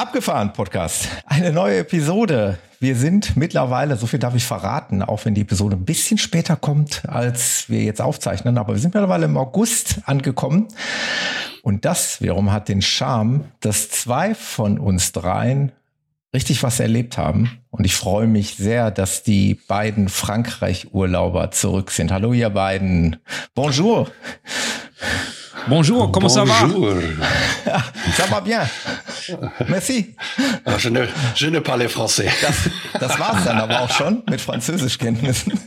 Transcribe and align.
Abgefahren 0.00 0.54
Podcast. 0.54 1.08
Eine 1.26 1.52
neue 1.52 1.80
Episode. 1.80 2.56
Wir 2.78 2.96
sind 2.96 3.36
mittlerweile, 3.36 3.96
so 3.96 4.06
viel 4.06 4.18
darf 4.18 4.34
ich 4.34 4.44
verraten, 4.44 5.02
auch 5.02 5.26
wenn 5.26 5.34
die 5.34 5.42
Episode 5.42 5.76
ein 5.76 5.84
bisschen 5.84 6.16
später 6.16 6.56
kommt, 6.56 7.02
als 7.06 7.68
wir 7.68 7.82
jetzt 7.82 8.00
aufzeichnen, 8.00 8.56
aber 8.56 8.72
wir 8.72 8.80
sind 8.80 8.94
mittlerweile 8.94 9.26
im 9.26 9.36
August 9.36 10.00
angekommen. 10.06 10.68
Und 11.60 11.84
das 11.84 12.22
wiederum 12.22 12.50
hat 12.50 12.70
den 12.70 12.80
Charme, 12.80 13.44
dass 13.60 13.90
zwei 13.90 14.34
von 14.34 14.78
uns 14.78 15.12
dreien 15.12 15.70
richtig 16.32 16.62
was 16.62 16.80
erlebt 16.80 17.18
haben. 17.18 17.60
Und 17.68 17.84
ich 17.84 17.94
freue 17.94 18.26
mich 18.26 18.54
sehr, 18.54 18.90
dass 18.90 19.22
die 19.22 19.52
beiden 19.68 20.08
Frankreich-Urlauber 20.08 21.50
zurück 21.50 21.90
sind. 21.90 22.10
Hallo, 22.10 22.32
ihr 22.32 22.48
beiden. 22.48 23.16
Bonjour. 23.54 24.10
Bonjour, 25.68 26.10
comment 26.10 26.28
Bonjour. 26.28 26.46
ça 26.46 27.74
va 27.74 27.82
Ça 28.16 28.26
va 28.26 28.40
bien. 28.40 28.62
Merci. 29.68 30.14
Je 30.78 30.88
ne, 30.88 31.06
je 31.34 31.46
ne 31.46 31.60
parle 31.60 31.88
français. 31.88 32.28
Das, 32.42 32.70
das 32.98 33.18
war 33.18 33.38
es 33.38 33.44
dann 33.44 33.58
aber 33.58 33.82
auch 33.82 33.90
schon 33.90 34.22
mit 34.28 34.40
Französischkenntnissen. 34.40 35.58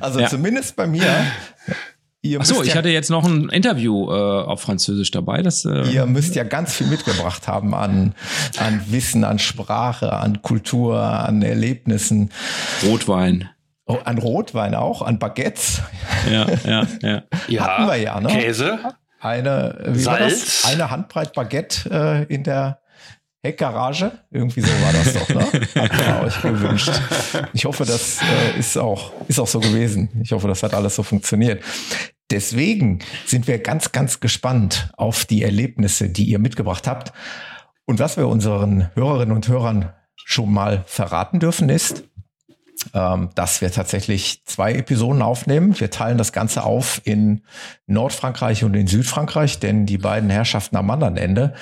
Also 0.00 0.20
ja. 0.20 0.28
zumindest 0.28 0.76
bei 0.76 0.86
mir. 0.86 1.06
Achso, 2.38 2.62
ich 2.62 2.68
ja, 2.68 2.76
hatte 2.76 2.88
jetzt 2.88 3.10
noch 3.10 3.24
ein 3.24 3.48
Interview 3.48 4.08
äh, 4.08 4.14
auf 4.14 4.60
Französisch 4.60 5.10
dabei. 5.10 5.42
Das, 5.42 5.64
äh, 5.64 5.90
ihr 5.90 6.06
müsst 6.06 6.36
ja 6.36 6.44
ganz 6.44 6.74
viel 6.74 6.86
mitgebracht 6.86 7.48
haben 7.48 7.74
an, 7.74 8.14
an 8.58 8.80
Wissen, 8.88 9.24
an 9.24 9.40
Sprache, 9.40 10.12
an 10.12 10.40
Kultur, 10.40 11.00
an 11.00 11.42
Erlebnissen. 11.42 12.30
Rotwein. 12.84 13.48
Oh, 13.86 13.98
an 14.04 14.18
Rotwein 14.18 14.76
auch, 14.76 15.02
an 15.02 15.18
Baguettes. 15.18 15.82
Ja, 16.30 16.46
ja, 16.64 16.86
ja. 17.02 17.22
ja 17.48 17.66
Hatten 17.66 17.86
wir 17.88 17.96
ja, 17.96 18.20
ne? 18.20 18.28
Käse. 18.28 18.78
Eine, 19.22 19.78
wie 19.86 20.00
Salz. 20.00 20.20
War 20.20 20.28
das? 20.28 20.64
Eine 20.64 20.90
Handbreit 20.90 21.32
Baguette 21.32 22.26
äh, 22.28 22.34
in 22.34 22.42
der 22.42 22.80
Heckgarage. 23.44 24.12
Irgendwie 24.30 24.60
so 24.60 24.68
war 24.68 24.92
das 24.92 25.12
doch, 25.14 25.28
ne? 25.28 25.44
Hat 25.82 25.92
ihr 25.92 26.26
euch 26.26 26.42
gewünscht. 26.42 26.90
Ich 27.52 27.64
hoffe, 27.64 27.84
das 27.84 28.20
äh, 28.20 28.58
ist 28.58 28.76
auch, 28.76 29.12
ist 29.28 29.38
auch 29.38 29.46
so 29.46 29.60
gewesen. 29.60 30.08
Ich 30.22 30.32
hoffe, 30.32 30.48
das 30.48 30.62
hat 30.64 30.74
alles 30.74 30.96
so 30.96 31.04
funktioniert. 31.04 31.62
Deswegen 32.32 33.00
sind 33.24 33.46
wir 33.46 33.58
ganz, 33.58 33.92
ganz 33.92 34.18
gespannt 34.18 34.90
auf 34.96 35.24
die 35.24 35.44
Erlebnisse, 35.44 36.08
die 36.08 36.24
ihr 36.24 36.40
mitgebracht 36.40 36.88
habt. 36.88 37.12
Und 37.84 38.00
was 38.00 38.16
wir 38.16 38.26
unseren 38.26 38.90
Hörerinnen 38.94 39.34
und 39.34 39.46
Hörern 39.46 39.92
schon 40.16 40.52
mal 40.52 40.82
verraten 40.86 41.38
dürfen, 41.38 41.68
ist, 41.68 42.04
ähm, 42.94 43.30
dass 43.34 43.60
wir 43.60 43.70
tatsächlich 43.70 44.44
zwei 44.44 44.74
Episoden 44.74 45.22
aufnehmen. 45.22 45.78
Wir 45.78 45.90
teilen 45.90 46.18
das 46.18 46.32
Ganze 46.32 46.64
auf 46.64 47.00
in 47.04 47.42
Nordfrankreich 47.86 48.64
und 48.64 48.74
in 48.74 48.86
Südfrankreich, 48.86 49.58
denn 49.60 49.86
die 49.86 49.98
beiden 49.98 50.30
Herrschaften 50.30 50.76
am 50.76 50.90
anderen 50.90 51.16
Ende 51.16 51.54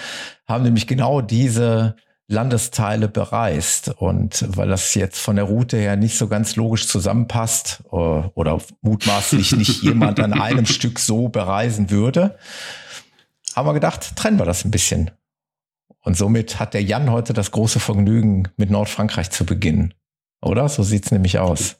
haben 0.47 0.64
nämlich 0.64 0.86
genau 0.86 1.20
diese 1.20 1.97
Landesteile 2.27 3.08
bereist. 3.08 3.89
Und 3.89 4.44
weil 4.56 4.69
das 4.69 4.95
jetzt 4.95 5.18
von 5.18 5.36
der 5.36 5.45
Route 5.45 5.77
her 5.77 5.96
nicht 5.96 6.17
so 6.17 6.29
ganz 6.29 6.57
logisch 6.57 6.89
zusammenpasst 6.89 7.83
äh, 7.92 7.96
oder 7.96 8.61
mutmaßlich 8.83 9.52
nicht 9.57 9.83
jemand 9.83 10.20
an 10.20 10.33
einem 10.33 10.67
Stück 10.67 10.98
so 11.01 11.29
bereisen 11.29 11.90
würde, 11.90 12.39
haben 13.55 13.67
wir 13.67 13.74
gedacht, 13.74 14.17
trennen 14.17 14.39
wir 14.39 14.46
das 14.46 14.64
ein 14.64 14.70
bisschen. 14.70 15.11
Und 16.02 16.17
somit 16.17 16.58
hat 16.58 16.73
der 16.73 16.83
Jan 16.83 17.11
heute 17.11 17.34
das 17.34 17.51
große 17.51 17.80
Vergnügen, 17.80 18.48
mit 18.57 18.70
Nordfrankreich 18.70 19.30
zu 19.30 19.45
beginnen. 19.45 19.92
Oder? 20.42 20.68
So 20.68 20.83
sieht's 20.83 21.11
nämlich 21.11 21.39
aus. 21.39 21.77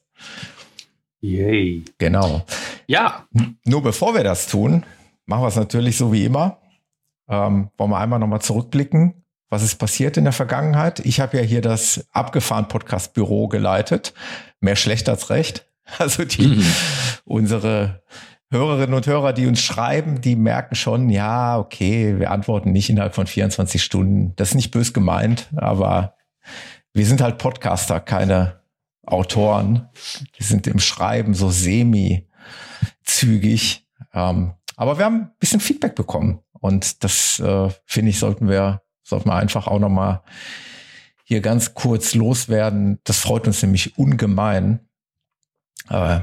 Yay. 1.21 1.85
Genau. 1.99 2.45
Ja. 2.87 3.27
Nur 3.65 3.83
bevor 3.83 4.15
wir 4.15 4.25
das 4.25 4.47
tun, 4.47 4.85
machen 5.27 5.43
wir 5.43 5.49
es 5.49 5.57
natürlich 5.57 5.97
so 5.97 6.13
wie 6.13 6.25
immer. 6.25 6.59
Ähm, 7.29 7.71
wollen 7.77 7.91
wir 7.91 7.99
einmal 7.99 8.19
nochmal 8.19 8.41
zurückblicken. 8.41 9.25
Was 9.49 9.63
ist 9.63 9.77
passiert 9.77 10.17
in 10.17 10.25
der 10.25 10.33
Vergangenheit? 10.33 11.01
Ich 11.01 11.21
habe 11.21 11.37
ja 11.37 11.43
hier 11.43 11.61
das 11.61 12.07
abgefahren 12.13 12.69
Podcast 12.69 13.15
Büro 13.15 13.49
geleitet. 13.49 14.15
Mehr 14.61 14.77
schlecht 14.77 15.09
als 15.09 15.31
recht. 15.31 15.67
Also 15.99 16.25
die, 16.25 16.47
mhm. 16.47 16.67
unsere 17.25 18.05
Hörerinnen 18.53 18.95
und 18.95 19.09
Hörer, 19.09 19.33
die 19.33 19.49
uns 19.49 19.61
schreiben, 19.61 20.21
die 20.21 20.37
merken 20.37 20.77
schon, 20.77 21.11
ja, 21.11 21.59
okay, 21.59 22.21
wir 22.21 22.31
antworten 22.31 22.71
nicht 22.71 22.91
innerhalb 22.91 23.17
von 23.17 23.27
24 23.27 23.83
Stunden. 23.83 24.33
Das 24.37 24.51
ist 24.51 24.55
nicht 24.55 24.71
bös 24.71 24.93
gemeint, 24.93 25.49
aber 25.57 26.15
wir 26.93 27.07
sind 27.07 27.21
halt 27.21 27.39
Podcaster, 27.39 28.01
keine 28.01 28.61
Autoren. 29.07 29.89
Wir 30.37 30.47
sind 30.47 30.67
im 30.67 30.79
Schreiben 30.79 31.35
so 31.35 31.51
semi-zügig. 31.51 32.27
Ähm, 34.13 34.55
aber 34.77 34.99
wir 34.99 35.05
haben 35.05 35.21
ein 35.21 35.33
bisschen 35.39 35.61
Feedback 35.61 35.95
bekommen. 35.95 36.41
Und 36.53 37.05
das, 37.05 37.39
äh, 37.41 37.69
finde 37.87 38.11
ich, 38.11 38.19
sollten 38.19 38.49
wir, 38.49 38.83
sollten 39.03 39.29
wir 39.29 39.35
einfach 39.35 39.67
auch 39.67 39.79
nochmal 39.79 40.23
hier 41.25 41.41
ganz 41.41 41.75
kurz 41.75 42.15
loswerden. 42.15 42.99
Das 43.05 43.19
freut 43.19 43.47
uns 43.47 43.63
nämlich 43.63 43.99
ungemein. 43.99 44.81
Äh, 45.89 46.21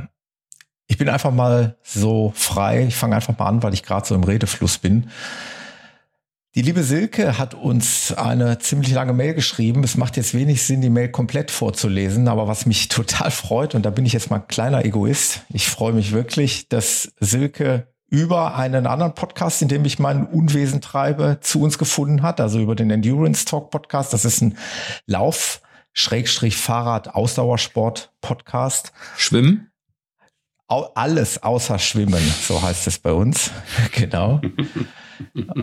ich 0.88 0.98
bin 0.98 1.10
einfach 1.10 1.32
mal 1.32 1.78
so 1.84 2.32
frei. 2.36 2.86
Ich 2.88 2.96
fange 2.96 3.16
einfach 3.16 3.38
mal 3.38 3.48
an, 3.48 3.64
weil 3.64 3.74
ich 3.74 3.84
gerade 3.84 4.08
so 4.08 4.16
im 4.16 4.24
Redefluss 4.24 4.78
bin. 4.78 5.10
Die 6.57 6.63
liebe 6.63 6.81
Silke 6.81 7.38
hat 7.38 7.53
uns 7.53 8.12
eine 8.13 8.57
ziemlich 8.57 8.91
lange 8.91 9.13
Mail 9.13 9.35
geschrieben. 9.35 9.84
Es 9.84 9.95
macht 9.95 10.18
jetzt 10.18 10.34
wenig 10.34 10.63
Sinn, 10.63 10.81
die 10.81 10.90
Mail 10.90 11.09
komplett 11.09 11.51
vorzulesen, 11.51 12.28
aber 12.28 12.47
was 12.47 12.66
mich 12.66 12.88
total 12.88 13.29
freut, 13.29 13.75
und 13.75 13.85
da 13.85 13.91
bin 13.91 14.07
ich 14.07 14.13
jetzt 14.13 14.31
mal 14.31 14.38
ein 14.38 14.47
kleiner 14.47 14.84
Egoist, 14.84 15.41
ich 15.53 15.68
freue 15.68 15.94
mich 15.94 16.13
wirklich, 16.13 16.68
dass 16.68 17.13
Silke 17.19 17.94
über 18.09 18.56
einen 18.56 18.88
anderen 18.88 19.13
Podcast, 19.13 19.62
in 19.62 19.68
dem 19.68 19.85
ich 19.85 20.00
mein 20.00 20.25
Unwesen 20.25 20.81
treibe, 20.81 21.38
zu 21.41 21.62
uns 21.62 21.78
gefunden 21.78 22.23
hat, 22.23 22.41
also 22.41 22.59
über 22.59 22.74
den 22.74 22.89
Endurance 22.89 23.45
Talk 23.45 23.69
Podcast. 23.69 24.12
Das 24.13 24.25
ist 24.25 24.41
ein 24.41 24.57
Lauf, 25.06 25.62
Schrägstrich 25.94 26.57
Fahrrad, 26.57 27.13
Ausdauersport 27.13 28.13
Podcast. 28.19 28.94
Schwimmen? 29.16 29.69
Alles 30.68 31.44
außer 31.44 31.78
Schwimmen, 31.78 32.24
so 32.41 32.63
heißt 32.63 32.88
es 32.88 32.97
bei 32.97 33.12
uns. 33.12 33.51
genau. 33.91 34.41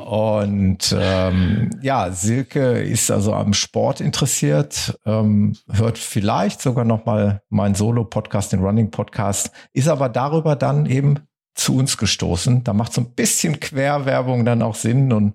Und 0.01 0.97
ähm, 0.99 1.71
ja, 1.83 2.11
Silke 2.11 2.81
ist 2.81 3.11
also 3.11 3.35
am 3.35 3.53
Sport 3.53 4.01
interessiert, 4.01 4.99
ähm, 5.07 5.57
hört 5.71 5.99
vielleicht 5.99 6.61
sogar 6.61 6.85
noch 6.85 7.07
mal 7.07 7.43
meinen 7.49 7.75
Solo-Podcast, 7.75 8.53
den 8.53 8.61
Running-Podcast, 8.61 9.51
ist 9.73 9.89
aber 9.89 10.09
darüber 10.09 10.57
dann 10.57 10.87
eben 10.87 11.21
zu 11.55 11.77
uns 11.77 11.97
gestoßen. 11.97 12.65
Da 12.65 12.73
macht 12.73 12.93
so 12.93 13.01
ein 13.01 13.15
bisschen 13.15 13.61
Querwerbung 13.61 14.45
dann 14.45 14.63
auch 14.63 14.75
Sinn. 14.75 15.13
Und 15.13 15.35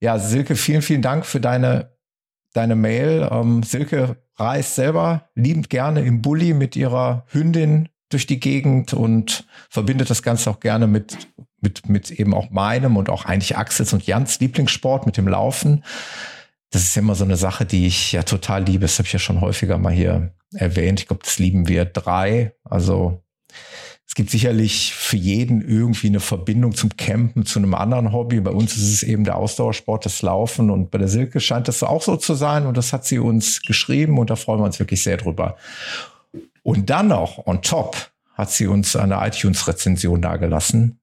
ja, 0.00 0.18
Silke, 0.18 0.56
vielen, 0.56 0.82
vielen 0.82 1.02
Dank 1.02 1.26
für 1.26 1.40
deine, 1.40 1.92
deine 2.52 2.76
Mail. 2.76 3.28
Ähm, 3.30 3.62
Silke 3.62 4.16
reist 4.36 4.74
selber 4.74 5.28
liebend 5.34 5.70
gerne 5.70 6.02
im 6.02 6.22
Bulli 6.22 6.54
mit 6.54 6.76
ihrer 6.76 7.24
Hündin 7.28 7.88
durch 8.10 8.26
die 8.26 8.40
Gegend 8.40 8.94
und 8.94 9.46
verbindet 9.68 10.10
das 10.10 10.22
Ganze 10.22 10.50
auch 10.50 10.60
gerne 10.60 10.86
mit, 10.86 11.16
mit, 11.64 11.88
mit 11.88 12.12
eben 12.12 12.32
auch 12.32 12.50
meinem 12.50 12.96
und 12.96 13.10
auch 13.10 13.24
eigentlich 13.24 13.56
Axels 13.56 13.92
und 13.92 14.06
Jans 14.06 14.38
Lieblingssport 14.38 15.06
mit 15.06 15.16
dem 15.16 15.26
Laufen. 15.26 15.82
Das 16.70 16.82
ist 16.82 16.96
immer 16.96 17.16
so 17.16 17.24
eine 17.24 17.36
Sache, 17.36 17.64
die 17.64 17.86
ich 17.86 18.12
ja 18.12 18.22
total 18.22 18.64
liebe. 18.64 18.80
Das 18.80 18.98
habe 18.98 19.06
ich 19.06 19.12
ja 19.12 19.18
schon 19.18 19.40
häufiger 19.40 19.78
mal 19.78 19.92
hier 19.92 20.32
erwähnt. 20.54 21.00
Ich 21.00 21.08
glaube, 21.08 21.22
das 21.24 21.38
lieben 21.38 21.66
wir 21.66 21.84
drei. 21.84 22.54
Also 22.64 23.22
es 24.06 24.14
gibt 24.14 24.30
sicherlich 24.30 24.94
für 24.94 25.16
jeden 25.16 25.60
irgendwie 25.60 26.08
eine 26.08 26.20
Verbindung 26.20 26.74
zum 26.74 26.96
Campen, 26.96 27.46
zu 27.46 27.58
einem 27.58 27.74
anderen 27.74 28.12
Hobby. 28.12 28.40
Bei 28.40 28.50
uns 28.50 28.76
ist 28.76 28.92
es 28.92 29.02
eben 29.02 29.24
der 29.24 29.36
Ausdauersport, 29.36 30.04
das 30.04 30.22
Laufen. 30.22 30.70
Und 30.70 30.90
bei 30.90 30.98
der 30.98 31.08
Silke 31.08 31.40
scheint 31.40 31.68
das 31.68 31.82
auch 31.82 32.02
so 32.02 32.16
zu 32.16 32.34
sein. 32.34 32.66
Und 32.66 32.76
das 32.76 32.92
hat 32.92 33.04
sie 33.04 33.18
uns 33.18 33.62
geschrieben 33.62 34.18
und 34.18 34.30
da 34.30 34.36
freuen 34.36 34.60
wir 34.60 34.66
uns 34.66 34.78
wirklich 34.78 35.02
sehr 35.02 35.16
drüber. 35.16 35.56
Und 36.62 36.90
dann 36.90 37.08
noch 37.08 37.46
on 37.46 37.62
top 37.62 38.10
hat 38.34 38.50
sie 38.50 38.66
uns 38.66 38.96
eine 38.96 39.24
iTunes-Rezension 39.26 40.20
dagelassen, 40.20 40.98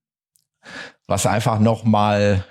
was 1.08 1.25
einfach 1.25 1.60
nochmal 1.60 2.46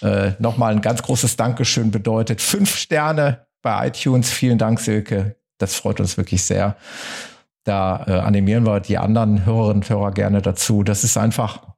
äh, 0.00 0.32
noch 0.38 0.56
mal 0.56 0.72
ein 0.72 0.80
ganz 0.80 1.02
großes 1.02 1.36
Dankeschön 1.36 1.90
bedeutet. 1.90 2.40
Fünf 2.40 2.76
Sterne 2.76 3.46
bei 3.62 3.88
iTunes. 3.88 4.30
Vielen 4.30 4.58
Dank, 4.58 4.80
Silke. 4.80 5.36
Das 5.58 5.76
freut 5.76 6.00
uns 6.00 6.16
wirklich 6.16 6.42
sehr. 6.42 6.76
Da 7.64 8.04
äh, 8.08 8.12
animieren 8.18 8.66
wir 8.66 8.80
die 8.80 8.98
anderen 8.98 9.44
Hörerinnen 9.44 9.82
und 9.82 9.88
Hörer 9.88 10.10
gerne 10.10 10.42
dazu. 10.42 10.82
Das 10.82 11.04
ist 11.04 11.16
einfach 11.16 11.68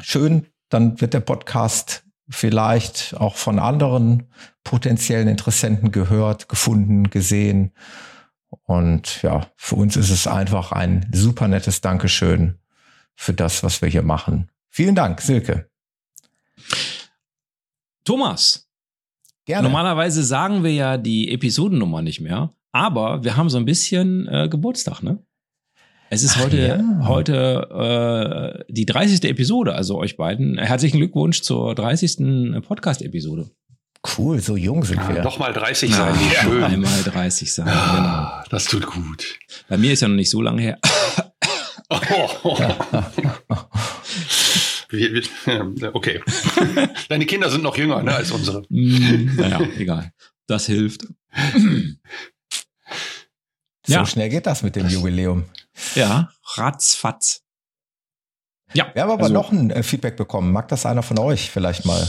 schön. 0.00 0.46
Dann 0.68 1.00
wird 1.00 1.14
der 1.14 1.20
Podcast 1.20 2.04
vielleicht 2.28 3.14
auch 3.16 3.36
von 3.36 3.58
anderen 3.58 4.28
potenziellen 4.64 5.28
Interessenten 5.28 5.92
gehört, 5.92 6.48
gefunden, 6.48 7.10
gesehen. 7.10 7.72
Und 8.62 9.22
ja, 9.22 9.46
für 9.56 9.76
uns 9.76 9.96
ist 9.96 10.10
es 10.10 10.26
einfach 10.26 10.72
ein 10.72 11.08
super 11.12 11.48
nettes 11.48 11.80
Dankeschön 11.80 12.58
für 13.14 13.32
das, 13.32 13.62
was 13.62 13.82
wir 13.82 13.88
hier 13.88 14.02
machen. 14.02 14.50
Vielen 14.70 14.94
Dank, 14.94 15.20
Silke. 15.20 15.68
Thomas. 18.04 18.68
Gerne. 19.44 19.68
Normalerweise 19.68 20.22
sagen 20.22 20.62
wir 20.62 20.72
ja 20.72 20.96
die 20.96 21.32
Episodennummer 21.32 22.02
nicht 22.02 22.20
mehr, 22.20 22.54
aber 22.72 23.24
wir 23.24 23.36
haben 23.36 23.50
so 23.50 23.58
ein 23.58 23.64
bisschen 23.64 24.28
äh, 24.28 24.48
Geburtstag, 24.48 25.02
ne? 25.02 25.18
Es 26.08 26.22
ist 26.22 26.36
Ach, 26.36 26.44
heute, 26.44 26.58
ja. 26.58 27.06
heute 27.06 28.64
äh, 28.68 28.72
die 28.72 28.86
30. 28.86 29.24
Episode, 29.24 29.74
also 29.74 29.98
euch 29.98 30.16
beiden. 30.16 30.58
Herzlichen 30.58 30.98
Glückwunsch 30.98 31.42
zur 31.42 31.74
30. 31.74 32.62
Podcast-Episode. 32.62 33.50
Cool, 34.16 34.40
so 34.40 34.56
jung 34.56 34.84
sind 34.84 35.06
wir. 35.08 35.22
Doch 35.22 35.38
mal 35.38 35.52
30 35.52 35.94
sein, 35.94 36.14
wie 36.18 36.34
ja, 36.34 36.40
schön. 36.40 36.64
Einmal 36.64 37.02
30 37.04 37.52
sein, 37.52 37.66
ja, 37.66 37.96
genau. 37.96 38.48
Das 38.50 38.64
tut 38.64 38.86
gut. 38.86 39.38
Bei 39.68 39.76
mir 39.76 39.92
ist 39.92 40.00
ja 40.00 40.08
noch 40.08 40.16
nicht 40.16 40.30
so 40.30 40.42
lange 40.42 40.62
her. 40.62 40.78
okay. 45.92 46.20
Deine 47.08 47.26
Kinder 47.26 47.50
sind 47.50 47.62
noch 47.62 47.76
jünger 47.76 48.02
ne, 48.02 48.14
als 48.14 48.30
unsere. 48.30 48.62
Mm, 48.68 49.34
naja, 49.36 49.60
egal. 49.78 50.12
Das 50.46 50.66
hilft. 50.66 51.06
So 53.86 53.94
ja. 53.94 54.06
schnell 54.06 54.28
geht 54.28 54.46
das 54.46 54.62
mit 54.62 54.76
dem 54.76 54.88
Jubiläum. 54.88 55.44
Ja, 55.94 56.30
ratzfatz. 56.56 57.42
Ja. 58.72 58.90
Wir 58.94 59.02
haben 59.02 59.10
aber 59.10 59.24
also, 59.24 59.34
noch 59.34 59.52
ein 59.52 59.70
äh, 59.70 59.82
Feedback 59.82 60.16
bekommen. 60.16 60.52
Mag 60.52 60.68
das 60.68 60.86
einer 60.86 61.02
von 61.02 61.18
euch 61.18 61.50
vielleicht 61.50 61.84
mal 61.86 62.06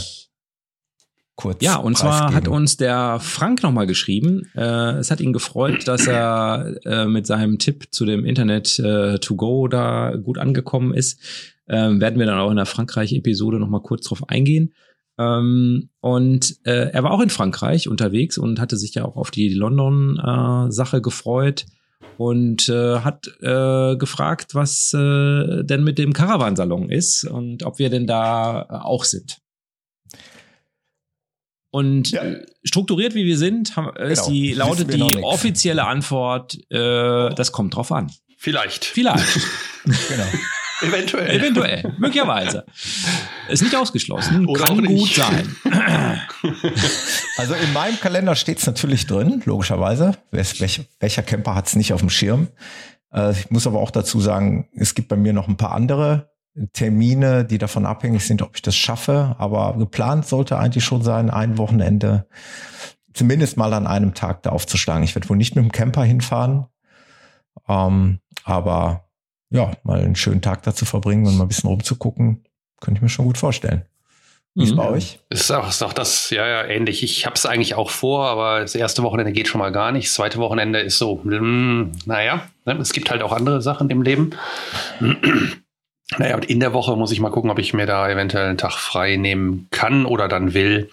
kurz 1.36 1.64
Ja, 1.64 1.78
und 1.78 1.98
zwar 1.98 2.34
hat 2.34 2.48
uns 2.48 2.78
der 2.78 3.20
Frank 3.20 3.64
nochmal 3.64 3.88
geschrieben. 3.88 4.50
Äh, 4.56 5.00
es 5.00 5.10
hat 5.10 5.22
ihn 5.22 5.34
gefreut, 5.34 5.88
dass 5.88 6.08
er 6.08 6.76
äh, 6.86 7.06
mit 7.06 7.26
seinem 7.26 7.58
Tipp 7.58 7.88
zu 7.92 8.06
dem 8.06 8.26
Internet 8.26 8.78
äh, 8.80 9.18
to 9.20 9.36
go 9.36 9.68
da 9.68 10.16
gut 10.16 10.38
angekommen 10.38 10.94
ist. 10.94 11.20
Ähm, 11.72 12.02
werden 12.02 12.20
wir 12.20 12.26
dann 12.26 12.38
auch 12.38 12.52
in 12.52 12.58
der 12.58 12.66
Frankreich-Episode 12.66 13.58
nochmal 13.58 13.82
kurz 13.82 14.06
drauf 14.06 14.28
eingehen. 14.30 14.74
Ähm, 15.18 15.90
und 16.02 16.58
äh, 16.66 16.92
er 16.92 17.04
war 17.04 17.12
auch 17.12 17.22
in 17.22 17.30
Frankreich 17.30 17.88
unterwegs 17.88 18.38
und 18.38 18.60
hatte 18.60 18.76
sich 18.76 18.94
ja 18.96 19.06
auch 19.06 19.16
auf 19.16 19.32
die 19.32 19.50
London-Sache 19.50 20.98
äh, 20.98 21.02
gefreut 21.02 21.66
und 22.18 22.68
äh, 22.68 23.00
hat 23.00 23.28
äh, 23.42 23.96
gefragt, 23.96 24.54
was 24.54 24.94
äh, 24.94 25.64
denn 25.64 25.84
mit 25.84 25.98
dem 25.98 26.12
Caravansalon 26.12 26.90
ist 26.90 27.24
und 27.24 27.64
ob 27.64 27.80
wir 27.80 27.90
denn 27.90 28.06
da 28.06 28.64
äh, 28.64 28.74
auch 28.74 29.06
sind. 29.06 29.38
Und 31.72 32.12
ja. 32.12 32.22
strukturiert 32.66 33.16
wie 33.16 33.26
wir 33.26 33.38
sind, 33.38 33.78
haben, 33.78 33.94
genau. 33.96 34.10
ist 34.10 34.26
die, 34.26 34.54
lautet 34.54 34.94
die 34.94 35.24
offizielle 35.24 35.86
Antwort, 35.86 36.58
äh, 36.70 37.34
das 37.34 37.54
kommt 37.54 37.76
drauf 37.76 37.94
an. 37.94 38.12
Vielleicht. 38.38 38.84
Vielleicht. 38.84 39.40
genau. 39.86 40.28
Eventuell. 40.82 41.40
Eventuell, 41.40 41.94
möglicherweise. 41.98 42.66
Ist 43.48 43.64
nicht 43.64 43.76
ausgeschlossen, 43.76 44.48
Oder 44.48 44.66
kann 44.66 44.86
gut 44.86 45.14
sein. 45.14 45.56
Also 47.38 47.54
in 47.56 47.74
meinem 47.74 48.00
Kalender 48.00 48.36
steht 48.36 48.60
es 48.60 48.68
natürlich 48.68 49.08
drin, 49.08 49.42
logischerweise. 49.46 50.18
Welcher, 50.32 50.84
welcher 51.00 51.24
Camper 51.24 51.56
hat 51.56 51.68
es 51.68 51.76
nicht 51.76 51.94
auf 51.94 52.02
dem 52.02 52.10
Schirm? 52.10 52.50
Äh, 53.14 53.32
ich 53.32 53.50
muss 53.50 53.68
aber 53.68 53.80
auch 53.80 53.92
dazu 53.92 54.20
sagen, 54.20 54.68
es 54.76 54.96
gibt 54.96 55.08
bei 55.08 55.16
mir 55.16 55.34
noch 55.34 55.48
ein 55.48 55.58
paar 55.58 55.72
andere 55.72 56.32
Termine, 56.74 57.46
die 57.46 57.58
davon 57.58 57.86
abhängig 57.86 58.26
sind, 58.26 58.42
ob 58.42 58.56
ich 58.56 58.62
das 58.62 58.76
schaffe. 58.76 59.36
Aber 59.40 59.76
geplant 59.78 60.28
sollte 60.28 60.58
eigentlich 60.58 60.84
schon 60.84 61.02
sein, 61.02 61.30
ein 61.30 61.58
Wochenende 61.58 62.28
zumindest 63.14 63.58
mal 63.58 63.74
an 63.74 63.88
einem 63.88 64.14
Tag 64.14 64.44
da 64.44 64.52
aufzuschlagen. 64.52 65.04
Ich 65.04 65.16
werde 65.16 65.30
wohl 65.30 65.38
nicht 65.38 65.56
mit 65.56 65.64
dem 65.64 65.72
Camper 65.72 66.04
hinfahren, 66.04 66.68
ähm, 67.68 68.20
aber 68.44 69.10
ja, 69.52 69.72
mal 69.84 70.00
einen 70.00 70.16
schönen 70.16 70.42
Tag 70.42 70.64
dazu 70.64 70.86
verbringen 70.86 71.28
und 71.28 71.38
mal 71.38 71.44
ein 71.46 71.50
bisschen 71.50 71.70
rumzugucken, 71.70 72.44
könnte 72.80 72.98
ich 72.98 73.02
mir 73.02 73.10
schon 73.10 73.26
gut 73.26 73.38
vorstellen. 73.38 73.86
Wie 74.54 74.64
ist 74.64 74.72
mhm. 74.72 74.78
bei 74.78 74.90
euch? 74.90 75.20
Ist 75.30 75.52
auch, 75.52 75.70
ist 75.70 75.82
auch 75.82 75.94
das, 75.94 76.30
ja, 76.30 76.46
ja, 76.46 76.66
ähnlich. 76.66 77.04
Ich 77.04 77.26
habe 77.26 77.36
es 77.36 77.46
eigentlich 77.46 77.76
auch 77.76 77.90
vor, 77.90 78.28
aber 78.28 78.60
das 78.60 78.76
erste 78.76 79.02
Wochenende 79.04 79.32
geht 79.32 79.48
schon 79.48 79.60
mal 79.60 79.72
gar 79.72 79.92
nicht. 79.92 80.08
Das 80.08 80.16
zweite 80.16 80.40
Wochenende 80.40 80.80
ist 80.80 80.98
so, 80.98 81.22
mh, 81.24 81.38
hm, 81.38 81.92
naja, 82.06 82.44
ne, 82.66 82.78
es 82.80 82.92
gibt 82.92 83.12
halt 83.12 83.24
auch 83.24 83.32
andere 83.32 83.62
Sachen 83.62 83.90
im 83.90 84.02
Leben. 84.02 84.32
naja, 86.18 86.36
und 86.36 86.46
in 86.46 86.60
der 86.60 86.74
Woche 86.74 86.98
muss 86.98 87.14
ich 87.14 87.22
mal 87.22 87.30
gucken, 87.30 87.50
ob 87.50 87.60
ich 87.60 87.74
mir 87.74 87.86
da 87.86 88.10
eventuell 88.10 88.48
einen 88.48 88.58
Tag 88.58 88.74
frei 88.74 89.16
nehmen 89.16 89.68
kann 89.72 90.06
oder 90.06 90.28
dann 90.28 90.54
will. 90.54 90.90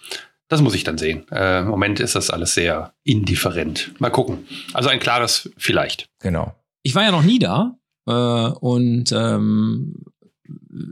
Das 0.49 0.63
muss 0.63 0.75
ich 0.75 0.85
dann 0.85 0.97
sehen. 0.97 1.27
Äh, 1.31 1.61
Im 1.61 1.69
Moment 1.69 1.99
ist 1.99 2.15
das 2.15 2.31
alles 2.31 2.55
sehr 2.55 2.93
indifferent. 3.03 3.93
Mal 3.99 4.11
gucken. 4.11 4.47
Also 4.73 4.89
ein 4.89 5.01
klares 5.01 5.51
Vielleicht. 5.59 6.09
Genau. 6.21 6.55
Ich 6.85 6.95
war 6.95 7.03
ja 7.03 7.11
noch 7.11 7.25
nie 7.25 7.41
da. 7.41 7.77
Äh, 8.09 8.51
und 8.61 9.13
ähm, 9.13 9.95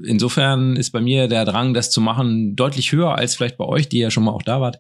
insofern 0.07 0.77
ist 0.77 0.91
bei 0.91 1.01
mir 1.01 1.29
der 1.29 1.45
Drang, 1.47 1.73
das 1.73 1.91
zu 1.91 2.01
machen, 2.01 2.57
deutlich 2.57 2.93
höher 2.93 3.17
als 3.17 3.35
vielleicht 3.35 3.57
bei 3.57 3.65
euch, 3.65 3.89
die 3.89 3.99
ja 3.99 4.11
schon 4.11 4.25
mal 4.25 4.33
auch 4.33 4.43
da 4.43 4.61
wart. 4.61 4.79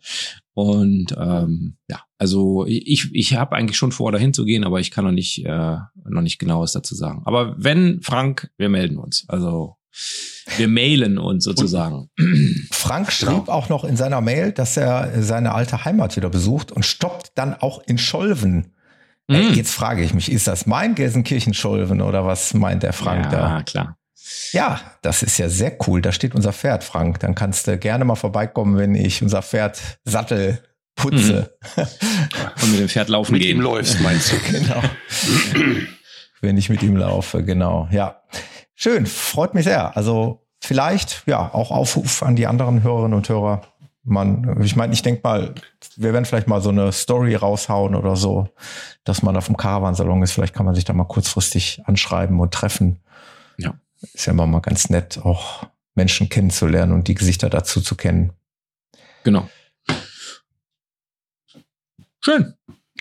Und 0.52 1.14
ähm, 1.18 1.76
ja, 1.88 2.02
also 2.18 2.66
ich, 2.66 3.10
ich 3.12 3.34
habe 3.34 3.56
eigentlich 3.56 3.76
schon 3.76 3.92
vor, 3.92 4.12
dahin 4.12 4.34
zu 4.34 4.44
gehen, 4.44 4.64
aber 4.64 4.80
ich 4.80 4.90
kann 4.90 5.04
noch 5.04 5.12
nicht, 5.12 5.44
äh, 5.44 5.76
noch 6.04 6.22
nicht 6.22 6.38
genaues 6.38 6.72
dazu 6.72 6.94
sagen. 6.94 7.22
Aber 7.24 7.54
wenn, 7.58 8.02
Frank, 8.02 8.50
wir 8.58 8.68
melden 8.68 8.98
uns. 8.98 9.24
Also 9.28 9.76
wir 10.58 10.68
mailen 10.68 11.18
uns 11.18 11.44
sozusagen. 11.44 12.10
Und 12.18 12.68
Frank 12.70 13.12
schrieb 13.12 13.46
genau. 13.46 13.52
auch 13.52 13.68
noch 13.70 13.84
in 13.84 13.96
seiner 13.96 14.20
Mail, 14.20 14.52
dass 14.52 14.76
er 14.76 15.22
seine 15.22 15.54
alte 15.54 15.86
Heimat 15.86 16.16
wieder 16.16 16.28
besucht 16.28 16.70
und 16.70 16.84
stoppt 16.84 17.32
dann 17.34 17.54
auch 17.54 17.82
in 17.86 17.96
Scholven 17.96 18.72
Mhm. 19.28 19.54
Jetzt 19.54 19.72
frage 19.72 20.02
ich 20.02 20.14
mich, 20.14 20.30
ist 20.30 20.46
das 20.46 20.66
mein 20.66 20.94
Gelsenkirchen-Scholven 20.94 22.00
oder 22.00 22.26
was 22.26 22.54
meint 22.54 22.82
der 22.82 22.92
Frank 22.92 23.26
ja, 23.26 23.30
da? 23.30 23.48
Ja, 23.48 23.62
klar. 23.62 23.98
Ja, 24.52 24.80
das 25.02 25.22
ist 25.22 25.38
ja 25.38 25.48
sehr 25.48 25.76
cool. 25.86 26.02
Da 26.02 26.12
steht 26.12 26.34
unser 26.34 26.52
Pferd, 26.52 26.84
Frank. 26.84 27.20
Dann 27.20 27.34
kannst 27.34 27.66
du 27.66 27.78
gerne 27.78 28.04
mal 28.04 28.16
vorbeikommen, 28.16 28.76
wenn 28.76 28.94
ich 28.94 29.22
unser 29.22 29.42
Pferd 29.42 29.80
Sattel 30.04 30.62
putze. 30.96 31.56
Mhm. 31.76 31.82
Und 32.62 32.70
mit 32.72 32.80
dem 32.80 32.88
Pferd 32.88 33.08
laufen 33.08 33.32
mit 33.32 33.42
gehen. 33.42 33.58
ihm 33.58 33.62
läufst, 33.62 34.00
meinst 34.00 34.32
du? 34.32 34.36
genau. 34.52 34.82
wenn 36.40 36.56
ich 36.56 36.68
mit 36.68 36.82
ihm 36.82 36.96
laufe, 36.96 37.44
genau. 37.44 37.88
Ja. 37.90 38.22
Schön, 38.74 39.06
freut 39.06 39.54
mich 39.54 39.64
sehr. 39.64 39.96
Also 39.96 40.46
vielleicht, 40.60 41.22
ja, 41.26 41.52
auch 41.52 41.70
Aufruf 41.70 42.22
an 42.22 42.36
die 42.36 42.46
anderen 42.46 42.82
Hörerinnen 42.82 43.16
und 43.16 43.28
Hörer 43.28 43.62
man, 44.06 44.62
ich 44.62 44.76
meine, 44.76 44.92
ich 44.92 45.02
denke 45.02 45.20
mal, 45.24 45.54
wir 45.96 46.12
werden 46.12 46.24
vielleicht 46.24 46.46
mal 46.46 46.60
so 46.60 46.70
eine 46.70 46.92
Story 46.92 47.34
raushauen 47.34 47.94
oder 47.94 48.16
so, 48.16 48.48
dass 49.04 49.22
man 49.22 49.36
auf 49.36 49.46
dem 49.46 49.56
Caravansalon 49.56 50.22
ist. 50.22 50.32
Vielleicht 50.32 50.54
kann 50.54 50.64
man 50.64 50.74
sich 50.74 50.84
da 50.84 50.92
mal 50.92 51.04
kurzfristig 51.04 51.82
anschreiben 51.84 52.40
und 52.40 52.54
treffen. 52.54 53.00
Ja. 53.58 53.74
Ist 54.14 54.26
ja 54.26 54.32
immer 54.32 54.46
mal 54.46 54.60
ganz 54.60 54.90
nett, 54.90 55.18
auch 55.18 55.66
Menschen 55.94 56.28
kennenzulernen 56.28 56.92
und 56.92 57.08
die 57.08 57.14
Gesichter 57.14 57.50
dazu 57.50 57.80
zu 57.80 57.96
kennen. 57.96 58.32
Genau. 59.24 59.48
Schön. 62.20 62.54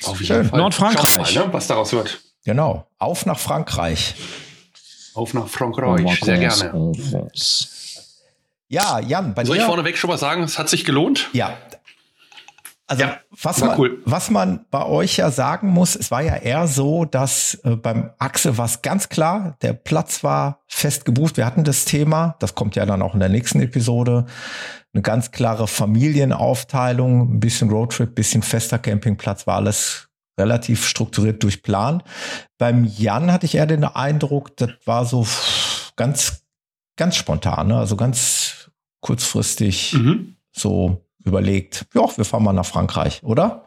Auf 0.03 0.19
jeden 0.19 0.25
Schön. 0.25 0.49
Fall. 0.49 0.59
Nordfrankreich. 0.59 1.35
Mal, 1.35 1.45
ne, 1.47 1.53
was 1.53 1.67
daraus 1.67 1.93
wird. 1.93 2.19
Genau. 2.45 2.87
Auf 2.97 3.25
nach 3.25 3.39
Frankreich. 3.39 4.15
Auf 5.13 5.33
nach 5.33 5.47
Frankreich. 5.47 6.19
Sehr 6.23 6.37
gerne. 6.37 6.91
Ja, 8.67 8.99
Jan, 8.99 9.33
bei 9.33 9.45
Soll 9.45 9.57
dir? 9.57 9.61
ich 9.61 9.67
vorneweg 9.67 9.97
schon 9.97 10.09
mal 10.09 10.17
sagen, 10.17 10.43
es 10.43 10.57
hat 10.57 10.69
sich 10.69 10.85
gelohnt? 10.85 11.29
Ja. 11.33 11.57
Also 12.87 13.03
ja, 13.03 13.19
was, 13.41 13.61
man, 13.61 13.79
cool. 13.79 14.01
was 14.05 14.29
man 14.29 14.65
bei 14.69 14.85
euch 14.85 15.17
ja 15.17 15.31
sagen 15.31 15.69
muss, 15.69 15.95
es 15.95 16.11
war 16.11 16.21
ja 16.21 16.35
eher 16.35 16.67
so, 16.67 17.05
dass 17.05 17.55
äh, 17.63 17.75
beim 17.75 18.11
Axel 18.19 18.59
war 18.59 18.65
es 18.65 18.83
ganz 18.83 19.09
klar, 19.09 19.57
der 19.63 19.73
Platz 19.73 20.23
war 20.23 20.61
fest 20.67 21.03
gebucht. 21.03 21.37
Wir 21.37 21.47
hatten 21.47 21.63
das 21.63 21.85
Thema, 21.85 22.35
das 22.39 22.53
kommt 22.53 22.75
ja 22.75 22.85
dann 22.85 23.01
auch 23.01 23.15
in 23.15 23.19
der 23.19 23.29
nächsten 23.29 23.59
Episode, 23.59 24.27
eine 24.93 25.01
ganz 25.01 25.31
klare 25.31 25.67
Familienaufteilung, 25.67 27.35
ein 27.35 27.39
bisschen 27.39 27.71
Roadtrip, 27.71 28.13
bisschen 28.13 28.43
fester 28.43 28.77
Campingplatz, 28.77 29.47
war 29.47 29.55
alles 29.55 30.09
relativ 30.39 30.85
strukturiert 30.85 31.41
durchplant. 31.41 32.03
Beim 32.59 32.85
Jan 32.85 33.31
hatte 33.31 33.47
ich 33.47 33.55
eher 33.55 33.65
den 33.65 33.83
Eindruck, 33.83 34.55
das 34.57 34.69
war 34.85 35.05
so 35.05 35.25
ganz, 35.95 36.44
ganz 36.95 37.15
spontan, 37.15 37.67
ne? 37.67 37.77
also 37.77 37.95
ganz 37.95 38.69
kurzfristig 39.01 39.93
mhm. 39.93 40.35
so 40.51 41.05
überlegt, 41.23 41.85
ja, 41.93 42.05
wir 42.15 42.25
fahren 42.25 42.43
mal 42.43 42.53
nach 42.53 42.65
Frankreich, 42.65 43.21
oder? 43.23 43.65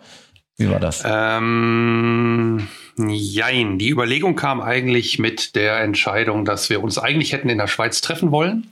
Wie 0.57 0.69
war 0.69 0.81
das? 0.81 1.05
Ähm, 1.07 2.67
jein. 2.97 3.79
Die 3.79 3.91
Überlegung 3.91 4.35
kam 4.35 4.61
eigentlich 4.61 5.21
mit 5.21 5.55
der 5.55 5.81
Entscheidung, 5.81 6.45
dass 6.45 6.69
wir 6.69 6.83
uns 6.83 6.99
eigentlich 6.99 7.33
hätten 7.33 7.49
in 7.49 7.59
der 7.59 7.69
Schweiz 7.69 8.01
treffen 8.01 8.33
wollen. 8.33 8.67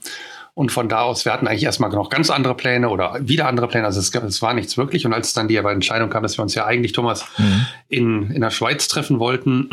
Und 0.53 0.71
von 0.71 0.89
da 0.89 1.01
aus, 1.01 1.23
wir 1.23 1.31
hatten 1.31 1.47
eigentlich 1.47 1.63
erstmal 1.63 1.91
noch 1.91 2.09
ganz 2.09 2.29
andere 2.29 2.55
Pläne 2.55 2.89
oder 2.89 3.15
wieder 3.21 3.47
andere 3.47 3.67
Pläne. 3.67 3.85
Also 3.85 3.99
es, 3.99 4.13
es 4.13 4.41
war 4.41 4.53
nichts 4.53 4.75
wirklich. 4.75 5.05
Und 5.05 5.13
als 5.13 5.33
dann 5.33 5.47
die 5.47 5.55
Entscheidung 5.55 6.09
kam, 6.09 6.23
dass 6.23 6.37
wir 6.37 6.41
uns 6.41 6.55
ja 6.55 6.65
eigentlich, 6.65 6.91
Thomas, 6.91 7.25
mhm. 7.37 7.67
in, 7.87 8.31
in 8.31 8.41
der 8.41 8.49
Schweiz 8.49 8.87
treffen 8.89 9.19
wollten, 9.19 9.69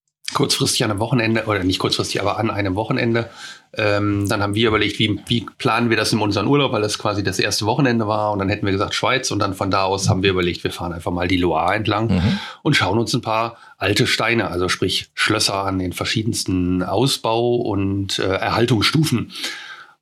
kurzfristig 0.34 0.82
an 0.82 0.90
einem 0.90 1.00
Wochenende, 1.00 1.44
oder 1.44 1.62
nicht 1.62 1.78
kurzfristig, 1.78 2.20
aber 2.20 2.38
an 2.38 2.50
einem 2.50 2.74
Wochenende. 2.74 3.30
Ähm, 3.76 4.28
dann 4.28 4.42
haben 4.42 4.54
wir 4.54 4.68
überlegt, 4.68 4.98
wie, 4.98 5.20
wie 5.26 5.46
planen 5.58 5.90
wir 5.90 5.96
das 5.96 6.12
in 6.12 6.20
unseren 6.20 6.46
Urlaub, 6.46 6.72
weil 6.72 6.82
das 6.82 6.98
quasi 6.98 7.22
das 7.22 7.38
erste 7.38 7.66
Wochenende 7.66 8.06
war. 8.06 8.32
Und 8.32 8.38
dann 8.38 8.48
hätten 8.48 8.64
wir 8.64 8.72
gesagt 8.72 8.94
Schweiz. 8.94 9.30
Und 9.30 9.40
dann 9.40 9.54
von 9.54 9.70
da 9.70 9.84
aus 9.84 10.08
haben 10.08 10.22
wir 10.22 10.30
überlegt, 10.30 10.64
wir 10.64 10.70
fahren 10.70 10.92
einfach 10.92 11.12
mal 11.12 11.28
die 11.28 11.36
Loire 11.36 11.74
entlang 11.74 12.08
mhm. 12.08 12.38
und 12.62 12.76
schauen 12.76 12.98
uns 12.98 13.12
ein 13.14 13.20
paar 13.20 13.58
alte 13.76 14.06
Steine, 14.06 14.50
also 14.50 14.68
sprich 14.68 15.08
Schlösser 15.14 15.64
an 15.64 15.78
den 15.78 15.92
verschiedensten 15.92 16.82
Ausbau- 16.82 17.56
und 17.56 18.18
äh, 18.18 18.22
Erhaltungsstufen. 18.22 19.32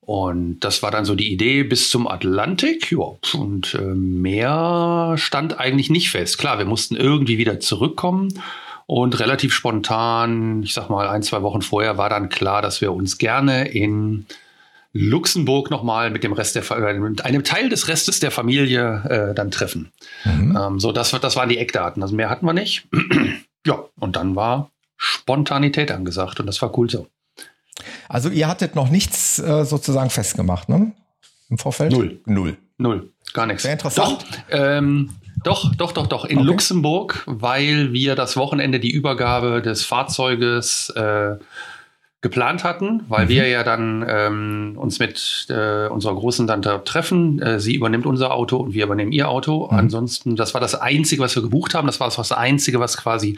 Und 0.07 0.61
das 0.61 0.81
war 0.83 0.89
dann 0.89 1.03
so 1.03 1.15
die 1.15 1.33
Idee 1.33 1.63
bis 1.63 1.89
zum 1.89 2.07
Atlantik. 2.07 2.93
Ja, 2.93 3.17
und 3.33 3.73
äh, 3.73 3.81
mehr 3.81 5.15
stand 5.17 5.59
eigentlich 5.59 5.89
nicht 5.89 6.09
fest. 6.09 6.37
Klar, 6.37 6.59
wir 6.59 6.65
mussten 6.65 6.95
irgendwie 6.95 7.37
wieder 7.37 7.59
zurückkommen. 7.59 8.29
Und 8.87 9.19
relativ 9.19 9.53
spontan, 9.53 10.63
ich 10.63 10.73
sag 10.73 10.89
mal 10.89 11.09
ein, 11.09 11.21
zwei 11.21 11.41
Wochen 11.41 11.61
vorher, 11.61 11.97
war 11.97 12.09
dann 12.09 12.29
klar, 12.29 12.61
dass 12.61 12.79
wir 12.79 12.93
uns 12.93 13.17
gerne 13.17 13.67
in 13.67 14.25
Luxemburg 14.93 15.69
nochmal 15.69 16.09
mit 16.09 16.23
dem 16.23 16.31
Rest 16.31 16.55
der 16.55 16.71
äh, 16.71 16.93
mit 16.93 17.23
einem 17.23 17.43
Teil 17.43 17.67
des 17.67 17.89
Restes 17.89 18.21
der 18.21 18.31
Familie 18.31 19.03
äh, 19.09 19.35
dann 19.35 19.51
treffen. 19.51 19.91
Mhm. 20.23 20.57
Ähm, 20.57 20.79
so, 20.79 20.93
das, 20.93 21.11
das 21.11 21.35
waren 21.35 21.49
die 21.49 21.57
Eckdaten. 21.57 22.01
Also 22.01 22.15
mehr 22.15 22.29
hatten 22.29 22.45
wir 22.45 22.53
nicht. 22.53 22.87
ja, 23.65 23.83
und 23.99 24.15
dann 24.15 24.37
war 24.37 24.71
Spontanität 24.95 25.91
angesagt 25.91 26.39
und 26.39 26.47
das 26.47 26.61
war 26.61 26.75
cool 26.77 26.89
so. 26.89 27.07
Also 28.07 28.29
ihr 28.29 28.47
hattet 28.47 28.73
noch 28.75 28.89
nichts 28.89 29.37
äh, 29.37 29.65
sozusagen 29.65 30.09
festgemacht, 30.09 30.69
ne? 30.69 30.93
Im 31.49 31.57
Vorfeld? 31.57 31.91
Null. 31.91 32.21
Null. 32.25 32.57
Null. 32.77 33.11
Gar 33.33 33.47
nichts. 33.47 33.63
Sehr 33.63 33.73
interessant. 33.73 34.25
Doch, 34.29 34.37
ähm, 34.49 35.11
doch, 35.43 35.73
doch, 35.75 35.91
doch, 35.91 36.07
doch. 36.07 36.25
In 36.25 36.39
okay. 36.39 36.47
Luxemburg, 36.47 37.23
weil 37.25 37.93
wir 37.93 38.15
das 38.15 38.37
Wochenende 38.37 38.79
die 38.79 38.91
Übergabe 38.91 39.61
des 39.61 39.83
Fahrzeuges 39.83 40.89
äh, 40.91 41.35
geplant 42.21 42.63
hatten, 42.63 43.03
weil 43.07 43.25
mhm. 43.25 43.29
wir 43.29 43.47
ja 43.47 43.63
dann 43.63 44.05
ähm, 44.07 44.73
uns 44.77 44.99
mit 44.99 45.47
äh, 45.49 45.87
unserer 45.87 46.15
großen 46.15 46.47
Tante 46.47 46.81
treffen. 46.83 47.41
Äh, 47.41 47.59
sie 47.59 47.75
übernimmt 47.75 48.05
unser 48.05 48.33
Auto 48.33 48.57
und 48.57 48.73
wir 48.73 48.85
übernehmen 48.85 49.11
ihr 49.11 49.29
Auto. 49.29 49.67
Mhm. 49.71 49.77
Ansonsten, 49.77 50.35
das 50.35 50.53
war 50.53 50.61
das 50.61 50.75
Einzige, 50.75 51.21
was 51.21 51.35
wir 51.35 51.43
gebucht 51.43 51.75
haben. 51.75 51.87
Das 51.87 51.99
war 51.99 52.09
das 52.09 52.31
Einzige, 52.31 52.79
was 52.79 52.97
quasi 52.97 53.37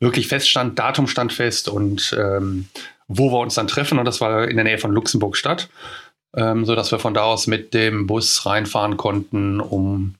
wirklich 0.00 0.28
feststand. 0.28 0.78
Datum 0.78 1.06
stand 1.06 1.32
fest 1.32 1.68
und 1.68 2.14
ähm, 2.18 2.68
wo 3.08 3.32
wir 3.32 3.38
uns 3.40 3.54
dann 3.54 3.66
treffen. 3.66 3.98
Und 3.98 4.04
das 4.04 4.20
war 4.20 4.46
in 4.46 4.56
der 4.56 4.64
Nähe 4.64 4.78
von 4.78 4.92
Luxemburg 4.92 5.36
Stadt, 5.36 5.70
ähm, 6.36 6.66
so 6.66 6.74
dass 6.74 6.92
wir 6.92 6.98
von 6.98 7.14
da 7.14 7.22
aus 7.22 7.46
mit 7.46 7.72
dem 7.72 8.06
Bus 8.06 8.44
reinfahren 8.44 8.98
konnten, 8.98 9.60
um 9.60 10.14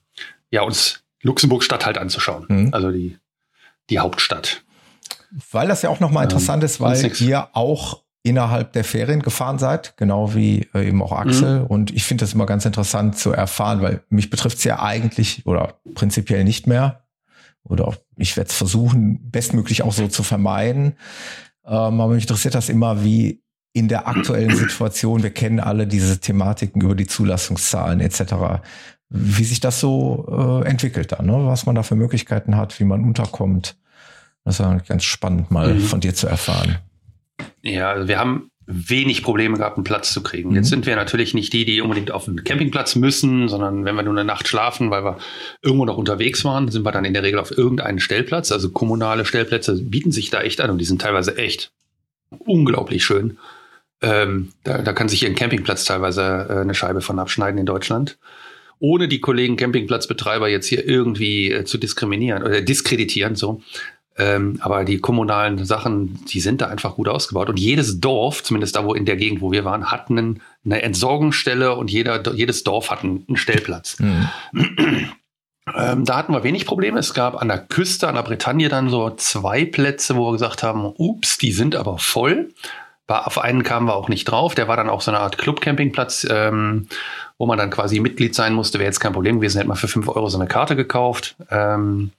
ja 0.51 0.63
uns 0.63 1.03
Luxemburg 1.21 1.63
Stadt 1.63 1.85
halt 1.85 1.97
anzuschauen. 1.97 2.45
Mhm. 2.47 2.73
Also 2.73 2.91
die, 2.91 3.17
die 3.89 3.99
Hauptstadt. 3.99 4.63
Weil 5.51 5.67
das 5.67 5.81
ja 5.81 5.89
auch 5.89 5.99
nochmal 5.99 6.23
ähm, 6.23 6.29
interessant 6.29 6.63
ähm, 6.63 6.65
ist, 6.65 6.79
weil 6.79 7.11
ihr 7.21 7.49
auch 7.53 8.03
innerhalb 8.23 8.73
der 8.73 8.83
Ferien 8.83 9.21
gefahren 9.21 9.59
seid, 9.59 9.95
genau 9.97 10.35
wie 10.35 10.67
äh, 10.73 10.87
eben 10.87 11.01
auch 11.01 11.11
Axel. 11.11 11.61
Mhm. 11.61 11.67
Und 11.67 11.91
ich 11.91 12.03
finde 12.03 12.23
das 12.23 12.33
immer 12.33 12.45
ganz 12.45 12.65
interessant 12.65 13.17
zu 13.17 13.31
erfahren, 13.31 13.81
weil 13.81 14.03
mich 14.09 14.29
betrifft 14.29 14.57
es 14.57 14.63
ja 14.63 14.81
eigentlich 14.81 15.45
oder 15.45 15.79
prinzipiell 15.93 16.43
nicht 16.43 16.67
mehr. 16.67 17.03
Oder 17.63 17.97
ich 18.15 18.35
werde 18.35 18.49
es 18.49 18.55
versuchen, 18.55 19.29
bestmöglich 19.29 19.83
auch 19.83 19.93
so 19.93 20.07
zu 20.07 20.23
vermeiden. 20.23 20.97
Ähm, 21.65 22.01
aber 22.01 22.13
mich 22.13 22.23
interessiert 22.23 22.55
das 22.55 22.69
immer, 22.69 23.03
wie 23.03 23.43
in 23.73 23.87
der 23.87 24.07
aktuellen 24.07 24.55
Situation, 24.55 25.23
wir 25.23 25.29
kennen 25.29 25.59
alle 25.59 25.85
diese 25.85 26.19
Thematiken 26.19 26.81
über 26.81 26.95
die 26.95 27.07
Zulassungszahlen 27.07 27.99
etc., 27.99 28.61
wie 29.09 29.43
sich 29.43 29.59
das 29.59 29.79
so 29.79 30.61
äh, 30.63 30.67
entwickelt 30.67 31.11
dann, 31.11 31.25
ne? 31.25 31.45
was 31.45 31.65
man 31.65 31.75
da 31.75 31.83
für 31.83 31.95
Möglichkeiten 31.95 32.55
hat, 32.55 32.79
wie 32.79 32.83
man 32.83 33.03
unterkommt. 33.03 33.75
Das 34.45 34.59
ist 34.59 34.87
ganz 34.87 35.03
spannend 35.03 35.51
mal 35.51 35.73
mhm. 35.73 35.81
von 35.81 35.99
dir 35.99 36.13
zu 36.13 36.27
erfahren. 36.27 36.77
Ja, 37.61 37.91
also 37.91 38.07
wir 38.07 38.19
haben 38.19 38.51
wenig 38.71 39.23
Probleme 39.23 39.57
gehabt, 39.57 39.77
einen 39.77 39.83
Platz 39.83 40.13
zu 40.13 40.21
kriegen. 40.21 40.51
Mhm. 40.51 40.55
Jetzt 40.57 40.69
sind 40.69 40.85
wir 40.85 40.95
natürlich 40.95 41.33
nicht 41.33 41.51
die, 41.53 41.65
die 41.65 41.81
unbedingt 41.81 42.11
auf 42.11 42.27
einen 42.27 42.43
Campingplatz 42.43 42.95
müssen, 42.95 43.49
sondern 43.49 43.83
wenn 43.83 43.95
wir 43.95 44.03
nur 44.03 44.13
eine 44.13 44.23
Nacht 44.23 44.47
schlafen, 44.47 44.91
weil 44.91 45.03
wir 45.03 45.17
irgendwo 45.63 45.85
noch 45.85 45.97
unterwegs 45.97 46.45
waren, 46.45 46.69
sind 46.69 46.85
wir 46.85 46.91
dann 46.91 47.05
in 47.05 47.13
der 47.13 47.23
Regel 47.23 47.39
auf 47.39 47.55
irgendeinen 47.55 47.99
Stellplatz. 47.99 48.51
Also 48.51 48.69
kommunale 48.69 49.25
Stellplätze 49.25 49.81
bieten 49.81 50.11
sich 50.11 50.29
da 50.29 50.41
echt 50.41 50.61
an 50.61 50.69
und 50.69 50.77
die 50.77 50.85
sind 50.85 51.01
teilweise 51.01 51.35
echt 51.35 51.71
unglaublich 52.29 53.03
schön. 53.03 53.39
Ähm, 54.01 54.53
da, 54.63 54.77
da, 54.77 54.93
kann 54.93 55.09
sich 55.09 55.19
hier 55.19 55.29
ein 55.29 55.35
Campingplatz 55.35 55.83
teilweise 55.83 56.47
äh, 56.49 56.61
eine 56.61 56.75
Scheibe 56.75 57.01
von 57.01 57.19
abschneiden 57.19 57.59
in 57.59 57.65
Deutschland. 57.65 58.19
Ohne 58.79 59.07
die 59.07 59.19
Kollegen 59.19 59.57
Campingplatzbetreiber 59.57 60.47
jetzt 60.47 60.67
hier 60.67 60.87
irgendwie 60.87 61.51
äh, 61.51 61.65
zu 61.65 61.77
diskriminieren 61.77 62.43
oder 62.43 62.61
diskreditieren, 62.61 63.35
so. 63.35 63.61
Ähm, 64.17 64.57
aber 64.59 64.83
die 64.83 64.99
kommunalen 64.99 65.63
Sachen, 65.63 66.25
die 66.25 66.41
sind 66.41 66.59
da 66.59 66.67
einfach 66.67 66.95
gut 66.95 67.07
ausgebaut. 67.07 67.49
Und 67.49 67.57
jedes 67.57 68.01
Dorf, 68.01 68.43
zumindest 68.43 68.75
da, 68.75 68.83
wo 68.83 68.93
in 68.93 69.05
der 69.05 69.15
Gegend, 69.15 69.41
wo 69.41 69.53
wir 69.53 69.63
waren, 69.63 69.91
hat 69.91 70.09
einen, 70.09 70.41
eine 70.65 70.81
Entsorgungsstelle 70.81 71.75
und 71.75 71.89
jeder, 71.89 72.21
jedes 72.33 72.65
Dorf 72.65 72.91
hat 72.91 73.03
einen, 73.03 73.23
einen 73.27 73.37
Stellplatz. 73.37 73.97
Mhm. 73.99 74.29
Ähm, 75.75 76.03
da 76.03 76.17
hatten 76.17 76.33
wir 76.33 76.43
wenig 76.43 76.65
Probleme. 76.65 76.99
Es 76.99 77.13
gab 77.13 77.39
an 77.39 77.47
der 77.47 77.59
Küste, 77.59 78.07
an 78.07 78.15
der 78.15 78.23
Bretagne 78.23 78.69
dann 78.69 78.89
so 78.89 79.11
zwei 79.11 79.65
Plätze, 79.65 80.15
wo 80.15 80.27
wir 80.27 80.31
gesagt 80.31 80.63
haben, 80.63 80.83
ups, 80.97 81.37
die 81.37 81.51
sind 81.51 81.75
aber 81.75 81.99
voll. 81.99 82.49
Auf 83.07 83.39
einen 83.39 83.63
kamen 83.63 83.87
wir 83.87 83.95
auch 83.95 84.09
nicht 84.09 84.25
drauf. 84.25 84.55
Der 84.55 84.67
war 84.67 84.77
dann 84.77 84.89
auch 84.89 85.01
so 85.01 85.11
eine 85.11 85.19
Art 85.19 85.37
Club-Campingplatz, 85.37 86.27
ähm, 86.29 86.87
wo 87.39 87.47
man 87.47 87.57
dann 87.57 87.71
quasi 87.71 87.99
Mitglied 87.99 88.35
sein 88.35 88.53
musste. 88.53 88.77
Wäre 88.77 88.89
jetzt 88.89 88.99
kein 88.99 89.13
Problem 89.13 89.37
gewesen, 89.37 89.57
hätte 89.57 89.69
man 89.69 89.77
für 89.77 89.87
fünf 89.87 90.07
Euro 90.09 90.27
so 90.27 90.37
eine 90.37 90.47
Karte 90.47 90.75
gekauft. 90.75 91.35
Ähm, 91.49 92.11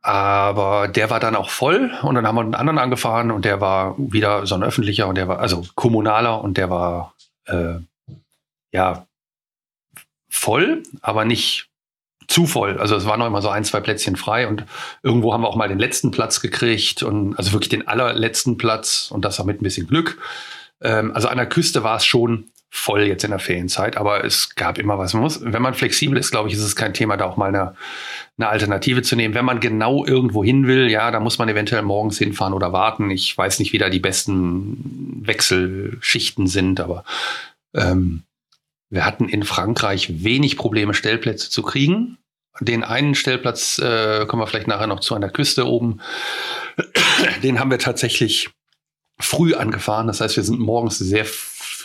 aber 0.00 0.86
der 0.86 1.10
war 1.10 1.18
dann 1.18 1.34
auch 1.34 1.50
voll 1.50 1.90
und 2.02 2.14
dann 2.14 2.28
haben 2.28 2.36
wir 2.36 2.42
einen 2.42 2.54
anderen 2.54 2.78
angefahren 2.78 3.32
und 3.32 3.44
der 3.44 3.60
war 3.60 3.96
wieder 3.98 4.46
so 4.46 4.54
ein 4.54 4.62
öffentlicher 4.62 5.08
und 5.08 5.16
der 5.16 5.26
war, 5.26 5.40
also 5.40 5.66
kommunaler 5.74 6.42
und 6.42 6.56
der 6.56 6.70
war 6.70 7.12
äh, 7.46 7.80
ja 8.72 9.04
voll, 10.28 10.84
aber 11.02 11.24
nicht 11.24 11.68
zu 12.28 12.46
voll. 12.46 12.78
Also 12.78 12.94
es 12.94 13.04
waren 13.04 13.18
noch 13.18 13.26
immer 13.26 13.42
so 13.42 13.48
ein, 13.48 13.64
zwei 13.64 13.80
Plätzchen 13.80 14.14
frei 14.14 14.46
und 14.46 14.64
irgendwo 15.02 15.32
haben 15.32 15.42
wir 15.42 15.48
auch 15.48 15.56
mal 15.56 15.68
den 15.68 15.80
letzten 15.80 16.12
Platz 16.12 16.40
gekriegt 16.40 17.02
und 17.02 17.36
also 17.36 17.52
wirklich 17.52 17.68
den 17.68 17.88
allerletzten 17.88 18.58
Platz 18.58 19.10
und 19.10 19.24
das 19.24 19.40
auch 19.40 19.44
mit 19.44 19.60
ein 19.60 19.64
bisschen 19.64 19.88
Glück. 19.88 20.18
Ähm, 20.80 21.10
also 21.16 21.26
an 21.26 21.36
der 21.36 21.48
Küste 21.48 21.82
war 21.82 21.96
es 21.96 22.04
schon 22.04 22.44
voll 22.70 23.02
jetzt 23.02 23.24
in 23.24 23.30
der 23.30 23.38
Ferienzeit, 23.38 23.96
aber 23.96 24.24
es 24.24 24.54
gab 24.54 24.78
immer 24.78 24.98
was. 24.98 25.14
Man 25.14 25.22
muss, 25.22 25.40
wenn 25.42 25.62
man 25.62 25.74
flexibel 25.74 26.18
ist, 26.18 26.30
glaube 26.30 26.48
ich, 26.48 26.54
ist 26.54 26.62
es 26.62 26.76
kein 26.76 26.94
Thema, 26.94 27.16
da 27.16 27.24
auch 27.24 27.36
mal 27.36 27.48
eine, 27.48 27.74
eine 28.36 28.48
Alternative 28.48 29.02
zu 29.02 29.16
nehmen. 29.16 29.34
Wenn 29.34 29.44
man 29.44 29.60
genau 29.60 30.04
irgendwo 30.04 30.44
hin 30.44 30.66
will, 30.66 30.90
ja, 30.90 31.10
da 31.10 31.20
muss 31.20 31.38
man 31.38 31.48
eventuell 31.48 31.82
morgens 31.82 32.18
hinfahren 32.18 32.54
oder 32.54 32.72
warten. 32.72 33.10
Ich 33.10 33.36
weiß 33.36 33.58
nicht, 33.60 33.72
wie 33.72 33.78
da 33.78 33.88
die 33.88 34.00
besten 34.00 35.22
Wechselschichten 35.24 36.46
sind, 36.46 36.80
aber 36.80 37.04
ähm, 37.74 38.22
wir 38.90 39.04
hatten 39.04 39.28
in 39.28 39.42
Frankreich 39.42 40.22
wenig 40.22 40.56
Probleme, 40.56 40.94
Stellplätze 40.94 41.50
zu 41.50 41.62
kriegen. 41.62 42.18
Den 42.60 42.84
einen 42.84 43.14
Stellplatz 43.14 43.78
äh, 43.78 44.24
kommen 44.26 44.42
wir 44.42 44.46
vielleicht 44.46 44.68
nachher 44.68 44.86
noch 44.86 45.00
zu 45.00 45.14
an 45.14 45.20
der 45.20 45.30
Küste 45.30 45.66
oben. 45.66 46.00
Den 47.42 47.60
haben 47.60 47.70
wir 47.70 47.78
tatsächlich 47.78 48.50
früh 49.18 49.54
angefahren. 49.54 50.06
Das 50.06 50.20
heißt, 50.20 50.36
wir 50.36 50.44
sind 50.44 50.58
morgens 50.58 50.98
sehr 50.98 51.26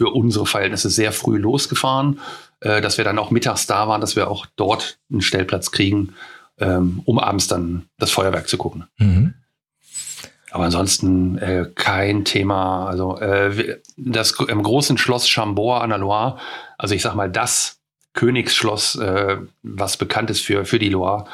für 0.01 0.09
unsere 0.09 0.47
Verhältnisse 0.47 0.89
sehr 0.89 1.11
früh 1.11 1.37
losgefahren, 1.37 2.19
äh, 2.61 2.81
dass 2.81 2.97
wir 2.97 3.05
dann 3.05 3.19
auch 3.19 3.29
mittags 3.29 3.67
da 3.67 3.87
waren, 3.87 4.01
dass 4.01 4.15
wir 4.15 4.31
auch 4.31 4.47
dort 4.55 4.97
einen 5.11 5.21
Stellplatz 5.21 5.69
kriegen, 5.69 6.15
ähm, 6.59 7.03
um 7.05 7.19
abends 7.19 7.47
dann 7.47 7.85
das 7.99 8.09
Feuerwerk 8.09 8.49
zu 8.49 8.57
gucken. 8.57 8.85
Mhm. 8.97 9.35
Aber 10.49 10.63
ansonsten 10.63 11.37
äh, 11.37 11.67
kein 11.75 12.25
Thema. 12.25 12.87
Also 12.87 13.19
äh, 13.19 13.77
das 13.95 14.31
im 14.31 14.63
großen 14.63 14.97
Schloss 14.97 15.29
Chambord 15.29 15.83
an 15.83 15.91
der 15.91 15.99
Loire, 15.99 16.39
also 16.79 16.95
ich 16.95 17.03
sag 17.03 17.13
mal 17.13 17.29
das 17.29 17.79
Königsschloss, 18.13 18.95
äh, 18.95 19.37
was 19.61 19.97
bekannt 19.97 20.31
ist 20.31 20.41
für, 20.41 20.65
für 20.65 20.79
die 20.79 20.89
Loire, 20.89 21.25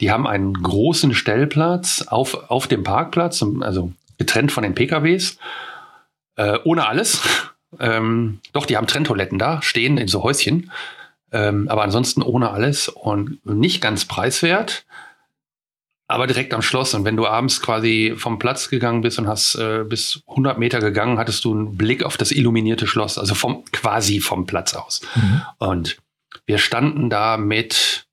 die 0.00 0.10
haben 0.10 0.26
einen 0.26 0.52
großen 0.52 1.14
Stellplatz 1.14 2.02
auf, 2.08 2.50
auf 2.50 2.66
dem 2.66 2.82
Parkplatz, 2.82 3.40
also 3.60 3.92
getrennt 4.18 4.50
von 4.50 4.64
den 4.64 4.74
PKWs, 4.74 5.38
äh, 6.34 6.58
ohne 6.64 6.88
alles. 6.88 7.22
Ähm, 7.80 8.40
doch, 8.52 8.66
die 8.66 8.76
haben 8.76 8.86
Trenntoiletten 8.86 9.38
da, 9.38 9.62
stehen 9.62 9.98
in 9.98 10.08
so 10.08 10.22
Häuschen. 10.22 10.70
Ähm, 11.32 11.68
aber 11.68 11.82
ansonsten 11.82 12.22
ohne 12.22 12.50
alles 12.50 12.88
und 12.88 13.44
nicht 13.44 13.80
ganz 13.80 14.04
preiswert, 14.04 14.86
aber 16.08 16.26
direkt 16.26 16.54
am 16.54 16.62
Schloss. 16.62 16.94
Und 16.94 17.04
wenn 17.04 17.16
du 17.16 17.26
abends 17.26 17.60
quasi 17.60 18.14
vom 18.16 18.38
Platz 18.38 18.68
gegangen 18.68 19.00
bist 19.00 19.18
und 19.18 19.26
hast 19.26 19.56
äh, 19.56 19.84
bis 19.84 20.22
100 20.28 20.58
Meter 20.58 20.80
gegangen, 20.80 21.18
hattest 21.18 21.44
du 21.44 21.52
einen 21.52 21.76
Blick 21.76 22.04
auf 22.04 22.16
das 22.16 22.30
illuminierte 22.30 22.86
Schloss, 22.86 23.18
also 23.18 23.34
vom, 23.34 23.64
quasi 23.72 24.20
vom 24.20 24.46
Platz 24.46 24.74
aus. 24.74 25.00
Mhm. 25.16 25.42
Und 25.58 25.96
wir 26.46 26.58
standen 26.58 27.10
da 27.10 27.36
mit 27.36 28.06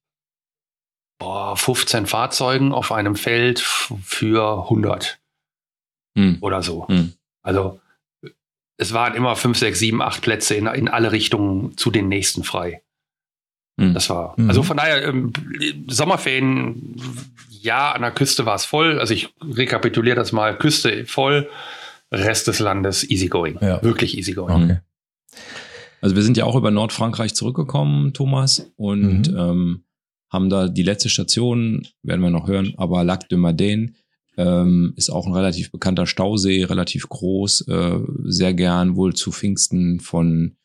boah, 1.19 1.55
15 1.55 2.07
Fahrzeugen 2.07 2.73
auf 2.73 2.91
einem 2.91 3.15
Feld 3.15 3.59
für 3.59 4.63
100 4.63 5.19
mhm. 6.15 6.37
oder 6.41 6.63
so. 6.63 6.85
Mhm. 6.89 7.13
Also 7.43 7.79
es 8.77 8.93
waren 8.93 9.15
immer 9.15 9.35
fünf, 9.35 9.57
sechs, 9.57 9.79
sieben, 9.79 10.01
acht 10.01 10.21
Plätze 10.21 10.55
in, 10.55 10.67
in 10.67 10.87
alle 10.87 11.11
Richtungen 11.11 11.77
zu 11.77 11.91
den 11.91 12.07
nächsten 12.07 12.43
frei. 12.43 12.81
Mhm. 13.77 13.93
Das 13.93 14.09
war, 14.09 14.35
also 14.47 14.63
von 14.63 14.77
daher, 14.77 15.03
ähm, 15.03 15.33
Sommerferien, 15.87 16.95
ja, 17.49 17.91
an 17.91 18.01
der 18.01 18.11
Küste 18.11 18.45
war 18.45 18.55
es 18.55 18.65
voll. 18.65 18.99
Also 18.99 19.13
ich 19.13 19.33
rekapituliere 19.41 20.15
das 20.15 20.31
mal, 20.31 20.57
Küste 20.57 21.05
voll, 21.05 21.49
Rest 22.11 22.47
des 22.47 22.59
Landes 22.59 23.09
easygoing. 23.09 23.57
Ja. 23.61 23.81
Wirklich 23.81 24.17
easygoing. 24.17 24.63
Okay. 24.63 24.79
Also 26.01 26.15
wir 26.15 26.23
sind 26.23 26.37
ja 26.37 26.45
auch 26.45 26.55
über 26.55 26.69
Nordfrankreich 26.69 27.33
zurückgekommen, 27.33 28.13
Thomas, 28.13 28.71
und 28.75 29.31
mhm. 29.31 29.37
ähm, 29.37 29.83
haben 30.29 30.49
da 30.49 30.67
die 30.67 30.83
letzte 30.83 31.09
Station, 31.09 31.87
werden 32.01 32.21
wir 32.21 32.29
noch 32.29 32.47
hören, 32.47 32.73
aber 32.77 33.03
Lac 33.03 33.29
de 33.29 33.37
Madène 33.37 33.93
ähm, 34.37 34.93
ist 34.95 35.09
auch 35.09 35.25
ein 35.25 35.33
relativ 35.33 35.71
bekannter 35.71 36.05
Stausee, 36.05 36.63
relativ 36.63 37.07
groß, 37.09 37.67
äh, 37.67 37.99
sehr 38.23 38.53
gern 38.53 38.95
wohl 38.95 39.13
zu 39.13 39.31
Pfingsten 39.31 39.99
von 39.99 40.55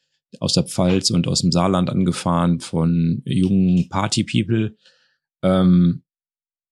aus 0.41 0.53
der 0.53 0.65
Pfalz 0.65 1.11
und 1.11 1.27
aus 1.27 1.41
dem 1.41 1.53
Saarland 1.53 1.91
angefahren 1.91 2.61
von 2.61 3.23
jungen 3.25 3.89
Party-People. 3.89 4.77
Ähm, 5.43 6.03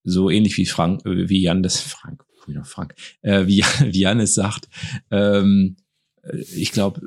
so 0.05 0.31
ähnlich 0.31 0.57
wie 0.57 0.67
Frank, 0.67 1.05
äh, 1.07 1.29
wie 1.29 1.43
Jan 1.43 1.63
das 1.63 1.81
Frank, 1.81 2.25
Frank, 2.65 2.95
äh, 3.23 3.47
wie, 3.47 3.63
wie 3.81 4.01
Jan 4.01 4.21
es 4.21 4.35
sagt. 4.35 4.69
Ähm, 5.11 5.77
ich 6.55 6.73
glaube, 6.73 7.01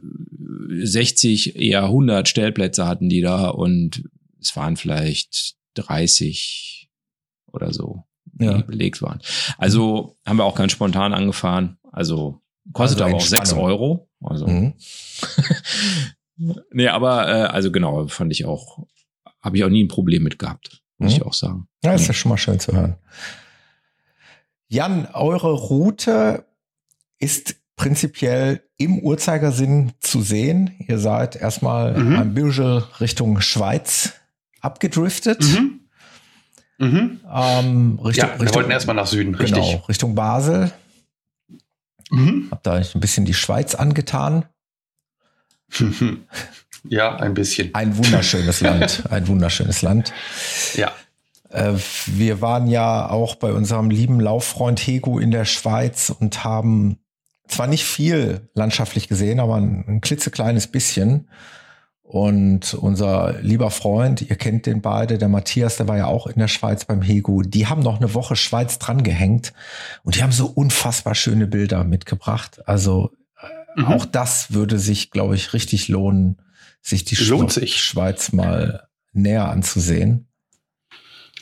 60, 0.82 1.58
eher 1.58 1.84
100 1.86 2.28
Stellplätze 2.28 2.88
hatten 2.88 3.10
die 3.10 3.22
da 3.22 3.50
und 3.50 4.04
es 4.40 4.56
waren 4.56 4.78
vielleicht 4.78 5.56
30 5.74 6.90
oder 7.52 7.74
so, 7.74 8.06
ja. 8.40 8.62
belegt 8.62 9.02
waren. 9.02 9.22
Also 9.58 10.18
haben 10.26 10.38
wir 10.38 10.46
auch 10.46 10.56
ganz 10.56 10.72
spontan 10.72 11.14
angefahren. 11.14 11.78
Also 11.92 12.42
kostet 12.74 13.02
also 13.02 13.16
aber 13.16 13.24
auch 13.24 13.26
6 13.26 13.54
Euro. 13.54 14.10
Also. 14.22 14.48
Mhm. 14.48 14.74
nee, 16.72 16.88
aber 16.88 17.28
äh, 17.28 17.42
also 17.48 17.72
genau, 17.72 18.08
fand 18.08 18.32
ich 18.32 18.46
auch, 18.46 18.86
habe 19.42 19.58
ich 19.58 19.64
auch 19.64 19.70
nie 19.70 19.84
ein 19.84 19.88
Problem 19.88 20.24
mit 20.24 20.40
gehabt, 20.40 20.82
muss 20.98 21.14
mhm. 21.14 21.18
ich 21.18 21.26
auch 21.26 21.34
sagen. 21.34 21.68
Ja, 21.84 21.94
ist 21.94 22.08
ja 22.08 22.14
schon 22.14 22.30
mal 22.30 22.38
schön 22.38 22.60
zu 22.60 22.74
hören. 22.74 22.98
Jan, 24.68 25.08
eure 25.14 25.52
Route 25.52 26.46
ist 27.18 27.56
prinzipiell 27.76 28.62
im 28.78 29.00
Uhrzeigersinn 29.00 29.94
zu 30.00 30.22
sehen. 30.22 30.76
Ihr 30.88 31.00
seid 31.00 31.36
erstmal 31.36 31.98
mhm. 31.98 32.16
ein 32.18 32.34
bisschen 32.34 32.84
Richtung 33.00 33.42
Schweiz 33.42 34.14
abgedriftet. 34.62 35.42
Mhm. 35.42 35.79
Mhm. 36.80 37.20
Ähm, 37.32 38.00
Richtung, 38.04 38.30
ja, 38.30 38.36
wir 38.36 38.42
Richtung, 38.42 38.56
wollten 38.56 38.72
erstmal 38.72 38.96
nach 38.96 39.08
Süden, 39.08 39.34
genau, 39.34 39.60
richtig. 39.60 39.90
Richtung 39.90 40.16
Basel. 40.16 40.72
Mhm. 42.10 42.48
Hab 42.50 42.64
da 42.64 42.74
ein 42.76 43.00
bisschen 43.00 43.26
die 43.26 43.34
Schweiz 43.34 43.76
angetan. 43.76 44.46
ja, 46.90 47.16
ein 47.18 47.34
bisschen. 47.34 47.76
Ein 47.76 47.98
wunderschönes 47.98 48.62
Land, 48.62 49.04
ein 49.10 49.28
wunderschönes 49.28 49.82
Land. 49.82 50.14
Ja. 50.76 50.92
Äh, 51.50 51.74
wir 52.06 52.42
waren 52.42 52.68
ja 52.68 53.10
auch 53.10 53.36
bei 53.36 53.52
unserem 53.52 53.90
lieben 53.90 54.22
Lauffreund 54.22 54.80
Hego 54.80 55.20
in 55.20 55.32
der 55.32 55.46
Schweiz 55.46 56.10
und 56.18 56.46
haben 56.46 56.98
zwar 57.48 57.68
nicht 57.68 57.84
viel 57.84 58.50
landschaftlich 58.54 59.10
gesehen, 59.10 59.42
aber 59.42 59.56
ein, 59.56 59.84
ein 59.88 60.02
klitzekleines 60.02 60.68
bisschen. 60.68 61.28
Und 62.12 62.74
unser 62.74 63.36
lieber 63.40 63.70
Freund, 63.70 64.24
ihr 64.24 64.36
kennt 64.36 64.66
den 64.66 64.82
beide, 64.82 65.20
der 65.20 65.30
Matthias, 65.30 65.78
der 65.78 65.88
war 65.88 65.96
ja 65.96 66.08
auch 66.08 66.26
in 66.26 66.40
der 66.40 66.48
Schweiz 66.48 66.84
beim 66.84 67.04
Hegu, 67.04 67.44
die 67.44 67.68
haben 67.68 67.84
noch 67.84 67.98
eine 67.98 68.16
Woche 68.16 68.36
Schweiz 68.36 68.80
dran 68.80 69.04
gehängt 69.04 69.54
und 70.02 70.16
die 70.16 70.24
haben 70.24 70.32
so 70.32 70.48
unfassbar 70.48 71.14
schöne 71.14 71.46
Bilder 71.46 71.84
mitgebracht. 71.84 72.68
Also 72.68 73.12
mhm. 73.76 73.86
auch 73.86 74.06
das 74.06 74.52
würde 74.54 74.80
sich, 74.80 75.12
glaube 75.12 75.36
ich, 75.36 75.54
richtig 75.54 75.88
lohnen, 75.88 76.42
sich 76.82 77.06
die 77.06 77.14
Lohnt 77.14 77.52
sich. 77.52 77.80
Schweiz 77.80 78.32
mal 78.32 78.88
näher 79.14 79.48
anzusehen. 79.48 80.26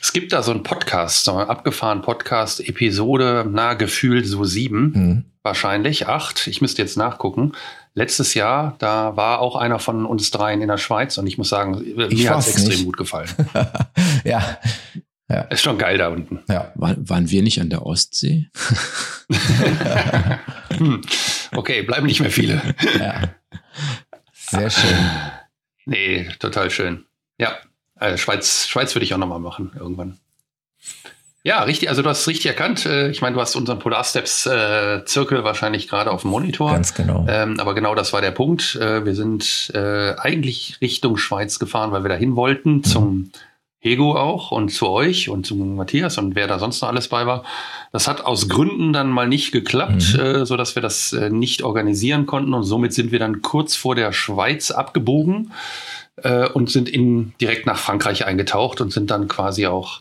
Es 0.02 0.12
gibt 0.12 0.34
da 0.34 0.42
so 0.42 0.50
einen 0.50 0.64
Podcast, 0.64 1.24
so 1.24 1.32
einen 1.34 1.48
abgefahrenen 1.48 2.04
Podcast, 2.04 2.60
Episode, 2.60 3.46
na, 3.50 3.72
gefühlt 3.72 4.26
so 4.26 4.44
sieben, 4.44 4.92
mhm. 4.94 5.24
wahrscheinlich 5.42 6.08
acht. 6.08 6.46
Ich 6.46 6.60
müsste 6.60 6.82
jetzt 6.82 6.98
nachgucken. 6.98 7.52
Letztes 7.98 8.34
Jahr, 8.34 8.76
da 8.78 9.16
war 9.16 9.40
auch 9.40 9.56
einer 9.56 9.80
von 9.80 10.06
uns 10.06 10.30
dreien 10.30 10.62
in 10.62 10.68
der 10.68 10.78
Schweiz 10.78 11.18
und 11.18 11.26
ich 11.26 11.36
muss 11.36 11.48
sagen, 11.48 11.84
ich 11.84 11.96
mir 11.96 12.30
hat 12.30 12.38
es 12.38 12.50
extrem 12.50 12.84
gut 12.84 12.96
gefallen. 12.96 13.28
ja. 14.24 14.56
ja. 15.28 15.40
Ist 15.50 15.62
schon 15.62 15.78
geil 15.78 15.98
da 15.98 16.06
unten. 16.06 16.38
Ja. 16.48 16.70
War, 16.76 16.94
waren 16.96 17.28
wir 17.28 17.42
nicht 17.42 17.60
an 17.60 17.70
der 17.70 17.84
Ostsee? 17.84 18.50
hm. 20.76 21.02
Okay, 21.50 21.82
bleiben 21.82 22.06
nicht 22.06 22.20
mehr 22.20 22.30
viele. 22.30 22.62
ja. 23.00 23.34
Sehr 24.32 24.70
schön. 24.70 24.96
Nee, 25.84 26.28
total 26.38 26.70
schön. 26.70 27.04
Ja, 27.36 27.58
äh, 27.98 28.16
Schweiz, 28.16 28.68
Schweiz 28.68 28.94
würde 28.94 29.06
ich 29.06 29.12
auch 29.12 29.18
nochmal 29.18 29.40
machen, 29.40 29.72
irgendwann. 29.74 30.20
Ja, 31.44 31.62
richtig, 31.62 31.88
also 31.88 32.02
du 32.02 32.08
hast 32.08 32.22
es 32.22 32.28
richtig 32.28 32.46
erkannt. 32.46 32.84
Äh, 32.84 33.10
ich 33.10 33.22
meine, 33.22 33.34
du 33.34 33.40
hast 33.40 33.54
unseren 33.56 33.78
Polar 33.78 34.04
Steps 34.04 34.46
äh, 34.46 35.04
Zirkel 35.04 35.44
wahrscheinlich 35.44 35.88
gerade 35.88 36.10
auf 36.10 36.22
dem 36.22 36.30
Monitor. 36.30 36.72
Ganz 36.72 36.94
genau. 36.94 37.26
Ähm, 37.28 37.60
aber 37.60 37.74
genau 37.74 37.94
das 37.94 38.12
war 38.12 38.20
der 38.20 38.32
Punkt. 38.32 38.74
Äh, 38.76 39.04
wir 39.04 39.14
sind 39.14 39.70
äh, 39.74 40.14
eigentlich 40.16 40.78
Richtung 40.80 41.16
Schweiz 41.16 41.58
gefahren, 41.58 41.92
weil 41.92 42.02
wir 42.02 42.08
dahin 42.08 42.36
wollten, 42.36 42.76
mhm. 42.76 42.84
zum 42.84 43.30
Hego 43.80 44.16
auch 44.16 44.50
und 44.50 44.70
zu 44.70 44.88
euch 44.88 45.28
und 45.28 45.46
zu 45.46 45.54
Matthias 45.54 46.18
und 46.18 46.34
wer 46.34 46.48
da 46.48 46.58
sonst 46.58 46.82
noch 46.82 46.88
alles 46.88 47.08
bei 47.08 47.26
war. 47.26 47.44
Das 47.92 48.08
hat 48.08 48.24
aus 48.24 48.48
Gründen 48.48 48.92
dann 48.92 49.08
mal 49.08 49.28
nicht 49.28 49.52
geklappt, 49.52 50.14
mhm. 50.14 50.20
äh, 50.20 50.46
so 50.46 50.56
dass 50.56 50.74
wir 50.74 50.82
das 50.82 51.12
äh, 51.12 51.30
nicht 51.30 51.62
organisieren 51.62 52.26
konnten 52.26 52.54
und 52.54 52.64
somit 52.64 52.92
sind 52.92 53.12
wir 53.12 53.20
dann 53.20 53.40
kurz 53.40 53.76
vor 53.76 53.94
der 53.94 54.12
Schweiz 54.12 54.72
abgebogen 54.72 55.52
äh, 56.16 56.48
und 56.48 56.70
sind 56.70 56.88
in, 56.88 57.34
direkt 57.40 57.66
nach 57.66 57.78
Frankreich 57.78 58.26
eingetaucht 58.26 58.80
und 58.80 58.92
sind 58.92 59.12
dann 59.12 59.28
quasi 59.28 59.66
auch, 59.66 60.00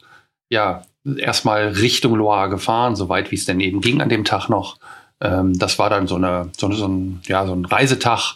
ja, 0.50 0.82
erstmal 1.17 1.67
Richtung 1.70 2.15
Loire 2.15 2.50
gefahren, 2.50 2.96
soweit 2.96 3.32
wie 3.32 3.36
es 3.36 3.46
denn 3.46 3.60
eben 3.60 3.82
ging 3.82 4.02
an 4.02 4.10
dem 4.10 4.26
Tag 4.26 4.50
noch. 4.50 4.78
Ähm, 5.22 5.58
das 5.58 5.80
war 5.80 5.89
dann 5.89 6.08
so, 6.08 6.15
eine, 6.15 6.50
so, 6.58 6.72
so, 6.72 6.88
ein, 6.88 7.22
ja, 7.26 7.46
so 7.46 7.54
ein 7.54 7.65
Reisetag. 7.65 8.36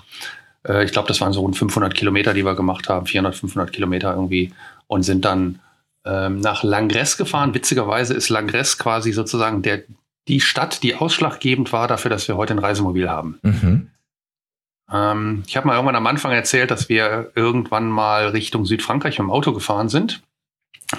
Äh, 0.67 0.85
ich 0.85 0.91
glaube, 0.91 1.07
das 1.07 1.21
waren 1.21 1.33
so 1.33 1.41
rund 1.41 1.57
500 1.57 1.93
Kilometer, 1.93 2.33
die 2.33 2.45
wir 2.45 2.55
gemacht 2.55 2.89
haben, 2.89 3.05
400, 3.05 3.35
500 3.35 3.71
Kilometer 3.71 4.13
irgendwie 4.13 4.53
und 4.87 5.03
sind 5.03 5.25
dann 5.25 5.59
ähm, 6.05 6.39
nach 6.39 6.63
Langres 6.63 7.17
gefahren. 7.17 7.53
Witzigerweise 7.53 8.13
ist 8.13 8.29
Langres 8.29 8.77
quasi 8.77 9.11
sozusagen 9.11 9.61
der, 9.61 9.83
die 10.27 10.41
Stadt, 10.41 10.83
die 10.83 10.95
ausschlaggebend 10.95 11.71
war 11.73 11.87
dafür, 11.87 12.09
dass 12.09 12.27
wir 12.27 12.37
heute 12.37 12.53
ein 12.53 12.59
Reisemobil 12.59 13.09
haben. 13.09 13.39
Mhm. 13.43 13.89
Ähm, 14.91 15.43
ich 15.47 15.55
habe 15.57 15.67
mal 15.67 15.75
irgendwann 15.75 15.95
am 15.95 16.07
Anfang 16.07 16.31
erzählt, 16.31 16.71
dass 16.71 16.89
wir 16.89 17.31
irgendwann 17.35 17.89
mal 17.89 18.27
Richtung 18.29 18.65
Südfrankreich 18.65 19.19
mit 19.19 19.27
dem 19.27 19.31
Auto 19.31 19.53
gefahren 19.53 19.89
sind. 19.89 20.21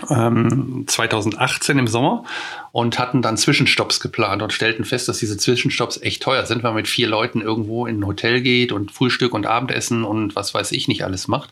Ähm, 0.09 0.85
2018 0.87 1.79
im 1.79 1.87
Sommer 1.87 2.25
und 2.73 2.99
hatten 2.99 3.21
dann 3.21 3.37
Zwischenstopps 3.37 4.01
geplant 4.01 4.43
und 4.43 4.53
stellten 4.53 4.85
fest, 4.85 5.09
dass 5.09 5.19
diese 5.19 5.37
Zwischenstopps 5.37 6.01
echt 6.01 6.23
teuer 6.23 6.47
sind, 6.47 6.63
weil 6.63 6.71
man 6.71 6.77
mit 6.77 6.89
vier 6.89 7.09
Leuten 7.09 7.41
irgendwo 7.41 7.87
in 7.87 8.01
ein 8.01 8.07
Hotel 8.07 8.41
geht 8.41 8.73
und 8.73 8.91
Frühstück 8.91 9.35
und 9.35 9.47
Abendessen 9.47 10.05
und 10.05 10.35
was 10.35 10.55
weiß 10.55 10.73
ich 10.73 10.89
nicht 10.89 11.05
alles 11.05 11.29
macht. 11.29 11.51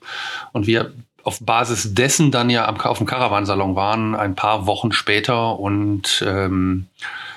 Und 0.53 0.66
wir 0.66 0.92
auf 1.22 1.40
Basis 1.40 1.94
dessen 1.94 2.31
dann 2.31 2.50
ja 2.50 2.66
am, 2.66 2.81
auf 2.81 2.98
dem 2.98 3.07
Caravansalon 3.07 3.76
waren, 3.76 4.14
ein 4.14 4.35
paar 4.35 4.66
Wochen 4.66 4.92
später 4.92 5.59
und 5.59 6.24
ähm, 6.26 6.87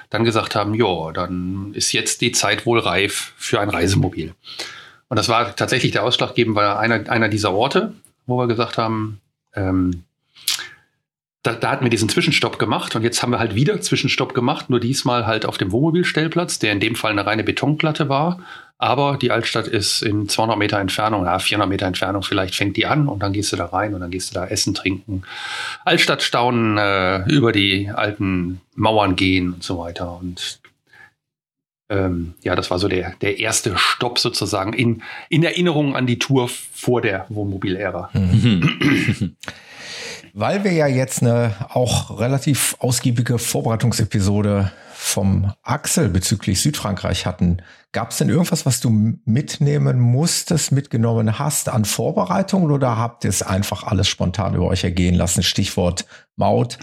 dann 0.09 0.23
gesagt 0.23 0.55
haben, 0.55 0.73
ja, 0.73 1.11
dann 1.11 1.71
ist 1.73 1.91
jetzt 1.91 2.21
die 2.21 2.31
Zeit 2.31 2.65
wohl 2.65 2.79
reif 2.79 3.33
für 3.35 3.59
ein 3.59 3.69
Reisemobil. 3.69 4.33
Und 5.09 5.17
das 5.17 5.27
war 5.27 5.55
tatsächlich 5.55 5.91
der 5.91 6.03
ausschlaggebend, 6.03 6.55
weil 6.55 6.67
einer, 6.67 7.09
einer 7.09 7.29
dieser 7.29 7.51
Orte, 7.51 7.93
wo 8.25 8.37
wir 8.37 8.47
gesagt 8.47 8.77
haben, 8.77 9.19
ähm, 9.55 10.03
da, 11.43 11.53
da 11.53 11.71
hatten 11.71 11.83
wir 11.83 11.89
diesen 11.89 12.07
Zwischenstopp 12.07 12.57
gemacht 12.57 12.95
und 12.95 13.03
jetzt 13.03 13.21
haben 13.21 13.31
wir 13.31 13.39
halt 13.39 13.53
wieder 13.53 13.79
Zwischenstopp 13.81 14.33
gemacht, 14.33 14.69
nur 14.69 14.79
diesmal 14.79 15.27
halt 15.27 15.45
auf 15.45 15.57
dem 15.57 15.73
Wohnmobilstellplatz, 15.73 16.57
der 16.57 16.71
in 16.71 16.79
dem 16.79 16.95
Fall 16.95 17.11
eine 17.11 17.25
reine 17.25 17.43
Betonplatte 17.43 18.07
war. 18.07 18.39
Aber 18.77 19.17
die 19.17 19.31
Altstadt 19.31 19.67
ist 19.67 20.01
in 20.01 20.27
200 20.27 20.57
Meter 20.57 20.79
Entfernung, 20.79 21.25
ja, 21.25 21.37
400 21.39 21.69
Meter 21.69 21.85
Entfernung 21.85 22.23
vielleicht 22.23 22.55
fängt 22.55 22.75
die 22.77 22.85
an 22.85 23.07
und 23.07 23.19
dann 23.19 23.33
gehst 23.33 23.51
du 23.51 23.57
da 23.57 23.65
rein 23.65 23.93
und 23.93 24.01
dann 24.01 24.11
gehst 24.11 24.31
du 24.31 24.33
da 24.35 24.45
essen, 24.47 24.73
trinken, 24.73 25.23
Altstadt 25.85 26.21
staunen, 26.21 26.77
äh, 26.77 27.23
über 27.29 27.51
die 27.51 27.89
alten 27.93 28.61
Mauern 28.75 29.15
gehen 29.15 29.53
und 29.53 29.63
so 29.63 29.77
weiter. 29.77 30.17
Und 30.17 30.61
ähm, 31.89 32.35
ja, 32.41 32.55
das 32.55 32.71
war 32.71 32.79
so 32.79 32.87
der, 32.87 33.15
der 33.21 33.39
erste 33.39 33.77
Stopp 33.77 34.17
sozusagen 34.17 34.73
in, 34.73 35.03
in 35.29 35.43
Erinnerung 35.43 35.95
an 35.95 36.07
die 36.07 36.19
Tour 36.19 36.49
vor 36.49 37.01
der 37.01 37.25
Wohnmobil-Ära. 37.29 38.11
Weil 40.35 40.63
wir 40.63 40.73
ja 40.73 40.87
jetzt 40.87 41.21
eine 41.21 41.53
auch 41.69 42.19
relativ 42.19 42.75
ausgiebige 42.79 43.37
Vorbereitungsepisode 43.37 44.71
vom 44.91 45.53
Axel 45.61 46.09
bezüglich 46.09 46.59
Südfrankreich 46.59 47.27
hatten, 47.27 47.61
gab 47.91 48.09
es 48.09 48.17
denn 48.17 48.29
irgendwas, 48.29 48.65
was 48.65 48.79
du 48.79 48.89
mitnehmen 49.25 49.99
musstest, 49.99 50.71
mitgenommen 50.71 51.37
hast 51.37 51.69
an 51.69 51.85
Vorbereitungen 51.85 52.71
oder 52.71 52.97
habt 52.97 53.25
ihr 53.25 53.29
es 53.29 53.43
einfach 53.43 53.83
alles 53.83 54.07
spontan 54.07 54.55
über 54.55 54.65
euch 54.65 54.83
ergehen 54.83 55.13
lassen? 55.13 55.43
Stichwort 55.43 56.07
Maut. 56.35 56.79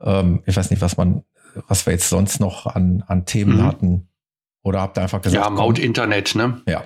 Ähm, 0.00 0.42
ich 0.46 0.56
weiß 0.56 0.70
nicht, 0.70 0.82
was 0.82 0.96
man, 0.96 1.22
was 1.68 1.86
wir 1.86 1.92
jetzt 1.92 2.08
sonst 2.08 2.40
noch 2.40 2.66
an, 2.66 3.04
an 3.06 3.24
Themen 3.24 3.58
mhm. 3.58 3.66
hatten. 3.66 4.08
Oder 4.62 4.80
habt 4.80 4.98
ihr 4.98 5.02
einfach 5.02 5.22
gesagt? 5.22 5.44
Ja, 5.44 5.48
Maut 5.48 5.78
Internet, 5.78 6.34
ne? 6.34 6.60
Ja. 6.66 6.82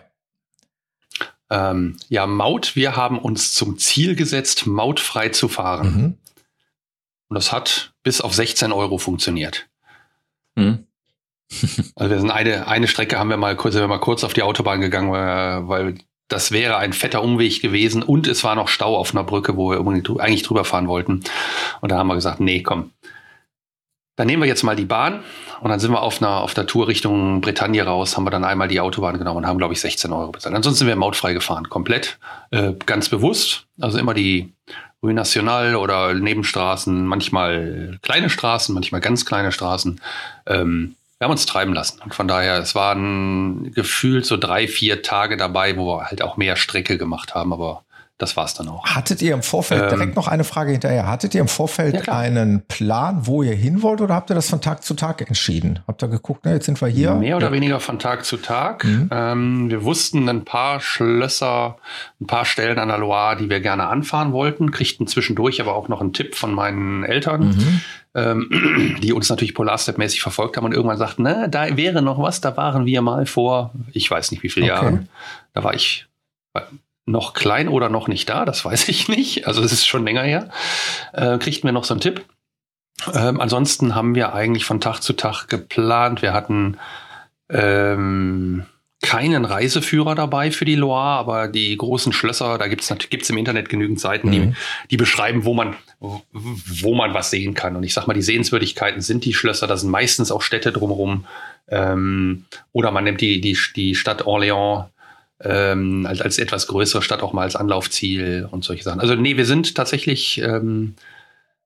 Ähm, 1.51 1.97
ja, 2.09 2.27
Maut, 2.27 2.77
wir 2.77 2.97
haben 2.97 3.19
uns 3.19 3.53
zum 3.53 3.79
Ziel 3.79 4.17
gesetzt, 4.17 4.67
mautfrei 4.67 5.29
zu 5.29 5.49
fahren. 5.49 5.87
Mhm. 5.87 6.19
Und 7.29 7.35
das 7.35 7.53
hat 7.53 7.93
bis 8.03 8.21
auf 8.21 8.35
16 8.35 8.73
Euro 8.73 8.99
funktioniert. 8.99 9.69
Hm. 10.57 10.87
Also 11.97 12.11
wir 12.11 12.21
sind 12.21 12.31
eine, 12.31 12.67
eine 12.67 12.89
Strecke 12.89 13.19
haben 13.19 13.31
wir 13.31 13.37
mal 13.37 13.55
kurz, 13.55 13.75
sind 13.75 13.83
wir 13.83 13.89
mal 13.89 13.99
kurz 13.99 14.25
auf 14.25 14.33
die 14.33 14.43
Autobahn 14.43 14.81
gegangen, 14.81 15.13
weil, 15.13 15.69
weil 15.69 15.95
das 16.29 16.51
wäre 16.51 16.79
ein 16.79 16.93
fetter 16.93 17.23
Umweg 17.23 17.61
gewesen 17.61 18.03
und 18.03 18.27
es 18.27 18.43
war 18.43 18.55
noch 18.55 18.69
Stau 18.69 18.97
auf 18.97 19.15
einer 19.15 19.25
Brücke, 19.25 19.57
wo 19.57 19.71
wir 19.71 20.21
eigentlich 20.21 20.43
drüber 20.43 20.65
fahren 20.65 20.89
wollten. 20.89 21.23
Und 21.81 21.93
da 21.93 21.99
haben 21.99 22.09
wir 22.09 22.15
gesagt, 22.15 22.41
nee, 22.41 22.63
komm. 22.63 22.91
Dann 24.17 24.27
nehmen 24.27 24.43
wir 24.43 24.49
jetzt 24.49 24.63
mal 24.63 24.77
die 24.77 24.85
Bahn 24.85 25.21
und 25.61 25.71
dann 25.71 25.81
sind 25.81 25.91
wir 25.91 26.01
auf 26.01 26.23
einer 26.23 26.41
auf 26.41 26.55
der 26.55 26.67
Tour 26.67 26.87
Richtung 26.87 27.41
Bretagne 27.41 27.85
raus, 27.85 28.17
haben 28.17 28.25
wir 28.25 28.31
dann 28.31 28.45
einmal 28.45 28.69
die 28.69 28.81
Autobahn 28.81 29.19
genommen 29.19 29.39
und 29.39 29.47
haben, 29.47 29.59
glaube 29.59 29.75
ich, 29.75 29.81
16 29.81 30.13
Euro 30.13 30.31
bezahlt. 30.31 30.55
Ansonsten 30.55 30.81
sind 30.81 30.89
wir 30.89 30.97
mautfrei 30.97 31.33
gefahren, 31.33 31.69
komplett, 31.69 32.19
äh, 32.51 32.73
ganz 32.87 33.09
bewusst. 33.09 33.67
Also 33.81 33.99
immer 33.99 34.15
die 34.15 34.53
Rue 35.03 35.13
National 35.13 35.77
oder 35.77 36.15
Nebenstraßen, 36.15 37.07
manchmal 37.07 37.99
kleine 38.03 38.31
Straßen, 38.31 38.73
manchmal 38.75 39.01
ganz 39.01 39.27
kleine 39.27 39.53
Straßen. 39.53 40.01
Ähm, 40.47 40.95
wir 41.19 41.27
haben 41.27 41.33
uns 41.33 41.47
treiben 41.47 41.75
lassen. 41.75 42.01
Und 42.03 42.15
von 42.15 42.29
daher, 42.29 42.59
es 42.59 42.75
waren 42.75 43.73
gefühlt 43.73 44.27
so 44.27 44.37
drei, 44.37 44.69
vier 44.69 45.03
Tage 45.03 45.37
dabei, 45.37 45.77
wo 45.77 45.87
wir 45.87 46.07
halt 46.07 46.23
auch 46.23 46.37
mehr 46.37 46.57
Strecke 46.57 46.99
gemacht 46.99 47.35
haben, 47.35 47.53
aber 47.53 47.85
das 48.25 48.37
war's 48.37 48.55
dann 48.55 48.69
auch. 48.69 48.85
Hattet 48.87 49.23
ihr 49.23 49.35
im 49.35 49.43
Vorfeld, 49.43 49.83
Ähm, 49.83 49.89
direkt 49.91 50.17
noch 50.17 50.27
eine 50.29 50.45
Frage 50.45 50.73
hinterher, 50.73 51.07
hattet 51.07 51.35
ihr 51.35 51.41
im 51.43 51.49
Vorfeld 51.49 52.07
Ja, 52.07 52.15
einen 52.17 52.63
Plan, 52.67 53.27
wo 53.27 53.43
ihr 53.43 53.55
hin 53.55 53.83
wollt 53.83 54.01
oder 54.01 54.15
habt 54.15 54.31
ihr 54.31 54.35
das 54.35 54.49
von 54.49 54.61
Tag 54.61 54.83
zu 54.83 54.95
Tag 54.95 55.21
entschieden? 55.27 55.81
Habt 55.87 56.03
ihr 56.03 56.09
geguckt, 56.09 56.41
na, 56.45 56.53
jetzt 56.53 56.67
sind 56.67 56.81
wir 56.81 56.89
hier? 56.89 57.15
Mehr 57.15 57.37
oder 57.37 57.47
ja. 57.49 57.53
weniger 57.53 57.81
von 57.81 57.99
Tag 57.99 58.25
zu 58.25 58.37
Tag. 58.39 58.85
Mhm. 58.85 59.09
Ähm, 59.13 59.71
wir 59.71 59.85
wussten 59.85 60.29
ein 60.29 60.45
paar 60.45 60.81
Schlösser, 60.81 61.77
ein 62.21 62.27
paar 62.27 62.45
Stellen 62.45 62.79
an 62.79 62.89
der 62.89 62.99
Loire, 62.99 63.37
die 63.37 63.49
wir 63.51 63.61
gerne 63.61 63.87
anfahren 63.87 64.33
wollten, 64.33 64.71
kriegten 64.71 65.07
zwischendurch 65.07 65.61
aber 65.61 65.75
auch 65.77 65.89
noch 65.89 66.01
einen 66.01 66.13
Tipp 66.13 66.35
von 66.35 66.53
meinen 66.55 67.05
Eltern, 67.05 67.49
Mhm. 67.49 67.81
ähm, 68.15 68.97
die 69.03 69.13
uns 69.13 69.29
natürlich 69.29 69.55
Polarstep-mäßig 69.55 70.23
verfolgt 70.23 70.57
haben 70.57 70.65
und 70.65 70.73
irgendwann 70.73 70.99
sagten, 70.99 71.23
na, 71.25 71.47
da 71.49 71.77
wäre 71.77 72.01
noch 72.03 72.19
was, 72.21 72.41
da 72.41 72.57
waren 72.57 72.87
wir 72.87 73.03
mal 73.03 73.27
vor, 73.27 73.73
ich 73.93 74.11
weiß 74.11 74.31
nicht 74.31 74.43
wie 74.43 74.49
viele 74.49 74.73
Okay. 74.73 74.75
Jahren. 74.83 75.09
Da 75.53 75.63
war 75.65 75.75
ich 75.75 76.07
noch 77.07 77.35
klein 77.35 77.69
oder 77.69 77.89
noch 77.89 78.09
nicht 78.09 78.29
da, 78.29 78.45
das 78.45 78.65
weiß 78.65 78.89
ich 78.89 79.09
nicht. 79.09 79.47
Also 79.47 79.63
es 79.63 79.73
ist 79.73 79.87
schon 79.87 80.05
länger 80.05 80.23
her. 80.23 80.51
Äh, 81.13 81.39
kriegten 81.39 81.69
wir 81.69 81.73
noch 81.73 81.85
so 81.85 81.95
einen 81.95 82.01
Tipp. 82.01 82.25
Ähm, 83.13 83.41
ansonsten 83.41 83.95
haben 83.95 84.15
wir 84.15 84.35
eigentlich 84.35 84.65
von 84.65 84.81
Tag 84.81 85.01
zu 85.01 85.13
Tag 85.15 85.49
geplant. 85.49 86.23
Wir 86.23 86.33
hatten 86.33 86.79
ähm, 87.51 88.65
keinen 89.03 89.45
Reiseführer 89.45 90.15
dabei 90.15 90.51
für 90.51 90.65
die 90.65 90.77
Loire, 90.77 91.19
aber 91.19 91.49
die 91.49 91.77
großen 91.77 92.13
Schlösser, 92.13 92.57
da 92.57 92.69
gibt 92.69 92.83
es 92.83 93.09
gibt's 93.11 93.29
im 93.29 93.37
Internet 93.37 93.69
genügend 93.69 94.01
Seiten, 94.01 94.31
die, 94.31 94.39
Mhm. 94.41 94.57
die 94.91 94.97
beschreiben, 94.97 95.45
wo 95.45 95.53
man, 95.53 95.77
wo 96.01 96.95
man 96.95 97.13
was 97.13 97.31
sehen 97.31 97.53
kann. 97.53 97.77
Und 97.77 97.83
ich 97.83 97.93
sag 97.93 98.07
mal, 98.07 98.15
die 98.15 98.23
Sehenswürdigkeiten 98.23 99.03
sind 99.03 99.25
die 99.27 99.35
Schlösser, 99.35 99.67
da 99.67 99.77
sind 99.77 99.91
meistens 99.91 100.33
auch 100.33 100.41
Städte 100.41 100.73
drumherum. 100.73 101.27
Ähm, 101.69 102.45
oder 102.73 102.91
man 102.93 103.05
nimmt 103.05 103.21
die, 103.21 103.41
die, 103.43 103.59
die 103.77 103.95
Stadt 103.95 104.23
Orléans 104.23 104.87
ähm, 105.41 106.07
als, 106.07 106.21
als 106.21 106.39
etwas 106.39 106.67
größere 106.67 107.03
Stadt 107.03 107.23
auch 107.23 107.33
mal 107.33 107.43
als 107.43 107.57
Anlaufziel 107.57 108.49
und 108.51 108.65
solche 108.65 108.83
Sachen. 108.83 109.01
Also 109.01 109.15
nee, 109.15 109.37
wir 109.37 109.47
sind 109.47 109.75
tatsächlich, 109.75 110.39
ähm, 110.39 110.95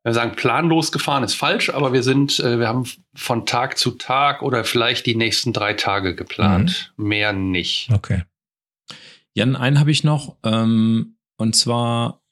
wir 0.02 0.14
sagen 0.14 0.36
planlos 0.36 0.92
gefahren 0.92 1.22
ist 1.22 1.34
falsch, 1.34 1.70
aber 1.70 1.92
wir 1.92 2.02
sind, 2.02 2.40
äh, 2.40 2.58
wir 2.58 2.68
haben 2.68 2.84
von 3.14 3.46
Tag 3.46 3.78
zu 3.78 3.92
Tag 3.92 4.42
oder 4.42 4.64
vielleicht 4.64 5.06
die 5.06 5.14
nächsten 5.14 5.52
drei 5.52 5.74
Tage 5.74 6.14
geplant. 6.14 6.92
Mehr 6.96 7.32
nicht. 7.32 7.90
Okay. 7.92 8.22
Jan, 9.34 9.54
einen 9.54 9.78
habe 9.78 9.90
ich 9.90 10.02
noch. 10.02 10.36
Ähm, 10.44 11.16
und 11.36 11.54
zwar, 11.54 12.22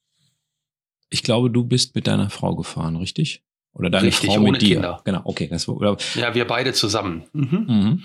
ich 1.10 1.22
glaube, 1.22 1.50
du 1.50 1.64
bist 1.64 1.94
mit 1.94 2.06
deiner 2.06 2.30
Frau 2.30 2.56
gefahren, 2.56 2.96
richtig? 2.96 3.42
Oder 3.76 3.90
deine 3.90 4.06
Richtig, 4.06 4.30
Frau 4.30 4.40
ohne 4.40 4.52
mit 4.52 4.62
dir. 4.62 4.76
Kinder. 4.76 5.02
Genau, 5.04 5.20
okay. 5.24 5.48
Das, 5.48 5.68
oder, 5.68 5.98
Ja, 6.14 6.34
wir 6.34 6.46
beide 6.46 6.72
zusammen. 6.72 7.24
Mhm. 7.34 7.66
mhm. 7.68 8.02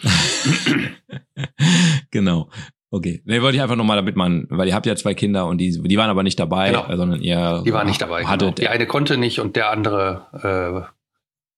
genau. 2.12 2.50
Okay. 2.94 3.22
Nee, 3.26 3.42
wollte 3.42 3.56
ich 3.56 3.62
einfach 3.64 3.78
nochmal, 3.78 3.96
damit 3.96 4.16
man, 4.18 4.46
weil 4.50 4.68
ihr 4.68 4.76
habt 4.76 4.86
ja 4.86 4.96
zwei 4.98 5.14
Kinder 5.14 5.48
und 5.48 5.58
die, 5.60 5.82
die 5.82 5.98
waren 5.98 6.10
aber 6.10 6.24
nicht 6.24 6.38
dabei, 6.40 6.72
Genau. 6.72 6.88
äh, 6.90 6.98
sondern 6.98 7.22
ihr 7.22 7.64
Die 7.66 7.72
waren 7.74 7.88
nicht 7.88 8.02
dabei. 8.02 8.26
hattet, 8.26 8.58
Genau. 8.58 8.68
Die 8.68 8.68
eine 8.68 8.86
konnte 8.86 9.18
nicht 9.18 9.40
und 9.40 9.56
der 9.56 9.72
andere 9.72 10.90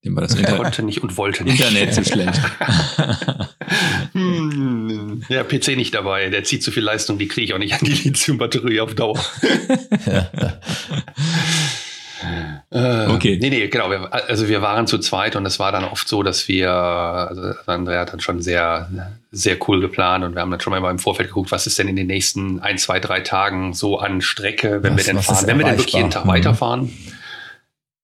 dem 0.05 0.15
war 0.15 0.21
das 0.21 0.35
äh, 0.35 0.39
Inter 0.39 0.57
konnte 0.57 0.83
nicht 0.83 1.01
und 1.01 1.15
wollte 1.17 1.43
nicht. 1.45 1.59
Internet 1.59 1.93
zu 1.93 2.03
schlecht. 2.05 2.39
Hm, 4.13 5.23
Der 5.29 5.43
PC 5.43 5.75
nicht 5.75 5.95
dabei, 5.95 6.29
der 6.29 6.43
zieht 6.43 6.61
zu 6.61 6.71
viel 6.71 6.83
Leistung, 6.83 7.17
die 7.17 7.27
kriege 7.27 7.45
ich 7.45 7.53
auch 7.53 7.57
nicht 7.57 7.73
an 7.73 7.79
die 7.83 7.93
Lithium-Batterie 7.93 8.81
auf 8.81 8.93
Dauer. 8.93 9.17
Äh, 12.71 13.07
Okay. 13.07 13.37
Nee, 13.41 13.49
nee, 13.49 13.67
genau. 13.67 13.89
Wir, 13.89 14.13
also 14.13 14.47
wir 14.47 14.61
waren 14.61 14.87
zu 14.87 14.97
zweit 14.99 15.35
und 15.35 15.45
es 15.45 15.59
war 15.59 15.71
dann 15.71 15.83
oft 15.83 16.07
so, 16.07 16.23
dass 16.23 16.47
wir, 16.47 16.71
also 16.71 17.53
Andrea 17.65 18.01
hat 18.01 18.13
dann 18.13 18.19
schon 18.19 18.41
sehr, 18.41 18.89
sehr 19.31 19.57
cool 19.67 19.79
geplant 19.81 20.23
und 20.23 20.35
wir 20.35 20.41
haben 20.41 20.51
dann 20.51 20.59
schon 20.59 20.71
mal 20.79 20.89
im 20.91 20.99
Vorfeld 20.99 21.29
geguckt, 21.29 21.51
was 21.51 21.67
ist 21.67 21.77
denn 21.79 21.87
in 21.87 21.95
den 21.95 22.07
nächsten 22.07 22.59
ein, 22.59 22.77
zwei, 22.77 22.99
drei 22.99 23.21
Tagen 23.21 23.73
so 23.73 23.99
an 23.99 24.21
Strecke, 24.21 24.81
wenn 24.83 24.93
Was- 24.97 25.05
wir 25.07 25.13
denn 25.13 25.21
fahren, 25.23 25.47
wenn 25.47 25.57
wir 25.59 25.65
denn 25.65 25.77
wirklich 25.77 25.93
jeden? 25.93 26.09
Tag 26.11 26.25
Mhm. 26.25 26.29
weiterfahren. 26.29 26.91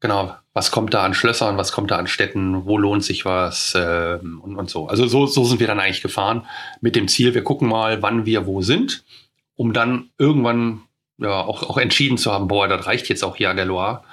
Genau, 0.02 0.34
was 0.54 0.72
kommt 0.72 0.94
da 0.94 1.04
an 1.04 1.14
Schlössern, 1.14 1.58
was 1.58 1.74
kommt 1.74 1.92
da 1.92 1.98
an 1.98 2.08
Städten, 2.08 2.66
wo 2.66 2.78
lohnt 2.78 3.04
sich 3.04 3.26
was 3.26 3.74
ähm, 3.76 4.40
und, 4.42 4.56
und 4.56 4.70
so. 4.70 4.88
Also 4.88 5.08
so, 5.08 5.26
so 5.26 5.44
sind 5.44 5.60
wir 5.60 5.68
dann 5.68 5.80
eigentlich 5.80 6.02
gefahren 6.02 6.46
mit 6.80 6.96
dem 6.96 7.08
Ziel, 7.10 7.34
wir 7.34 7.44
gucken 7.44 7.68
mal, 7.68 8.02
wann 8.02 8.26
wir 8.26 8.46
wo 8.46 8.62
sind, 8.62 9.04
um 9.56 9.74
dann 9.74 10.10
irgendwann 10.18 10.82
ja 11.18 11.42
auch, 11.42 11.64
auch 11.64 11.78
entschieden 11.78 12.18
zu 12.18 12.32
haben, 12.32 12.48
boah, 12.48 12.70
das 12.70 12.86
reicht 12.86 13.10
jetzt 13.10 13.26
auch 13.26 13.36
hier 13.36 13.50
an 13.50 13.58
der 13.58 13.66
Loire. 13.66 14.04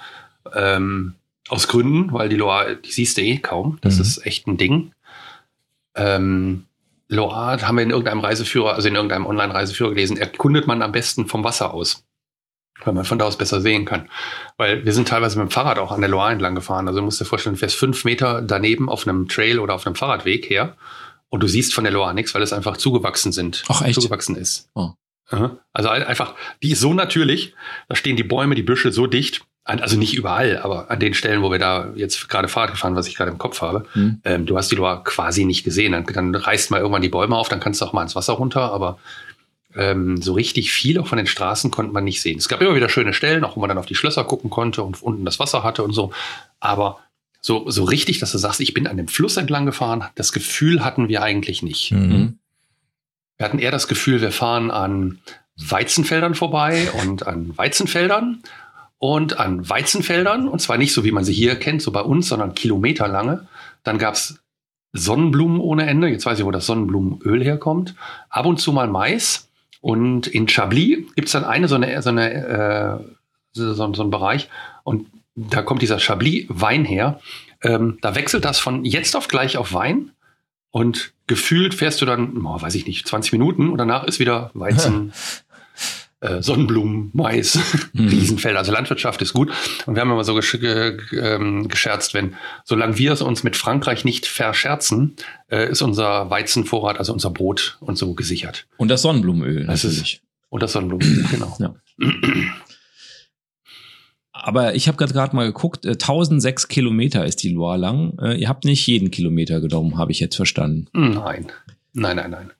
Ähm, 0.54 1.14
aus 1.48 1.68
Gründen, 1.68 2.12
weil 2.12 2.28
die 2.28 2.36
Loire, 2.36 2.76
die 2.76 2.90
siehst 2.90 3.16
du 3.18 3.22
eh 3.22 3.38
kaum. 3.38 3.78
Das 3.82 3.96
Mhm. 3.96 4.00
ist 4.02 4.26
echt 4.26 4.46
ein 4.48 4.56
Ding. 4.56 4.92
Ähm, 5.94 6.64
Loire 7.08 7.62
haben 7.66 7.76
wir 7.76 7.82
in 7.82 7.90
irgendeinem 7.90 8.20
Reiseführer, 8.20 8.74
also 8.74 8.88
in 8.88 8.96
irgendeinem 8.96 9.26
Online-Reiseführer 9.26 9.90
gelesen, 9.90 10.16
erkundet 10.16 10.66
man 10.66 10.82
am 10.82 10.92
besten 10.92 11.26
vom 11.28 11.44
Wasser 11.44 11.72
aus. 11.72 12.02
Weil 12.84 12.92
man 12.94 13.04
von 13.04 13.18
da 13.18 13.24
aus 13.24 13.38
besser 13.38 13.60
sehen 13.62 13.84
kann. 13.86 14.10
Weil 14.58 14.84
wir 14.84 14.92
sind 14.92 15.08
teilweise 15.08 15.38
mit 15.38 15.48
dem 15.48 15.50
Fahrrad 15.50 15.78
auch 15.78 15.92
an 15.92 16.00
der 16.00 16.10
Loire 16.10 16.32
entlang 16.32 16.54
gefahren. 16.54 16.86
Also 16.88 16.98
du 17.00 17.04
musst 17.06 17.20
dir 17.20 17.24
vorstellen, 17.24 17.54
du 17.54 17.60
fährst 17.60 17.76
fünf 17.76 18.04
Meter 18.04 18.42
daneben 18.42 18.88
auf 18.90 19.06
einem 19.06 19.28
Trail 19.28 19.60
oder 19.60 19.74
auf 19.74 19.86
einem 19.86 19.94
Fahrradweg 19.94 20.50
her 20.50 20.76
und 21.30 21.42
du 21.42 21.46
siehst 21.48 21.72
von 21.72 21.84
der 21.84 21.92
Loire 21.92 22.12
nichts, 22.12 22.34
weil 22.34 22.42
es 22.42 22.52
einfach 22.52 22.76
zugewachsen 22.76 23.32
sind. 23.32 23.62
Ach, 23.68 23.80
echt? 23.82 23.94
Zugewachsen 23.94 24.36
ist. 24.36 24.68
Oh. 24.74 24.90
Also 25.72 25.88
ein- 25.88 26.02
einfach, 26.04 26.34
die 26.62 26.72
ist 26.72 26.80
so 26.80 26.92
natürlich, 26.92 27.54
da 27.88 27.96
stehen 27.96 28.16
die 28.16 28.22
Bäume, 28.22 28.54
die 28.54 28.62
Büsche 28.62 28.92
so 28.92 29.06
dicht, 29.06 29.42
also 29.66 29.96
nicht 29.98 30.14
überall, 30.14 30.58
aber 30.58 30.90
an 30.90 31.00
den 31.00 31.12
Stellen, 31.14 31.42
wo 31.42 31.50
wir 31.50 31.58
da 31.58 31.88
jetzt 31.96 32.28
gerade 32.28 32.48
Fahrrad 32.48 32.70
gefahren, 32.70 32.94
was 32.94 33.08
ich 33.08 33.16
gerade 33.16 33.30
im 33.30 33.38
Kopf 33.38 33.60
habe, 33.62 33.84
Hm. 33.92 34.20
ähm, 34.24 34.46
du 34.46 34.56
hast 34.56 34.70
die 34.70 34.76
Loire 34.76 35.02
quasi 35.04 35.44
nicht 35.44 35.64
gesehen. 35.64 35.92
Dann, 35.92 36.04
dann 36.06 36.34
reißt 36.34 36.70
mal 36.70 36.78
irgendwann 36.80 37.02
die 37.02 37.08
Bäume 37.08 37.36
auf, 37.36 37.48
dann 37.48 37.60
kannst 37.60 37.80
du 37.80 37.84
auch 37.84 37.92
mal 37.92 38.02
ins 38.02 38.14
Wasser 38.14 38.34
runter, 38.34 38.72
aber 38.72 38.98
ähm, 39.74 40.22
so 40.22 40.32
richtig 40.32 40.72
viel 40.72 40.98
auch 40.98 41.06
von 41.06 41.18
den 41.18 41.26
Straßen 41.26 41.70
konnte 41.70 41.92
man 41.92 42.04
nicht 42.04 42.22
sehen. 42.22 42.38
Es 42.38 42.48
gab 42.48 42.62
immer 42.62 42.74
wieder 42.74 42.88
schöne 42.88 43.12
Stellen, 43.12 43.44
auch 43.44 43.56
wo 43.56 43.60
man 43.60 43.68
dann 43.68 43.78
auf 43.78 43.86
die 43.86 43.94
Schlösser 43.94 44.24
gucken 44.24 44.50
konnte 44.50 44.82
und 44.82 45.02
unten 45.02 45.24
das 45.24 45.38
Wasser 45.38 45.62
hatte 45.64 45.82
und 45.82 45.92
so. 45.92 46.12
Aber 46.60 47.00
so, 47.40 47.68
so 47.70 47.84
richtig, 47.84 48.18
dass 48.18 48.32
du 48.32 48.38
sagst, 48.38 48.60
ich 48.60 48.72
bin 48.72 48.86
an 48.86 48.96
dem 48.96 49.08
Fluss 49.08 49.36
entlang 49.36 49.66
gefahren, 49.66 50.04
das 50.14 50.32
Gefühl 50.32 50.84
hatten 50.84 51.08
wir 51.08 51.22
eigentlich 51.22 51.62
nicht. 51.62 51.92
Mhm. 51.92 51.98
Mhm. 51.98 52.38
Wir 53.36 53.44
hatten 53.46 53.58
eher 53.58 53.70
das 53.70 53.86
Gefühl, 53.86 54.20
wir 54.20 54.32
fahren 54.32 54.70
an 54.70 55.18
Weizenfeldern 55.58 56.34
vorbei 56.34 56.88
und 57.02 57.26
an 57.26 57.56
Weizenfeldern 57.56 58.42
und 58.98 59.38
an 59.38 59.68
Weizenfeldern. 59.68 60.48
Und 60.48 60.60
zwar 60.60 60.78
nicht 60.78 60.92
so, 60.92 61.04
wie 61.04 61.12
man 61.12 61.24
sie 61.24 61.32
hier 61.32 61.56
kennt, 61.56 61.82
so 61.82 61.90
bei 61.90 62.00
uns, 62.00 62.28
sondern 62.28 62.54
kilometerlange. 62.54 63.46
Dann 63.82 63.98
gab 63.98 64.14
es 64.14 64.38
Sonnenblumen 64.92 65.60
ohne 65.60 65.86
Ende. 65.86 66.08
Jetzt 66.08 66.26
weiß 66.26 66.38
ich, 66.38 66.44
wo 66.44 66.50
das 66.50 66.66
Sonnenblumenöl 66.66 67.44
herkommt. 67.44 67.94
Ab 68.30 68.46
und 68.46 68.58
zu 68.58 68.72
mal 68.72 68.88
Mais. 68.88 69.48
Und 69.80 70.26
in 70.26 70.48
Chablis 70.48 71.14
gibt 71.14 71.28
es 71.28 71.32
dann 71.32 71.44
eine 71.44 71.68
so 71.68 71.76
eine, 71.76 72.00
so 72.02 72.10
eine 72.10 72.34
äh, 72.34 73.04
so, 73.52 73.72
so 73.74 73.84
einen 73.84 74.10
Bereich. 74.10 74.48
Und 74.84 75.08
da 75.34 75.62
kommt 75.62 75.82
dieser 75.82 75.98
Chablis-Wein 75.98 76.84
her. 76.84 77.20
Ähm, 77.62 77.98
da 78.00 78.14
wechselt 78.14 78.44
das 78.44 78.58
von 78.58 78.84
jetzt 78.84 79.16
auf 79.16 79.28
gleich 79.28 79.56
auf 79.56 79.72
Wein. 79.72 80.12
Und 80.70 81.12
gefühlt 81.26 81.74
fährst 81.74 82.02
du 82.02 82.06
dann, 82.06 82.44
oh, 82.44 82.60
weiß 82.60 82.74
ich 82.74 82.86
nicht, 82.86 83.06
20 83.08 83.32
Minuten 83.32 83.70
und 83.70 83.78
danach 83.78 84.04
ist 84.04 84.18
wieder 84.18 84.50
Weizen, 84.54 85.12
äh, 86.26 86.42
Sonnenblumen, 86.42 87.10
Mais, 87.12 87.58
Mhm. 87.92 88.08
Riesenfelder. 88.08 88.58
Also 88.58 88.72
Landwirtschaft 88.72 89.22
ist 89.22 89.32
gut. 89.32 89.50
Und 89.86 89.94
wir 89.94 90.00
haben 90.02 90.10
immer 90.10 90.24
so 90.24 90.34
gesch 90.34 90.52
ge 90.60 90.98
ähm, 91.12 91.68
gescherzt, 91.68 92.14
wenn, 92.14 92.34
solange 92.64 92.98
wir 92.98 93.12
es 93.12 93.22
uns 93.22 93.42
mit 93.42 93.56
Frankreich 93.56 94.04
nicht 94.04 94.26
verscherzen, 94.26 95.16
äh, 95.50 95.70
ist 95.70 95.82
unser 95.82 96.28
Weizenvorrat, 96.30 96.98
also 96.98 97.12
unser 97.12 97.30
Brot 97.30 97.78
und 97.80 97.96
so 97.98 98.14
gesichert. 98.14 98.66
Und 98.76 98.88
das 98.88 99.02
Sonnenblumenöl 99.02 99.66
Das 99.66 99.84
ist- 99.84 99.94
natürlich. 99.96 100.22
Und 100.48 100.62
das 100.62 100.72
Sonnenblumen, 100.72 101.26
genau. 101.30 101.56
Ja. 101.58 101.74
Aber 104.32 104.74
ich 104.74 104.86
habe 104.86 104.96
gerade 104.98 105.34
mal 105.34 105.46
geguckt, 105.46 105.84
äh, 105.86 105.90
1006 105.92 106.68
Kilometer 106.68 107.24
ist 107.24 107.42
die 107.42 107.48
Loire 107.50 107.78
lang. 107.78 108.18
Äh, 108.20 108.34
ihr 108.38 108.48
habt 108.48 108.64
nicht 108.64 108.86
jeden 108.86 109.10
Kilometer 109.10 109.60
genommen, 109.60 109.96
habe 109.98 110.12
ich 110.12 110.20
jetzt 110.20 110.36
verstanden. 110.36 110.86
Nein, 110.92 111.46
nein, 111.94 112.16
nein, 112.16 112.30
nein. 112.30 112.50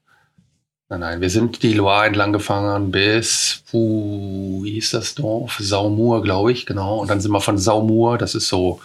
Nein, 0.89 1.01
nein, 1.01 1.21
wir 1.21 1.31
sind 1.31 1.63
die 1.65 1.73
Loire 1.73 2.07
entlang 2.07 2.33
gefahren 2.33 2.93
bis, 2.93 3.65
wo, 3.73 4.61
wie 4.63 4.73
hieß 4.73 4.93
das 4.93 5.17
Dorf? 5.17 5.57
Saumur, 5.59 6.23
glaube 6.23 6.53
ich, 6.53 6.65
genau. 6.65 6.99
Und 7.01 7.11
dann 7.11 7.21
sind 7.21 7.33
wir 7.33 7.41
von 7.41 7.59
Saumur, 7.59 8.19
das 8.19 8.37
ist 8.37 8.49
so 8.49 8.81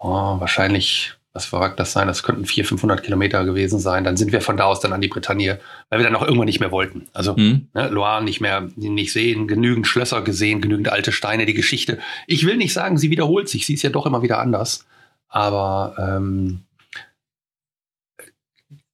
oh, 0.00 0.40
wahrscheinlich, 0.40 1.14
was 1.32 1.52
mag 1.52 1.76
das 1.76 1.92
sein? 1.92 2.08
Das 2.08 2.22
könnten 2.22 2.44
400, 2.44 2.68
500 2.68 3.02
Kilometer 3.04 3.44
gewesen 3.44 3.78
sein. 3.78 4.02
Dann 4.02 4.16
sind 4.16 4.32
wir 4.32 4.40
von 4.40 4.56
da 4.56 4.64
aus 4.64 4.80
dann 4.80 4.92
an 4.92 5.00
die 5.00 5.08
Bretagne, 5.08 5.60
weil 5.88 6.00
wir 6.00 6.04
dann 6.04 6.16
auch 6.16 6.22
irgendwann 6.22 6.46
nicht 6.46 6.60
mehr 6.60 6.72
wollten. 6.72 7.06
Also 7.12 7.36
Hm? 7.36 7.68
ne, 7.72 7.88
Loire 7.88 8.22
nicht 8.22 8.40
mehr 8.40 8.68
nicht 8.76 9.12
sehen, 9.12 9.46
genügend 9.46 9.86
Schlösser 9.86 10.22
gesehen, 10.22 10.60
genügend 10.60 10.90
alte 10.90 11.12
Steine, 11.12 11.46
die 11.46 11.54
Geschichte. 11.54 11.98
Ich 12.26 12.46
will 12.46 12.56
nicht 12.56 12.72
sagen, 12.72 12.98
sie 12.98 13.10
wiederholt 13.10 13.48
sich, 13.48 13.66
sie 13.66 13.74
ist 13.74 13.82
ja 13.82 13.90
doch 13.90 14.06
immer 14.06 14.22
wieder 14.22 14.38
anders. 14.38 14.86
Aber 15.28 15.94
ähm, 15.98 16.62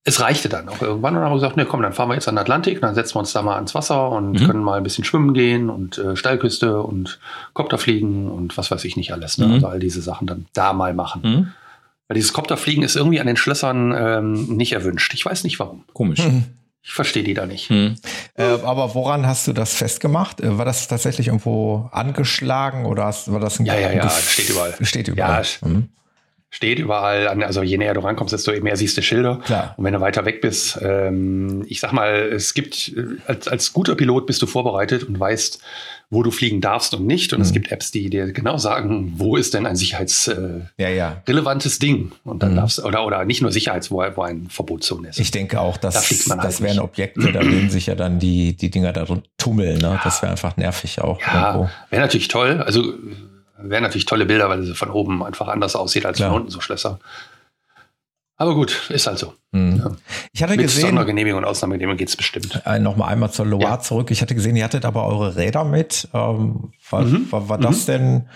es 0.08 0.20
reichte 0.20 0.48
dann 0.48 0.68
auch 0.68 0.80
irgendwann 0.80 1.14
und 1.14 1.20
dann 1.20 1.24
haben 1.24 1.32
wir 1.32 1.40
gesagt, 1.40 1.56
ne, 1.56 1.66
komm, 1.66 1.82
dann 1.82 1.92
fahren 1.92 2.08
wir 2.08 2.14
jetzt 2.14 2.28
an 2.28 2.36
den 2.36 2.40
Atlantik, 2.40 2.80
dann 2.80 2.94
setzen 2.94 3.16
wir 3.16 3.20
uns 3.20 3.32
da 3.32 3.42
mal 3.42 3.56
ans 3.56 3.74
Wasser 3.74 4.08
und 4.10 4.40
Mhm. 4.40 4.46
können 4.46 4.62
mal 4.62 4.76
ein 4.78 4.82
bisschen 4.84 5.04
schwimmen 5.04 5.34
gehen 5.34 5.68
und 5.68 5.98
äh, 5.98 6.14
Steilküste 6.16 6.80
und 6.80 7.18
Kopterfliegen 7.54 8.30
und 8.30 8.56
was 8.56 8.70
weiß 8.70 8.84
ich 8.84 8.96
nicht 8.96 9.12
alles. 9.12 9.36
Ne? 9.38 9.46
Mhm. 9.48 9.52
Also 9.54 9.66
all 9.66 9.78
diese 9.80 10.00
Sachen 10.00 10.26
dann 10.26 10.46
da 10.52 10.72
mal 10.72 10.94
machen. 10.94 11.22
Hm? 11.22 11.52
Weil 12.08 12.14
dieses 12.14 12.32
Kopterfliegen 12.32 12.84
ist 12.84 12.94
irgendwie 12.94 13.20
an 13.20 13.26
den 13.26 13.36
Schlössern 13.36 13.92
ähm, 13.98 14.56
nicht 14.56 14.72
erwünscht. 14.72 15.12
Ich 15.14 15.26
weiß 15.26 15.42
nicht 15.42 15.58
warum. 15.58 15.84
Komisch. 15.92 16.20
Hm. 16.20 16.44
Ich 16.84 16.92
verstehe 16.92 17.24
die 17.24 17.34
da 17.34 17.46
nicht. 17.46 17.68
Hm. 17.68 17.96
Äh, 18.34 18.44
aber 18.44 18.94
woran 18.94 19.26
hast 19.26 19.48
du 19.48 19.52
das 19.52 19.74
festgemacht? 19.74 20.40
Äh, 20.40 20.56
War 20.56 20.64
das 20.64 20.86
tatsächlich 20.86 21.26
irgendwo 21.26 21.88
angeschlagen 21.90 22.86
oder 22.86 23.06
hast, 23.06 23.32
war 23.32 23.40
das 23.40 23.58
ein 23.58 23.66
Ja, 23.66 23.74
ja, 23.76 23.90
ja, 23.90 24.08
steht 24.08 24.50
überall. 24.50 24.74
Steht 24.82 25.08
überall. 25.08 25.42
Ja, 25.42 25.68
Mhm. 25.68 25.88
Steht 26.56 26.78
überall, 26.78 27.28
an, 27.28 27.42
also 27.42 27.62
je 27.62 27.76
näher 27.76 27.92
du 27.92 28.00
rankommst, 28.00 28.32
desto 28.32 28.50
mehr 28.62 28.78
siehst 28.78 28.96
du 28.96 29.02
Schilder. 29.02 29.40
Klar. 29.44 29.74
Und 29.76 29.84
wenn 29.84 29.92
du 29.92 30.00
weiter 30.00 30.24
weg 30.24 30.40
bist, 30.40 30.78
ähm, 30.80 31.66
ich 31.68 31.80
sag 31.80 31.92
mal, 31.92 32.14
es 32.32 32.54
gibt, 32.54 32.94
äh, 32.96 33.02
als, 33.26 33.46
als 33.46 33.74
guter 33.74 33.94
Pilot 33.94 34.26
bist 34.26 34.40
du 34.40 34.46
vorbereitet 34.46 35.04
und 35.04 35.20
weißt, 35.20 35.60
wo 36.08 36.22
du 36.22 36.30
fliegen 36.30 36.62
darfst 36.62 36.94
und 36.94 37.06
nicht. 37.06 37.34
Und 37.34 37.42
es 37.42 37.50
Mhm. 37.50 37.54
gibt 37.54 37.72
Apps, 37.72 37.90
die 37.90 38.08
dir 38.08 38.32
genau 38.32 38.56
sagen, 38.56 39.12
wo 39.18 39.36
ist 39.36 39.52
denn 39.52 39.66
ein 39.66 39.76
sicherheitsrelevantes 39.76 40.70
Ja, 40.78 40.88
ja. 40.88 41.22
relevantes 41.28 41.78
Ding. 41.78 42.12
Und 42.24 42.42
dann 42.42 42.52
Mhm. 42.52 42.56
darfst 42.56 42.82
oder, 42.82 43.04
oder 43.04 43.26
nicht 43.26 43.42
nur 43.42 43.52
Sicherheits, 43.52 43.90
wo, 43.90 44.02
wo 44.14 44.22
ein 44.22 44.46
Verbotszone 44.48 45.08
ist. 45.08 45.20
Ich 45.20 45.30
denke 45.32 45.60
auch, 45.60 45.76
dass 45.76 45.92
Da 45.94 46.00
halt 46.36 46.44
das 46.44 46.62
wären 46.62 46.76
nicht. 46.76 46.80
Objekte, 46.80 47.32
da 47.32 47.42
würden 47.44 47.68
sich 47.68 47.86
ja 47.86 47.94
dann 47.96 48.18
die, 48.18 48.56
die 48.56 48.70
Dinger 48.70 48.94
da 48.94 49.04
tummeln. 49.36 49.78
Ne? 49.78 50.00
Das 50.04 50.22
wäre 50.22 50.30
einfach 50.32 50.56
nervig 50.56 51.02
auch. 51.02 51.20
ja, 51.20 51.70
wäre 51.90 52.00
natürlich 52.02 52.28
toll. 52.28 52.62
Also 52.64 52.94
wären 53.58 53.82
natürlich 53.82 54.06
tolle 54.06 54.26
Bilder, 54.26 54.48
weil 54.48 54.62
sie 54.62 54.74
von 54.74 54.90
oben 54.90 55.22
einfach 55.22 55.48
anders 55.48 55.76
aussieht 55.76 56.06
als 56.06 56.16
Klar. 56.18 56.30
von 56.30 56.40
unten, 56.40 56.50
so 56.50 56.60
Schlösser. 56.60 56.98
Aber 58.38 58.54
gut, 58.54 58.90
ist 58.90 59.06
halt 59.06 59.18
so. 59.18 59.32
Mhm. 59.52 59.76
Ja. 59.78 59.90
Ich 60.32 60.42
hatte 60.42 60.52
Mit 60.56 60.66
gesehen, 60.66 60.88
Sondergenehmigung 60.88 61.38
und 61.38 61.44
Ausnahmegenehmigung 61.46 61.96
geht's 61.96 62.16
bestimmt. 62.16 62.60
äh, 62.66 62.78
noch 62.78 62.94
mal 62.96 63.06
einmal 63.08 63.30
zur 63.30 63.46
Loire 63.46 63.64
Ja. 63.64 63.80
zurück. 63.80 64.10
Ich 64.10 64.20
hatte 64.20 64.34
gesehen, 64.34 64.56
ihr 64.56 64.64
hattet 64.64 64.84
aber 64.84 65.06
eure 65.06 65.36
Räder 65.36 65.64
mit. 65.64 66.08
Ähm, 66.12 66.70
war, 66.90 67.02
Mhm. 67.02 67.32
war, 67.32 67.48
war 67.48 67.58
das 67.58 67.86
denn 67.86 68.28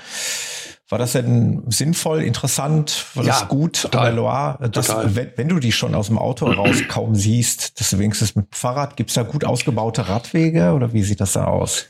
war 0.89 0.99
das 0.99 1.13
denn 1.13 1.63
sinnvoll, 1.69 2.21
interessant? 2.23 3.05
War 3.15 3.23
Ja, 3.25 3.31
das 3.39 3.47
gut 3.49 3.83
total. 3.83 4.01
an 4.01 4.07
der 4.07 4.15
Loire? 4.17 4.71
Das, 4.71 4.89
wenn, 5.15 5.31
wenn 5.37 5.49
du 5.49 5.61
die 5.61 5.71
schon 5.71 5.95
aus 5.95 6.09
dem 6.09 6.19
Auto 6.19 6.47
raus 6.51 6.79
kaum 6.89 7.15
siehst, 7.15 7.79
dass 7.79 7.91
du 7.91 7.99
wenigstens 8.01 8.35
mit 8.35 8.47
dem 8.47 8.53
Fahrrad, 8.53 8.97
gibt's 8.97 9.15
da 9.15 9.23
gut 9.23 9.45
ausgebaute 9.45 10.09
Radwege 10.09 10.73
oder 10.73 10.93
wie 10.93 11.05
sieht 11.05 11.21
das 11.21 11.35
da 11.35 11.45
aus? 11.45 11.87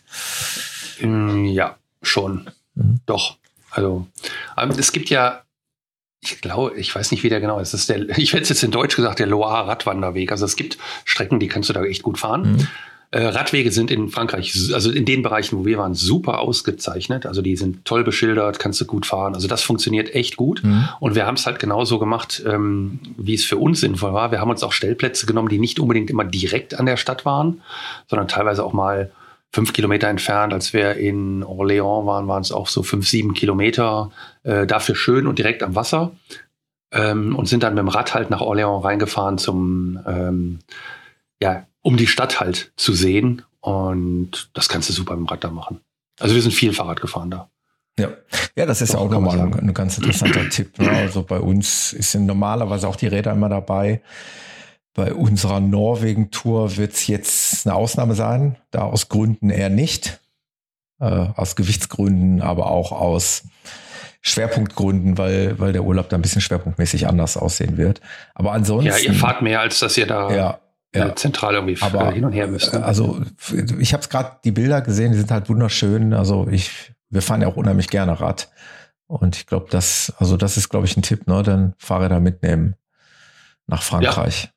Mm, 1.01 1.47
Ja, 1.47 1.77
schon. 2.03 2.51
Mhm. 2.75 3.01
Doch. 3.07 3.37
Also, 3.71 4.07
ähm, 4.59 4.71
es 4.71 4.93
gibt 4.93 5.11
ja, 5.11 5.43
ich 6.23 6.41
glaube, 6.41 6.77
ich 6.77 6.95
weiß 6.95 7.11
nicht, 7.13 7.23
wie 7.23 7.29
der 7.29 7.41
genau 7.41 7.59
ist. 7.61 7.75
Ist 7.75 7.89
der, 7.89 8.09
ich 8.19 8.33
hätte 8.33 8.43
es 8.43 8.49
jetzt 8.49 8.63
in 8.63 8.71
Deutsch 8.71 8.97
gesagt, 8.97 9.19
der 9.19 9.27
Loire 9.27 9.67
Radwanderweg. 9.69 10.33
Also 10.33 10.45
es 10.45 10.57
gibt 10.57 10.79
Strecken, 11.05 11.41
die 11.41 11.49
kannst 11.49 11.69
du 11.69 11.73
da 11.73 11.83
echt 11.85 12.03
gut 12.03 12.19
fahren. 12.19 12.53
Mhm. 12.53 12.69
Äh, 13.13 13.27
Radwege 13.27 13.73
sind 13.73 13.91
in 13.91 14.09
Frankreich, 14.09 14.55
also 14.73 14.89
in 14.89 15.05
den 15.05 15.23
Bereichen, 15.23 15.59
wo 15.59 15.65
wir 15.65 15.79
waren, 15.79 15.95
super 15.95 16.39
ausgezeichnet. 16.39 17.27
Also 17.27 17.43
die 17.43 17.57
sind 17.57 17.85
toll 17.85 18.05
beschildert, 18.05 18.61
kannst 18.61 18.81
du 18.81 18.85
gut 18.85 19.05
fahren. 19.05 19.35
Also 19.35 19.49
das 19.49 19.65
funktioniert 19.65 20.15
echt 20.15 20.37
gut. 20.37 20.63
Mhm. 20.63 20.89
Und 21.01 21.17
wir 21.17 21.27
haben 21.27 21.35
es 21.35 21.45
halt 21.45 21.59
genauso 21.59 21.99
gemacht, 21.99 22.41
ähm, 22.47 23.01
wie 23.17 23.35
es 23.35 23.45
für 23.45 23.57
uns 23.57 23.81
sinnvoll 23.81 24.13
war. 24.13 24.31
Wir 24.31 24.41
haben 24.41 24.51
uns 24.51 24.63
auch 24.63 24.71
Stellplätze 24.71 25.27
genommen, 25.27 25.49
die 25.49 25.59
nicht 25.59 25.81
unbedingt 25.81 26.09
immer 26.09 26.25
direkt 26.25 26.79
an 26.79 26.87
der 26.87 26.97
Stadt 26.97 27.25
waren, 27.25 27.63
sondern 28.07 28.29
teilweise 28.29 28.65
auch 28.65 28.73
mal 28.73 29.11
fünf 29.53 29.73
Kilometer 29.73 30.09
entfernt. 30.09 30.53
Als 30.53 30.73
wir 30.73 30.97
in 30.97 31.45
Orléans 31.45 32.07
waren, 32.07 32.29
waren 32.29 32.43
es 32.43 32.53
auch 32.53 32.69
so 32.69 32.83
fünf, 32.83 33.09
sieben 33.09 33.35
Kilometer. 33.35 34.11
Äh, 34.43 34.67
dafür 34.67 34.95
schön 34.95 35.27
und 35.27 35.39
direkt 35.39 35.63
am 35.63 35.75
Wasser. 35.75 36.13
Ähm, 36.93 37.37
und 37.37 37.47
sind 37.47 37.63
dann 37.63 37.75
mit 37.75 37.83
dem 37.83 37.89
Rad 37.89 38.15
halt 38.15 38.31
nach 38.31 38.41
Orléans 38.41 38.85
reingefahren 38.85 39.39
zum, 39.39 40.01
ähm, 40.07 40.59
ja, 41.41 41.67
um 41.83 41.97
die 41.97 42.07
Stadt 42.09 42.41
halt 42.41 42.73
zu 42.77 42.93
sehen. 42.93 43.43
Und 43.61 44.51
das 44.55 44.69
kannst 44.69 44.89
du 44.89 44.93
super 44.93 45.15
mit 45.15 45.29
dem 45.29 45.31
Rad 45.31 45.45
da 45.45 45.51
machen. 45.51 45.81
Also 46.19 46.35
wir 46.35 46.43
sind 46.43 46.53
viel 46.53 46.73
Fahrrad 46.73 47.01
gefahren 47.01 47.31
da. 47.31 47.51
Ja, 47.99 48.09
ja 48.57 48.67
das 48.67 48.81
ist 48.81 48.95
Doch, 48.95 49.01
ja 49.01 49.07
auch 49.07 49.11
nochmal 49.11 49.41
ein, 49.41 49.55
ein 49.55 49.75
ganz 49.75 49.99
interessanter 49.99 50.49
Tipp. 50.51 50.79
Ne? 50.79 50.91
Also 50.91 51.23
bei 51.23 51.39
uns 51.39 51.91
sind 51.91 52.27
normalerweise 52.27 52.89
auch 52.89 52.97
die 52.97 53.07
Räder 53.07 53.33
immer 53.33 53.49
dabei. 53.49 54.01
Bei 54.95 55.15
unserer 55.15 55.61
Norwegen-Tour 55.61 56.77
wird 56.77 56.93
es 56.93 57.07
jetzt 57.07 57.67
eine 57.67 57.77
Ausnahme 57.77 58.15
sein, 58.15 58.57
da 58.71 58.83
aus 58.83 59.09
Gründen 59.09 59.51
eher 59.51 59.71
nicht. 59.71 60.21
Äh, 61.01 61.29
aus 61.35 61.57
Gewichtsgründen, 61.57 62.43
aber 62.43 62.67
auch 62.67 62.93
aus 62.93 63.45
Schwerpunktgründen, 64.21 65.17
weil, 65.17 65.59
weil 65.59 65.73
der 65.73 65.85
Urlaub 65.85 66.11
da 66.11 66.17
ein 66.17 66.21
bisschen 66.21 66.43
schwerpunktmäßig 66.43 67.09
anders 67.09 67.39
aussehen 67.39 67.79
wird. 67.79 68.03
Aber 68.35 68.53
ansonsten. 68.53 68.91
Ja, 68.91 68.99
ihr 68.99 69.15
fahrt 69.15 69.41
mehr, 69.41 69.61
als 69.61 69.79
dass 69.79 69.97
ihr 69.97 70.07
da 70.07 70.31
ja, 70.31 70.61
ja. 70.95 71.17
zentral 71.17 71.55
irgendwie 71.55 71.79
Aber 71.81 72.13
hin 72.13 72.27
und 72.27 72.33
her 72.33 72.49
müsst. 72.49 72.75
ne? 72.75 72.85
Also 72.85 73.23
ich 73.79 73.95
habe 73.95 74.07
gerade 74.09 74.33
die 74.45 74.53
Bilder 74.53 74.83
gesehen, 74.83 75.13
die 75.13 75.19
sind 75.19 75.31
halt 75.31 75.49
wunderschön. 75.49 76.13
Also 76.13 76.49
ich, 76.51 76.93
wir 77.09 77.23
fahren 77.23 77.41
ja 77.41 77.49
auch 77.49 77.57
unheimlich 77.57 77.89
gerne 77.89 78.21
Rad. 78.21 78.51
Und 79.07 79.37
ich 79.37 79.47
glaube, 79.47 79.69
das, 79.71 80.13
also 80.19 80.37
das 80.37 80.59
ist, 80.59 80.69
glaube 80.69 80.85
ich, 80.85 80.99
ein 80.99 81.03
Tipp, 81.03 81.27
ne? 81.27 81.43
Dann 81.43 81.73
Fahrräder 81.79 82.21
mitnehmen 82.21 82.77
nach 83.67 83.83
Frankreich. 83.83 84.51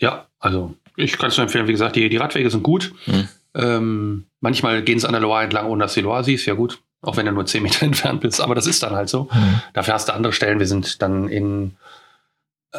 Ja, 0.00 0.26
also 0.38 0.74
ich 0.96 1.16
kann 1.18 1.28
es 1.28 1.36
nur 1.36 1.44
empfehlen, 1.44 1.68
wie 1.68 1.72
gesagt, 1.72 1.96
die, 1.96 2.08
die 2.08 2.16
Radwege 2.16 2.50
sind 2.50 2.62
gut. 2.62 2.92
Mhm. 3.06 3.28
Ähm, 3.54 4.26
manchmal 4.40 4.82
gehen 4.82 4.98
es 4.98 5.04
an 5.04 5.12
der 5.12 5.20
Loire 5.20 5.44
entlang, 5.44 5.66
ohne 5.66 5.84
dass 5.84 5.94
du 5.94 6.00
die 6.00 6.04
Loire 6.04 6.24
siehst. 6.24 6.46
Ja 6.46 6.54
gut, 6.54 6.80
auch 7.02 7.16
wenn 7.16 7.26
du 7.26 7.32
nur 7.32 7.46
10 7.46 7.62
Meter 7.62 7.82
entfernt 7.86 8.20
bist. 8.20 8.40
Aber 8.40 8.54
das 8.54 8.66
ist 8.66 8.82
dann 8.82 8.94
halt 8.94 9.08
so. 9.08 9.28
Hm. 9.30 9.60
Dafür 9.72 9.94
hast 9.94 10.08
du 10.08 10.14
andere 10.14 10.32
Stellen. 10.32 10.58
Wir 10.58 10.66
sind 10.66 11.02
dann 11.02 11.28
in 11.28 11.76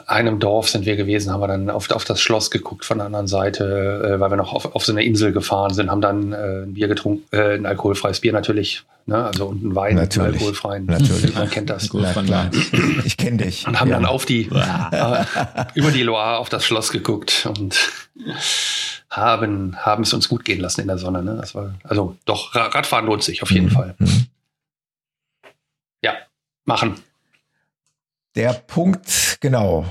einem 0.07 0.39
Dorf 0.39 0.69
sind 0.69 0.85
wir 0.85 0.95
gewesen, 0.95 1.33
haben 1.33 1.41
wir 1.41 1.47
dann 1.49 1.69
auf, 1.69 1.91
auf 1.91 2.05
das 2.05 2.21
Schloss 2.21 2.49
geguckt 2.49 2.85
von 2.85 2.99
der 2.99 3.07
anderen 3.07 3.27
Seite, 3.27 4.13
äh, 4.15 4.19
weil 4.21 4.29
wir 4.31 4.37
noch 4.37 4.53
auf, 4.53 4.73
auf 4.73 4.85
so 4.85 4.93
eine 4.93 5.03
Insel 5.03 5.33
gefahren 5.33 5.73
sind, 5.73 5.91
haben 5.91 5.99
dann 5.99 6.31
äh, 6.31 6.63
ein 6.63 6.73
Bier 6.75 6.87
getrunken, 6.87 7.25
äh, 7.35 7.55
ein 7.55 7.65
alkoholfreies 7.65 8.21
Bier 8.21 8.31
natürlich, 8.31 8.83
ne? 9.05 9.25
also 9.25 9.47
und 9.47 9.63
ein 9.63 9.75
Wein, 9.75 9.95
Natürlich. 9.95 10.25
einen 10.27 10.33
alkoholfreien. 10.35 10.85
Natürlich. 10.85 11.35
Man 11.35 11.49
kennt 11.49 11.69
das. 11.69 11.89
Gut. 11.89 12.03
Na 12.03 12.23
klar. 12.23 12.49
Ich 13.03 13.17
kenne 13.17 13.37
dich. 13.43 13.67
Und 13.67 13.81
haben 13.81 13.89
Ja. 13.89 13.95
dann 13.97 14.05
auf 14.05 14.25
die, 14.25 14.43
äh, 14.49 15.25
über 15.75 15.91
die 15.91 16.03
Loire 16.03 16.37
auf 16.37 16.47
das 16.47 16.63
Schloss 16.65 16.91
geguckt 16.91 17.45
und 17.57 17.77
haben, 19.09 19.75
haben 19.77 20.03
es 20.03 20.13
uns 20.13 20.29
gut 20.29 20.45
gehen 20.45 20.61
lassen 20.61 20.79
in 20.79 20.87
der 20.87 20.99
Sonne. 20.99 21.21
Ne? 21.21 21.35
Das 21.35 21.53
war, 21.53 21.75
also 21.83 22.15
doch, 22.23 22.55
Ra- 22.55 22.67
Radfahren 22.67 23.07
lohnt 23.07 23.23
sich 23.23 23.43
auf 23.43 23.51
jeden 23.51 23.65
Mhm. 23.65 23.71
Fall. 23.71 23.95
Mhm. 23.99 24.27
Ja, 26.01 26.13
machen. 26.63 26.95
Der 28.35 28.53
Punkt, 28.53 29.37
genau. 29.41 29.85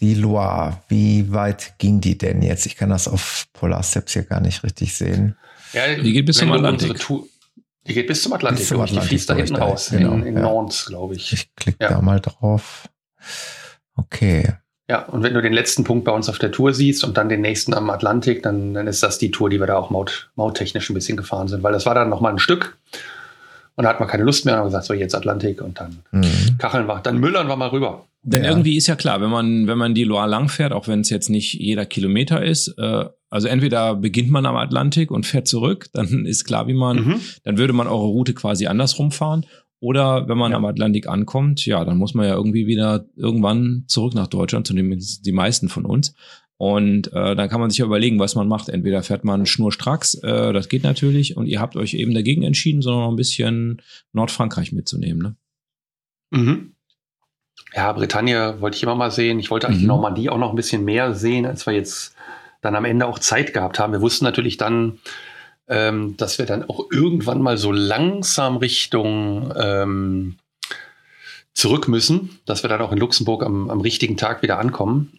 Die 0.00 0.14
Loire, 0.14 0.82
wie 0.88 1.32
weit 1.32 1.74
ging 1.78 2.00
die 2.00 2.18
denn 2.18 2.42
jetzt? 2.42 2.66
Ich 2.66 2.76
kann 2.76 2.90
das 2.90 3.06
auf 3.08 3.46
Polarsteps 3.52 4.12
hier 4.14 4.24
gar 4.24 4.40
nicht 4.40 4.64
richtig 4.64 4.94
sehen. 4.96 5.36
Ja, 5.72 5.94
Die 5.94 6.12
geht 6.12 6.26
bis 6.26 6.38
zum 6.38 6.52
Atlantik. 6.52 6.90
unsere 6.90 7.06
Tour- 7.06 7.26
Die 7.86 7.94
geht 7.94 8.06
bis 8.08 8.22
zum 8.22 8.32
Atlantik. 8.32 8.60
Bis 8.60 8.68
zum. 8.68 8.80
Atlantik 8.80 9.02
die 9.02 9.08
fließt 9.08 9.30
da 9.30 9.34
hinten 9.34 9.56
raus. 9.56 9.90
Genau, 9.90 10.14
in 10.14 10.26
in 10.26 10.34
ja. 10.36 10.42
Nantes, 10.42 10.86
glaube 10.86 11.14
ich. 11.14 11.32
Ich 11.32 11.54
klicke 11.54 11.78
Ja. 11.84 11.90
da 11.90 12.00
mal 12.00 12.20
drauf. 12.20 12.88
Okay. 13.96 14.54
Ja, 14.90 15.04
und 15.06 15.22
wenn 15.22 15.32
du 15.32 15.40
den 15.40 15.52
letzten 15.54 15.82
Punkt 15.84 16.04
bei 16.04 16.12
uns 16.12 16.28
auf 16.28 16.38
der 16.38 16.52
Tour 16.52 16.74
siehst 16.74 17.04
und 17.04 17.16
dann 17.16 17.28
den 17.30 17.40
nächsten 17.40 17.72
am 17.72 17.88
Atlantik, 17.88 18.42
dann, 18.42 18.74
dann 18.74 18.86
ist 18.86 19.02
das 19.02 19.18
die 19.18 19.30
Tour, 19.30 19.48
die 19.48 19.58
wir 19.58 19.66
da 19.66 19.76
auch 19.76 19.88
maut, 19.90 20.30
mauttechnisch 20.34 20.90
ein 20.90 20.94
bisschen 20.94 21.16
gefahren 21.16 21.48
sind, 21.48 21.62
weil 21.62 21.72
das 21.72 21.86
war 21.86 21.94
dann 21.94 22.10
nochmal 22.10 22.32
ein 22.32 22.38
Stück. 22.38 22.76
Und 23.76 23.84
da 23.84 23.90
hat 23.90 23.98
man 24.00 24.08
keine 24.08 24.22
Lust 24.24 24.44
mehr 24.44 24.54
und 24.54 24.60
haben 24.60 24.66
gesagt, 24.66 24.84
so 24.86 24.94
jetzt 24.94 25.14
Atlantik 25.14 25.60
und 25.60 25.80
dann 25.80 25.98
Mhm. 26.12 26.58
kacheln 26.58 26.86
wir, 26.86 27.00
dann 27.00 27.18
müllern 27.18 27.48
wir 27.48 27.56
mal 27.56 27.68
rüber. 27.68 28.04
Denn 28.22 28.42
Ja. 28.44 28.50
irgendwie 28.50 28.76
ist 28.76 28.86
ja 28.86 28.96
klar, 28.96 29.20
wenn 29.20 29.30
man, 29.30 29.66
wenn 29.66 29.76
man 29.78 29.94
die 29.94 30.04
Loire 30.04 30.28
lang 30.28 30.48
fährt, 30.48 30.72
auch 30.72 30.88
wenn 30.88 31.00
es 31.00 31.10
jetzt 31.10 31.28
nicht 31.28 31.54
jeder 31.54 31.84
Kilometer 31.84 32.42
ist, 32.42 32.68
äh, 32.78 33.04
also 33.30 33.48
entweder 33.48 33.96
beginnt 33.96 34.30
man 34.30 34.46
am 34.46 34.56
Atlantik 34.56 35.10
und 35.10 35.26
fährt 35.26 35.48
zurück, 35.48 35.88
dann 35.92 36.24
ist 36.24 36.44
klar, 36.44 36.66
wie 36.68 36.74
man, 36.74 36.96
Mhm. 37.04 37.20
dann 37.42 37.58
würde 37.58 37.72
man 37.72 37.86
eure 37.86 38.06
Route 38.06 38.32
quasi 38.32 38.66
andersrum 38.66 39.10
fahren. 39.10 39.44
Oder 39.80 40.28
wenn 40.28 40.38
man 40.38 40.52
Ja. 40.52 40.56
am 40.56 40.64
Atlantik 40.64 41.06
ankommt, 41.08 41.66
ja, 41.66 41.84
dann 41.84 41.98
muss 41.98 42.14
man 42.14 42.26
ja 42.26 42.34
irgendwie 42.34 42.66
wieder 42.66 43.04
irgendwann 43.16 43.84
zurück 43.88 44.14
nach 44.14 44.28
Deutschland, 44.28 44.66
zumindest 44.66 45.26
die 45.26 45.32
meisten 45.32 45.68
von 45.68 45.84
uns. 45.84 46.14
Und 46.56 47.12
äh, 47.12 47.34
dann 47.34 47.48
kann 47.48 47.60
man 47.60 47.70
sich 47.70 47.80
ja 47.80 47.84
überlegen, 47.84 48.18
was 48.18 48.36
man 48.36 48.46
macht. 48.46 48.68
Entweder 48.68 49.02
fährt 49.02 49.24
man 49.24 49.44
schnurstracks, 49.44 50.14
äh, 50.22 50.52
das 50.52 50.68
geht 50.68 50.84
natürlich, 50.84 51.36
und 51.36 51.46
ihr 51.46 51.60
habt 51.60 51.76
euch 51.76 51.94
eben 51.94 52.14
dagegen 52.14 52.42
entschieden, 52.42 52.80
sondern 52.80 53.02
noch 53.04 53.10
ein 53.10 53.16
bisschen 53.16 53.82
Nordfrankreich 54.12 54.72
mitzunehmen. 54.72 55.22
Ne? 55.22 55.36
Mhm. 56.30 56.74
Ja, 57.74 57.92
Bretagne 57.92 58.60
wollte 58.60 58.76
ich 58.76 58.82
immer 58.84 58.94
mal 58.94 59.10
sehen. 59.10 59.40
Ich 59.40 59.50
wollte 59.50 59.66
eigentlich 59.66 59.82
Mhm. 59.82 59.88
Normandie 59.88 60.30
auch 60.30 60.38
noch 60.38 60.50
ein 60.50 60.56
bisschen 60.56 60.84
mehr 60.84 61.14
sehen, 61.14 61.44
als 61.44 61.66
wir 61.66 61.74
jetzt 61.74 62.14
dann 62.60 62.76
am 62.76 62.84
Ende 62.84 63.06
auch 63.06 63.18
Zeit 63.18 63.52
gehabt 63.52 63.78
haben. 63.78 63.92
Wir 63.92 64.00
wussten 64.00 64.24
natürlich 64.24 64.56
dann, 64.56 65.00
ähm, 65.66 66.16
dass 66.16 66.38
wir 66.38 66.46
dann 66.46 66.68
auch 66.68 66.86
irgendwann 66.92 67.42
mal 67.42 67.58
so 67.58 67.72
langsam 67.72 68.58
Richtung 68.58 69.52
ähm, 69.56 70.36
zurück 71.54 71.88
müssen, 71.88 72.38
dass 72.46 72.62
wir 72.62 72.68
dann 72.68 72.80
auch 72.82 72.92
in 72.92 72.98
Luxemburg 72.98 73.44
am, 73.44 73.70
am 73.70 73.80
richtigen 73.80 74.16
Tag 74.16 74.42
wieder 74.42 74.58
ankommen. 74.58 75.12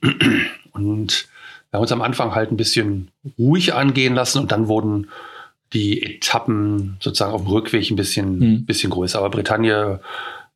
Und 0.74 1.28
wir 1.70 1.78
haben 1.78 1.82
uns 1.82 1.92
am 1.92 2.02
Anfang 2.02 2.36
halt 2.36 2.52
ein 2.52 2.58
bisschen 2.58 3.10
ruhig 3.40 3.74
angehen 3.74 4.14
lassen 4.14 4.40
und 4.40 4.52
dann 4.52 4.68
wurden 4.68 5.08
die 5.74 6.04
Etappen 6.04 6.98
sozusagen 7.00 7.34
auf 7.34 7.44
dem 7.44 7.52
Rückweg 7.52 7.90
ein 7.90 7.96
bisschen, 7.96 8.40
mhm. 8.40 8.66
bisschen 8.66 8.92
größer. 8.92 9.18
Aber 9.20 9.30
Bretagne 9.30 10.00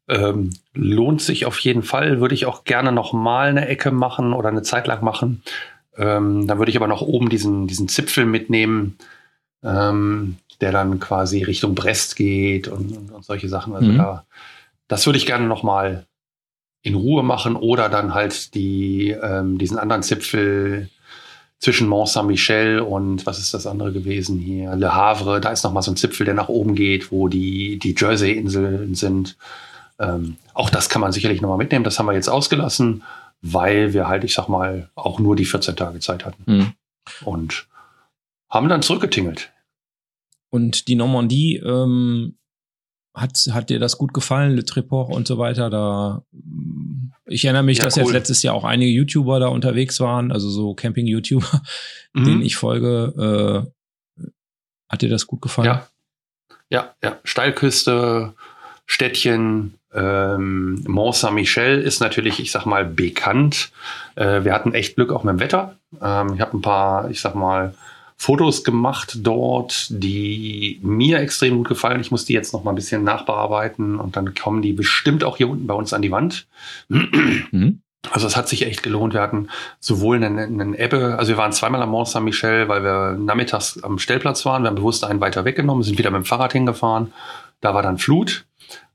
ähm, 0.08 0.52
lohnt 0.74 1.22
sich 1.22 1.46
auf 1.46 1.60
jeden 1.60 1.84
Fall. 1.84 2.22
Würde 2.22 2.36
ich 2.36 2.46
auch 2.46 2.64
gerne 2.64 2.92
noch 2.92 3.14
mal 3.14 3.50
eine 3.50 3.68
Ecke 3.68 3.92
machen 3.92 4.34
oder 4.34 4.50
eine 4.50 4.62
Zeit 4.62 4.88
lang 4.88 5.04
machen. 5.04 5.42
Ähm, 5.98 6.48
dann 6.48 6.58
würde 6.58 6.72
ich 6.72 6.78
aber 6.78 6.88
noch 6.88 7.02
oben 7.02 7.30
diesen, 7.30 7.68
diesen 7.68 7.88
Zipfel 7.88 8.26
mitnehmen, 8.26 8.98
ähm, 9.64 10.38
der 10.62 10.72
dann 10.72 11.00
quasi 11.00 11.44
Richtung 11.44 11.76
Brest 11.76 12.16
geht 12.16 12.68
und, 12.68 12.96
und, 12.96 13.12
und 13.12 13.26
solche 13.26 13.50
Sachen. 13.50 13.76
Also 13.76 13.92
mhm. 13.92 13.98
da, 13.98 14.26
das 14.90 15.06
würde 15.06 15.18
ich 15.18 15.26
gerne 15.26 15.48
noch 15.48 15.64
mal 15.64 16.06
in 16.82 16.96
Ruhe 16.96 17.24
machen 17.24 17.56
oder 17.56 17.88
dann 17.88 18.14
halt 18.14 18.54
die, 18.56 19.12
ähm, 19.12 19.58
diesen 19.58 19.78
anderen 19.78 20.04
Zipfel 20.04 20.90
zwischen 21.60 21.88
Mont 21.88 22.10
Saint-Michel 22.10 22.80
und 22.80 23.26
was 23.26 23.38
ist 23.38 23.54
das 23.54 23.68
andere 23.68 23.92
gewesen 23.92 24.40
hier? 24.40 24.76
Le 24.76 24.94
Havre, 24.94 25.42
da 25.42 25.52
ist 25.52 25.64
noch 25.64 25.74
mal 25.74 25.82
so 25.82 25.92
ein 25.92 25.98
Zipfel, 25.98 26.26
der 26.26 26.34
nach 26.34 26.50
oben 26.50 26.74
geht, 26.74 27.12
wo 27.12 27.28
die, 27.28 27.78
die 27.80 27.96
Jersey-Inseln 27.98 28.96
sind. 28.96 29.38
Ähm, 30.00 30.38
auch 30.54 30.70
das 30.70 30.90
kann 30.90 31.02
man 31.02 31.12
sicherlich 31.12 31.42
noch 31.42 31.50
mal 31.50 31.58
mitnehmen. 31.58 31.84
Das 31.84 32.00
haben 32.00 32.06
wir 32.06 32.14
jetzt 32.14 32.30
ausgelassen, 32.30 33.04
weil 33.42 33.94
wir 33.94 34.08
halt, 34.08 34.24
ich 34.24 34.34
sag 34.34 34.48
mal, 34.48 34.90
auch 34.96 35.20
nur 35.20 35.36
die 35.36 35.46
14 35.46 35.76
Tage 35.76 36.00
Zeit 36.00 36.26
hatten. 36.26 36.44
Mhm. 36.46 36.74
Und 37.26 37.68
haben 38.50 38.70
dann 38.70 38.82
zurückgetingelt. 38.82 39.52
Und 40.50 40.88
die 40.88 40.96
Normandie, 40.96 41.58
ähm, 41.58 42.39
hat, 43.14 43.38
hat 43.52 43.70
dir 43.70 43.80
das 43.80 43.98
gut 43.98 44.14
gefallen, 44.14 44.56
Le 44.56 44.66
Treport 44.66 45.14
und 45.14 45.28
so 45.28 45.38
weiter? 45.38 45.70
Da, 45.70 46.24
ich 47.26 47.46
erinnere 47.46 47.64
mich, 47.64 47.80
ja, 47.80 47.86
dass 47.86 47.98
cool. 47.98 48.04
jetzt 48.04 48.14
letztes 48.14 48.44
Jahr 48.44 48.56
auch 48.56 48.64
einige 48.64 48.92
YouTuber 48.92 49.40
da 49.40 49.48
unterwegs 49.48 50.00
waren, 50.00 50.32
also 50.32 50.50
so 50.50 50.74
Camping-YouTuber, 50.74 51.62
mhm. 52.14 52.24
denen 52.26 52.42
ich 52.42 52.56
folge. 52.56 53.66
Äh, 53.68 54.24
hat 54.90 55.02
dir 55.02 55.10
das 55.10 55.28
gut 55.28 55.42
gefallen? 55.42 55.68
Ja, 55.68 55.88
ja, 56.70 56.96
ja. 57.04 57.18
Steilküste, 57.24 58.34
Städtchen, 58.86 59.76
ähm, 59.94 60.84
Mont 60.88 61.16
Saint-Michel 61.16 61.80
ist 61.80 62.00
natürlich, 62.00 62.40
ich 62.40 62.52
sag 62.52 62.66
mal, 62.66 62.86
bekannt. 62.86 63.72
Äh, 64.16 64.44
wir 64.44 64.54
hatten 64.54 64.74
echt 64.74 64.96
Glück 64.96 65.12
auch 65.12 65.24
mit 65.24 65.34
dem 65.34 65.40
Wetter. 65.40 65.76
Ähm, 66.02 66.34
ich 66.36 66.42
habe 66.42 66.58
ein 66.58 66.62
paar, 66.62 67.10
ich 67.10 67.22
sag 67.22 67.36
mal, 67.36 67.74
Fotos 68.22 68.66
gemacht 68.66 69.20
dort, 69.22 69.88
die 69.90 70.82
mir 70.84 71.20
extrem 71.20 71.56
gut 71.56 71.70
gefallen. 71.70 72.02
Ich 72.02 72.12
muss 72.12 72.26
die 72.26 72.34
jetzt 72.34 72.52
noch 72.52 72.66
mal 72.66 72.74
ein 72.74 72.76
bisschen 72.76 73.02
nachbearbeiten 73.06 73.98
und 73.98 74.18
dann 74.18 74.36
kommen 74.36 74.62
die 74.62 74.74
bestimmt 74.74 75.24
auch 75.24 75.38
hier 75.38 75.50
unten 75.50 75.68
bei 75.68 75.74
uns 75.74 75.94
an 75.94 76.02
die 76.02 76.12
Wand. 76.12 76.46
Mhm. 76.90 77.82
Also 78.12 78.28
es 78.28 78.36
hat 78.36 78.50
sich 78.50 78.66
echt 78.66 78.84
gelohnt. 78.84 79.14
Wir 79.14 79.22
hatten 79.22 79.48
sowohl 79.80 80.18
einen, 80.18 80.38
einen 80.38 80.74
Ebbe, 80.74 81.16
also 81.18 81.30
wir 81.30 81.38
waren 81.38 81.54
zweimal 81.54 81.82
am 81.82 81.92
Mont 81.92 82.10
Saint-Michel, 82.10 82.68
weil 82.68 82.84
wir 82.84 83.18
nachmittags 83.18 83.82
am 83.82 84.00
Stellplatz 84.00 84.46
waren. 84.46 84.64
Wir 84.64 84.68
haben 84.68 84.76
bewusst 84.76 85.06
einen 85.06 85.22
weiter 85.22 85.46
weggenommen, 85.46 85.84
sind 85.84 85.98
wieder 85.98 86.12
mit 86.12 86.24
dem 86.24 86.26
Fahrrad 86.26 86.52
hingefahren. 86.52 87.14
Da 87.62 87.74
war 87.74 87.84
dann 87.84 87.98
Flut 87.98 88.46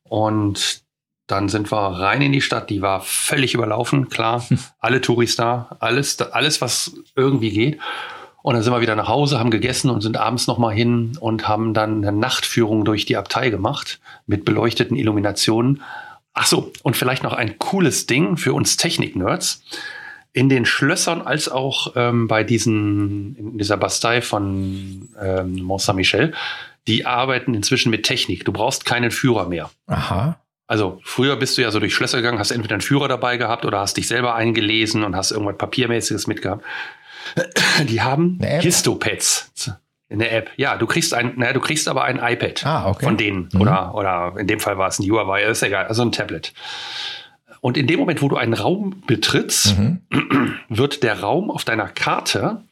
und 0.02 0.82
dann 1.26 1.48
sind 1.48 1.72
wir 1.72 1.78
rein 1.78 2.20
in 2.20 2.32
die 2.32 2.42
Stadt. 2.42 2.68
Die 2.68 2.82
war 2.82 3.00
völlig 3.00 3.54
überlaufen, 3.54 4.10
klar. 4.10 4.44
Alle 4.80 5.00
Touris 5.00 5.36
da, 5.36 5.76
alles, 5.80 6.20
alles, 6.20 6.60
was 6.60 6.94
irgendwie 7.16 7.50
geht. 7.50 7.80
Und 8.44 8.52
dann 8.52 8.62
sind 8.62 8.74
wir 8.74 8.82
wieder 8.82 8.94
nach 8.94 9.08
Hause, 9.08 9.38
haben 9.38 9.50
gegessen 9.50 9.88
und 9.88 10.02
sind 10.02 10.18
abends 10.18 10.46
nochmal 10.46 10.74
hin 10.74 11.16
und 11.18 11.48
haben 11.48 11.72
dann 11.72 12.04
eine 12.04 12.14
Nachtführung 12.14 12.84
durch 12.84 13.06
die 13.06 13.16
Abtei 13.16 13.48
gemacht 13.48 14.00
mit 14.26 14.44
beleuchteten 14.44 14.98
Illuminationen. 14.98 15.80
Ach 16.34 16.44
so, 16.44 16.70
und 16.82 16.94
vielleicht 16.94 17.22
noch 17.22 17.32
ein 17.32 17.56
cooles 17.56 18.04
Ding 18.04 18.36
für 18.36 18.52
uns 18.52 18.76
Technik-Nerds. 18.76 19.62
In 20.34 20.50
den 20.50 20.66
Schlössern 20.66 21.22
als 21.22 21.48
auch 21.48 21.94
ähm, 21.96 22.28
bei 22.28 22.44
diesen, 22.44 23.34
in 23.36 23.56
dieser 23.56 23.78
Bastei 23.78 24.20
von 24.20 25.08
ähm, 25.18 25.62
Mont 25.62 25.80
Saint-Michel, 25.80 26.34
die 26.86 27.06
arbeiten 27.06 27.54
inzwischen 27.54 27.88
mit 27.88 28.02
Technik. 28.02 28.44
Du 28.44 28.52
brauchst 28.52 28.84
keinen 28.84 29.10
Führer 29.10 29.48
mehr. 29.48 29.70
Aha. 29.86 30.38
Also 30.66 31.00
früher 31.02 31.36
bist 31.36 31.56
du 31.56 31.62
ja 31.62 31.70
so 31.70 31.80
durch 31.80 31.94
Schlösser 31.94 32.18
gegangen, 32.18 32.38
hast 32.38 32.50
entweder 32.50 32.74
einen 32.74 32.82
Führer 32.82 33.08
dabei 33.08 33.38
gehabt 33.38 33.64
oder 33.64 33.80
hast 33.80 33.96
dich 33.96 34.06
selber 34.06 34.34
eingelesen 34.34 35.02
und 35.02 35.16
hast 35.16 35.30
irgendwas 35.30 35.56
Papiermäßiges 35.56 36.26
mitgehabt. 36.26 36.62
Die 37.88 38.02
haben 38.02 38.38
Histopads. 38.40 39.50
Eine 40.10 40.30
App. 40.30 40.50
Ja, 40.56 40.76
du 40.76 40.86
kriegst 40.86 41.14
ein, 41.14 41.32
naja, 41.36 41.52
du 41.52 41.60
kriegst 41.60 41.88
aber 41.88 42.04
ein 42.04 42.16
iPad 42.16 42.64
ah, 42.66 42.90
okay. 42.90 43.04
von 43.04 43.16
denen. 43.16 43.48
Mhm. 43.52 43.60
Oder, 43.60 43.94
oder 43.94 44.34
in 44.38 44.46
dem 44.46 44.60
Fall 44.60 44.78
war 44.78 44.88
es 44.88 44.98
ein 44.98 45.10
Huawei, 45.10 45.42
ist 45.44 45.62
egal, 45.62 45.86
also 45.86 46.02
ein 46.02 46.12
Tablet. 46.12 46.52
Und 47.60 47.78
in 47.78 47.86
dem 47.86 47.98
Moment, 47.98 48.20
wo 48.20 48.28
du 48.28 48.36
einen 48.36 48.52
Raum 48.52 49.02
betrittst, 49.06 49.78
mhm. 49.78 50.02
wird 50.68 51.02
der 51.02 51.20
Raum 51.20 51.50
auf 51.50 51.64
deiner 51.64 51.88
Karte, 51.88 52.62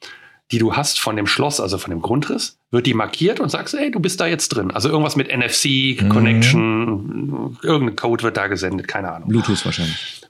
die 0.51 0.59
du 0.59 0.77
hast 0.77 1.01
von 1.01 1.17
dem 1.17 1.27
Schloss, 1.27 1.61
also 1.61 1.79
von 1.79 1.91
dem 1.91 2.03
Grundriss, 2.03 2.59
wird 2.71 2.87
die 2.87 2.93
markiert 2.93 3.41
und 3.41 3.49
sagst, 3.49 3.75
ey, 3.75 3.91
du 3.91 4.01
bist 4.01 4.21
da 4.21 4.27
jetzt 4.27 4.51
drin. 4.51 4.71
Also 4.71 4.91
irgendwas 4.91 5.17
mit 5.17 5.35
NFC, 5.35 6.01
mhm. 6.01 6.09
Connection, 6.11 7.59
irgendein 7.63 7.97
Code 7.97 8.23
wird 8.23 8.37
da 8.37 8.49
gesendet, 8.49 8.87
keine 8.87 9.11
Ahnung. 9.11 9.31
Bluetooth 9.31 9.65
wahrscheinlich. 9.65 10.21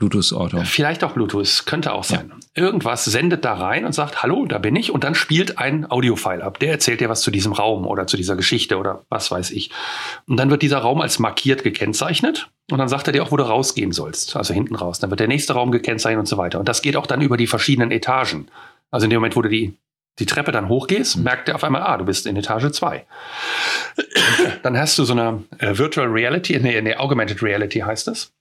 Bluetooth-Auto. 0.00 0.62
Vielleicht 0.64 1.04
auch 1.04 1.12
Bluetooth, 1.12 1.64
könnte 1.66 1.92
auch 1.92 2.04
sein. 2.04 2.32
Ja. 2.56 2.64
Irgendwas 2.64 3.04
sendet 3.04 3.44
da 3.44 3.54
rein 3.54 3.84
und 3.84 3.92
sagt, 3.92 4.22
hallo, 4.22 4.46
da 4.46 4.58
bin 4.58 4.74
ich, 4.74 4.90
und 4.90 5.04
dann 5.04 5.14
spielt 5.14 5.58
ein 5.58 5.88
Audiofile 5.88 6.42
ab. 6.42 6.58
Der 6.58 6.72
erzählt 6.72 7.00
dir 7.00 7.08
was 7.08 7.20
zu 7.20 7.30
diesem 7.30 7.52
Raum 7.52 7.86
oder 7.86 8.06
zu 8.06 8.16
dieser 8.16 8.34
Geschichte 8.34 8.78
oder 8.78 9.04
was 9.10 9.30
weiß 9.30 9.50
ich. 9.52 9.70
Und 10.26 10.38
dann 10.38 10.50
wird 10.50 10.62
dieser 10.62 10.78
Raum 10.78 11.00
als 11.00 11.18
markiert 11.18 11.62
gekennzeichnet 11.62 12.48
und 12.70 12.78
dann 12.78 12.88
sagt 12.88 13.06
er 13.06 13.12
dir 13.12 13.22
auch, 13.22 13.30
wo 13.30 13.36
du 13.36 13.44
rausgehen 13.44 13.92
sollst, 13.92 14.36
also 14.36 14.54
hinten 14.54 14.74
raus. 14.74 14.98
Dann 14.98 15.10
wird 15.10 15.20
der 15.20 15.28
nächste 15.28 15.52
Raum 15.52 15.70
gekennzeichnet 15.70 16.20
und 16.20 16.26
so 16.26 16.38
weiter. 16.38 16.58
Und 16.58 16.68
das 16.68 16.82
geht 16.82 16.96
auch 16.96 17.06
dann 17.06 17.20
über 17.20 17.36
die 17.36 17.46
verschiedenen 17.46 17.90
Etagen. 17.90 18.48
Also 18.90 19.04
in 19.04 19.10
dem 19.10 19.18
Moment, 19.18 19.36
wo 19.36 19.42
du 19.42 19.50
die, 19.50 19.76
die 20.18 20.26
Treppe 20.26 20.50
dann 20.50 20.68
hochgehst, 20.68 21.18
mhm. 21.18 21.24
merkt 21.24 21.48
er 21.48 21.54
auf 21.54 21.64
einmal, 21.64 21.82
ah, 21.82 21.98
du 21.98 22.06
bist 22.06 22.26
in 22.26 22.36
Etage 22.36 22.72
2. 22.72 23.04
dann 24.62 24.78
hast 24.78 24.98
du 24.98 25.04
so 25.04 25.12
eine 25.12 25.44
äh, 25.58 25.76
Virtual 25.76 26.08
Reality, 26.08 26.58
nee, 26.58 26.80
nee, 26.80 26.96
Augmented 26.96 27.42
Reality 27.42 27.80
heißt 27.80 28.08
es 28.08 28.32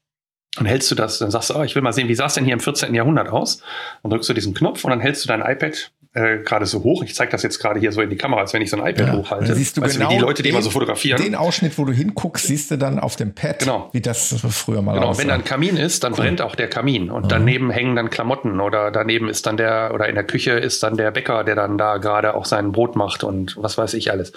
dann 0.55 0.65
hältst 0.65 0.89
du 0.89 0.95
das, 0.95 1.19
dann 1.19 1.31
sagst 1.31 1.51
du, 1.51 1.55
oh, 1.55 1.63
ich 1.63 1.75
will 1.75 1.81
mal 1.81 1.93
sehen, 1.93 2.07
wie 2.07 2.15
sah 2.15 2.25
es 2.25 2.33
denn 2.33 2.43
hier 2.43 2.53
im 2.53 2.59
14. 2.59 2.93
Jahrhundert 2.93 3.29
aus? 3.29 3.62
Dann 4.01 4.09
drückst 4.09 4.29
du 4.29 4.33
diesen 4.33 4.53
Knopf 4.53 4.83
und 4.83 4.89
dann 4.89 4.99
hältst 4.99 5.23
du 5.23 5.27
dein 5.27 5.41
iPad 5.41 5.91
äh, 6.13 6.39
gerade 6.39 6.65
so 6.65 6.83
hoch. 6.83 7.03
Ich 7.03 7.13
zeige 7.13 7.31
das 7.31 7.43
jetzt 7.43 7.59
gerade 7.59 7.79
hier 7.79 7.91
so 7.91 8.01
in 8.01 8.09
die 8.09 8.15
Kamera, 8.15 8.41
als 8.41 8.53
wenn 8.53 8.63
ich 8.63 8.71
so 8.71 8.81
ein 8.81 8.88
iPad 8.88 9.07
ja. 9.07 9.13
hochhalte. 9.13 9.45
Dann 9.45 9.55
siehst 9.55 9.77
du 9.77 9.81
weißt 9.81 9.97
genau 9.97 10.09
du, 10.09 10.15
die 10.15 10.21
Leute, 10.21 10.41
die 10.41 10.49
den, 10.49 10.55
immer 10.55 10.63
so 10.63 10.71
fotografieren. 10.71 11.21
Den 11.21 11.35
Ausschnitt, 11.35 11.77
wo 11.77 11.85
du 11.85 11.93
hinguckst, 11.93 12.47
siehst 12.47 12.71
du 12.71 12.77
dann 12.77 12.99
auf 12.99 13.15
dem 13.15 13.35
Pad, 13.35 13.59
genau. 13.59 13.89
wie 13.91 14.01
das 14.01 14.35
früher 14.49 14.81
mal 14.81 14.95
Genau, 14.95 15.09
aussah. 15.09 15.21
wenn 15.21 15.27
da 15.27 15.35
ein 15.35 15.43
Kamin 15.43 15.77
ist, 15.77 16.03
dann 16.03 16.13
cool. 16.13 16.21
brennt 16.21 16.41
auch 16.41 16.55
der 16.55 16.67
Kamin 16.67 17.12
und 17.12 17.25
mhm. 17.25 17.29
daneben 17.29 17.69
hängen 17.69 17.95
dann 17.95 18.09
Klamotten 18.09 18.59
oder 18.59 18.89
daneben 18.89 19.29
ist 19.29 19.45
dann 19.45 19.55
der, 19.55 19.91
oder 19.93 20.09
in 20.09 20.15
der 20.15 20.23
Küche 20.23 20.53
ist 20.53 20.81
dann 20.81 20.97
der 20.97 21.12
Bäcker, 21.12 21.43
der 21.43 21.55
dann 21.55 21.77
da 21.77 21.97
gerade 21.97 22.33
auch 22.33 22.45
sein 22.45 22.71
Brot 22.71 22.95
macht 22.95 23.23
und 23.23 23.55
was 23.57 23.77
weiß 23.77 23.93
ich 23.93 24.12
alles. 24.12 24.33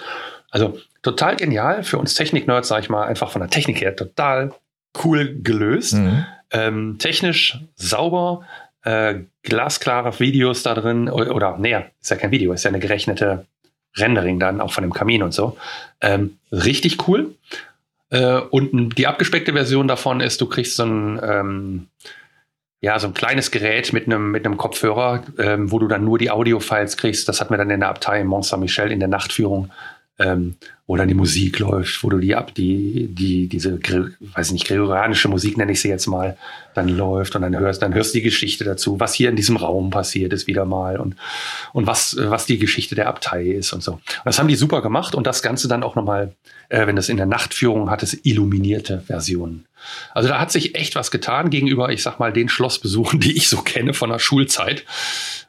Also 0.51 0.77
total 1.01 1.35
genial 1.35 1.83
für 1.83 1.97
uns 1.97 2.13
Technik-Nerds, 2.13 2.67
sag 2.67 2.81
ich 2.81 2.89
mal, 2.89 3.03
einfach 3.05 3.31
von 3.31 3.41
der 3.41 3.49
Technik 3.49 3.81
her 3.81 3.95
total 3.95 4.51
cool 5.03 5.39
gelöst. 5.41 5.93
Mhm. 5.93 6.25
Ähm, 6.51 6.95
technisch 6.99 7.59
sauber, 7.75 8.45
äh, 8.83 9.15
glasklare 9.41 10.19
Videos 10.19 10.63
da 10.63 10.73
drin, 10.73 11.09
oder, 11.09 11.35
oder 11.35 11.57
nee, 11.57 11.75
ist 12.01 12.11
ja 12.11 12.17
kein 12.17 12.31
Video, 12.31 12.53
ist 12.53 12.63
ja 12.63 12.69
eine 12.69 12.79
gerechnete 12.79 13.45
Rendering 13.95 14.39
dann 14.39 14.61
auch 14.61 14.71
von 14.71 14.83
dem 14.83 14.93
Kamin 14.93 15.23
und 15.23 15.33
so. 15.33 15.57
Ähm, 16.01 16.37
richtig 16.51 17.07
cool. 17.07 17.35
Äh, 18.09 18.37
und 18.37 18.97
die 18.97 19.07
abgespeckte 19.07 19.53
Version 19.53 19.87
davon 19.87 20.19
ist, 20.19 20.41
du 20.41 20.47
kriegst 20.47 20.75
so 20.75 20.85
ein, 20.85 21.19
ähm, 21.23 21.87
ja, 22.81 22.99
so 22.99 23.07
ein 23.07 23.13
kleines 23.13 23.49
Gerät 23.49 23.93
mit 23.93 24.05
einem, 24.05 24.31
mit 24.31 24.45
einem 24.45 24.57
Kopfhörer, 24.57 25.23
ähm, 25.39 25.71
wo 25.71 25.79
du 25.79 25.87
dann 25.87 26.03
nur 26.03 26.17
die 26.17 26.29
Audio-Files 26.29 26.97
kriegst. 26.97 27.27
Das 27.29 27.39
hatten 27.39 27.53
wir 27.53 27.57
dann 27.57 27.69
in 27.69 27.79
der 27.79 27.89
Abtei 27.89 28.23
Mont 28.23 28.45
Saint-Michel 28.45 28.91
in 28.91 28.99
der 28.99 29.07
Nachtführung 29.07 29.71
wo 30.85 30.97
dann 30.97 31.07
die 31.07 31.13
Musik 31.13 31.59
läuft, 31.59 32.03
wo 32.03 32.09
du 32.09 32.17
die 32.17 32.35
ab, 32.35 32.53
die, 32.55 33.07
die, 33.07 33.47
diese, 33.47 33.79
weiß 33.79 34.51
nicht, 34.51 34.67
gregorianische 34.67 35.29
Musik 35.29 35.57
nenne 35.57 35.71
ich 35.71 35.79
sie 35.79 35.87
jetzt 35.87 36.07
mal, 36.07 36.37
dann 36.73 36.89
läuft 36.89 37.35
und 37.35 37.41
dann 37.41 37.57
hörst, 37.57 37.81
dann 37.81 37.93
hörst 37.93 38.13
du 38.13 38.17
die 38.17 38.23
Geschichte 38.23 38.65
dazu, 38.65 38.99
was 38.99 39.13
hier 39.13 39.29
in 39.29 39.37
diesem 39.37 39.55
Raum 39.55 39.91
passiert 39.91 40.33
ist 40.33 40.45
wieder 40.45 40.65
mal 40.65 40.97
und, 40.97 41.15
und 41.71 41.87
was, 41.87 42.17
was 42.19 42.45
die 42.45 42.57
Geschichte 42.57 42.95
der 42.95 43.07
Abtei 43.07 43.45
ist 43.45 43.71
und 43.71 43.81
so. 43.81 43.93
Und 43.93 44.01
das 44.25 44.39
haben 44.39 44.49
die 44.49 44.55
super 44.55 44.81
gemacht 44.81 45.15
und 45.15 45.25
das 45.25 45.41
Ganze 45.41 45.69
dann 45.69 45.83
auch 45.83 45.95
nochmal, 45.95 46.35
äh, 46.67 46.85
wenn 46.85 46.97
das 46.97 47.07
in 47.07 47.17
der 47.17 47.27
Nachtführung 47.27 47.89
hat, 47.89 48.03
es 48.03 48.25
illuminierte 48.25 48.99
Versionen. 48.99 49.65
Also 50.13 50.27
da 50.27 50.39
hat 50.39 50.51
sich 50.51 50.75
echt 50.75 50.95
was 50.95 51.11
getan 51.11 51.49
gegenüber, 51.49 51.89
ich 51.89 52.03
sag 52.03 52.19
mal, 52.19 52.33
den 52.33 52.49
Schlossbesuchen, 52.49 53.19
die 53.21 53.37
ich 53.37 53.47
so 53.47 53.61
kenne 53.61 53.93
von 53.93 54.09
der 54.09 54.19
Schulzeit 54.19 54.83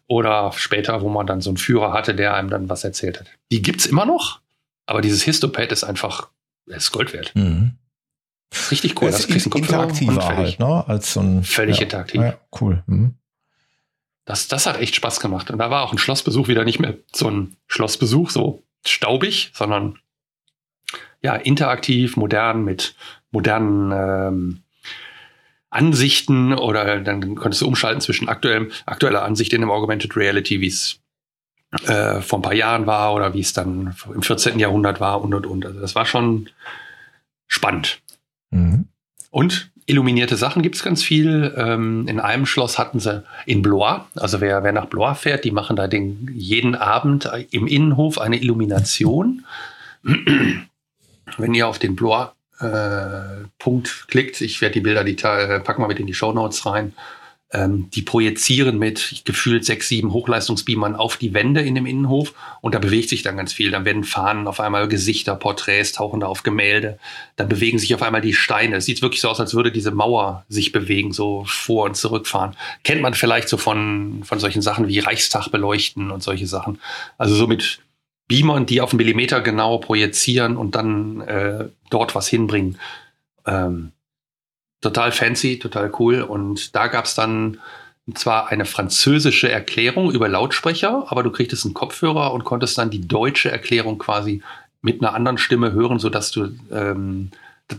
oder 0.06 0.52
später, 0.54 1.02
wo 1.02 1.08
man 1.08 1.26
dann 1.26 1.40
so 1.40 1.50
einen 1.50 1.56
Führer 1.56 1.92
hatte, 1.92 2.14
der 2.14 2.34
einem 2.34 2.50
dann 2.50 2.68
was 2.68 2.84
erzählt 2.84 3.18
hat. 3.18 3.26
Die 3.50 3.62
gibt's 3.62 3.86
immer 3.86 4.06
noch. 4.06 4.40
Aber 4.86 5.00
dieses 5.00 5.22
Histopad 5.22 5.72
ist 5.72 5.84
einfach, 5.84 6.30
ist 6.66 6.92
Gold 6.92 7.12
wert. 7.12 7.32
Mhm. 7.34 7.72
Richtig 8.70 9.00
cool. 9.00 9.10
Das 9.10 9.24
ist 9.24 9.46
interaktiver 9.46 10.28
halt, 10.28 10.58
ne? 10.58 10.86
Als 10.86 11.14
so 11.14 11.20
ein, 11.20 11.42
Völlig 11.42 11.76
ja, 11.76 11.82
interaktiv. 11.84 12.20
Ja, 12.20 12.38
cool. 12.60 12.82
Mhm. 12.86 13.14
das, 14.24 14.48
das 14.48 14.66
hat 14.66 14.78
echt 14.78 14.94
Spaß 14.94 15.20
gemacht. 15.20 15.50
Und 15.50 15.58
da 15.58 15.70
war 15.70 15.82
auch 15.82 15.92
ein 15.92 15.98
Schlossbesuch 15.98 16.48
wieder 16.48 16.64
nicht 16.64 16.78
mehr 16.78 16.96
so 17.12 17.28
ein 17.28 17.56
Schlossbesuch, 17.66 18.30
so 18.30 18.62
staubig, 18.86 19.50
sondern 19.54 19.98
ja, 21.22 21.34
interaktiv, 21.34 22.16
modern, 22.16 22.64
mit 22.64 22.94
modernen 23.30 23.92
ähm, 23.92 24.62
Ansichten 25.70 26.52
oder 26.52 27.00
dann 27.00 27.34
konntest 27.34 27.62
du 27.62 27.66
umschalten 27.66 28.00
zwischen 28.00 28.28
aktuellem, 28.28 28.70
aktueller 28.86 29.24
Ansicht 29.24 29.52
in 29.52 29.60
dem 29.60 29.70
Augmented 29.70 30.16
Reality, 30.16 30.60
wie 30.60 30.68
es 30.68 31.00
äh, 31.86 32.20
vor 32.20 32.38
ein 32.38 32.42
paar 32.42 32.54
Jahren 32.54 32.86
war 32.86 33.14
oder 33.14 33.34
wie 33.34 33.40
es 33.40 33.52
dann 33.52 33.94
im 34.12 34.22
14. 34.22 34.58
Jahrhundert 34.58 35.00
war 35.00 35.22
und 35.22 35.34
und 35.34 35.46
und. 35.46 35.66
Also 35.66 35.80
das 35.80 35.94
war 35.94 36.06
schon 36.06 36.48
spannend. 37.46 38.00
Mhm. 38.50 38.86
Und 39.30 39.70
illuminierte 39.86 40.36
Sachen 40.36 40.62
gibt 40.62 40.76
es 40.76 40.82
ganz 40.82 41.02
viel. 41.02 41.52
Ähm, 41.56 42.06
in 42.08 42.20
einem 42.20 42.46
Schloss 42.46 42.78
hatten 42.78 43.00
sie 43.00 43.24
in 43.46 43.62
Blois, 43.62 44.00
also 44.14 44.40
wer, 44.40 44.62
wer 44.62 44.72
nach 44.72 44.86
Blois 44.86 45.14
fährt, 45.14 45.44
die 45.44 45.50
machen 45.50 45.76
da 45.76 45.88
den, 45.88 46.30
jeden 46.32 46.74
Abend 46.74 47.30
im 47.50 47.66
Innenhof 47.66 48.18
eine 48.18 48.40
Illumination. 48.40 49.44
Wenn 50.02 51.54
ihr 51.54 51.68
auf 51.68 51.78
den 51.78 51.96
Blois 51.96 52.28
äh, 52.60 53.46
Punkt 53.58 54.06
klickt, 54.08 54.40
ich 54.40 54.60
werde 54.60 54.74
die 54.74 54.80
Bilder, 54.80 55.04
die 55.04 55.14
packen 55.14 55.82
wir 55.82 55.88
mit 55.88 55.98
in 55.98 56.06
die 56.06 56.14
Show 56.14 56.32
Notes 56.32 56.64
rein, 56.66 56.94
ähm, 57.54 57.88
die 57.90 58.02
projizieren 58.02 58.78
mit 58.78 59.22
gefühlt 59.24 59.64
sechs, 59.64 59.88
sieben 59.88 60.12
Hochleistungsbeamern 60.12 60.96
auf 60.96 61.16
die 61.16 61.32
Wände 61.32 61.62
in 61.62 61.76
dem 61.76 61.86
Innenhof 61.86 62.34
und 62.60 62.74
da 62.74 62.80
bewegt 62.80 63.08
sich 63.08 63.22
dann 63.22 63.36
ganz 63.36 63.52
viel. 63.52 63.70
Dann 63.70 63.84
werden 63.84 64.02
Fahnen 64.02 64.48
auf 64.48 64.58
einmal 64.58 64.88
Gesichter, 64.88 65.36
Porträts 65.36 65.92
tauchen 65.92 66.20
da 66.20 66.26
auf 66.26 66.42
Gemälde. 66.42 66.98
Dann 67.36 67.48
bewegen 67.48 67.78
sich 67.78 67.94
auf 67.94 68.02
einmal 68.02 68.20
die 68.20 68.34
Steine. 68.34 68.76
Es 68.76 68.86
sieht 68.86 69.02
wirklich 69.02 69.20
so 69.20 69.28
aus, 69.28 69.40
als 69.40 69.54
würde 69.54 69.70
diese 69.70 69.92
Mauer 69.92 70.44
sich 70.48 70.72
bewegen, 70.72 71.12
so 71.12 71.44
vor 71.46 71.84
und 71.84 71.96
zurückfahren. 71.96 72.56
Kennt 72.82 73.02
man 73.02 73.14
vielleicht 73.14 73.48
so 73.48 73.56
von, 73.56 74.22
von 74.24 74.40
solchen 74.40 74.60
Sachen 74.60 74.88
wie 74.88 74.98
Reichstag 74.98 75.48
beleuchten 75.48 76.10
und 76.10 76.22
solche 76.22 76.48
Sachen. 76.48 76.80
Also 77.18 77.36
so 77.36 77.46
mit 77.46 77.78
Beamern, 78.26 78.66
die 78.66 78.80
auf 78.80 78.90
einen 78.90 78.98
Millimeter 78.98 79.40
genau 79.40 79.78
projizieren 79.78 80.56
und 80.56 80.74
dann 80.74 81.20
äh, 81.20 81.68
dort 81.90 82.14
was 82.14 82.26
hinbringen. 82.26 82.78
Ähm, 83.46 83.92
total 84.84 85.12
fancy, 85.12 85.58
total 85.58 85.90
cool. 85.98 86.22
Und 86.22 86.74
da 86.74 86.86
gab 86.88 87.06
es 87.06 87.14
dann 87.14 87.58
zwar 88.14 88.50
eine 88.50 88.66
französische 88.66 89.50
Erklärung 89.50 90.10
über 90.12 90.28
Lautsprecher, 90.28 91.06
aber 91.08 91.22
du 91.22 91.30
kriegtest 91.30 91.64
einen 91.64 91.74
Kopfhörer 91.74 92.32
und 92.32 92.44
konntest 92.44 92.76
dann 92.76 92.90
die 92.90 93.08
deutsche 93.08 93.50
Erklärung 93.50 93.98
quasi 93.98 94.42
mit 94.82 95.00
einer 95.00 95.14
anderen 95.14 95.38
Stimme 95.38 95.72
hören, 95.72 95.98
sodass 95.98 96.30
du, 96.30 96.50
ähm, 96.70 97.30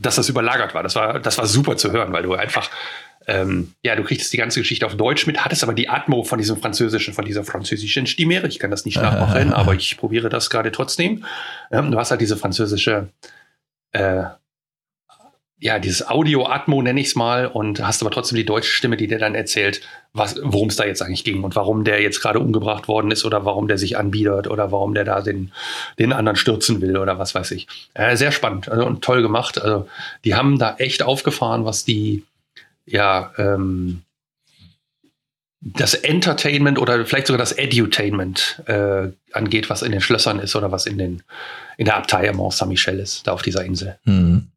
dass 0.02 0.16
das 0.16 0.30
überlagert 0.30 0.74
war. 0.74 0.82
Das 0.82 0.96
war, 0.96 1.20
das 1.20 1.38
war 1.38 1.46
super 1.46 1.78
zu 1.78 1.92
hören, 1.92 2.12
weil 2.12 2.24
du 2.24 2.34
einfach, 2.34 2.72
ähm, 3.28 3.74
ja, 3.84 3.96
du 3.96 4.04
kriegst 4.04 4.34
die 4.34 4.38
ganze 4.38 4.60
Geschichte 4.60 4.88
auf 4.88 4.96
Deutsch 4.96 5.28
mit, 5.28 5.46
hattest 5.46 5.64
aber 5.64 5.76
die 5.76 5.90
Atmo 5.90 6.24
von 6.24 6.40
diesem 6.40 6.58
französischen, 6.58 7.14
von 7.14 7.26
dieser 7.26 7.44
französischen 7.44 8.08
Stimme. 8.08 8.44
Ich 8.48 8.58
kann 8.58 8.72
das 8.72 8.86
nicht 8.86 9.00
nachmachen, 9.00 9.54
aber 9.54 9.76
ich 9.76 9.98
probiere 9.98 10.30
das 10.30 10.50
gerade 10.50 10.72
trotzdem. 10.72 11.24
Ähm, 11.72 11.92
du 11.92 12.00
hast 12.00 12.10
halt 12.10 12.22
diese 12.22 12.38
französische 12.38 13.10
äh, 13.92 14.24
ja, 15.58 15.80
dieses 15.80 16.08
Audio-Atmo 16.08 16.82
nenne 16.82 17.00
ich 17.00 17.08
es 17.08 17.16
mal 17.16 17.48
und 17.48 17.86
hast 17.86 18.02
aber 18.02 18.12
trotzdem 18.12 18.36
die 18.36 18.46
deutsche 18.46 18.72
Stimme, 18.72 18.98
die 18.98 19.08
dir 19.08 19.20
dann 19.20 19.36
erzählt, 19.36 19.82
worum 20.14 20.68
es 20.68 20.76
da 20.76 20.86
jetzt 20.86 21.02
eigentlich 21.02 21.24
ging 21.24 21.44
und 21.44 21.56
warum 21.56 21.86
der 21.86 22.02
jetzt 22.02 22.22
gerade 22.22 22.40
umgebracht 22.40 22.90
worden 22.90 23.10
ist 23.10 23.24
oder 23.24 23.46
warum 23.46 23.68
der 23.68 23.78
sich 23.78 23.98
anbietet 23.98 24.48
oder 24.48 24.72
warum 24.72 24.94
der 24.94 25.06
da 25.06 25.22
den, 25.22 25.54
den 25.98 26.12
anderen 26.12 26.36
stürzen 26.36 26.82
will 26.82 26.98
oder 26.98 27.20
was 27.20 27.34
weiß 27.36 27.52
ich. 27.52 27.68
Äh, 27.94 28.18
sehr 28.18 28.34
spannend 28.34 28.68
also, 28.68 28.86
und 28.86 29.04
toll 29.04 29.22
gemacht. 29.22 29.62
Also 29.62 29.88
die 30.26 30.36
haben 30.36 30.60
da 30.60 30.76
echt 30.76 31.04
aufgefahren, 31.04 31.64
was 31.64 31.86
die, 31.86 32.24
ja, 32.86 33.32
ähm, 33.38 34.02
das 35.62 35.96
Entertainment 35.96 36.78
oder 36.78 37.06
vielleicht 37.06 37.28
sogar 37.28 37.40
das 37.40 37.54
Edutainment 37.54 38.62
äh, 38.68 39.08
angeht, 39.32 39.70
was 39.70 39.82
in 39.82 39.92
den 39.92 40.02
Schlössern 40.02 40.40
ist 40.40 40.56
oder 40.56 40.72
was 40.72 40.86
in, 40.86 40.98
den, 40.98 41.24
in 41.78 41.86
der 41.86 41.96
Abtei 41.96 42.32
Mont 42.34 42.54
Saint-Michel 42.54 43.00
ist, 43.00 43.26
da 43.26 43.32
auf 43.32 43.42
dieser 43.42 43.64
Insel. 43.64 43.98
Mhm. 44.04 44.50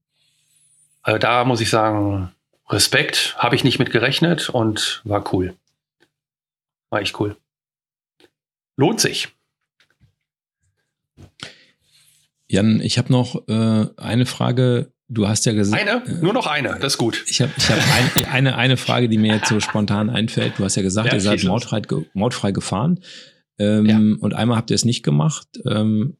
Also 1.08 1.16
da 1.16 1.42
muss 1.46 1.62
ich 1.62 1.70
sagen, 1.70 2.32
Respekt, 2.68 3.34
habe 3.38 3.56
ich 3.56 3.64
nicht 3.64 3.78
mit 3.78 3.90
gerechnet 3.90 4.50
und 4.50 5.00
war 5.04 5.32
cool. 5.32 5.54
War 6.90 7.00
echt 7.00 7.18
cool. 7.18 7.34
Lohnt 8.76 9.00
sich. 9.00 9.28
Jan, 12.46 12.82
ich 12.82 12.98
habe 12.98 13.10
noch 13.10 13.48
äh, 13.48 13.86
eine 13.96 14.26
Frage. 14.26 14.92
Du 15.08 15.26
hast 15.26 15.46
ja 15.46 15.54
gesagt. 15.54 15.80
Eine? 15.80 16.04
Äh, 16.04 16.22
Nur 16.22 16.34
noch 16.34 16.46
eine, 16.46 16.78
das 16.78 16.92
ist 16.92 16.98
gut. 16.98 17.24
Ich 17.26 17.40
habe 17.40 17.52
ich 17.56 17.70
hab 17.70 17.78
ein, 17.78 18.26
eine, 18.26 18.56
eine 18.56 18.76
Frage, 18.76 19.08
die 19.08 19.16
mir 19.16 19.36
jetzt 19.36 19.48
so 19.48 19.60
spontan 19.60 20.10
einfällt. 20.14 20.58
Du 20.58 20.64
hast 20.64 20.76
ja 20.76 20.82
gesagt, 20.82 21.08
ja, 21.08 21.14
ihr 21.14 21.22
seid 21.22 21.42
mautfrei, 21.44 21.80
mautfrei 22.12 22.52
gefahren. 22.52 23.00
Ähm, 23.58 23.86
ja. 23.86 23.96
Und 23.96 24.34
einmal 24.34 24.58
habt 24.58 24.70
ihr 24.70 24.74
es 24.74 24.84
nicht 24.84 25.04
gemacht. 25.04 25.48
Ähm, 25.64 26.17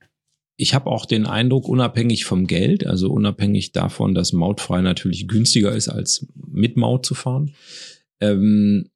ich 0.60 0.74
habe 0.74 0.90
auch 0.90 1.06
den 1.06 1.24
Eindruck, 1.24 1.68
unabhängig 1.68 2.24
vom 2.24 2.48
Geld, 2.48 2.84
also 2.84 3.12
unabhängig 3.12 3.70
davon, 3.70 4.12
dass 4.12 4.32
mautfrei 4.32 4.82
natürlich 4.82 5.28
günstiger 5.28 5.72
ist, 5.74 5.88
als 5.88 6.26
mit 6.34 6.76
Maut 6.76 7.06
zu 7.06 7.14
fahren, 7.14 7.54
ähm, 8.20 8.90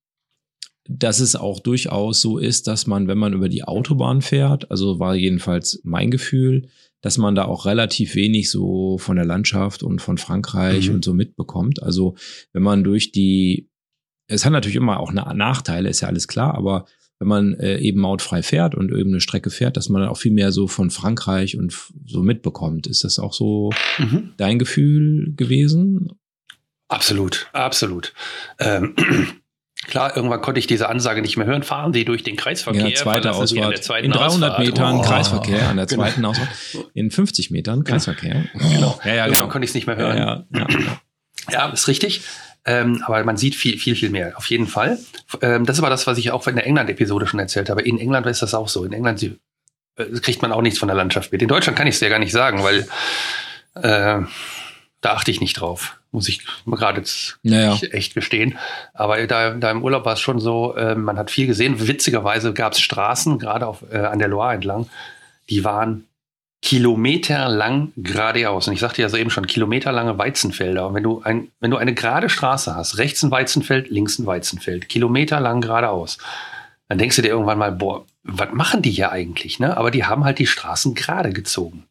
dass 0.88 1.20
es 1.20 1.36
auch 1.36 1.60
durchaus 1.60 2.20
so 2.20 2.38
ist, 2.38 2.66
dass 2.66 2.88
man, 2.88 3.06
wenn 3.06 3.16
man 3.16 3.32
über 3.32 3.48
die 3.48 3.62
Autobahn 3.62 4.22
fährt, 4.22 4.72
also 4.72 4.98
war 4.98 5.14
jedenfalls 5.14 5.80
mein 5.84 6.10
Gefühl, 6.10 6.68
dass 7.00 7.16
man 7.16 7.36
da 7.36 7.44
auch 7.44 7.64
relativ 7.64 8.16
wenig 8.16 8.50
so 8.50 8.98
von 8.98 9.14
der 9.14 9.24
Landschaft 9.24 9.84
und 9.84 10.02
von 10.02 10.18
Frankreich 10.18 10.88
mhm. 10.88 10.96
und 10.96 11.04
so 11.04 11.14
mitbekommt. 11.14 11.80
Also 11.80 12.16
wenn 12.52 12.64
man 12.64 12.82
durch 12.82 13.12
die, 13.12 13.68
es 14.26 14.44
hat 14.44 14.52
natürlich 14.52 14.76
immer 14.76 14.98
auch 14.98 15.12
Nachteile, 15.12 15.88
ist 15.88 16.00
ja 16.00 16.08
alles 16.08 16.26
klar, 16.26 16.54
aber 16.54 16.86
wenn 17.22 17.28
man 17.28 17.54
äh, 17.54 17.78
eben 17.78 18.00
mautfrei 18.00 18.42
fährt 18.42 18.74
und 18.74 18.90
eben 18.90 19.10
eine 19.10 19.20
Strecke 19.20 19.50
fährt, 19.50 19.76
dass 19.76 19.88
man 19.88 20.02
dann 20.02 20.10
auch 20.10 20.18
viel 20.18 20.32
mehr 20.32 20.50
so 20.50 20.66
von 20.66 20.90
Frankreich 20.90 21.56
und 21.56 21.72
so 22.04 22.20
mitbekommt. 22.20 22.88
Ist 22.88 23.04
das 23.04 23.20
auch 23.20 23.32
so 23.32 23.70
mhm. 23.98 24.32
dein 24.38 24.58
Gefühl 24.58 25.32
gewesen? 25.36 26.10
Absolut, 26.88 27.48
absolut. 27.52 28.12
Ähm, 28.58 28.96
Klar, 29.88 30.16
irgendwann 30.16 30.40
konnte 30.40 30.60
ich 30.60 30.68
diese 30.68 30.88
Ansage 30.88 31.22
nicht 31.22 31.36
mehr 31.36 31.46
hören. 31.46 31.64
Fahren 31.64 31.92
Sie 31.92 32.04
durch 32.04 32.22
den 32.22 32.36
Kreisverkehr. 32.36 32.86
Ja, 32.86 32.94
zweite 32.94 33.32
Ausfahrt. 33.32 33.88
In 34.04 34.12
300 34.12 34.20
Ausfahrt. 34.22 34.58
Metern 34.60 34.96
oh. 34.98 35.02
Kreisverkehr, 35.02 35.68
an 35.68 35.76
der 35.76 35.86
genau. 35.86 36.02
zweiten 36.02 36.16
genau. 36.16 36.30
Ausfahrt. 36.30 36.50
In 36.94 37.10
50 37.10 37.50
Metern 37.50 37.82
Kreisverkehr. 37.82 38.44
Genau. 38.52 39.00
Ja, 39.04 39.14
ja, 39.14 39.26
genau. 39.26 39.48
konnte 39.48 39.64
ich 39.64 39.70
es 39.70 39.74
nicht 39.74 39.88
mehr 39.88 39.96
hören. 39.96 40.16
Ja, 40.16 40.44
ja, 40.52 40.66
ja. 40.70 41.00
ja, 41.50 41.68
ist 41.70 41.88
richtig. 41.88 42.22
Ähm, 42.64 43.02
aber 43.06 43.22
man 43.24 43.36
sieht 43.36 43.56
viel, 43.56 43.78
viel, 43.78 43.96
viel 43.96 44.10
mehr, 44.10 44.36
auf 44.36 44.46
jeden 44.46 44.66
Fall. 44.66 44.98
Ähm, 45.40 45.66
das 45.66 45.76
ist 45.76 45.80
aber 45.80 45.90
das, 45.90 46.06
was 46.06 46.18
ich 46.18 46.30
auch 46.30 46.46
in 46.46 46.54
der 46.54 46.66
England-Episode 46.66 47.26
schon 47.26 47.40
erzählt 47.40 47.68
habe. 47.70 47.82
In 47.82 47.98
England 47.98 48.26
ist 48.26 48.42
das 48.42 48.54
auch 48.54 48.68
so. 48.68 48.84
In 48.84 48.92
England 48.92 49.18
sie, 49.18 49.38
äh, 49.96 50.04
kriegt 50.20 50.42
man 50.42 50.52
auch 50.52 50.62
nichts 50.62 50.78
von 50.78 50.88
der 50.88 50.96
Landschaft 50.96 51.32
mit. 51.32 51.42
In 51.42 51.48
Deutschland 51.48 51.76
kann 51.76 51.88
ich 51.88 51.96
es 51.96 52.00
ja 52.00 52.08
gar 52.08 52.20
nicht 52.20 52.32
sagen, 52.32 52.62
weil 52.62 52.86
äh, 53.74 54.24
da 55.00 55.12
achte 55.14 55.32
ich 55.32 55.40
nicht 55.40 55.54
drauf, 55.54 55.98
muss 56.12 56.28
ich 56.28 56.46
gerade 56.64 57.02
naja. 57.42 57.76
echt 57.90 58.14
gestehen. 58.14 58.56
Aber 58.94 59.26
da, 59.26 59.50
da 59.54 59.70
im 59.70 59.82
Urlaub 59.82 60.04
war 60.04 60.12
es 60.14 60.20
schon 60.20 60.38
so, 60.38 60.76
äh, 60.76 60.94
man 60.94 61.18
hat 61.18 61.32
viel 61.32 61.48
gesehen. 61.48 61.88
Witzigerweise 61.88 62.52
gab 62.52 62.74
es 62.74 62.80
Straßen, 62.80 63.40
gerade 63.40 63.66
auf, 63.66 63.82
äh, 63.90 63.98
an 63.98 64.20
der 64.20 64.28
Loire 64.28 64.54
entlang, 64.54 64.88
die 65.50 65.64
waren 65.64 66.06
kilometerlang 66.62 67.92
geradeaus. 67.96 68.68
Und 68.68 68.74
ich 68.74 68.80
sagte 68.80 69.02
ja 69.02 69.08
so 69.08 69.16
eben 69.16 69.30
schon, 69.30 69.46
kilometerlange 69.46 70.16
Weizenfelder. 70.16 70.86
Und 70.86 70.94
wenn 70.94 71.02
du, 71.02 71.20
ein, 71.22 71.48
wenn 71.58 71.72
du 71.72 71.76
eine 71.76 71.92
gerade 71.92 72.28
Straße 72.28 72.74
hast, 72.74 72.98
rechts 72.98 73.22
ein 73.22 73.32
Weizenfeld, 73.32 73.90
links 73.90 74.18
ein 74.18 74.26
Weizenfeld, 74.26 74.88
kilometerlang 74.88 75.60
geradeaus, 75.60 76.18
dann 76.88 76.98
denkst 76.98 77.16
du 77.16 77.22
dir 77.22 77.28
irgendwann 77.28 77.58
mal, 77.58 77.72
boah, 77.72 78.04
was 78.22 78.52
machen 78.52 78.80
die 78.80 78.92
hier 78.92 79.10
eigentlich? 79.10 79.58
Ne? 79.58 79.76
Aber 79.76 79.90
die 79.90 80.04
haben 80.04 80.24
halt 80.24 80.38
die 80.38 80.46
Straßen 80.46 80.94
gerade 80.94 81.32
gezogen. 81.32 81.84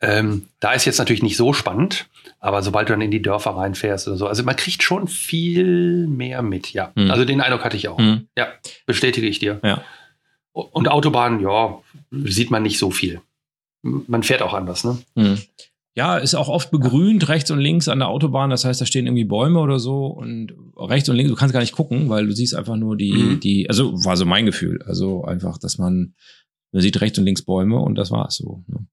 Ähm, 0.00 0.46
da 0.60 0.72
ist 0.72 0.86
jetzt 0.86 0.98
natürlich 0.98 1.22
nicht 1.22 1.36
so 1.36 1.52
spannend, 1.52 2.06
aber 2.38 2.62
sobald 2.62 2.88
du 2.88 2.94
dann 2.94 3.02
in 3.02 3.10
die 3.10 3.20
Dörfer 3.20 3.50
reinfährst 3.50 4.08
oder 4.08 4.16
so, 4.16 4.26
also 4.28 4.42
man 4.44 4.56
kriegt 4.56 4.82
schon 4.82 5.08
viel 5.08 6.06
mehr 6.06 6.40
mit, 6.40 6.72
ja. 6.72 6.90
Mhm. 6.94 7.10
Also 7.10 7.26
den 7.26 7.42
Eindruck 7.42 7.64
hatte 7.64 7.76
ich 7.76 7.88
auch. 7.88 7.98
Mhm. 7.98 8.28
Ja, 8.34 8.48
bestätige 8.86 9.26
ich 9.26 9.40
dir. 9.40 9.60
Ja. 9.62 9.82
Und 10.52 10.88
Autobahnen, 10.88 11.40
ja, 11.40 11.78
sieht 12.10 12.50
man 12.50 12.62
nicht 12.62 12.78
so 12.78 12.90
viel 12.90 13.20
man 13.82 14.22
fährt 14.22 14.42
auch 14.42 14.54
anders, 14.54 14.84
ne? 14.84 14.98
Mhm. 15.14 15.38
Ja, 15.96 16.18
ist 16.18 16.36
auch 16.36 16.48
oft 16.48 16.70
begrünt, 16.70 17.28
rechts 17.28 17.50
und 17.50 17.58
links 17.58 17.88
an 17.88 17.98
der 17.98 18.08
Autobahn. 18.08 18.50
Das 18.50 18.64
heißt, 18.64 18.80
da 18.80 18.86
stehen 18.86 19.06
irgendwie 19.06 19.24
Bäume 19.24 19.58
oder 19.58 19.80
so 19.80 20.06
und 20.06 20.52
rechts 20.76 21.08
und 21.08 21.16
links, 21.16 21.30
du 21.30 21.36
kannst 21.36 21.52
gar 21.52 21.60
nicht 21.60 21.72
gucken, 21.72 22.08
weil 22.08 22.26
du 22.26 22.32
siehst 22.32 22.54
einfach 22.54 22.76
nur 22.76 22.96
die, 22.96 23.12
mhm. 23.12 23.40
die, 23.40 23.68
also 23.68 23.92
war 24.04 24.16
so 24.16 24.24
mein 24.24 24.46
Gefühl. 24.46 24.82
Also 24.86 25.24
einfach, 25.24 25.58
dass 25.58 25.78
man, 25.78 26.14
man 26.72 26.82
sieht 26.82 27.00
rechts 27.00 27.18
und 27.18 27.24
links 27.24 27.42
Bäume 27.42 27.78
und 27.80 27.96
das 27.96 28.12
war 28.12 28.28
es 28.28 28.36
so. 28.36 28.64
Ne? 28.68 28.86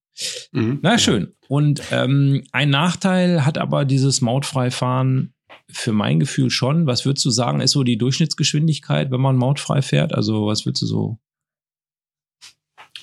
Mhm. 0.51 0.79
Na, 0.81 0.97
schön. 0.97 1.33
Und 1.47 1.81
ähm, 1.91 2.43
ein 2.51 2.71
Nachteil 2.71 3.45
hat 3.45 3.59
aber 3.59 3.85
dieses 3.85 4.21
Mautfreifahren 4.21 5.33
für 5.69 5.91
mein 5.91 6.19
Gefühl 6.19 6.49
schon. 6.49 6.87
Was 6.87 7.05
würdest 7.05 7.25
du 7.25 7.29
sagen, 7.29 7.61
ist 7.61 7.71
so 7.71 7.83
die 7.83 7.97
Durchschnittsgeschwindigkeit, 7.97 9.11
wenn 9.11 9.21
man 9.21 9.35
mautfrei 9.35 9.81
fährt? 9.81 10.13
Also, 10.13 10.47
was 10.47 10.65
würdest 10.65 10.81
du 10.81 10.87
so? 10.87 11.19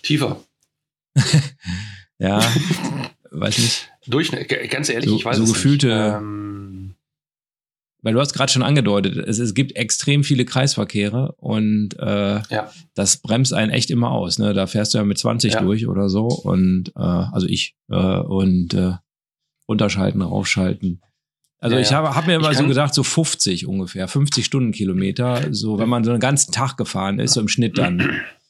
Tiefer. 0.03 0.41
ja, 2.19 2.41
weiß 3.31 3.59
nicht. 3.59 3.91
Durch, 4.07 4.31
ganz 4.71 4.89
ehrlich, 4.89 5.11
so, 5.11 5.17
ich 5.17 5.25
weiß 5.25 5.37
so 5.39 5.45
es 5.45 5.53
gefühlte 5.53 5.87
nicht. 5.89 6.15
Ähm, 6.17 6.95
weil 8.03 8.13
du 8.13 8.21
hast 8.21 8.35
gerade 8.35 8.53
schon 8.53 8.63
angedeutet, 8.63 9.17
es, 9.17 9.39
es 9.39 9.55
gibt 9.55 9.77
extrem 9.77 10.25
viele 10.25 10.45
Kreisverkehre 10.45 11.33
und 11.39 11.99
äh, 11.99 12.43
Ja. 12.51 12.71
das 12.95 13.17
bremst 13.17 13.55
einen 13.55 13.71
echt 13.71 13.91
immer 13.91 14.11
aus. 14.11 14.39
Ne? 14.39 14.53
Da 14.53 14.67
fährst 14.67 14.93
du 14.93 14.99
ja 14.99 15.05
mit 15.05 15.17
20 15.19 15.55
Ja. 15.55 15.61
durch 15.63 15.87
oder 15.87 16.11
so 16.11 16.27
und 16.27 16.91
äh, 16.97 17.01
also 17.01 17.47
ich 17.47 17.75
äh, 17.91 17.95
und 18.19 18.75
äh, 18.75 18.93
runterschalten, 19.67 20.21
raufschalten. 20.21 21.01
Also 21.61 21.77
Ja, 21.77 21.83
ich 21.83 21.93
habe 21.95 22.15
hab 22.15 22.27
mir 22.27 22.35
immer 22.35 22.53
so 22.53 22.67
gedacht, 22.67 22.93
so 22.93 23.03
50 23.03 23.67
ungefähr, 23.67 24.07
50 24.07 24.45
Stundenkilometer, 24.45 25.55
so 25.55 25.79
wenn 25.79 25.89
man 25.89 26.05
so 26.05 26.11
einen 26.11 26.21
ganzen 26.21 26.53
Tag 26.53 26.77
gefahren 26.77 27.19
ist, 27.19 27.33
so 27.33 27.41
im 27.41 27.49
Schnitt 27.49 27.79
dann. 27.79 28.21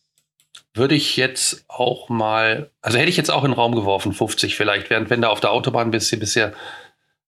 Würde 0.74 0.96
ich 0.96 1.16
jetzt 1.16 1.64
auch 1.68 2.08
mal, 2.08 2.70
also 2.82 2.98
hätte 2.98 3.08
ich 3.08 3.16
jetzt 3.16 3.30
auch 3.30 3.44
in 3.44 3.52
den 3.52 3.56
Raum 3.56 3.74
geworfen, 3.76 4.12
50 4.12 4.56
vielleicht, 4.56 4.90
während 4.90 5.08
wenn 5.08 5.22
du 5.22 5.30
auf 5.30 5.40
der 5.40 5.52
Autobahn 5.52 5.92
bist, 5.92 6.10
du 6.12 6.16
ja, 6.34 6.52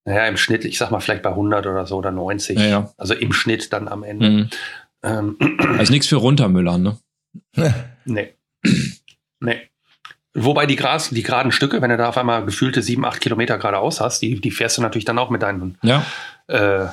naja, 0.04 0.26
im 0.26 0.36
Schnitt, 0.36 0.64
ich 0.64 0.78
sag 0.78 0.90
mal 0.90 1.00
vielleicht 1.00 1.22
bei 1.22 1.30
100 1.30 1.66
oder 1.66 1.86
so 1.86 1.96
oder 1.96 2.10
90. 2.10 2.58
Ja, 2.58 2.64
ja. 2.66 2.92
Also 2.96 3.14
im 3.14 3.32
Schnitt 3.32 3.72
dann 3.72 3.88
am 3.88 4.02
Ende. 4.02 4.28
Mhm. 4.30 4.50
Ähm, 5.02 5.36
Also 5.78 5.92
nichts 5.92 6.08
für 6.08 6.16
runtermüllern, 6.16 6.82
ne? 6.82 6.98
nee. 8.04 8.34
nee. 9.40 9.60
Wobei 10.34 10.66
die, 10.66 10.76
Gras, 10.76 11.10
die 11.10 11.22
geraden 11.22 11.50
Stücke, 11.50 11.80
wenn 11.80 11.90
du 11.90 11.96
da 11.96 12.08
auf 12.08 12.18
einmal 12.18 12.44
gefühlte 12.44 12.82
7, 12.82 13.04
8 13.04 13.20
Kilometer 13.20 13.58
geradeaus 13.58 14.00
hast, 14.00 14.20
die, 14.20 14.40
die 14.40 14.50
fährst 14.50 14.76
du 14.76 14.82
natürlich 14.82 15.06
dann 15.06 15.18
auch 15.18 15.30
mit 15.30 15.42
deinen 15.42 15.78
Ja. 15.82 16.04
äh, 16.48 16.86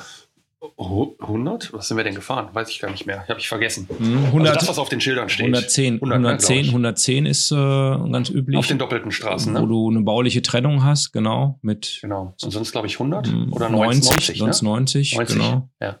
100? 0.78 1.72
Was 1.72 1.88
sind 1.88 1.96
wir 1.96 2.04
denn 2.04 2.14
gefahren? 2.14 2.48
Weiß 2.52 2.68
ich 2.70 2.78
gar 2.78 2.90
nicht 2.90 3.06
mehr. 3.06 3.26
Habe 3.28 3.38
ich 3.40 3.48
vergessen. 3.48 3.88
Mhm. 3.98 4.16
Also 4.16 4.26
100, 4.26 4.56
das, 4.56 4.68
was 4.68 4.78
auf 4.78 4.88
den 4.88 5.00
Schildern 5.00 5.28
steht. 5.28 5.46
110, 5.46 5.94
100, 5.94 6.20
ne, 6.20 6.28
110, 6.28 6.54
glaub 6.54 6.64
ich. 6.64 6.68
110 6.70 7.26
ist 7.26 7.50
äh, 7.52 7.54
ganz 7.56 8.30
üblich. 8.30 8.58
Auf 8.58 8.66
den 8.66 8.78
doppelten 8.78 9.10
Straßen, 9.10 9.54
wo 9.54 9.60
ne? 9.60 9.66
du 9.66 9.90
eine 9.90 10.00
bauliche 10.00 10.42
Trennung 10.42 10.84
hast, 10.84 11.12
genau, 11.12 11.58
mit 11.62 11.98
Genau. 12.02 12.34
Und 12.42 12.50
sonst, 12.50 12.72
glaube 12.72 12.86
ich, 12.86 12.94
100 12.94 13.26
mm, 13.26 13.52
oder 13.52 13.68
90, 13.68 14.10
90, 14.10 14.38
sonst 14.38 14.62
ne? 14.62 14.68
90, 14.68 15.16
90. 15.16 15.36
genau. 15.36 15.68
Ja. 15.80 15.98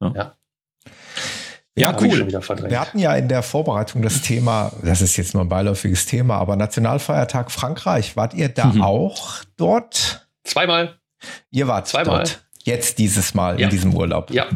Ja. 0.00 0.12
Ja. 0.14 0.36
Ja, 1.76 1.96
cool. 2.00 2.28
Wir 2.30 2.80
hatten 2.80 3.00
ja 3.00 3.16
in 3.16 3.26
der 3.26 3.42
Vorbereitung 3.42 4.00
das 4.02 4.22
Thema, 4.22 4.70
das 4.84 5.00
ist 5.02 5.16
jetzt 5.16 5.34
nur 5.34 5.42
ein 5.42 5.48
beiläufiges 5.48 6.06
Thema, 6.06 6.36
aber 6.36 6.54
Nationalfeiertag 6.54 7.50
Frankreich. 7.50 8.16
Wart 8.16 8.32
ihr 8.34 8.48
da 8.48 8.66
Mhm. 8.66 8.82
auch 8.82 9.42
dort? 9.56 10.28
Zweimal. 10.44 10.98
Ihr 11.50 11.66
wart 11.66 11.88
Zweimal. 11.88 12.18
dort. 12.18 12.44
Jetzt 12.64 12.98
dieses 12.98 13.34
Mal 13.34 13.58
Ja. 13.60 13.66
in 13.66 13.70
diesem 13.70 13.94
Urlaub. 13.94 14.30
Ja. 14.30 14.46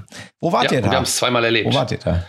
Wo 0.41 0.51
wart 0.53 0.65
ja, 0.65 0.73
ihr 0.73 0.79
und 0.79 0.85
Wir 0.85 0.91
da? 0.91 0.97
haben 0.97 1.05
es 1.05 1.17
zweimal 1.17 1.45
erlebt. 1.45 1.71
Wo 1.73 1.75
wart 1.75 1.93
ihr 1.93 1.99
da? 1.99 2.25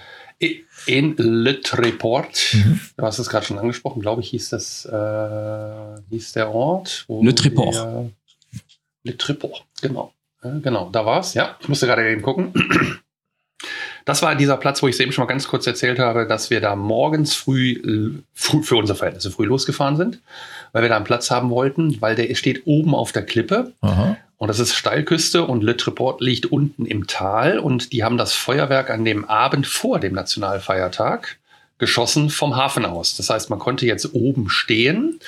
In 0.86 1.16
Le 1.18 1.60
Tréport. 1.62 2.56
Mhm. 2.56 2.80
Du 2.96 3.04
hast 3.04 3.20
es 3.20 3.28
gerade 3.30 3.46
schon 3.46 3.60
angesprochen, 3.60 4.02
glaube 4.02 4.22
ich, 4.22 4.30
hieß 4.30 4.50
das, 4.50 4.86
äh, 4.86 6.02
hieß 6.10 6.32
der 6.34 6.52
Ort. 6.54 7.06
Le 7.10 7.32
Tréport. 7.32 7.74
wir- 7.74 8.12
Le 9.04 9.14
Tréport, 9.18 9.64
genau. 9.82 10.14
Äh, 10.42 10.60
genau, 10.62 10.90
da 10.92 11.06
war 11.06 11.20
es, 11.20 11.34
ja. 11.34 11.58
Ich 11.60 11.68
musste 11.68 11.86
gerade 11.88 12.10
eben 12.10 12.22
gucken. 12.22 12.54
Das 14.06 14.22
war 14.22 14.36
dieser 14.36 14.56
Platz, 14.58 14.82
wo 14.82 14.88
ich 14.88 14.96
es 14.96 15.00
eben 15.02 15.12
schon 15.12 15.24
mal 15.26 15.28
ganz 15.30 15.48
kurz 15.48 15.68
erzählt 15.68 16.00
habe, 16.00 16.26
dass 16.26 16.50
wir 16.50 16.62
da 16.62 16.76
morgens 16.76 17.36
früh, 17.36 18.22
früh 18.34 18.64
für 18.64 18.78
unsere 18.78 18.98
Verhältnisse 18.98 19.32
früh 19.32 19.46
losgefahren 19.46 19.98
sind, 19.98 20.22
weil 20.72 20.82
wir 20.84 20.90
da 20.90 20.96
einen 20.96 21.06
Platz 21.06 21.30
haben 21.30 21.50
wollten, 21.50 22.02
weil 22.02 22.16
der 22.16 22.34
steht 22.36 22.66
oben 22.66 22.96
auf 22.96 23.12
der 23.12 23.26
Klippe 23.26 23.74
Aha. 23.82 24.16
Und 24.40 24.48
das 24.48 24.60
ist 24.60 24.74
Steilküste 24.74 25.46
und 25.46 25.64
Le 25.64 25.74
Tréport 25.74 26.24
liegt 26.24 26.46
unten 26.46 26.86
im 26.86 27.08
Tal 27.08 27.60
und 27.60 27.92
die 27.92 28.06
haben 28.06 28.18
das 28.18 28.32
Feuerwerk 28.32 28.90
an 28.90 29.04
dem 29.04 29.26
Abend 29.26 29.68
vor 29.68 30.00
dem 30.00 30.14
Nationalfeiertag 30.14 31.38
geschossen 31.78 32.30
vom 32.30 32.56
Hafen 32.56 32.86
aus. 32.86 33.18
Das 33.18 33.30
heißt, 33.30 33.50
man 33.50 33.60
konnte 33.60 33.86
jetzt 33.86 34.14
oben 34.14 34.50
stehen, 34.50 35.20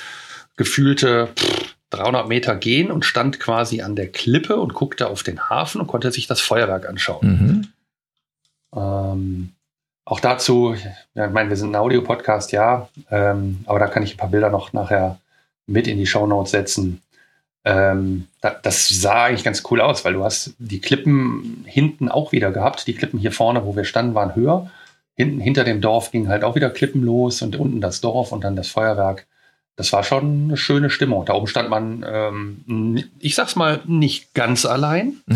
gefühlte 0.56 1.28
pff, 1.36 1.74
300 1.90 2.26
Meter 2.26 2.56
gehen 2.56 2.90
und 2.90 3.04
stand 3.04 3.38
quasi 3.38 3.82
an 3.82 3.96
der 3.96 4.08
Klippe 4.08 4.56
und 4.56 4.72
guckte 4.72 5.08
auf 5.08 5.22
den 5.22 5.50
Hafen 5.50 5.82
und 5.82 5.88
konnte 5.88 6.10
sich 6.10 6.26
das 6.26 6.40
Feuerwerk 6.40 6.88
anschauen. 6.88 7.68
Mhm. 8.72 8.78
Ähm, 8.80 9.52
auch 10.06 10.20
dazu, 10.20 10.74
ja, 11.14 11.26
ich 11.26 11.32
meine, 11.32 11.50
wir 11.50 11.58
sind 11.58 11.72
ein 11.72 11.76
Audiopodcast, 11.76 12.52
ja, 12.52 12.88
ähm, 13.10 13.60
aber 13.66 13.78
da 13.78 13.88
kann 13.88 14.02
ich 14.02 14.14
ein 14.14 14.16
paar 14.16 14.30
Bilder 14.30 14.48
noch 14.48 14.72
nachher 14.72 15.18
mit 15.66 15.86
in 15.86 15.98
die 15.98 16.06
Shownotes 16.06 16.50
setzen. 16.50 17.02
Ähm, 17.64 18.26
da, 18.40 18.50
das 18.50 18.88
sah 18.88 19.24
eigentlich 19.24 19.44
ganz 19.44 19.62
cool 19.70 19.80
aus, 19.80 20.04
weil 20.04 20.14
du 20.14 20.24
hast 20.24 20.54
die 20.58 20.80
Klippen 20.80 21.64
hinten 21.66 22.08
auch 22.08 22.32
wieder 22.32 22.50
gehabt. 22.50 22.86
Die 22.86 22.94
Klippen 22.94 23.18
hier 23.18 23.32
vorne, 23.32 23.64
wo 23.64 23.76
wir 23.76 23.84
standen, 23.84 24.14
waren 24.14 24.34
höher. 24.34 24.70
Hinten 25.14 25.40
hinter 25.40 25.64
dem 25.64 25.80
Dorf 25.80 26.10
ging 26.10 26.28
halt 26.28 26.42
auch 26.42 26.54
wieder 26.54 26.70
Klippen 26.70 27.02
los 27.02 27.42
und 27.42 27.56
unten 27.56 27.80
das 27.80 28.00
Dorf 28.00 28.32
und 28.32 28.42
dann 28.42 28.56
das 28.56 28.68
Feuerwerk. 28.68 29.26
Das 29.76 29.92
war 29.92 30.04
schon 30.04 30.44
eine 30.44 30.56
schöne 30.56 30.90
Stimmung. 30.90 31.24
Da 31.24 31.34
oben 31.34 31.46
stand 31.46 31.70
man, 31.70 32.04
ähm, 32.06 33.04
ich 33.18 33.34
sag's 33.34 33.56
mal, 33.56 33.80
nicht 33.86 34.34
ganz 34.34 34.66
allein. 34.66 35.18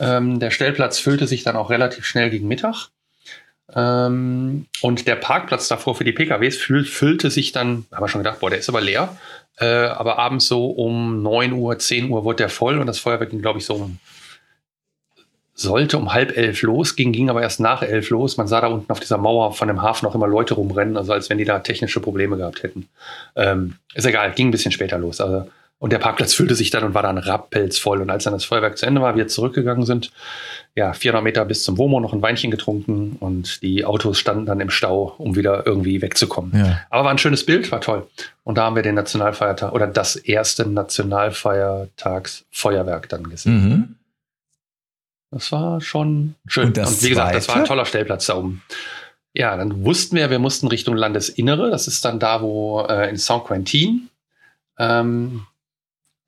Ähm, 0.00 0.40
der 0.40 0.50
Stellplatz 0.50 0.98
füllte 0.98 1.28
sich 1.28 1.44
dann 1.44 1.54
auch 1.54 1.70
relativ 1.70 2.06
schnell 2.06 2.30
gegen 2.30 2.48
Mittag. 2.48 2.88
Ähm, 3.74 4.66
und 4.80 5.06
der 5.06 5.16
Parkplatz 5.16 5.68
davor 5.68 5.94
für 5.94 6.02
die 6.02 6.12
PKWs 6.12 6.56
füll, 6.56 6.84
füllte 6.84 7.30
sich 7.30 7.52
dann, 7.52 7.86
haben 7.92 8.02
wir 8.02 8.08
schon 8.08 8.22
gedacht, 8.22 8.40
boah, 8.40 8.50
der 8.50 8.58
ist 8.58 8.68
aber 8.68 8.80
leer. 8.80 9.16
Äh, 9.58 9.66
aber 9.66 10.18
abends 10.18 10.48
so 10.48 10.66
um 10.66 11.22
9 11.22 11.52
Uhr, 11.52 11.78
10 11.78 12.10
Uhr 12.10 12.24
wurde 12.24 12.36
der 12.38 12.48
voll 12.48 12.78
und 12.78 12.86
das 12.86 12.98
Feuerwerk 12.98 13.30
ging, 13.30 13.42
glaube 13.42 13.58
ich, 13.58 13.66
so 13.66 13.74
um, 13.74 13.98
sollte 15.54 15.98
um 15.98 16.12
halb 16.12 16.36
elf 16.36 16.62
losging, 16.62 17.12
ging 17.12 17.28
aber 17.28 17.42
erst 17.42 17.60
nach 17.60 17.82
elf 17.82 18.10
los. 18.10 18.36
Man 18.36 18.48
sah 18.48 18.60
da 18.60 18.68
unten 18.68 18.90
auf 18.90 19.00
dieser 19.00 19.18
Mauer 19.18 19.52
von 19.52 19.68
dem 19.68 19.82
Hafen 19.82 20.06
auch 20.06 20.14
immer 20.14 20.26
Leute 20.26 20.54
rumrennen, 20.54 20.96
also 20.96 21.12
als 21.12 21.28
wenn 21.30 21.38
die 21.38 21.44
da 21.44 21.58
technische 21.58 22.00
Probleme 22.00 22.36
gehabt 22.36 22.62
hätten. 22.62 22.88
Ähm, 23.36 23.76
ist 23.94 24.06
egal, 24.06 24.32
ging 24.32 24.48
ein 24.48 24.52
bisschen 24.52 24.72
später 24.72 24.98
los. 24.98 25.20
Also, 25.20 25.48
und 25.78 25.92
der 25.92 25.98
Parkplatz 25.98 26.32
füllte 26.32 26.54
sich 26.54 26.70
dann 26.70 26.84
und 26.84 26.94
war 26.94 27.02
dann 27.02 27.18
rappelzvoll. 27.18 28.00
Und 28.00 28.10
als 28.10 28.24
dann 28.24 28.32
das 28.32 28.44
Feuerwerk 28.44 28.78
zu 28.78 28.86
Ende 28.86 29.02
war, 29.02 29.16
wir 29.16 29.28
zurückgegangen 29.28 29.84
sind, 29.84 30.12
ja, 30.74 30.94
400 30.94 31.22
Meter 31.22 31.44
bis 31.44 31.64
zum 31.64 31.76
WOMO 31.76 32.00
noch 32.00 32.14
ein 32.14 32.22
Weinchen 32.22 32.50
getrunken 32.50 33.18
und 33.20 33.60
die 33.62 33.84
Autos 33.84 34.18
standen 34.18 34.46
dann 34.46 34.58
im 34.60 34.70
Stau, 34.70 35.14
um 35.18 35.36
wieder 35.36 35.66
irgendwie 35.66 36.00
wegzukommen. 36.00 36.56
Ja. 36.56 36.80
Aber 36.88 37.04
war 37.04 37.10
ein 37.10 37.18
schönes 37.18 37.44
Bild, 37.44 37.70
war 37.70 37.82
toll. 37.82 38.06
Und 38.42 38.56
da 38.56 38.64
haben 38.64 38.76
wir 38.76 38.82
den 38.82 38.94
Nationalfeiertag 38.94 39.74
oder 39.74 39.86
das 39.86 40.16
erste 40.16 40.66
Nationalfeiertagsfeuerwerk 40.66 43.10
dann 43.10 43.28
gesehen. 43.28 43.52
Mhm. 43.52 43.96
Das 45.30 45.52
war 45.52 45.82
schon 45.82 46.36
schön. 46.46 46.68
Und 46.68 46.76
das 46.76 47.02
wie 47.02 47.08
gesagt, 47.10 47.34
das 47.34 47.48
war 47.48 47.56
ein 47.56 47.60
zweite? 47.60 47.68
toller 47.68 47.84
Stellplatz 47.84 48.24
da 48.26 48.36
oben. 48.36 48.62
Ja, 49.34 49.56
dann 49.56 49.84
wussten 49.84 50.16
wir, 50.16 50.30
wir 50.30 50.38
mussten 50.38 50.68
Richtung 50.68 50.96
Landesinnere. 50.96 51.70
Das 51.70 51.86
ist 51.86 52.04
dann 52.04 52.18
da, 52.18 52.42
wo 52.42 52.82
äh, 52.82 53.08
in 53.08 53.16
Saint-Quentin. 53.16 54.10
Ähm, 54.78 55.46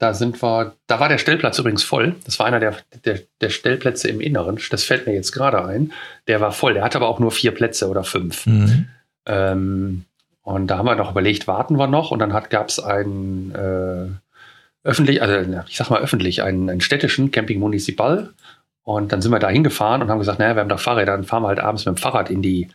da 0.05 0.13
sind 0.13 0.43
wir, 0.43 0.75
da 0.87 1.01
war 1.01 1.09
der 1.09 1.17
Stellplatz 1.17 1.59
übrigens 1.59 1.83
voll. 1.83 2.15
Das 2.27 2.39
war 2.39 2.45
einer 2.45 2.61
der, 2.61 2.77
der, 3.07 3.21
der 3.41 3.49
Stellplätze 3.49 4.07
im 4.09 4.21
Inneren. 4.21 4.59
Das 4.71 4.85
fällt 4.85 5.07
mir 5.07 5.15
jetzt 5.15 5.33
gerade 5.33 5.65
ein. 5.65 5.93
Der 6.29 6.43
war 6.43 6.53
voll. 6.53 6.75
Der 6.75 6.85
hatte 6.85 6.99
aber 6.99 7.09
auch 7.09 7.21
nur 7.21 7.31
vier 7.31 7.53
Plätze 7.53 7.89
oder 7.89 8.05
fünf. 8.05 8.45
Mhm. 8.45 8.89
Ähm, 9.25 10.05
und 10.43 10.67
da 10.67 10.77
haben 10.77 10.85
wir 10.85 10.95
noch 10.95 11.11
überlegt, 11.11 11.49
warten 11.49 11.79
wir 11.79 11.87
noch. 11.87 12.11
Und 12.11 12.19
dann 12.19 12.31
gab 12.51 12.69
es 12.69 12.79
einen 12.79 13.55
äh, 13.55 14.87
öffentlich, 14.87 15.23
also 15.23 15.51
ich 15.69 15.79
sag 15.79 15.89
mal 15.89 16.03
öffentlich, 16.03 16.43
einen, 16.43 16.69
einen 16.69 16.83
städtischen 16.83 17.31
Camping 17.31 17.59
Municipal. 17.59 18.35
Und 18.83 19.11
dann 19.11 19.23
sind 19.23 19.33
wir 19.33 19.39
da 19.39 19.49
hingefahren 19.49 20.03
und 20.03 20.11
haben 20.11 20.19
gesagt, 20.19 20.39
naja, 20.39 20.55
wir 20.55 20.61
haben 20.61 20.69
da 20.69 20.77
Fahrräder, 20.77 21.13
dann 21.13 21.25
fahren 21.25 21.45
wir 21.45 21.49
halt 21.49 21.61
abends 21.61 21.87
mit 21.87 21.97
dem 21.97 21.99
Fahrrad 21.99 22.29
in 22.29 22.43
die, 22.43 22.69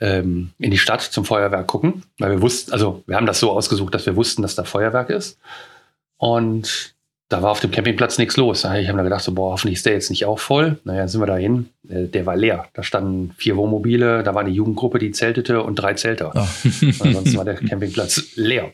ähm, 0.00 0.52
in 0.58 0.70
die 0.70 0.78
Stadt 0.78 1.02
zum 1.02 1.26
Feuerwerk 1.26 1.66
gucken. 1.66 2.04
Weil 2.18 2.30
wir 2.30 2.40
wussten, 2.40 2.72
also 2.72 3.04
wir 3.06 3.16
haben 3.16 3.26
das 3.26 3.38
so 3.38 3.50
ausgesucht, 3.50 3.94
dass 3.94 4.06
wir 4.06 4.16
wussten, 4.16 4.40
dass 4.40 4.54
da 4.54 4.64
Feuerwerk 4.64 5.10
ist. 5.10 5.38
Und 6.24 6.94
da 7.28 7.42
war 7.42 7.50
auf 7.50 7.60
dem 7.60 7.70
Campingplatz 7.70 8.16
nichts 8.16 8.38
los. 8.38 8.64
Ich 8.64 8.88
habe 8.88 8.96
mir 8.96 9.04
gedacht, 9.04 9.22
so, 9.22 9.32
boah, 9.32 9.52
hoffentlich 9.52 9.76
ist 9.76 9.84
der 9.84 9.92
jetzt 9.92 10.08
nicht 10.08 10.24
auch 10.24 10.38
voll. 10.38 10.78
Naja, 10.84 11.06
sind 11.06 11.20
wir 11.20 11.26
da 11.26 11.36
hin. 11.36 11.68
Äh, 11.86 12.06
Der 12.06 12.24
war 12.24 12.34
leer. 12.34 12.66
Da 12.72 12.82
standen 12.82 13.34
vier 13.36 13.58
Wohnmobile, 13.58 14.22
da 14.22 14.34
war 14.34 14.40
eine 14.40 14.50
Jugendgruppe, 14.50 14.98
die 14.98 15.10
zeltete 15.10 15.62
und 15.62 15.74
drei 15.76 15.92
Zelter. 15.92 16.32
Ah. 16.34 16.48
Ansonsten 17.00 17.36
war 17.36 17.44
der 17.44 17.56
Campingplatz 17.56 18.36
leer. 18.36 18.72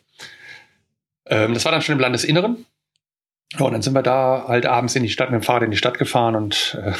Ähm, 1.26 1.54
das 1.54 1.64
war 1.64 1.72
dann 1.72 1.82
schon 1.82 1.94
im 1.94 2.00
Landesinneren. 2.00 2.66
Ja, 3.58 3.66
und 3.66 3.72
dann 3.72 3.82
sind 3.82 3.94
wir 3.94 4.02
da 4.02 4.44
halt 4.46 4.66
abends 4.66 4.94
in 4.94 5.02
die 5.02 5.08
Stadt 5.08 5.32
mit 5.32 5.40
dem 5.40 5.44
Fahrrad 5.44 5.64
in 5.64 5.72
die 5.72 5.76
Stadt 5.76 5.98
gefahren 5.98 6.36
und 6.36 6.78
äh, 6.80 6.92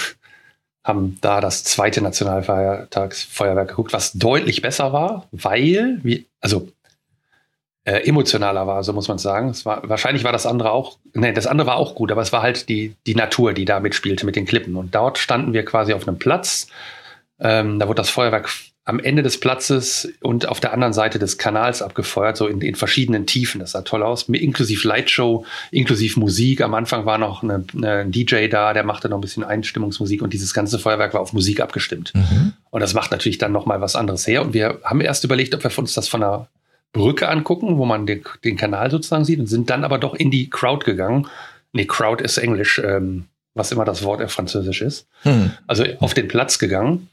haben 0.82 1.18
da 1.20 1.40
das 1.40 1.62
zweite 1.62 2.02
Nationalfeiertagsfeuerwerk 2.02 3.68
geguckt, 3.68 3.92
was 3.92 4.14
deutlich 4.14 4.62
besser 4.62 4.92
war, 4.92 5.28
weil, 5.30 6.00
wie, 6.02 6.26
also 6.40 6.66
äh, 7.90 8.06
emotionaler 8.06 8.68
war, 8.68 8.84
so 8.84 8.92
muss 8.92 9.08
man 9.08 9.18
sagen. 9.18 9.48
Es 9.48 9.66
war, 9.66 9.88
wahrscheinlich 9.88 10.22
war 10.22 10.30
das 10.30 10.46
andere 10.46 10.70
auch, 10.70 10.98
nee, 11.12 11.32
das 11.32 11.48
andere 11.48 11.66
war 11.66 11.76
auch 11.76 11.96
gut, 11.96 12.12
aber 12.12 12.22
es 12.22 12.32
war 12.32 12.40
halt 12.40 12.68
die, 12.68 12.94
die 13.06 13.16
Natur, 13.16 13.52
die 13.52 13.64
da 13.64 13.80
mitspielte 13.80 14.24
mit 14.26 14.36
den 14.36 14.46
Klippen. 14.46 14.76
Und 14.76 14.94
dort 14.94 15.18
standen 15.18 15.52
wir 15.52 15.64
quasi 15.64 15.92
auf 15.92 16.06
einem 16.06 16.18
Platz. 16.18 16.68
Ähm, 17.40 17.80
da 17.80 17.88
wurde 17.88 17.96
das 17.96 18.10
Feuerwerk 18.10 18.48
am 18.84 19.00
Ende 19.00 19.24
des 19.24 19.40
Platzes 19.40 20.12
und 20.20 20.48
auf 20.48 20.60
der 20.60 20.72
anderen 20.72 20.92
Seite 20.92 21.18
des 21.18 21.36
Kanals 21.36 21.82
abgefeuert, 21.82 22.36
so 22.36 22.46
in, 22.46 22.60
in 22.60 22.76
verschiedenen 22.76 23.26
Tiefen. 23.26 23.58
Das 23.58 23.72
sah 23.72 23.82
toll 23.82 24.04
aus, 24.04 24.28
inklusive 24.28 24.86
Lightshow, 24.86 25.44
inklusive 25.72 26.18
Musik. 26.20 26.60
Am 26.60 26.74
Anfang 26.74 27.06
war 27.06 27.18
noch 27.18 27.42
eine, 27.42 27.64
eine, 27.74 27.92
ein 27.98 28.12
DJ 28.12 28.46
da, 28.46 28.72
der 28.72 28.84
machte 28.84 29.08
noch 29.08 29.18
ein 29.18 29.20
bisschen 29.20 29.42
Einstimmungsmusik 29.42 30.22
und 30.22 30.32
dieses 30.32 30.54
ganze 30.54 30.78
Feuerwerk 30.78 31.12
war 31.12 31.20
auf 31.20 31.32
Musik 31.32 31.60
abgestimmt. 31.60 32.12
Mhm. 32.14 32.52
Und 32.70 32.80
das 32.80 32.94
macht 32.94 33.10
natürlich 33.10 33.38
dann 33.38 33.50
noch 33.50 33.66
mal 33.66 33.80
was 33.80 33.96
anderes 33.96 34.28
her. 34.28 34.42
Und 34.42 34.54
wir 34.54 34.78
haben 34.84 35.00
erst 35.00 35.24
überlegt, 35.24 35.56
ob 35.56 35.64
wir 35.64 35.78
uns 35.78 35.94
das 35.94 36.08
von 36.08 36.20
der 36.20 36.46
Brücke 36.92 37.28
angucken, 37.28 37.78
wo 37.78 37.84
man 37.86 38.06
den, 38.06 38.22
den 38.44 38.56
Kanal 38.56 38.90
sozusagen 38.90 39.24
sieht, 39.24 39.38
und 39.38 39.46
sind 39.46 39.70
dann 39.70 39.84
aber 39.84 39.98
doch 39.98 40.14
in 40.14 40.30
die 40.30 40.50
Crowd 40.50 40.84
gegangen. 40.84 41.28
Nee, 41.72 41.86
Crowd 41.86 42.22
ist 42.22 42.38
Englisch. 42.38 42.80
Ähm, 42.84 43.26
was 43.54 43.72
immer 43.72 43.84
das 43.84 44.02
Wort 44.04 44.22
auf 44.22 44.32
Französisch 44.32 44.82
ist. 44.82 45.06
Hm. 45.22 45.52
Also 45.66 45.84
auf 46.00 46.14
den 46.14 46.28
Platz 46.28 46.58
gegangen 46.58 47.08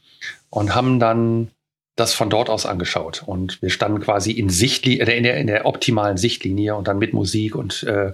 und 0.50 0.74
haben 0.74 1.00
dann 1.00 1.50
das 1.96 2.14
von 2.14 2.30
dort 2.30 2.48
aus 2.48 2.64
angeschaut. 2.64 3.22
Und 3.26 3.60
wir 3.60 3.70
standen 3.70 4.00
quasi 4.00 4.32
in, 4.32 4.50
Sichtli 4.50 5.00
äh, 5.00 5.16
in, 5.16 5.24
der, 5.24 5.36
in 5.36 5.48
der 5.48 5.66
optimalen 5.66 6.16
Sichtlinie 6.16 6.76
und 6.76 6.86
dann 6.86 6.98
mit 6.98 7.12
Musik 7.12 7.54
und 7.56 7.82
äh, 7.82 8.12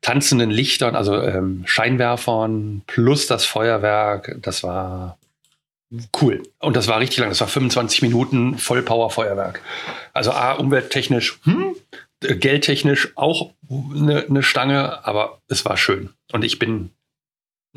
tanzenden 0.00 0.50
Lichtern, 0.50 0.96
also 0.96 1.20
ähm, 1.20 1.62
Scheinwerfern 1.66 2.82
plus 2.86 3.26
das 3.26 3.44
Feuerwerk. 3.44 4.38
Das 4.40 4.62
war 4.62 5.18
cool. 6.20 6.42
Und 6.58 6.76
das 6.76 6.86
war 6.86 7.00
richtig 7.00 7.18
lang. 7.18 7.28
Das 7.28 7.40
war 7.40 7.48
25 7.48 8.02
Minuten 8.02 8.58
Vollpower-Feuerwerk. 8.58 9.60
Also 10.12 10.32
A, 10.32 10.52
umwelttechnisch, 10.52 11.40
hm, 11.44 11.74
geldtechnisch 12.20 13.12
auch 13.16 13.52
eine, 13.70 14.26
eine 14.28 14.42
Stange, 14.42 15.04
aber 15.06 15.40
es 15.48 15.64
war 15.64 15.76
schön. 15.76 16.10
Und 16.32 16.44
ich 16.44 16.58
bin, 16.58 16.90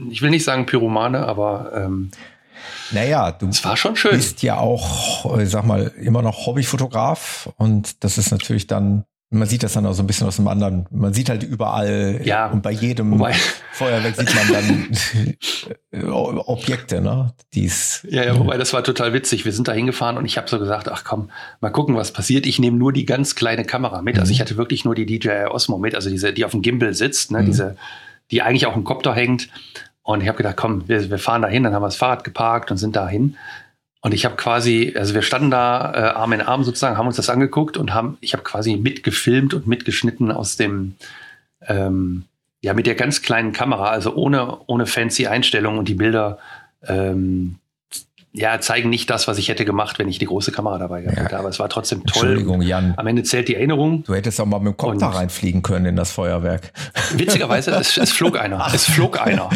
ich 0.09 0.21
will 0.21 0.29
nicht 0.29 0.43
sagen 0.43 0.65
Pyromane, 0.65 1.25
aber 1.25 1.71
ähm, 1.75 2.11
naja, 2.91 3.31
du 3.31 3.47
es 3.49 3.63
war 3.63 3.75
schon 3.77 3.95
schön. 3.95 4.11
bist 4.11 4.43
ja 4.43 4.57
auch, 4.57 5.37
ich 5.39 5.49
sag 5.49 5.65
mal, 5.65 5.91
immer 5.99 6.21
noch 6.21 6.45
Hobbyfotograf 6.45 7.49
und 7.57 8.03
das 8.03 8.17
ist 8.17 8.31
natürlich 8.31 8.67
dann 8.67 9.05
man 9.33 9.47
sieht 9.47 9.63
das 9.63 9.73
dann 9.73 9.85
auch 9.85 9.93
so 9.93 10.03
ein 10.03 10.07
bisschen 10.07 10.27
aus 10.27 10.35
dem 10.35 10.47
anderen. 10.47 10.85
Man 10.91 11.13
sieht 11.13 11.29
halt 11.29 11.43
überall 11.43 12.21
ja, 12.23 12.47
und 12.47 12.61
bei 12.61 12.71
jedem 12.71 13.11
wobei, 13.11 13.33
Feuerwerk 13.73 14.15
sieht 14.15 14.33
man 14.35 14.47
dann 15.91 16.03
Objekte, 16.03 17.01
ne? 17.01 17.33
Die's, 17.53 18.05
ja, 18.09 18.23
ja, 18.23 18.37
wobei 18.37 18.57
das 18.57 18.73
war 18.73 18.83
total 18.83 19.13
witzig. 19.13 19.43
Wir 19.45 19.51
sind 19.51 19.67
da 19.67 19.73
hingefahren 19.73 20.17
und 20.17 20.25
ich 20.25 20.37
habe 20.37 20.47
so 20.47 20.59
gesagt, 20.59 20.89
ach 20.89 21.03
komm, 21.03 21.29
mal 21.61 21.71
gucken, 21.71 21.95
was 21.95 22.11
passiert. 22.11 22.45
Ich 22.45 22.59
nehme 22.59 22.77
nur 22.77 22.93
die 22.93 23.05
ganz 23.05 23.35
kleine 23.35 23.65
Kamera 23.65 24.01
mit. 24.01 24.19
Also 24.19 24.31
ich 24.31 24.37
mhm. 24.37 24.43
hatte 24.43 24.57
wirklich 24.57 24.85
nur 24.85 24.95
die 24.95 25.05
DJI 25.05 25.47
Osmo 25.49 25.77
mit, 25.77 25.95
also 25.95 26.09
diese, 26.09 26.31
die 26.31 26.45
auf 26.45 26.51
dem 26.51 26.61
Gimbal 26.61 26.93
sitzt, 26.93 27.31
ne? 27.31 27.41
Mhm. 27.41 27.45
diese, 27.45 27.75
die 28.31 28.41
eigentlich 28.41 28.67
auch 28.67 28.75
im 28.75 28.83
Kopter 28.83 29.13
hängt. 29.13 29.49
Und 30.03 30.21
ich 30.21 30.27
habe 30.27 30.37
gedacht, 30.37 30.57
komm, 30.57 30.87
wir, 30.87 31.09
wir 31.09 31.17
fahren 31.17 31.41
da 31.41 31.47
hin, 31.47 31.63
dann 31.63 31.73
haben 31.73 31.81
wir 31.81 31.87
das 31.87 31.95
Fahrrad 31.95 32.23
geparkt 32.23 32.71
und 32.71 32.77
sind 32.77 32.95
da 32.95 33.07
hin. 33.07 33.37
Und 34.03 34.13
ich 34.13 34.25
habe 34.25 34.35
quasi, 34.35 34.93
also 34.97 35.13
wir 35.13 35.21
standen 35.21 35.49
da 35.49 35.93
äh, 35.93 35.97
Arm 36.09 36.33
in 36.33 36.41
Arm 36.41 36.65
sozusagen, 36.65 36.97
haben 36.97 37.07
uns 37.07 37.15
das 37.15 37.29
angeguckt 37.29 37.77
und 37.77 37.93
haben, 37.93 38.17
ich 38.19 38.33
habe 38.33 38.43
quasi 38.43 38.75
mitgefilmt 38.75 39.53
und 39.53 39.65
mitgeschnitten 39.65 40.29
aus 40.29 40.57
dem, 40.57 40.95
ähm, 41.67 42.25
ja, 42.61 42.73
mit 42.73 42.85
der 42.85 42.95
ganz 42.95 43.21
kleinen 43.21 43.53
Kamera, 43.53 43.89
also 43.89 44.13
ohne, 44.13 44.57
ohne 44.67 44.87
fancy 44.87 45.27
Einstellungen 45.27 45.79
und 45.79 45.87
die 45.87 45.93
Bilder, 45.93 46.37
ähm, 46.85 47.59
ja, 48.33 48.59
zeigen 48.59 48.89
nicht 48.89 49.09
das, 49.09 49.29
was 49.29 49.37
ich 49.37 49.47
hätte 49.47 49.63
gemacht, 49.63 49.99
wenn 49.99 50.09
ich 50.09 50.19
die 50.19 50.25
große 50.25 50.51
Kamera 50.51 50.79
dabei 50.79 51.01
gehabt 51.01 51.17
ja. 51.17 51.23
hätte. 51.23 51.37
Aber 51.37 51.47
es 51.47 51.59
war 51.59 51.69
trotzdem 51.69 51.99
toll. 51.99 52.23
Entschuldigung, 52.23 52.61
Jan. 52.61 52.95
Am 52.97 53.07
Ende 53.07 53.23
zählt 53.23 53.47
die 53.47 53.55
Erinnerung. 53.55 54.03
Du 54.03 54.15
hättest 54.15 54.41
auch 54.41 54.45
mal 54.45 54.59
mit 54.59 54.73
dem 54.73 54.77
Kopf 54.77 54.97
da 54.97 55.09
reinfliegen 55.09 55.61
können 55.61 55.85
in 55.85 55.95
das 55.95 56.11
Feuerwerk. 56.11 56.73
Witzigerweise, 57.13 57.71
es, 57.71 57.95
es 57.95 58.11
flog 58.11 58.37
einer. 58.37 58.67
Es 58.73 58.85
flog 58.85 59.25
einer. 59.25 59.49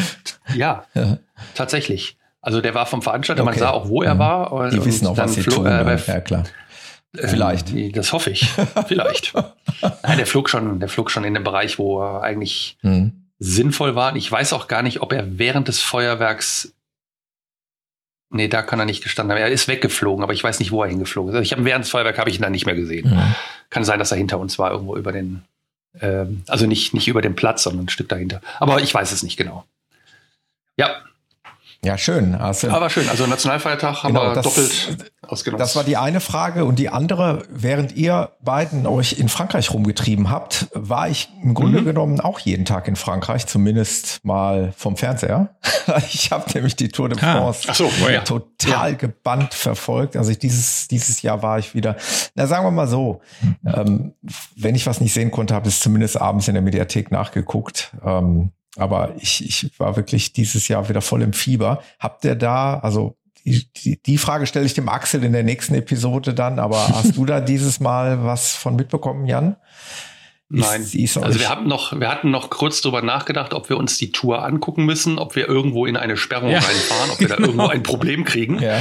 Ja, 0.55 0.85
ja. 0.93 1.17
tatsächlich. 1.55 2.17
Also 2.47 2.61
der 2.61 2.73
war 2.73 2.85
vom 2.85 3.01
Veranstalter, 3.01 3.43
okay. 3.43 3.51
man 3.51 3.59
sah 3.59 3.71
auch, 3.71 3.89
wo 3.89 4.03
er 4.03 4.15
mhm. 4.15 4.19
war. 4.19 4.69
Die 4.69 4.85
wissen 4.85 5.05
auch, 5.05 5.17
was 5.17 5.33
sie 5.33 5.43
tun. 5.43 5.65
Äh, 5.65 5.97
ja, 6.07 6.21
klar. 6.21 6.45
Ähm, 7.17 7.27
Vielleicht. 7.27 7.73
Äh, 7.73 7.91
das 7.91 8.13
hoffe 8.13 8.29
ich. 8.29 8.47
Vielleicht. 8.87 9.33
Nein, 10.03 10.17
der 10.17 10.25
flog 10.25 10.49
schon, 10.49 10.79
der 10.79 10.87
flog 10.87 11.11
schon 11.11 11.25
in 11.25 11.33
dem 11.33 11.43
Bereich, 11.43 11.77
wo 11.77 12.01
er 12.01 12.23
eigentlich 12.23 12.77
mhm. 12.83 13.27
sinnvoll 13.37 13.95
war. 13.95 14.15
Ich 14.15 14.31
weiß 14.31 14.53
auch 14.53 14.69
gar 14.69 14.81
nicht, 14.81 15.01
ob 15.01 15.11
er 15.11 15.37
während 15.37 15.67
des 15.67 15.81
Feuerwerks 15.81 16.73
Nee, 18.29 18.47
da 18.47 18.61
kann 18.61 18.79
er 18.79 18.85
nicht 18.85 19.03
gestanden 19.03 19.35
haben. 19.35 19.41
Er 19.41 19.49
ist 19.49 19.67
weggeflogen, 19.67 20.23
aber 20.23 20.31
ich 20.31 20.43
weiß 20.43 20.59
nicht, 20.59 20.71
wo 20.71 20.83
er 20.83 20.89
hingeflogen 20.89 21.31
ist. 21.31 21.35
Also 21.35 21.43
ich 21.43 21.51
habe 21.51 21.65
während 21.65 21.83
des 21.83 21.91
Feuerwerks 21.91 22.17
habe 22.17 22.29
ich 22.29 22.37
ihn 22.37 22.43
dann 22.43 22.53
nicht 22.53 22.65
mehr 22.65 22.75
gesehen. 22.75 23.09
Mhm. 23.09 23.35
Kann 23.69 23.83
sein, 23.83 23.99
dass 23.99 24.11
er 24.11 24.17
hinter 24.17 24.39
uns 24.39 24.57
war, 24.57 24.71
irgendwo 24.71 24.95
über 24.95 25.11
den, 25.11 25.43
ähm, 25.99 26.43
also 26.47 26.65
nicht, 26.65 26.93
nicht 26.93 27.09
über 27.09 27.21
den 27.21 27.35
Platz, 27.35 27.63
sondern 27.63 27.85
ein 27.85 27.89
Stück 27.89 28.07
dahinter. 28.07 28.39
Aber 28.61 28.81
ich 28.81 28.93
weiß 28.93 29.11
es 29.11 29.23
nicht 29.23 29.35
genau. 29.35 29.65
Ja, 30.77 31.01
ja, 31.83 31.97
schön. 31.97 32.33
Also, 32.35 32.69
Aber 32.69 32.89
schön. 32.89 33.07
Also 33.07 33.27
Nationalfeiertag 33.27 34.03
haben 34.03 34.13
genau, 34.13 34.29
wir 34.29 34.33
das, 34.33 34.43
doppelt 34.43 35.11
ausgenutzt. 35.21 35.61
Das 35.61 35.75
war 35.75 35.83
die 35.83 35.95
eine 35.95 36.19
Frage. 36.19 36.65
Und 36.65 36.79
die 36.79 36.89
andere, 36.89 37.43
während 37.49 37.95
ihr 37.95 38.31
beiden 38.41 38.87
euch 38.87 39.19
in 39.19 39.29
Frankreich 39.29 39.71
rumgetrieben 39.71 40.29
habt, 40.29 40.67
war 40.73 41.07
ich 41.07 41.29
im 41.43 41.53
Grunde 41.53 41.81
mhm. 41.81 41.85
genommen 41.85 42.19
auch 42.19 42.39
jeden 42.39 42.65
Tag 42.65 42.87
in 42.87 42.95
Frankreich, 42.95 43.45
zumindest 43.45 44.19
mal 44.23 44.73
vom 44.75 44.97
Fernseher. 44.97 45.55
ich 46.11 46.31
habe 46.31 46.45
nämlich 46.53 46.75
die 46.75 46.89
Tour 46.89 47.09
de 47.09 47.19
ah. 47.21 47.37
France 47.37 47.67
ah. 47.69 47.73
so, 47.73 47.91
oh 48.03 48.09
ja. 48.09 48.21
total 48.21 48.91
ja. 48.91 48.97
gebannt 48.97 49.53
verfolgt. 49.53 50.17
Also 50.17 50.31
ich, 50.31 50.39
dieses, 50.39 50.87
dieses 50.87 51.21
Jahr 51.21 51.43
war 51.43 51.59
ich 51.59 51.75
wieder, 51.75 51.95
na 52.33 52.47
sagen 52.47 52.65
wir 52.65 52.71
mal 52.71 52.87
so, 52.87 53.21
ähm, 53.65 54.13
wenn 54.55 54.73
ich 54.73 54.87
was 54.87 54.99
nicht 54.99 55.13
sehen 55.13 55.29
konnte, 55.29 55.53
habe 55.53 55.67
ich 55.67 55.75
es 55.75 55.79
zumindest 55.79 56.19
abends 56.19 56.47
in 56.47 56.55
der 56.55 56.63
Mediathek 56.63 57.11
nachgeguckt. 57.11 57.93
Ähm, 58.03 58.51
aber 58.77 59.13
ich, 59.19 59.45
ich 59.45 59.79
war 59.79 59.95
wirklich 59.95 60.33
dieses 60.33 60.67
Jahr 60.67 60.87
wieder 60.89 61.01
voll 61.01 61.21
im 61.21 61.33
Fieber. 61.33 61.81
Habt 61.99 62.23
ihr 62.25 62.35
da, 62.35 62.79
also 62.79 63.17
die, 63.45 63.65
die, 63.73 64.01
die 64.01 64.17
Frage 64.17 64.45
stelle 64.45 64.65
ich 64.65 64.73
dem 64.73 64.89
Axel 64.89 65.23
in 65.23 65.31
der 65.31 65.43
nächsten 65.43 65.73
Episode 65.75 66.33
dann, 66.33 66.59
aber 66.59 66.87
hast 66.89 67.17
du 67.17 67.25
da 67.25 67.39
dieses 67.39 67.79
Mal 67.79 68.23
was 68.23 68.55
von 68.55 68.75
mitbekommen, 68.75 69.25
Jan? 69.25 69.55
Nein. 70.49 70.81
also 70.81 71.39
wir 71.39 71.49
hatten 71.49 71.67
noch, 71.67 71.99
wir 71.99 72.07
hatten 72.07 72.31
noch 72.31 72.49
kurz 72.49 72.79
drüber 72.81 73.01
nachgedacht, 73.01 73.53
ob 73.53 73.67
wir 73.67 73.75
uns 73.75 73.97
die 73.97 74.13
Tour 74.13 74.45
angucken 74.45 74.85
müssen, 74.85 75.19
ob 75.19 75.35
wir 75.35 75.45
irgendwo 75.45 75.85
in 75.85 75.97
eine 75.97 76.15
Sperrung 76.15 76.51
ja. 76.51 76.59
reinfahren, 76.59 77.11
ob 77.11 77.19
wir 77.19 77.27
da 77.27 77.35
genau. 77.35 77.47
irgendwo 77.49 77.67
ein 77.67 77.83
Problem 77.83 78.23
kriegen. 78.23 78.59
Ja. 78.59 78.79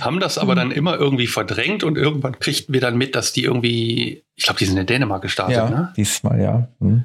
Haben 0.00 0.20
das 0.20 0.38
aber 0.38 0.54
dann 0.54 0.70
immer 0.70 0.96
irgendwie 0.96 1.26
verdrängt 1.26 1.84
und 1.84 1.98
irgendwann 1.98 2.38
kriegten 2.38 2.72
wir 2.72 2.80
dann 2.80 2.96
mit, 2.96 3.14
dass 3.14 3.34
die 3.34 3.44
irgendwie, 3.44 4.24
ich 4.36 4.44
glaube, 4.44 4.58
die 4.58 4.64
sind 4.64 4.78
in 4.78 4.86
Dänemark 4.86 5.20
gestartet, 5.20 5.56
ja, 5.56 5.68
ne? 5.68 5.92
Diesmal, 5.98 6.40
ja. 6.40 6.68
Hm. 6.80 7.04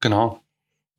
Genau. 0.00 0.42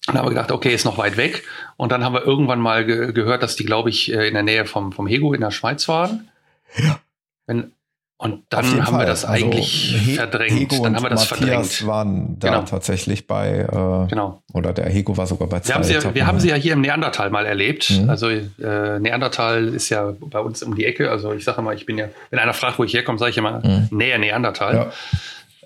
Dann 0.08 0.18
haben 0.18 0.26
wir 0.26 0.30
gedacht, 0.30 0.52
okay, 0.52 0.74
ist 0.74 0.86
noch 0.86 0.98
weit 0.98 1.18
weg. 1.18 1.44
Und 1.76 1.92
dann 1.92 2.04
haben 2.04 2.14
wir 2.14 2.26
irgendwann 2.26 2.62
mal 2.62 2.86
ge 2.86 3.12
gehört, 3.12 3.44
dass 3.44 3.58
die, 3.58 3.66
glaube 3.66 3.90
ich, 3.90 4.12
äh, 4.12 4.28
in 4.28 4.34
der 4.34 4.44
Nähe 4.44 4.66
vom, 4.66 4.94
vom 4.94 5.06
Hego 5.06 5.34
in 5.34 5.42
der 5.42 5.52
Schweiz 5.52 5.88
waren. 5.90 6.30
Ja. 6.78 7.00
Wenn, 7.46 7.74
und 8.20 8.46
dann 8.50 8.66
haben 8.66 8.86
Fall. 8.86 9.02
wir 9.02 9.06
das 9.06 9.26
also 9.26 9.46
eigentlich 9.46 9.96
He 9.96 10.16
verdrängt. 10.16 10.60
Hego 10.60 10.84
dann 10.84 10.96
haben 10.96 11.04
wir 11.04 11.10
das 11.10 11.30
Matthias 11.30 11.76
verdrängt. 11.76 11.88
waren 11.88 12.40
da 12.40 12.50
genau. 12.50 12.62
tatsächlich 12.64 13.28
bei, 13.28 13.60
äh, 13.60 14.10
genau. 14.10 14.42
oder 14.54 14.74
der 14.74 14.90
Hego 14.90 15.16
war 15.18 15.28
sogar 15.28 15.48
bei 15.50 15.60
zwei. 15.60 15.70
Wir, 15.70 15.76
haben 15.76 15.84
sie, 15.84 15.94
ja, 15.94 16.16
wir 16.16 16.26
haben 16.26 16.40
sie 16.40 16.50
ja 16.50 16.56
hier 16.56 16.74
im 16.74 16.82
Neandertal 16.82 17.30
mal 17.30 17.46
erlebt. 17.46 17.92
Mhm. 17.92 18.10
Also 18.10 18.30
äh, 18.30 19.00
Neandertal 19.00 19.68
ist 19.68 19.90
ja 19.90 20.16
bei 20.20 20.40
uns 20.40 20.64
um 20.64 20.76
die 20.76 20.86
Ecke. 20.86 21.12
Also 21.12 21.34
ich 21.34 21.44
sage 21.44 21.62
mal, 21.62 21.76
ich 21.76 21.86
bin 21.86 21.98
ja, 21.98 22.08
wenn 22.32 22.40
einer 22.40 22.54
fragt, 22.54 22.80
wo 22.80 22.86
ich 22.86 22.94
herkomme, 22.94 23.20
sage 23.20 23.32
ich 23.32 23.38
immer 23.38 23.60
mhm. 23.64 23.90
Nähe 23.92 24.18
Neandertal. 24.18 24.76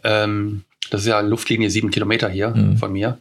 Ja. 0.03 0.23
Ähm, 0.23 0.63
das 0.89 1.01
ist 1.01 1.07
ja 1.07 1.21
Luftlinie 1.21 1.69
sieben 1.69 1.89
Kilometer 1.89 2.27
hier 2.27 2.49
mhm. 2.49 2.77
von 2.77 2.91
mir. 2.91 3.19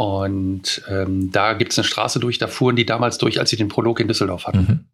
Und 0.00 0.80
ähm, 0.88 1.30
da 1.30 1.52
gibt 1.52 1.72
es 1.72 1.78
eine 1.78 1.84
Straße 1.84 2.20
durch, 2.20 2.38
da 2.38 2.46
fuhren 2.46 2.74
die 2.74 2.86
damals 2.86 3.18
durch, 3.18 3.38
als 3.38 3.50
sie 3.50 3.56
den 3.56 3.68
Prolog 3.68 4.00
in 4.00 4.08
Düsseldorf 4.08 4.46
hatten. 4.46 4.58
Mhm. 4.58 4.84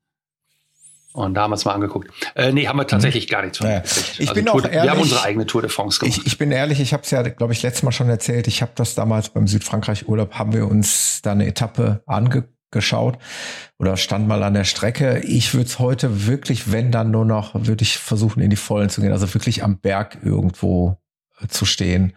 Und 1.12 1.34
da 1.34 1.42
haben 1.42 1.52
wir 1.52 1.54
es 1.54 1.64
mal 1.64 1.74
angeguckt. 1.74 2.10
Äh, 2.34 2.50
nee, 2.50 2.66
haben 2.66 2.76
wir 2.76 2.88
tatsächlich 2.88 3.28
mhm. 3.28 3.30
gar 3.30 3.42
nichts 3.42 3.58
von 3.58 3.68
naja. 3.68 3.84
Ich 3.84 4.20
also 4.22 4.34
bin 4.34 4.46
Tour, 4.46 4.54
auch 4.56 4.64
ehrlich, 4.64 4.82
wir 4.82 4.90
haben 4.90 5.00
unsere 5.00 5.22
eigene 5.22 5.46
Tour 5.46 5.62
de 5.62 5.70
France 5.70 6.00
gemacht. 6.00 6.18
Ich, 6.18 6.26
ich 6.26 6.38
bin 6.38 6.50
ehrlich, 6.50 6.80
ich 6.80 6.92
habe 6.92 7.04
es 7.04 7.12
ja, 7.12 7.22
glaube 7.22 7.52
ich, 7.52 7.62
letztes 7.62 7.84
Mal 7.84 7.92
schon 7.92 8.08
erzählt. 8.08 8.48
Ich 8.48 8.62
habe 8.62 8.72
das 8.74 8.96
damals 8.96 9.28
beim 9.28 9.46
Südfrankreich-Urlaub, 9.46 10.34
haben 10.34 10.52
wir 10.52 10.66
uns 10.66 11.20
da 11.22 11.30
eine 11.30 11.46
Etappe 11.46 12.02
angeschaut 12.06 13.16
oder 13.78 13.96
stand 13.96 14.26
mal 14.26 14.42
an 14.42 14.54
der 14.54 14.64
Strecke. 14.64 15.20
Ich 15.20 15.54
würde 15.54 15.66
es 15.66 15.78
heute 15.78 16.26
wirklich, 16.26 16.72
wenn 16.72 16.90
dann 16.90 17.12
nur 17.12 17.24
noch, 17.24 17.54
würde 17.54 17.84
ich 17.84 17.98
versuchen, 17.98 18.42
in 18.42 18.50
die 18.50 18.56
Vollen 18.56 18.88
zu 18.88 19.02
gehen. 19.02 19.12
Also 19.12 19.32
wirklich 19.34 19.62
am 19.62 19.78
Berg 19.78 20.18
irgendwo 20.24 20.98
äh, 21.40 21.46
zu 21.46 21.64
stehen 21.64 22.12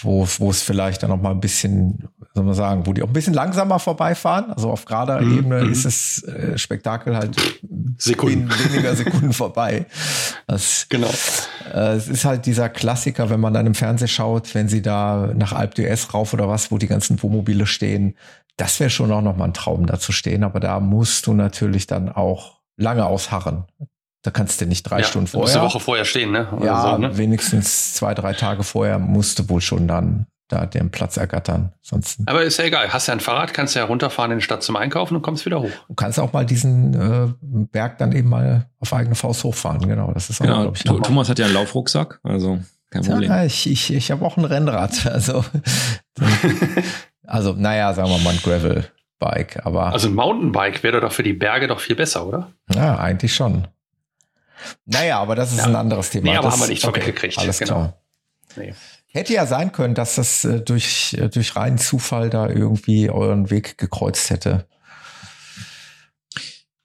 wo, 0.00 0.26
wo 0.38 0.50
es 0.50 0.62
vielleicht 0.62 1.02
dann 1.02 1.10
noch 1.10 1.20
mal 1.20 1.30
ein 1.30 1.40
bisschen, 1.40 2.08
soll 2.34 2.44
man 2.44 2.54
sagen, 2.54 2.86
wo 2.86 2.92
die 2.92 3.02
auch 3.02 3.08
ein 3.08 3.12
bisschen 3.12 3.34
langsamer 3.34 3.78
vorbeifahren. 3.78 4.52
Also 4.52 4.70
auf 4.70 4.84
gerader 4.84 5.20
mhm. 5.20 5.38
Ebene 5.38 5.64
mhm. 5.64 5.72
ist 5.72 5.84
das 5.84 6.22
äh, 6.24 6.58
Spektakel 6.58 7.16
halt 7.16 7.36
Sekunden. 7.98 8.50
weniger 8.50 8.94
Sekunden 8.96 9.32
vorbei. 9.32 9.86
Das, 10.46 10.86
genau. 10.88 11.10
Äh, 11.72 11.94
es 11.94 12.08
ist 12.08 12.24
halt 12.24 12.46
dieser 12.46 12.68
Klassiker, 12.68 13.30
wenn 13.30 13.40
man 13.40 13.54
dann 13.54 13.66
im 13.66 13.74
Fernsehen 13.74 14.08
schaut, 14.08 14.54
wenn 14.54 14.68
sie 14.68 14.82
da 14.82 15.32
nach 15.34 15.52
Alp 15.52 15.74
d'Huez 15.74 16.12
rauf 16.12 16.32
oder 16.32 16.48
was, 16.48 16.70
wo 16.70 16.78
die 16.78 16.88
ganzen 16.88 17.22
Wohnmobile 17.22 17.66
stehen. 17.66 18.16
Das 18.56 18.80
wäre 18.80 18.90
schon 18.90 19.10
auch 19.12 19.22
noch 19.22 19.36
mal 19.36 19.46
ein 19.46 19.54
Traum, 19.54 19.86
da 19.86 19.98
zu 19.98 20.12
stehen. 20.12 20.44
Aber 20.44 20.60
da 20.60 20.80
musst 20.80 21.26
du 21.26 21.32
natürlich 21.32 21.86
dann 21.86 22.08
auch 22.08 22.60
lange 22.76 23.06
ausharren. 23.06 23.64
Da 24.22 24.30
kannst 24.30 24.60
du 24.60 24.66
nicht 24.66 24.84
drei 24.84 25.00
ja, 25.00 25.04
Stunden 25.04 25.26
vorher. 25.26 25.42
Musst 25.42 25.56
eine 25.56 25.66
Woche 25.66 25.80
vorher 25.80 26.04
stehen, 26.04 26.30
ne? 26.30 26.48
Oder 26.52 26.64
ja, 26.64 26.92
so, 26.92 26.98
ne? 26.98 27.16
wenigstens 27.18 27.94
zwei, 27.94 28.14
drei 28.14 28.32
Tage 28.34 28.62
vorher 28.62 28.98
musst 29.00 29.40
du 29.40 29.48
wohl 29.48 29.60
schon 29.60 29.88
dann 29.88 30.26
da 30.52 30.66
den 30.66 30.90
Platz 30.90 31.16
ergattern. 31.16 31.72
Sonst 31.80 32.20
Aber 32.26 32.42
ist 32.42 32.58
ja 32.58 32.64
egal. 32.64 32.92
Hast 32.92 33.08
ja 33.08 33.14
ein 33.14 33.20
Fahrrad, 33.20 33.54
kannst 33.54 33.74
ja 33.74 33.84
runterfahren 33.84 34.32
in 34.32 34.38
die 34.38 34.44
Stadt 34.44 34.62
zum 34.62 34.76
Einkaufen 34.76 35.16
und 35.16 35.22
kommst 35.22 35.46
wieder 35.46 35.60
hoch. 35.60 35.70
Du 35.88 35.94
kannst 35.94 36.20
auch 36.20 36.32
mal 36.32 36.44
diesen 36.44 36.94
äh, 36.94 37.32
Berg 37.40 37.98
dann 37.98 38.12
eben 38.12 38.28
mal 38.28 38.68
auf 38.78 38.92
eigene 38.92 39.14
Faust 39.14 39.42
hochfahren. 39.44 39.80
Genau, 39.80 40.12
das 40.12 40.30
ist 40.30 40.40
auch, 40.40 40.44
genau, 40.44 40.72
ich, 40.72 40.84
Thomas 40.84 41.28
hat 41.28 41.38
ja 41.38 41.46
einen 41.46 41.54
Laufrucksack, 41.54 42.20
also 42.22 42.60
kein 42.90 43.02
Problem. 43.02 43.30
Ja, 43.30 43.44
ich 43.44 43.68
ich, 43.68 43.92
ich 43.92 44.10
habe 44.10 44.24
auch 44.24 44.36
ein 44.36 44.44
Rennrad. 44.44 44.92
Also, 45.12 45.44
also 47.26 47.54
naja, 47.54 47.92
sagen 47.94 48.10
wir 48.10 48.18
mal 48.18 48.30
ein 48.30 48.40
Gravel-Bike. 48.42 49.64
Aber 49.64 49.92
also 49.92 50.08
ein 50.08 50.14
Mountainbike 50.14 50.82
wäre 50.82 51.00
doch 51.00 51.12
für 51.12 51.22
die 51.22 51.32
Berge 51.32 51.66
doch 51.66 51.80
viel 51.80 51.96
besser, 51.96 52.26
oder? 52.26 52.52
Ja, 52.74 52.98
eigentlich 52.98 53.34
schon. 53.34 53.66
Naja, 54.86 55.20
aber 55.20 55.34
das 55.34 55.52
ist 55.52 55.58
ja. 55.58 55.66
ein 55.66 55.76
anderes 55.76 56.10
Thema. 56.10 56.30
Nee, 56.30 56.36
aber 56.36 56.48
das, 56.48 56.54
haben 56.54 56.62
wir 56.62 56.68
nicht 56.68 56.84
okay, 56.84 57.00
vorweggekriegt. 57.00 57.38
Alles 57.38 57.58
genau. 57.58 57.72
klar. 57.72 58.02
Nee. 58.56 58.74
Hätte 59.06 59.34
ja 59.34 59.46
sein 59.46 59.72
können, 59.72 59.94
dass 59.94 60.14
das 60.14 60.44
äh, 60.44 60.60
durch, 60.60 61.14
äh, 61.14 61.28
durch 61.28 61.54
reinen 61.54 61.78
Zufall 61.78 62.30
da 62.30 62.48
irgendwie 62.48 63.10
euren 63.10 63.50
Weg 63.50 63.76
gekreuzt 63.76 64.30
hätte. 64.30 64.66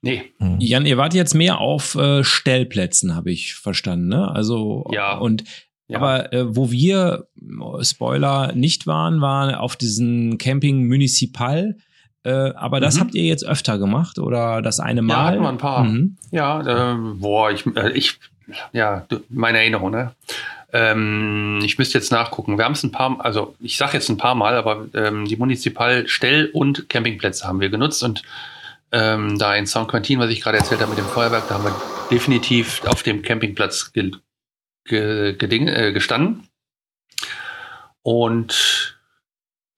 Nee. 0.02 0.32
Hm. 0.38 0.60
Jan, 0.60 0.86
ihr 0.86 0.96
wart 0.96 1.14
jetzt 1.14 1.34
mehr 1.34 1.58
auf 1.58 1.94
äh, 1.94 2.22
Stellplätzen, 2.22 3.16
habe 3.16 3.32
ich 3.32 3.54
verstanden, 3.54 4.08
ne? 4.08 4.30
Also 4.30 4.88
ja. 4.92 5.16
und 5.16 5.44
ja. 5.88 5.98
aber 5.98 6.32
äh, 6.32 6.54
wo 6.54 6.70
wir 6.70 7.28
Spoiler 7.82 8.52
nicht 8.52 8.86
waren, 8.86 9.20
waren 9.20 9.54
auf 9.54 9.76
diesen 9.76 10.38
Camping 10.38 10.86
Municipal. 10.86 11.76
Äh, 12.24 12.52
aber 12.54 12.80
das 12.80 12.96
mhm. 12.96 13.00
habt 13.00 13.14
ihr 13.14 13.24
jetzt 13.24 13.44
öfter 13.44 13.78
gemacht 13.78 14.18
oder 14.18 14.62
das 14.62 14.80
eine 14.80 15.02
Mal? 15.02 15.14
Ja, 15.14 15.24
hatten 15.24 15.42
wir 15.42 15.48
ein 15.48 15.58
paar. 15.58 15.84
Mhm. 15.84 16.16
Ja, 16.30 16.92
äh, 16.92 16.96
boah, 17.14 17.50
ich, 17.50 17.64
äh, 17.76 17.92
ich, 17.92 18.18
ja, 18.72 19.06
meine 19.28 19.58
Erinnerung, 19.58 19.90
ne? 19.90 20.12
Ähm, 20.72 21.60
ich 21.62 21.78
müsste 21.78 21.96
jetzt 21.96 22.12
nachgucken. 22.12 22.58
Wir 22.58 22.64
haben 22.64 22.72
es 22.72 22.82
ein 22.82 22.92
paar, 22.92 23.24
also 23.24 23.54
ich 23.60 23.78
sage 23.78 23.94
jetzt 23.94 24.10
ein 24.10 24.18
paar 24.18 24.34
Mal, 24.34 24.56
aber 24.56 24.86
ähm, 24.94 25.24
die 25.24 25.36
Municipal-Stell- 25.36 26.50
und 26.52 26.88
Campingplätze 26.90 27.46
haben 27.46 27.60
wir 27.60 27.70
genutzt 27.70 28.02
und 28.02 28.22
ähm, 28.92 29.38
da 29.38 29.54
in 29.54 29.66
Saint 29.66 29.88
Quentin, 29.88 30.18
was 30.18 30.30
ich 30.30 30.42
gerade 30.42 30.58
erzählt 30.58 30.80
habe 30.80 30.90
mit 30.90 30.98
dem 30.98 31.06
Feuerwerk, 31.06 31.48
da 31.48 31.54
haben 31.54 31.64
wir 31.64 31.74
definitiv 32.10 32.84
auf 32.86 33.02
dem 33.02 33.22
Campingplatz 33.22 33.92
ge 33.92 34.12
ge 34.84 35.34
geding, 35.34 35.68
äh, 35.68 35.92
gestanden. 35.92 36.48
Und 38.02 38.98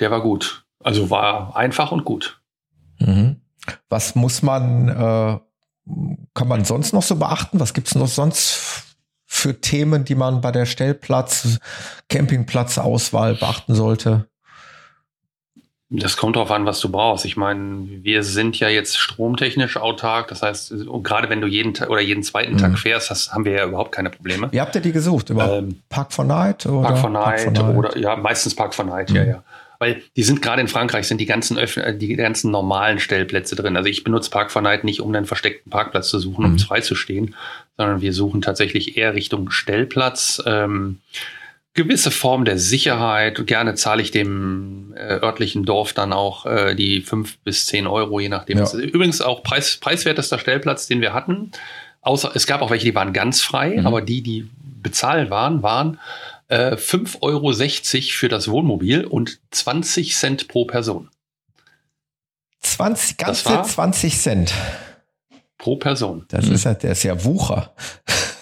der 0.01 0.11
war 0.11 0.23
gut. 0.23 0.65
Also 0.83 1.11
war 1.11 1.57
einfach 1.57 1.93
und 1.93 2.05
gut. 2.05 2.41
Mhm. 2.99 3.41
Was 3.89 4.15
muss 4.15 4.43
man, 4.43 4.89
äh, 4.89 5.39
kann 6.35 6.49
man 6.49 6.65
sonst 6.65 6.93
noch 6.93 7.03
so 7.03 7.17
beachten? 7.17 7.61
Was 7.61 7.75
gibt 7.75 7.89
es 7.89 7.95
noch 7.95 8.09
sonst 8.09 8.87
für 9.27 9.61
Themen, 9.61 10.05
die 10.05 10.15
man 10.15 10.41
bei 10.41 10.53
der 10.53 10.67
Stellplatz, 10.67 11.61
Campingplatzauswahl 12.09 13.35
beachten 13.35 13.75
sollte? 13.75 14.31
Das 15.93 16.17
kommt 16.17 16.37
darauf 16.37 16.53
an, 16.53 16.65
was 16.67 16.79
du 16.79 16.89
brauchst. 16.89 17.25
Ich 17.25 17.37
meine, 17.37 17.89
wir 18.03 18.23
sind 18.23 18.59
ja 18.61 18.69
jetzt 18.69 18.97
stromtechnisch 18.97 19.77
autark. 19.77 20.29
Das 20.29 20.41
heißt, 20.41 20.73
gerade 21.03 21.29
wenn 21.29 21.41
du 21.41 21.49
jeden 21.49 21.75
Tag 21.75 21.91
oder 21.91 22.01
jeden 22.01 22.23
zweiten 22.23 22.55
mhm. 22.55 22.59
Tag 22.59 22.79
fährst, 22.79 23.11
das 23.11 23.33
haben 23.33 23.45
wir 23.45 23.53
ja 23.53 23.67
überhaupt 23.67 23.91
keine 23.91 24.11
Probleme. 24.11 24.53
Wie 24.53 24.61
habt 24.61 24.73
ihr 24.77 24.83
die 24.83 24.93
gesucht? 24.93 25.31
Über 25.31 25.59
ähm, 25.59 25.81
Park 25.89 26.13
for 26.13 26.25
Night 26.25 26.65
oder? 26.65 26.87
Park 26.87 26.99
for 26.99 27.11
Night, 27.11 27.45
Park 27.45 27.57
for 27.57 27.65
Night. 27.65 27.77
oder 27.77 27.99
ja, 27.99 28.15
meistens 28.15 28.55
Park 28.55 28.73
for 28.73 28.85
Night, 28.85 29.11
mhm. 29.11 29.17
ja, 29.17 29.25
ja. 29.25 29.43
Weil 29.81 30.03
die 30.15 30.23
sind 30.23 30.43
gerade 30.43 30.61
in 30.61 30.69
Frankreich 30.69 31.09
sind 31.09 31.23
die 31.23 31.27
ganzen 31.27 31.57
äh, 31.57 31.97
die 31.97 32.15
ganzen 32.15 32.51
normalen 32.51 33.01
Stellplätze 33.01 33.57
drin. 33.57 33.77
Also 33.77 33.89
ich 33.89 34.05
benutze 34.05 34.31
Park 34.31 34.53
for 34.53 34.61
Night 34.61 34.85
nicht, 34.85 35.01
um 35.01 35.13
einen 35.15 35.25
versteckten 35.25 35.71
Parkplatz 35.71 36.11
zu 36.11 36.19
suchen, 36.19 36.45
um 36.45 36.53
mhm. 36.53 36.59
frei 36.59 36.81
zu 36.83 36.95
stehen, 36.95 37.35
sondern 37.79 38.03
wir 38.03 38.13
suchen 38.13 38.43
tatsächlich 38.43 38.99
eher 38.99 39.15
Richtung 39.15 39.51
Stellplatz. 39.51 40.43
Ähm, 40.45 40.99
gewisse 41.73 42.11
Form 42.11 42.45
der 42.45 42.59
Sicherheit. 42.59 43.47
Gerne 43.47 43.75
zahle 43.75 44.03
ich 44.03 44.11
dem 44.11 44.93
äh, 44.97 45.15
örtlichen 45.15 45.65
Dorf 45.65 45.95
dann 45.95 46.13
auch 46.13 46.45
äh, 46.45 46.75
die 46.75 47.01
fünf 47.01 47.39
bis 47.39 47.65
zehn 47.65 47.87
Euro, 47.87 48.21
je 48.21 48.29
nachdem. 48.29 48.59
Ja. 48.59 48.71
Übrigens 48.75 49.23
auch 49.23 49.43
preis, 49.43 49.79
preiswertester 49.79 50.39
Stellplatz, 50.39 50.89
den 50.89 51.01
wir 51.01 51.15
hatten. 51.15 51.53
Außer 52.03 52.33
es 52.35 52.47
gab 52.47 52.61
auch 52.61 52.71
welche, 52.71 52.85
die 52.85 52.95
waren 52.95 53.15
ganz 53.15 53.41
frei, 53.41 53.79
mhm. 53.79 53.87
aber 53.87 54.03
die, 54.03 54.21
die 54.21 54.47
bezahlt 54.83 55.31
waren, 55.31 55.63
waren 55.63 55.99
äh, 56.51 56.75
5,60 56.75 57.23
Euro 57.23 57.53
für 58.13 58.29
das 58.29 58.49
Wohnmobil 58.49 59.05
und 59.05 59.41
20 59.51 60.15
Cent 60.15 60.49
pro 60.49 60.65
Person. 60.65 61.09
20, 62.61 63.17
ganze 63.17 63.63
20 63.63 64.19
Cent. 64.19 64.53
Pro 65.59 65.77
Person. 65.77 66.25
Das 66.29 66.47
mhm. 66.47 66.55
ist 66.55 66.65
ja, 66.65 66.75
der 66.75 66.93
ist 66.93 67.03
ja 67.03 67.25
Wucher. 67.25 67.73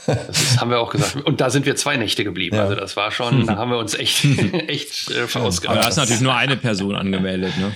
Das 0.07 0.41
ist, 0.41 0.61
haben 0.61 0.71
wir 0.71 0.81
auch 0.81 0.91
gesagt. 0.91 1.17
Und 1.27 1.41
da 1.41 1.51
sind 1.51 1.67
wir 1.67 1.77
zwei 1.77 1.97
Nächte 1.97 2.25
geblieben. 2.25 2.57
Ja. 2.57 2.63
Also 2.63 2.75
das 2.77 2.97
war 2.97 3.11
schon, 3.11 3.47
da 3.47 3.57
haben 3.57 3.71
wir 3.71 3.79
uns 3.79 3.95
echt, 3.95 4.25
echt 4.69 5.11
äh, 5.11 5.27
verausgabt. 5.27 5.73
Aber 5.73 5.83
da 5.83 5.89
ist 5.89 5.97
natürlich 5.97 6.23
nur 6.23 6.35
eine 6.35 6.57
Person 6.57 6.97
angemeldet, 6.97 7.59
ne? 7.59 7.75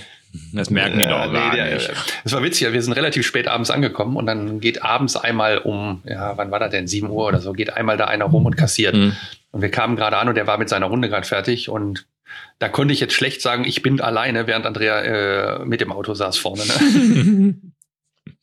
Das 0.52 0.70
merken 0.70 0.98
die 0.98 1.04
doch 1.04 1.28
äh, 1.28 1.32
gar 1.32 1.54
nee, 1.54 1.74
nicht. 1.74 1.90
Das 2.24 2.32
war 2.32 2.42
witzig, 2.42 2.72
wir 2.72 2.82
sind 2.82 2.94
relativ 2.94 3.26
spät 3.26 3.48
abends 3.48 3.70
angekommen 3.70 4.16
und 4.16 4.26
dann 4.26 4.60
geht 4.60 4.82
abends 4.82 5.16
einmal 5.16 5.58
um, 5.58 6.02
ja, 6.04 6.36
wann 6.36 6.50
war 6.50 6.58
das 6.58 6.70
denn? 6.70 6.86
7 6.86 7.10
Uhr 7.10 7.26
oder 7.26 7.40
so, 7.40 7.52
geht 7.52 7.74
einmal 7.76 7.96
da 7.96 8.06
einer 8.06 8.24
rum 8.24 8.46
und 8.46 8.56
kassiert. 8.56 8.94
Mhm. 8.94 9.16
Und 9.50 9.60
wir 9.60 9.70
kamen 9.70 9.96
gerade 9.96 10.16
an 10.16 10.28
und 10.28 10.34
der 10.34 10.46
war 10.46 10.58
mit 10.58 10.68
seiner 10.68 10.86
Runde 10.86 11.08
gerade 11.08 11.26
fertig 11.26 11.68
und 11.68 12.06
da 12.58 12.68
konnte 12.68 12.94
ich 12.94 13.00
jetzt 13.00 13.12
schlecht 13.12 13.42
sagen, 13.42 13.64
ich 13.64 13.82
bin 13.82 14.00
alleine, 14.00 14.46
während 14.46 14.64
Andrea 14.64 15.00
äh, 15.00 15.64
mit 15.64 15.80
dem 15.80 15.92
Auto 15.92 16.14
saß 16.14 16.38
vorne. 16.38 16.62
Ne? 16.64 17.54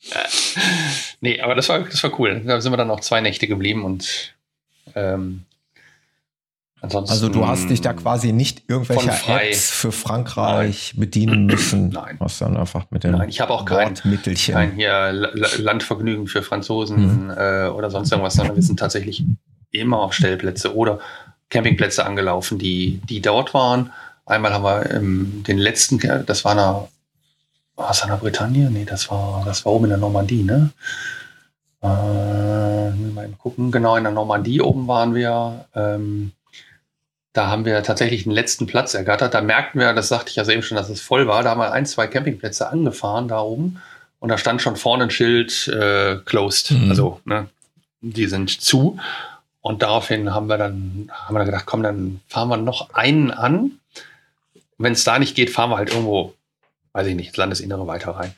nee, 1.22 1.42
aber 1.42 1.56
das 1.56 1.70
war, 1.70 1.80
das 1.80 2.04
war 2.04 2.20
cool. 2.20 2.42
Da 2.46 2.62
sind 2.62 2.72
wir 2.72 2.78
dann 2.78 2.88
noch 2.88 3.00
zwei 3.00 3.22
Nächte 3.22 3.48
geblieben 3.48 3.84
und 3.84 4.36
ähm, 4.96 5.46
ansonsten. 6.82 7.12
Also 7.12 7.30
du 7.30 7.48
hast 7.48 7.70
dich 7.70 7.82
da 7.82 7.94
quasi 7.94 8.32
nicht 8.32 8.64
irgendwelche 8.68 9.12
Apps 9.28 9.70
für 9.70 9.92
Frankreich 9.92 10.94
Nein. 10.94 11.00
bedienen 11.00 11.46
müssen. 11.46 11.90
Nein. 11.94 12.16
Was 12.20 12.40
dann 12.40 12.58
einfach 12.58 12.86
mit 12.92 13.04
dem 13.04 13.12
Nein, 13.12 13.30
ich 13.30 13.42
habe 13.42 13.54
auch 13.54 13.66
kein, 13.66 13.94
kein 13.94 14.72
hier 14.74 15.12
Landvergnügen 15.58 16.28
für 16.28 16.42
Franzosen 16.42 17.26
mhm. 17.26 17.30
äh, 17.32 17.68
oder 17.68 17.90
sonst 17.90 18.12
irgendwas, 18.12 18.36
sondern 18.36 18.56
wir 18.56 18.64
sind 18.64 18.80
tatsächlich 18.80 19.24
immer 19.72 20.00
auf 20.00 20.14
Stellplätze 20.14 20.76
oder 20.76 21.00
Campingplätze 21.50 22.06
angelaufen, 22.06 22.60
die, 22.60 23.02
die 23.10 23.22
dort 23.22 23.54
waren. 23.54 23.92
Einmal 24.26 24.54
haben 24.54 24.64
wir 24.64 24.92
ähm, 24.92 25.44
den 25.48 25.58
letzten, 25.58 26.00
das 26.26 26.46
war 26.46 26.52
eine 26.52 26.88
war 27.80 27.92
es 27.92 28.02
der 28.02 28.18
Bretagne? 28.18 28.70
Nee, 28.70 28.84
das 28.84 29.10
war, 29.10 29.42
das 29.46 29.66
war 29.66 29.72
oben 29.72 29.86
in 29.86 29.92
der 29.92 30.00
Normandie, 30.00 30.44
ne? 30.44 30.70
Äh, 31.82 31.88
mal 31.88 33.30
gucken. 33.38 33.72
Genau, 33.72 33.96
in 33.96 34.04
der 34.04 34.12
Normandie 34.12 34.60
oben 34.60 34.86
waren 34.88 35.16
wir. 35.16 35.66
Ähm, 35.74 36.34
da 37.34 37.48
haben 37.48 37.66
wir 37.66 37.84
tatsächlich 37.84 38.24
den 38.24 38.32
letzten 38.32 38.66
Platz 38.66 38.94
ergattert. 38.94 39.34
Da 39.34 39.42
merkten 39.42 39.80
wir, 39.80 39.94
das 39.94 40.10
sagte 40.10 40.30
ich 40.30 40.36
ja 40.36 40.48
eben 40.48 40.64
schon, 40.64 40.78
dass 40.78 40.90
es 40.90 41.02
voll 41.02 41.28
war. 41.28 41.44
Da 41.44 41.52
haben 41.52 41.60
wir 41.60 41.72
ein, 41.72 41.86
zwei 41.86 42.08
Campingplätze 42.08 42.70
angefahren 42.70 43.28
da 43.28 43.40
oben. 43.42 43.82
Und 44.20 44.30
da 44.30 44.38
stand 44.38 44.62
schon 44.62 44.76
vorne 44.76 45.06
ein 45.06 45.12
Schild 45.12 45.68
äh, 45.68 46.18
closed. 46.26 46.72
Mhm. 46.72 46.90
Also, 46.90 47.22
ne, 47.26 47.48
die 48.02 48.28
sind 48.28 48.62
zu. 48.62 49.00
Und 49.62 49.82
daraufhin 49.82 50.34
haben 50.34 50.48
wir 50.48 50.58
dann, 50.58 51.10
haben 51.14 51.36
wir 51.36 51.40
dann 51.40 51.46
gedacht, 51.46 51.66
komm, 51.66 51.84
dann 51.84 52.22
fahren 52.28 52.50
wir 52.50 52.58
noch 52.58 52.94
einen 52.94 53.32
an. 53.32 53.72
Wenn 54.78 54.94
es 54.94 55.04
da 55.04 55.20
nicht 55.20 55.36
geht, 55.36 55.50
fahren 55.50 55.70
wir 55.70 55.78
halt 55.78 55.92
irgendwo 55.92 56.34
weiß 56.94 57.08
ich 57.08 57.16
nicht, 57.16 57.28
ins 57.28 57.38
Landesinnere 57.38 57.88
weiter 57.88 58.12
rein. 58.12 58.34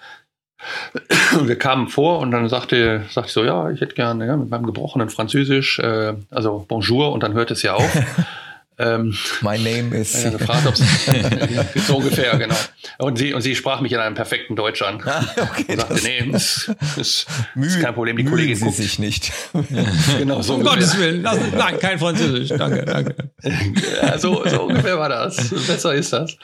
Und 1.38 1.48
wir 1.48 1.58
kamen 1.58 1.88
vor 1.88 2.20
und 2.20 2.30
dann 2.32 2.48
sagte, 2.48 3.06
sagte 3.10 3.30
ich 3.30 3.34
so, 3.34 3.44
ja, 3.44 3.72
ich 3.72 3.82
hätte 3.82 3.96
gerne 3.96 4.28
ja, 4.28 4.38
mit 4.38 4.50
meinem 4.50 4.66
gebrochenen 4.66 5.10
Französisch, 5.10 5.80
äh, 5.80 6.14
also 6.30 6.66
Bonjour 6.68 7.12
und 7.12 7.24
dann 7.24 7.34
hört 7.34 7.50
es 7.50 7.64
ja 7.64 7.74
auf. 7.74 7.92
Ähm, 8.82 9.16
My 9.42 9.58
name 9.58 9.96
is. 10.00 10.24
Ja, 10.24 10.32
gefragt, 10.32 10.78
so 11.88 11.98
ungefähr, 11.98 12.36
genau. 12.38 12.56
Und 12.98 13.18
sie, 13.18 13.34
und 13.34 13.42
sie 13.42 13.56
sprach 13.56 13.80
mich 13.82 13.92
in 13.92 14.00
einem 14.00 14.16
perfekten 14.16 14.56
Deutsch 14.56 14.82
an. 14.82 15.02
Ah, 15.12 15.26
okay, 15.42 15.66
und 15.74 15.80
sagte, 15.82 16.00
nee, 16.04 16.32
ist, 16.32 16.72
ist, 16.96 17.28
ist, 17.56 17.80
kein 17.82 17.94
Problem, 17.94 18.16
die 18.16 18.24
Kollegin 18.24 18.56
sie 18.56 18.64
guckt. 18.64 18.78
sich 18.78 18.98
nicht. 18.98 19.34
genau, 20.18 20.42
so 20.42 20.56
um 20.56 20.64
Gottes 20.64 20.98
Willen, 20.98 21.22
nein, 21.22 21.80
kein 21.80 22.00
Französisch, 22.00 22.50
danke, 22.58 22.86
danke. 22.86 23.16
Ja, 24.02 24.18
so, 24.18 24.48
so 24.48 24.64
ungefähr 24.64 24.98
war 24.98 25.10
das. 25.10 25.50
Besser 25.68 25.94
ist 25.96 26.14
das. 26.14 26.38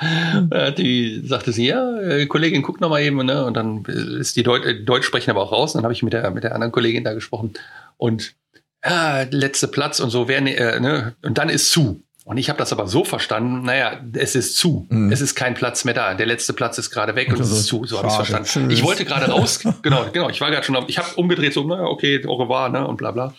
Die 0.77 1.21
sagte 1.25 1.53
sie, 1.53 1.67
ja, 1.67 1.97
äh, 2.01 2.25
Kollegin, 2.25 2.61
guck 2.61 2.81
noch 2.81 2.89
mal 2.89 3.01
eben, 3.01 3.25
ne? 3.25 3.45
Und 3.45 3.55
dann 3.55 3.85
ist 3.85 4.35
die 4.35 4.43
Deut 4.43 4.63
Deutsch 4.85 5.05
sprechen 5.05 5.31
aber 5.31 5.43
auch 5.43 5.51
raus. 5.53 5.73
Und 5.73 5.79
dann 5.79 5.85
habe 5.85 5.93
ich 5.93 6.03
mit 6.03 6.11
der, 6.13 6.29
mit 6.31 6.43
der 6.43 6.53
anderen 6.53 6.73
Kollegin 6.73 7.05
da 7.05 7.13
gesprochen. 7.13 7.53
Und 7.95 8.35
ja, 8.83 9.23
letzte 9.29 9.67
Platz 9.67 9.99
und 9.99 10.09
so, 10.09 10.27
wer, 10.27 10.39
äh, 10.39 10.79
ne? 10.79 11.15
Und 11.23 11.37
dann 11.37 11.49
ist 11.49 11.71
zu. 11.71 12.03
Und 12.27 12.35
ich 12.35 12.49
habe 12.49 12.59
das 12.59 12.73
aber 12.73 12.89
so 12.89 13.05
verstanden, 13.05 13.61
naja, 13.61 14.01
es 14.11 14.35
ist 14.35 14.57
zu. 14.57 14.85
Mhm. 14.89 15.13
Es 15.13 15.21
ist 15.21 15.35
kein 15.35 15.53
Platz 15.53 15.85
mehr 15.85 15.93
da. 15.93 16.13
Der 16.13 16.25
letzte 16.25 16.51
Platz 16.51 16.77
ist 16.77 16.91
gerade 16.91 17.15
weg 17.15 17.29
und, 17.29 17.35
und 17.35 17.41
es 17.41 17.51
ist 17.51 17.67
zu. 17.67 17.85
So 17.85 17.99
habe 17.99 18.09
ich 18.09 18.15
verstanden. 18.15 18.49
Tschüss. 18.49 18.73
Ich 18.73 18.83
wollte 18.83 19.05
gerade 19.05 19.31
raus, 19.31 19.61
genau, 19.81 20.05
genau, 20.11 20.29
ich 20.29 20.41
war 20.41 20.51
gerade 20.51 20.65
schon 20.65 20.75
auf, 20.75 20.89
ich 20.89 20.97
habe 20.97 21.07
umgedreht, 21.15 21.53
so, 21.53 21.63
naja, 21.63 21.85
okay, 21.85 22.21
au 22.27 22.35
revoir, 22.35 22.67
ne, 22.67 22.85
und 22.85 22.97
bla 22.97 23.11
bla. 23.11 23.33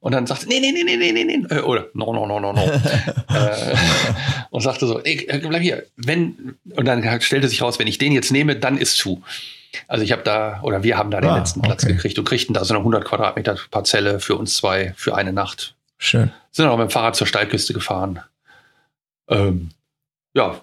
Und 0.00 0.10
dann 0.10 0.26
sagte, 0.26 0.48
nee, 0.48 0.58
nee, 0.58 0.72
nee, 0.72 0.82
nee, 0.82 0.96
nee, 0.96 1.12
nee, 1.12 1.24
nee, 1.24 1.54
äh, 1.54 1.60
oder, 1.60 1.86
no, 1.94 2.12
no, 2.12 2.26
no, 2.26 2.40
no, 2.40 2.52
no. 2.52 2.62
äh, 3.28 3.76
und 4.50 4.60
sagte 4.60 4.88
so, 4.88 5.00
ey, 5.04 5.24
äh, 5.28 5.38
bleib 5.38 5.62
hier. 5.62 5.84
Wenn, 5.94 6.56
und 6.74 6.84
dann 6.84 7.20
stellte 7.20 7.46
sich 7.46 7.62
raus, 7.62 7.78
wenn 7.78 7.86
ich 7.86 7.98
den 7.98 8.10
jetzt 8.10 8.32
nehme, 8.32 8.56
dann 8.56 8.76
ist 8.76 8.96
zu. 8.96 9.22
Also 9.86 10.02
ich 10.02 10.10
habe 10.10 10.22
da, 10.24 10.62
oder 10.64 10.82
wir 10.82 10.98
haben 10.98 11.12
da 11.12 11.20
den 11.20 11.30
ah, 11.30 11.38
letzten 11.38 11.62
Platz 11.62 11.84
okay. 11.84 11.92
gekriegt 11.92 12.18
und 12.18 12.24
kriegten 12.24 12.54
da 12.54 12.64
so 12.64 12.74
eine 12.74 12.80
100 12.80 13.04
Quadratmeter 13.04 13.56
Parzelle 13.70 14.18
für 14.18 14.34
uns 14.34 14.56
zwei 14.56 14.94
für 14.96 15.14
eine 15.14 15.32
Nacht. 15.32 15.76
Schön. 15.98 16.32
Sind 16.50 16.66
auch 16.66 16.76
mit 16.76 16.88
dem 16.88 16.90
Fahrrad 16.90 17.16
zur 17.16 17.26
Steilküste 17.26 17.72
gefahren. 17.72 18.20
Ähm, 19.28 19.70
ja, 20.34 20.60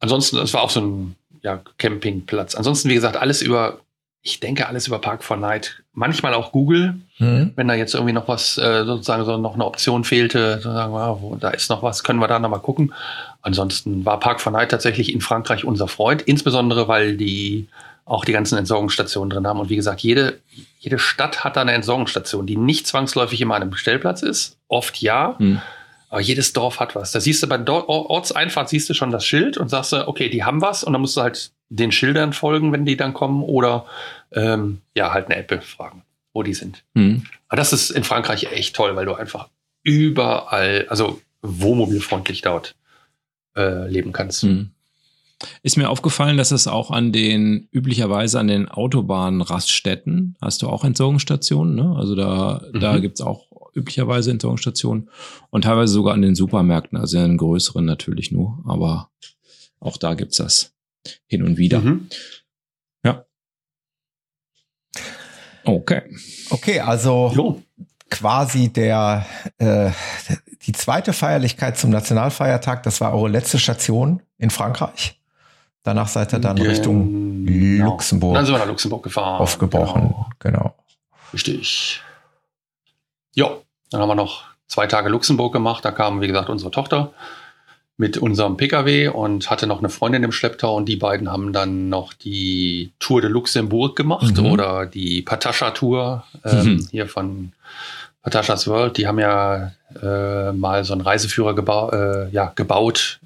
ansonsten, 0.00 0.38
es 0.38 0.54
war 0.54 0.62
auch 0.62 0.70
so 0.70 0.80
ein 0.80 1.16
ja, 1.42 1.60
Campingplatz. 1.78 2.54
Ansonsten, 2.54 2.88
wie 2.88 2.94
gesagt, 2.94 3.16
alles 3.16 3.42
über, 3.42 3.80
ich 4.22 4.40
denke, 4.40 4.66
alles 4.66 4.86
über 4.86 4.98
Park 4.98 5.22
for 5.22 5.36
Night. 5.36 5.82
Manchmal 5.92 6.34
auch 6.34 6.52
Google, 6.52 6.94
mhm. 7.18 7.52
wenn 7.56 7.68
da 7.68 7.74
jetzt 7.74 7.94
irgendwie 7.94 8.14
noch 8.14 8.26
was, 8.26 8.56
äh, 8.58 8.84
sozusagen 8.84 9.24
so 9.24 9.36
noch 9.36 9.54
eine 9.54 9.66
Option 9.66 10.04
fehlte, 10.04 10.54
sozusagen, 10.54 10.94
ah, 10.94 11.18
wo, 11.20 11.36
da 11.36 11.50
ist 11.50 11.68
noch 11.68 11.82
was, 11.82 12.02
können 12.02 12.18
wir 12.18 12.28
da 12.28 12.38
nochmal 12.38 12.60
gucken. 12.60 12.94
Ansonsten 13.42 14.04
war 14.06 14.18
Park 14.18 14.40
for 14.40 14.52
Night 14.52 14.70
tatsächlich 14.70 15.12
in 15.12 15.20
Frankreich 15.20 15.64
unser 15.64 15.86
Freund, 15.86 16.22
insbesondere 16.22 16.88
weil 16.88 17.16
die 17.16 17.68
auch 18.04 18.24
die 18.24 18.32
ganzen 18.32 18.58
Entsorgungsstationen 18.58 19.30
drin 19.30 19.46
haben. 19.46 19.60
Und 19.60 19.70
wie 19.70 19.76
gesagt, 19.76 20.02
jede, 20.02 20.40
jede 20.78 20.98
Stadt 20.98 21.42
hat 21.42 21.56
da 21.56 21.62
eine 21.62 21.72
Entsorgungsstation, 21.72 22.46
die 22.46 22.56
nicht 22.56 22.86
zwangsläufig 22.86 23.40
immer 23.40 23.54
an 23.54 23.62
einem 23.62 23.74
Stellplatz 23.74 24.22
ist. 24.22 24.58
Oft 24.68 25.00
ja. 25.00 25.36
Mhm. 25.38 25.60
Aber 26.10 26.20
jedes 26.20 26.52
Dorf 26.52 26.80
hat 26.80 26.94
was. 26.94 27.12
Da 27.12 27.20
siehst 27.20 27.42
du 27.42 27.46
bei 27.48 27.58
Dor 27.58 27.88
Ortseinfahrt 27.88 28.68
siehst 28.68 28.88
du 28.88 28.94
schon 28.94 29.10
das 29.10 29.24
Schild 29.24 29.56
und 29.56 29.68
sagst 29.68 29.92
du, 29.92 30.06
okay, 30.06 30.28
die 30.28 30.44
haben 30.44 30.60
was 30.60 30.84
und 30.84 30.92
dann 30.92 31.00
musst 31.00 31.16
du 31.16 31.22
halt 31.22 31.50
den 31.70 31.90
Schildern 31.90 32.32
folgen, 32.32 32.72
wenn 32.72 32.84
die 32.84 32.96
dann 32.96 33.14
kommen 33.14 33.42
oder 33.42 33.86
ähm, 34.32 34.80
ja, 34.94 35.12
halt 35.12 35.26
eine 35.26 35.36
App 35.36 35.64
fragen, 35.64 36.02
wo 36.32 36.42
die 36.42 36.54
sind. 36.54 36.84
Mhm. 36.94 37.24
Aber 37.48 37.56
das 37.56 37.72
ist 37.72 37.90
in 37.90 38.04
Frankreich 38.04 38.52
echt 38.52 38.76
toll, 38.76 38.94
weil 38.96 39.06
du 39.06 39.14
einfach 39.14 39.48
überall, 39.82 40.86
also 40.88 41.20
wohnmobilfreundlich 41.42 42.42
dort 42.42 42.76
äh, 43.56 43.88
leben 43.88 44.12
kannst. 44.12 44.44
Mhm. 44.44 44.70
Ist 45.62 45.76
mir 45.76 45.90
aufgefallen, 45.90 46.36
dass 46.36 46.52
es 46.52 46.66
auch 46.66 46.90
an 46.90 47.12
den, 47.12 47.68
üblicherweise 47.70 48.38
an 48.38 48.48
den 48.48 48.68
Autobahnraststätten, 48.68 50.36
hast 50.40 50.62
du 50.62 50.68
auch 50.68 50.84
Entsorgungsstationen, 50.84 51.74
ne? 51.74 51.94
Also 51.96 52.14
da, 52.14 52.62
mhm. 52.72 52.80
da 52.80 52.98
gibt's 52.98 53.20
auch 53.20 53.46
üblicherweise 53.74 54.30
Entsorgungsstationen 54.30 55.10
und 55.50 55.62
teilweise 55.62 55.92
sogar 55.92 56.14
an 56.14 56.22
den 56.22 56.34
Supermärkten, 56.34 56.98
also 56.98 57.18
in 57.18 57.36
größeren 57.36 57.84
natürlich 57.84 58.30
nur, 58.30 58.62
aber 58.66 59.10
auch 59.80 59.96
da 59.96 60.14
gibt's 60.14 60.36
das 60.36 60.72
hin 61.26 61.42
und 61.42 61.58
wieder. 61.58 61.80
Mhm. 61.80 62.08
Ja. 63.04 63.24
Okay. 65.64 66.02
Okay, 66.50 66.80
also 66.80 67.32
jo. 67.34 67.62
quasi 68.10 68.72
der 68.72 69.26
äh, 69.58 69.90
die 70.66 70.72
zweite 70.72 71.12
Feierlichkeit 71.12 71.78
zum 71.78 71.90
Nationalfeiertag, 71.90 72.82
das 72.84 73.00
war 73.00 73.12
eure 73.12 73.28
letzte 73.28 73.58
Station 73.58 74.22
in 74.38 74.50
Frankreich. 74.50 75.20
Danach 75.84 76.08
seid 76.08 76.32
ihr 76.32 76.38
dann 76.38 76.56
genau. 76.56 76.70
Richtung 76.70 77.46
Luxemburg. 77.46 78.34
Dann 78.34 78.46
sind 78.46 78.54
wir 78.54 78.58
nach 78.58 78.66
Luxemburg 78.66 79.02
gefahren. 79.02 79.40
Aufgebrochen, 79.40 80.02
genau. 80.02 80.26
genau. 80.38 80.74
Richtig. 81.32 82.00
Ja, 83.34 83.50
dann 83.90 84.00
haben 84.00 84.08
wir 84.08 84.14
noch 84.14 84.44
zwei 84.66 84.86
Tage 84.86 85.10
Luxemburg 85.10 85.52
gemacht. 85.52 85.84
Da 85.84 85.90
kam, 85.92 86.22
wie 86.22 86.26
gesagt, 86.26 86.48
unsere 86.48 86.70
Tochter 86.70 87.12
mit 87.96 88.16
unserem 88.16 88.56
Pkw 88.56 89.08
und 89.08 89.50
hatte 89.50 89.66
noch 89.66 89.78
eine 89.78 89.90
Freundin 89.90 90.24
im 90.24 90.32
Schlepptau 90.32 90.74
und 90.74 90.86
die 90.86 90.96
beiden 90.96 91.30
haben 91.30 91.52
dann 91.52 91.90
noch 91.90 92.12
die 92.12 92.92
Tour 92.98 93.20
de 93.20 93.30
Luxemburg 93.30 93.94
gemacht 93.94 94.38
mhm. 94.38 94.46
oder 94.46 94.86
die 94.86 95.22
Patascha 95.22 95.70
Tour 95.70 96.24
ähm, 96.44 96.64
mhm. 96.64 96.88
hier 96.90 97.06
von 97.06 97.52
Patashas 98.22 98.66
World. 98.66 98.96
Die 98.96 99.06
haben 99.06 99.18
ja 99.18 99.72
äh, 100.02 100.50
mal 100.52 100.82
so 100.82 100.94
einen 100.94 101.02
Reiseführer 101.02 101.54
gebau 101.54 101.90
äh, 101.90 102.30
ja, 102.30 102.52
gebaut 102.56 103.20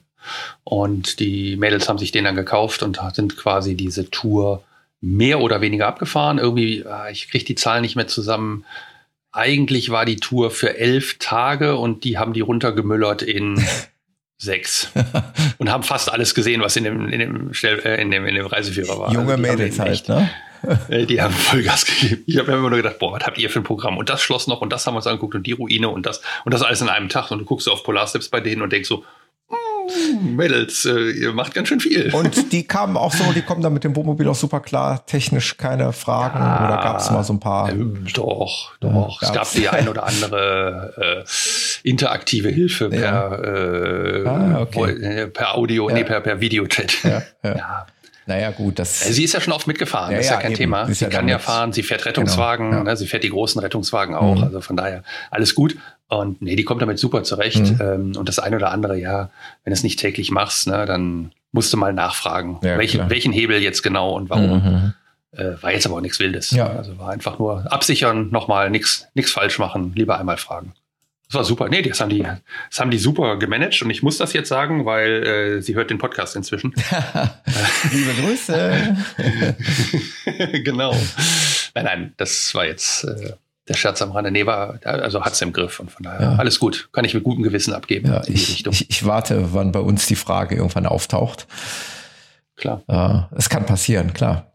und 0.64 1.21
die 1.21 1.57
Mädels 1.57 1.89
haben 1.89 1.99
sich 1.99 2.12
den 2.12 2.25
dann 2.25 2.37
gekauft 2.37 2.83
und 2.83 3.01
sind 3.14 3.37
quasi 3.37 3.75
diese 3.75 4.11
Tour 4.11 4.62
mehr 5.01 5.41
oder 5.41 5.61
weniger 5.61 5.87
abgefahren. 5.87 6.39
Irgendwie, 6.39 6.85
ah, 6.87 7.09
ich 7.11 7.31
kriege 7.31 7.45
die 7.45 7.55
Zahlen 7.55 7.83
nicht 7.83 7.97
mehr 7.97 8.09
zusammen. 8.09 8.64
Eigentlich 9.33 9.91
war 9.91 10.05
die 10.05 10.16
Tour 10.16 10.51
für 10.51 10.79
elf 10.79 11.19
Tage 11.19 11.77
und 11.77 12.05
die 12.05 12.19
haben 12.19 12.33
die 12.33 12.41
runtergemüllert 12.41 13.23
in 13.23 13.64
sechs 14.39 14.91
und 15.59 15.71
haben 15.71 15.83
fast 15.83 16.11
alles 16.12 16.35
gesehen, 16.35 16.61
was 16.61 16.77
in 16.77 16.85
dem, 16.85 17.09
in 17.09 17.19
dem, 17.19 17.53
äh, 17.62 18.01
in 18.01 18.11
dem, 18.11 18.27
in 18.27 18.35
dem 18.35 18.47
Reiseführer 18.47 18.99
war. 18.99 19.12
Junge 19.12 19.33
also 19.33 19.43
Mädels 19.43 19.79
halt, 19.79 20.09
ne? 20.09 20.31
Äh, 20.89 21.07
die 21.07 21.21
haben 21.21 21.35
Vollgas 21.35 21.85
gegeben. 21.85 22.23
Ich 22.27 22.39
habe 22.39 22.53
immer 22.53 22.71
nur 22.71 22.79
gedacht, 22.79 22.99
boah, 22.99 23.12
was 23.12 23.25
habt 23.25 23.39
ihr 23.39 23.51
für 23.51 23.61
ein 23.61 23.64
Programm? 23.64 23.97
Und 23.99 24.09
das 24.09 24.23
Schloss 24.23 24.47
noch 24.47 24.61
und 24.61 24.73
das 24.73 24.87
haben 24.87 24.95
wir 24.95 24.99
uns 24.99 25.07
angeguckt 25.07 25.35
und 25.35 25.47
die 25.47 25.53
Ruine 25.53 25.89
und 25.89 26.07
das 26.07 26.23
und 26.45 26.55
das 26.55 26.62
alles 26.62 26.81
in 26.81 26.89
einem 26.89 27.09
Tag. 27.09 27.31
Und 27.31 27.41
du 27.41 27.45
guckst 27.45 27.69
auf 27.69 27.85
Polarsteps 27.85 28.29
bei 28.29 28.41
denen 28.41 28.62
und 28.62 28.73
denkst 28.73 28.89
so, 28.89 29.05
Mädels, 30.20 30.84
äh, 30.84 31.11
ihr 31.11 31.32
macht 31.32 31.55
ganz 31.55 31.68
schön 31.68 31.80
viel. 31.80 32.14
Und 32.14 32.53
die 32.53 32.66
kamen 32.66 32.97
auch 32.97 33.12
so, 33.12 33.32
die 33.32 33.43
kommen 33.43 33.62
dann 33.62 33.72
mit 33.72 33.84
dem 33.84 33.97
Wohnmobil 33.97 34.28
auch 34.28 34.34
super 34.34 34.61
klar, 34.61 35.05
technisch 35.07 35.57
keine 35.57 35.93
Fragen 35.93 36.39
ja, 36.39 36.66
oder 36.66 36.82
gab 36.82 36.99
es 36.99 37.11
mal 37.11 37.24
so 37.24 37.32
ein 37.32 37.41
paar? 37.41 37.70
Äh, 37.70 37.74
doch, 38.14 38.72
doch. 38.80 39.22
Ja, 39.22 39.28
es 39.28 39.34
gab 39.34 39.53
die 39.53 39.68
ein 39.68 39.89
oder 39.89 40.07
andere 40.07 41.24
äh, 41.84 41.89
interaktive 41.89 42.49
Hilfe 42.49 42.91
ja. 42.93 43.28
per, 43.28 43.45
äh, 43.45 44.28
ah, 44.28 44.61
okay. 44.61 44.91
Äh, 44.91 45.26
per 45.28 45.57
Audio, 45.57 45.89
nee, 45.91 46.05
per, 46.05 46.20
per 46.20 46.41
Videochat. 46.41 47.05
ja. 47.05 47.22
Naja, 48.28 48.51
gut, 48.51 48.78
das. 48.78 49.01
Sie 49.01 49.24
ist 49.24 49.32
ja 49.32 49.41
schon 49.41 49.55
oft 49.55 49.66
mitgefahren, 49.66 50.11
ja, 50.11 50.18
das 50.18 50.26
ist 50.26 50.30
ja, 50.30 50.36
ja 50.36 50.43
kein 50.43 50.51
eben. 50.51 50.59
Thema. 50.59 50.93
sie 50.93 51.07
kann 51.07 51.28
ja 51.28 51.39
fahren, 51.39 51.72
sie 51.72 51.82
fährt 51.82 52.05
Rettungswagen, 52.05 52.72
genau, 52.72 52.82
ja. 52.82 52.91
ne, 52.91 52.97
sie 52.97 53.07
fährt 53.07 53.24
die 53.24 53.30
großen 53.30 53.59
Rettungswagen 53.59 54.14
auch, 54.14 54.36
mhm. 54.36 54.45
also 54.45 54.61
von 54.61 54.76
daher 54.76 55.03
alles 55.30 55.55
gut. 55.55 55.76
Und 56.09 56.41
nee, 56.41 56.57
die 56.57 56.65
kommt 56.65 56.81
damit 56.81 56.99
super 56.99 57.23
zurecht. 57.23 57.61
Mhm. 57.61 57.81
Ähm, 57.81 58.13
und 58.17 58.29
das 58.29 58.39
eine 58.39 58.57
oder 58.57 58.71
andere, 58.71 58.99
ja, 58.99 59.31
wenn 59.65 59.71
du 59.71 59.75
es 59.75 59.83
nicht 59.83 59.99
täglich 59.99 60.31
machst, 60.31 60.67
ne, 60.67 60.87
dann 60.87 61.33
musst 61.53 61.73
du 61.73 61.77
mal 61.77 61.93
nachfragen, 61.93 62.59
welchen, 62.61 63.09
welchen 63.11 63.33
Hebel 63.33 63.63
jetzt 63.63 63.83
genau 63.83 64.17
und 64.17 64.31
warum. 64.31 64.63
Mhm. 64.63 64.95
Äh, 65.33 65.63
war 65.63 65.73
jetzt 65.73 65.87
aber 65.87 65.97
auch 65.97 66.01
nichts 66.01 66.19
Wildes. 66.19 66.51
Ja. 66.51 66.67
Also 66.67 66.99
war 66.99 67.11
einfach 67.11 67.39
nur 67.39 67.71
absichern, 67.71 68.31
nochmal 68.31 68.71
nichts 68.71 69.07
falsch 69.27 69.59
machen, 69.59 69.93
lieber 69.95 70.19
einmal 70.19 70.39
fragen. 70.39 70.73
Das 71.29 71.35
war 71.35 71.45
super. 71.45 71.69
Nee, 71.69 71.83
das 71.83 72.01
haben 72.01 72.09
die, 72.09 72.23
das 72.71 72.81
haben 72.81 72.91
die 72.91 72.99
super 72.99 73.39
gemanagt 73.39 73.83
und 73.83 73.91
ich 73.91 74.03
muss 74.03 74.17
das 74.17 74.33
jetzt 74.33 74.49
sagen, 74.49 74.87
weil 74.87 75.27
äh, 75.59 75.61
sie 75.61 75.75
hört 75.75 75.91
den 75.91 75.99
Podcast 75.99 76.35
inzwischen. 76.37 76.73
Liebe 77.93 78.15
Grüße. 78.23 78.97
genau. 80.65 80.97
Nein, 81.75 81.85
nein, 81.85 82.15
das 82.17 82.55
war 82.55 82.65
jetzt 82.65 83.05
äh, 83.05 83.35
der 83.69 83.75
Scherz 83.75 84.01
am 84.03 84.12
Rande. 84.12 84.31
Nee, 84.31 84.47
war, 84.47 84.79
also 84.85 85.25
hat's 85.25 85.41
im 85.41 85.53
Griff 85.53 85.81
und 85.81 85.91
von 85.91 86.03
daher 86.03 86.21
ja. 86.21 86.37
alles 86.37 86.59
gut. 86.59 86.89
Kann 86.93 87.05
ich 87.05 87.14
mit 87.14 87.25
gutem 87.25 87.43
Gewissen 87.43 87.75
abgeben. 87.75 88.09
Ja, 88.09 88.23
ich, 88.27 88.66
ich, 88.66 88.91
ich, 88.91 89.07
warte, 89.07 89.53
wann 89.53 89.73
bei 89.73 89.81
uns 89.81 90.07
die 90.07 90.16
Frage 90.16 90.57
irgendwann 90.57 90.87
auftaucht. 90.87 91.47
Klar. 92.57 92.83
Äh, 92.89 93.37
es 93.37 93.49
kann 93.49 93.66
passieren, 93.66 94.12
klar. 94.14 94.51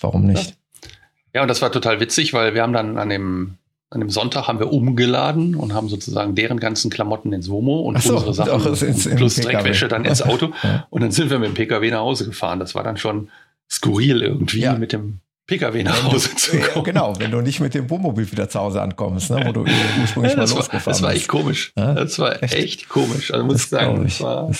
Warum 0.00 0.24
nicht? 0.24 0.50
Ja. 0.82 0.88
ja, 1.36 1.42
und 1.42 1.48
das 1.48 1.62
war 1.62 1.72
total 1.72 2.00
witzig, 2.00 2.34
weil 2.34 2.54
wir 2.54 2.62
haben 2.62 2.72
dann 2.72 2.98
an 2.98 3.08
dem 3.08 3.54
an 3.90 4.00
dem 4.00 4.10
Sonntag 4.10 4.48
haben 4.48 4.58
wir 4.58 4.70
umgeladen 4.70 5.54
und 5.54 5.72
haben 5.72 5.88
sozusagen 5.88 6.34
deren 6.34 6.60
ganzen 6.60 6.90
Klamotten 6.90 7.32
ins 7.32 7.48
Womo 7.48 7.80
und 7.80 8.02
so, 8.02 8.16
unsere 8.16 8.34
Sachen 8.34 8.86
ins, 8.86 9.08
plus 9.08 9.36
Dreckwäsche 9.36 9.88
dann 9.88 10.04
ins 10.04 10.20
Auto. 10.22 10.52
Und 10.90 11.02
dann 11.02 11.10
sind 11.10 11.30
wir 11.30 11.38
mit 11.38 11.48
dem 11.48 11.54
Pkw 11.54 11.90
nach 11.90 12.00
Hause 12.00 12.26
gefahren. 12.26 12.60
Das 12.60 12.74
war 12.74 12.84
dann 12.84 12.98
schon 12.98 13.30
skurril 13.70 14.22
irgendwie 14.22 14.68
mit 14.78 14.92
dem 14.92 15.20
Pkw 15.48 15.82
nach 15.82 16.04
Hause 16.04 16.36
zu 16.36 16.58
kommen. 16.58 16.84
genau, 16.84 17.18
wenn 17.18 17.30
du 17.30 17.40
nicht 17.40 17.58
mit 17.58 17.72
dem 17.74 17.88
Wohnmobil 17.88 18.30
wieder 18.30 18.48
zu 18.50 18.60
Hause 18.60 18.82
ankommst, 18.82 19.30
ne, 19.30 19.42
wo 19.46 19.52
du 19.52 19.60
ursprünglich 20.00 20.32
ja, 20.32 20.38
mal 20.38 20.48
losgefahren 20.48 20.68
bist. 20.70 20.86
Das 20.86 21.02
war 21.02 21.12
echt 21.12 21.26
komisch. 21.26 21.72
Das 21.74 22.18
war 22.18 22.42
echt, 22.42 22.54
echt 22.54 22.88
komisch. 22.88 23.32
Also 23.32 23.44
muss 23.44 23.54
das 23.54 23.64
ich 23.64 23.70
sagen, 23.70 24.04
das 24.04 24.20
war 24.20 24.50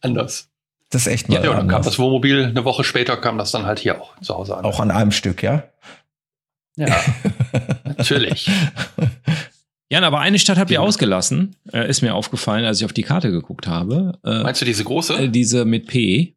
anders. 0.00 0.48
Das 0.90 1.02
ist 1.02 1.12
echt 1.12 1.28
mal 1.28 1.42
Ja, 1.42 1.50
und 1.50 1.56
dann 1.56 1.68
kam 1.68 1.82
das 1.82 1.98
Wohnmobil, 1.98 2.44
eine 2.44 2.64
Woche 2.64 2.84
später 2.84 3.16
kam 3.16 3.36
das 3.36 3.50
dann 3.50 3.66
halt 3.66 3.80
hier 3.80 4.00
auch 4.00 4.18
zu 4.20 4.32
Hause 4.34 4.56
an. 4.56 4.64
Auch 4.64 4.78
an 4.78 4.92
einem 4.92 5.10
Stück, 5.10 5.42
ja? 5.42 5.64
Ja, 6.76 7.00
natürlich. 7.98 8.48
Jan, 9.88 10.04
aber 10.04 10.20
eine 10.20 10.38
Stadt 10.38 10.58
habt 10.58 10.70
ihr 10.70 10.82
ausgelassen, 10.82 11.56
äh, 11.72 11.88
ist 11.88 12.02
mir 12.02 12.14
aufgefallen, 12.14 12.64
als 12.64 12.78
ich 12.78 12.84
auf 12.84 12.92
die 12.92 13.02
Karte 13.02 13.32
geguckt 13.32 13.66
habe. 13.66 14.18
Äh, 14.24 14.42
Meinst 14.44 14.60
du 14.60 14.64
diese 14.64 14.84
große? 14.84 15.14
Äh, 15.14 15.28
diese 15.30 15.64
mit 15.64 15.86
P 15.88 16.36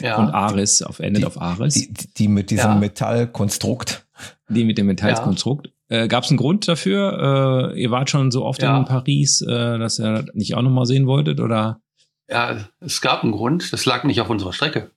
ja. 0.00 0.16
und 0.16 0.30
Aris, 0.30 0.82
auf 0.82 1.00
endet 1.00 1.22
die, 1.22 1.26
auf 1.26 1.40
Aris. 1.40 1.74
Die, 1.74 1.92
die 2.16 2.28
mit 2.28 2.50
diesem 2.50 2.72
ja. 2.72 2.76
Metallkonstrukt. 2.76 4.06
Die 4.48 4.64
mit 4.64 4.78
dem 4.78 4.86
Metallkonstrukt. 4.86 5.72
Ja. 5.88 6.04
Äh, 6.04 6.08
Gab 6.08 6.24
es 6.24 6.30
einen 6.30 6.38
Grund 6.38 6.66
dafür? 6.66 7.72
Äh, 7.74 7.80
ihr 7.80 7.90
wart 7.90 8.10
schon 8.10 8.30
so 8.30 8.44
oft 8.44 8.62
in 8.62 8.84
Paris, 8.84 9.42
äh, 9.42 9.78
dass 9.78 9.98
ihr 9.98 10.26
nicht 10.34 10.54
auch 10.54 10.62
nochmal 10.62 10.86
sehen 10.86 11.06
wolltet, 11.06 11.40
oder? 11.40 11.80
Ja, 12.28 12.56
es 12.80 13.00
gab 13.00 13.22
einen 13.22 13.32
Grund. 13.32 13.72
Das 13.72 13.86
lag 13.86 14.04
nicht 14.04 14.20
auf 14.20 14.30
unserer 14.30 14.52
Strecke. 14.52 14.90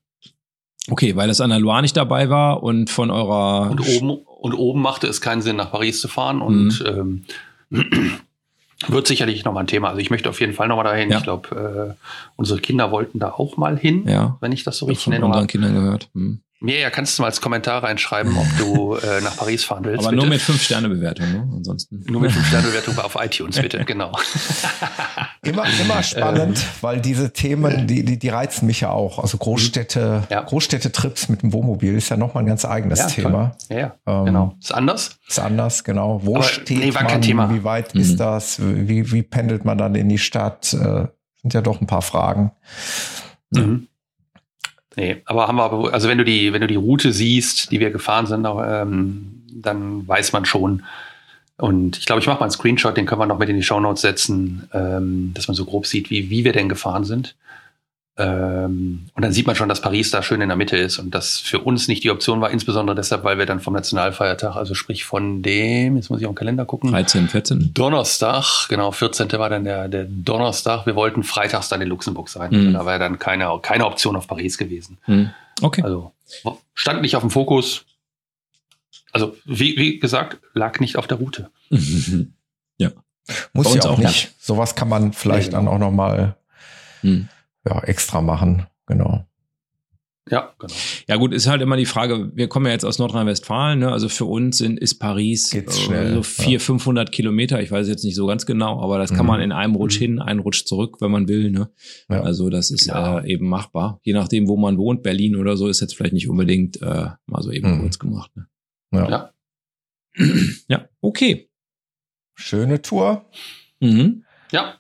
Okay, 0.90 1.16
weil 1.16 1.28
das 1.28 1.42
an 1.42 1.52
der 1.52 1.60
Loire 1.60 1.82
nicht 1.82 1.96
dabei 1.96 2.30
war 2.30 2.64
und 2.64 2.90
von 2.90 3.12
eurer. 3.12 3.70
Und 3.70 3.82
oben, 3.88 4.10
und 4.10 4.54
oben 4.54 4.82
machte 4.82 5.08
es 5.08 5.22
keinen 5.22 5.42
Sinn, 5.42 5.58
nach 5.58 5.72
Paris 5.72 6.02
zu 6.02 6.08
fahren 6.08 6.42
und 6.42 6.82
mhm. 6.82 7.26
ähm, 7.72 8.16
wird 8.88 9.08
sicherlich 9.08 9.44
nochmal 9.44 9.64
ein 9.64 9.68
Thema. 9.68 9.90
Also 9.90 10.00
ich 10.00 10.10
möchte 10.10 10.30
auf 10.30 10.40
jeden 10.40 10.54
Fall 10.54 10.68
nochmal 10.68 10.86
dahin. 10.86 11.10
Ja. 11.10 11.18
Ich 11.18 11.24
glaube, 11.24 11.96
äh, 11.98 12.04
unsere 12.36 12.60
Kinder 12.60 12.92
wollten 12.92 13.20
da 13.20 13.32
auch 13.32 13.58
mal 13.58 13.78
hin, 13.78 14.08
ja. 14.08 14.38
wenn 14.40 14.52
ich 14.52 14.64
das 14.64 14.78
so 14.78 14.86
richtig 14.86 15.06
von 15.06 15.14
nenne. 15.14 15.26
unseren 15.26 15.48
Kindern 15.48 15.74
gehört. 15.74 16.10
Mhm. 16.14 16.42
Mir 16.62 16.80
ja, 16.80 16.90
kannst 16.90 17.18
du 17.18 17.22
mal 17.22 17.28
als 17.28 17.40
Kommentar 17.40 17.84
reinschreiben, 17.84 18.38
ob 18.38 18.48
du 18.58 18.96
äh, 19.08 19.22
nach 19.22 19.38
Paris 19.38 19.64
fahren 19.64 19.86
willst. 19.86 20.00
Aber 20.00 20.10
bitte. 20.10 20.22
nur 20.22 20.28
mit 20.28 20.42
5-Sterne-Bewertung, 20.42 21.32
ne? 21.32 21.50
Ansonsten. 21.56 22.04
Nur 22.10 22.22
mit 22.22 22.32
5-Sterne-Bewertung 22.32 22.98
auf 23.04 23.16
iTunes, 23.20 23.62
bitte, 23.62 23.86
genau. 23.86 24.12
immer, 25.42 25.64
immer 25.82 26.04
spannend, 26.04 26.58
ähm. 26.58 26.66
weil 26.82 27.00
diese 27.00 27.32
Themen, 27.32 27.88
die, 27.88 28.04
die, 28.04 28.20
die 28.20 28.30
reizen 28.30 28.66
mich 28.66 28.82
ja 28.82 28.92
auch. 28.92 29.20
Also 29.20 29.38
Großstädte, 29.38 30.24
ja. 30.30 30.42
Großstädte-Trips 30.42 31.30
mit 31.30 31.44
dem 31.44 31.54
Wohnmobil 31.54 31.96
ist 31.96 32.10
ja 32.10 32.18
nochmal 32.18 32.44
ein 32.44 32.48
ganz 32.48 32.66
eigenes 32.66 33.00
ja, 33.00 33.08
Thema. 33.08 33.52
Ja, 33.70 33.96
ähm, 34.06 34.26
genau. 34.26 34.56
Ist 34.60 34.74
anders? 34.74 35.18
Ist 35.28 35.40
anders, 35.40 35.86
genau. 35.86 36.20
Wo 36.24 36.36
Aber, 36.36 36.44
steht 36.44 36.80
nee, 36.80 36.94
war 36.94 37.04
man? 37.04 37.12
Kein 37.12 37.22
Thema. 37.22 37.50
Wie 37.54 37.64
weit 37.64 37.96
mhm. 37.96 38.02
ist 38.02 38.18
das? 38.18 38.60
Wie, 38.62 39.12
wie 39.14 39.24
pendelt 39.24 39.64
man 39.64 39.78
dann 39.78 39.96
in 39.96 40.10
die 40.10 40.18
Stadt? 40.18 40.74
Äh, 40.74 41.08
sind 41.42 41.54
ja 41.54 41.62
doch 41.62 41.80
ein 41.80 41.88
paar 41.88 42.02
Fragen. 42.02 42.52
Mhm. 43.52 43.88
Nee, 45.00 45.22
aber 45.24 45.48
haben 45.48 45.56
wir 45.56 45.64
aber, 45.64 45.94
also 45.94 46.10
wenn 46.10 46.18
du 46.18 46.26
die, 46.26 46.52
wenn 46.52 46.60
du 46.60 46.68
die 46.68 46.76
Route 46.76 47.14
siehst, 47.14 47.72
die 47.72 47.80
wir 47.80 47.90
gefahren 47.90 48.26
sind, 48.26 48.46
ähm, 48.46 49.44
dann 49.50 50.06
weiß 50.06 50.34
man 50.34 50.44
schon. 50.44 50.84
Und 51.56 51.98
ich 51.98 52.06
glaube, 52.06 52.20
ich 52.20 52.28
mache 52.28 52.40
mal 52.40 52.48
einen 52.48 52.52
Screenshot, 52.52 52.98
den 52.98 53.06
können 53.06 53.22
wir 53.22 53.26
noch 53.26 53.40
mit 53.40 53.48
in 53.48 53.56
die 53.56 53.64
Shownotes 53.64 54.02
setzen, 54.02 54.68
ähm, 54.74 55.32
dass 55.34 55.48
man 55.48 55.56
so 55.56 55.64
grob 55.64 55.86
sieht, 55.86 56.10
wie, 56.10 56.30
wie 56.30 56.44
wir 56.44 56.52
denn 56.52 56.68
gefahren 56.68 57.06
sind. 57.06 57.38
Ähm, 58.20 59.08
und 59.14 59.24
dann 59.24 59.32
sieht 59.32 59.48
man 59.48 59.56
schon, 59.56 59.70
dass 59.70 59.82
Paris 59.82 60.12
da 60.12 60.22
schön 60.22 60.42
in 60.42 60.50
der 60.50 60.58
Mitte 60.58 60.78
ist 60.78 61.00
und 61.00 61.16
das 61.16 61.40
für 61.40 61.60
uns 61.60 61.88
nicht 61.88 62.04
die 62.04 62.12
Option 62.12 62.42
war, 62.42 62.52
insbesondere 62.52 62.96
deshalb, 62.96 63.24
weil 63.24 63.38
wir 63.38 63.46
dann 63.46 63.60
vom 63.62 63.74
Nationalfeiertag, 63.74 64.56
also 64.56 64.76
sprich 64.76 65.06
von 65.06 65.42
dem, 65.42 65.96
jetzt 65.96 66.10
muss 66.10 66.20
ich 66.20 66.28
auf 66.28 66.34
den 66.34 66.36
Kalender 66.36 66.66
gucken. 66.66 66.92
13, 66.92 67.30
14. 67.30 67.74
Donnerstag, 67.74 68.68
genau, 68.68 68.92
14. 68.92 69.32
war 69.34 69.50
dann 69.50 69.64
der, 69.64 69.88
der 69.88 70.06
Donnerstag. 70.06 70.86
Wir 70.86 70.96
wollten 70.96 71.24
freitags 71.24 71.70
dann 71.70 71.82
in 71.82 71.88
Luxemburg 71.88 72.30
sein. 72.30 72.52
Mhm. 72.52 72.74
Da 72.74 72.86
war 72.86 73.00
dann 73.00 73.20
keine, 73.20 73.58
keine 73.62 73.86
Option 73.86 74.16
auf 74.16 74.28
Paris 74.28 74.58
gewesen. 74.58 74.98
Hm. 75.04 75.30
Okay. 75.62 75.82
Also 75.82 76.12
stand 76.74 77.02
nicht 77.02 77.16
auf 77.16 77.24
dem 77.24 77.32
Fokus. 77.32 77.86
Also, 79.12 79.36
wie, 79.46 79.76
wie 79.78 80.00
gesagt, 80.00 80.40
lag 80.54 80.80
nicht 80.80 80.98
auf 80.98 81.08
der 81.08 81.18
Route. 81.18 81.50
Muss 83.54 83.66
Bei 83.66 83.70
ja 83.72 83.76
uns 83.76 83.86
auch 83.86 83.92
auch 83.92 83.98
nicht. 84.00 84.34
Sowas 84.40 84.76
kann 84.76 84.90
man 84.90 85.14
vielleicht 85.14 85.52
Nee, 85.52 85.58
dann 85.58 85.68
auch 85.68 85.78
noch 85.78 85.92
mal 85.92 86.36
Hm. 87.02 87.30
Ja, 87.66 87.80
extra 87.84 88.22
machen. 88.22 88.66
Genau. 88.86 89.26
Ja, 90.32 90.54
genau. 90.60 90.74
Ja 91.08 91.16
gut, 91.16 91.34
ist 91.34 91.48
halt 91.48 91.60
immer 91.64 91.76
die 91.76 91.88
Frage, 91.88 92.32
wir 92.36 92.48
kommen 92.48 92.68
ja 92.68 92.72
jetzt 92.72 92.84
aus 92.86 93.00
Nordrhein-Westfalen, 93.00 93.80
ne? 93.80 93.92
also 93.92 94.10
für 94.10 94.26
uns 94.26 94.60
sind, 94.60 94.80
ist 94.80 95.00
Paris 95.00 95.50
Geht's 95.50 95.76
äh, 95.80 95.82
schnell, 95.82 96.14
so 96.14 96.22
400, 96.24 96.62
500 96.62 97.12
Kilometer, 97.12 97.60
ich 97.64 97.72
weiß 97.72 97.88
jetzt 97.88 98.04
nicht 98.04 98.14
so 98.14 98.28
ganz 98.28 98.46
genau, 98.46 98.80
aber 98.80 99.00
das 99.00 99.10
kann 99.10 99.22
Mhm. 99.22 99.28
man 99.28 99.42
in 99.42 99.52
einem 99.52 99.74
Rutsch 99.74 99.98
hin, 99.98 100.20
einen 100.20 100.40
Rutsch 100.40 100.66
zurück, 100.66 100.98
wenn 101.02 101.10
man 101.10 101.28
will. 101.28 101.50
Ne? 101.50 101.72
Ja. 102.10 102.22
Also 102.22 102.52
das 102.52 102.70
ist 102.70 102.86
Ja. 102.86 103.22
äh, 103.22 103.32
eben 103.34 103.50
machbar. 103.50 104.00
Je 104.04 104.14
nachdem, 104.14 104.48
wo 104.48 104.56
man 104.56 104.78
wohnt, 104.78 105.02
Berlin 105.02 105.36
oder 105.36 105.58
so, 105.58 105.68
ist 105.68 105.80
jetzt 105.82 105.96
vielleicht 105.96 106.14
nicht 106.14 106.30
unbedingt 106.30 106.80
äh, 106.80 107.08
mal 107.26 107.42
so 107.42 107.52
eben 107.52 107.78
Mhm. 107.78 107.82
kurz 107.82 107.98
gemacht. 107.98 108.30
Ne? 108.36 108.48
Ja. 108.94 109.10
Ja. 109.10 109.34
Ja, 110.68 110.88
okay. 111.02 111.50
Schöne 112.36 112.84
Tour. 112.84 113.26
Mhm. 113.80 114.26
Ja, 114.52 114.76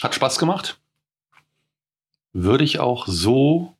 hat 0.00 0.14
Spaß 0.14 0.38
gemacht. 0.38 0.80
Würde 2.32 2.64
ich 2.64 2.78
auch 2.78 3.06
so 3.06 3.74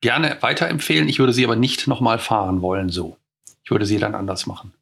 gerne 0.00 0.38
weiterempfehlen. 0.40 1.08
Ich 1.08 1.18
würde 1.18 1.32
sie 1.32 1.44
aber 1.44 1.56
nicht 1.56 1.86
nochmal 1.86 2.18
fahren 2.18 2.62
wollen, 2.62 2.88
so. 2.88 3.16
Ich 3.64 3.70
würde 3.70 3.86
sie 3.86 3.98
dann 3.98 4.14
anders 4.14 4.46
machen. 4.46 4.72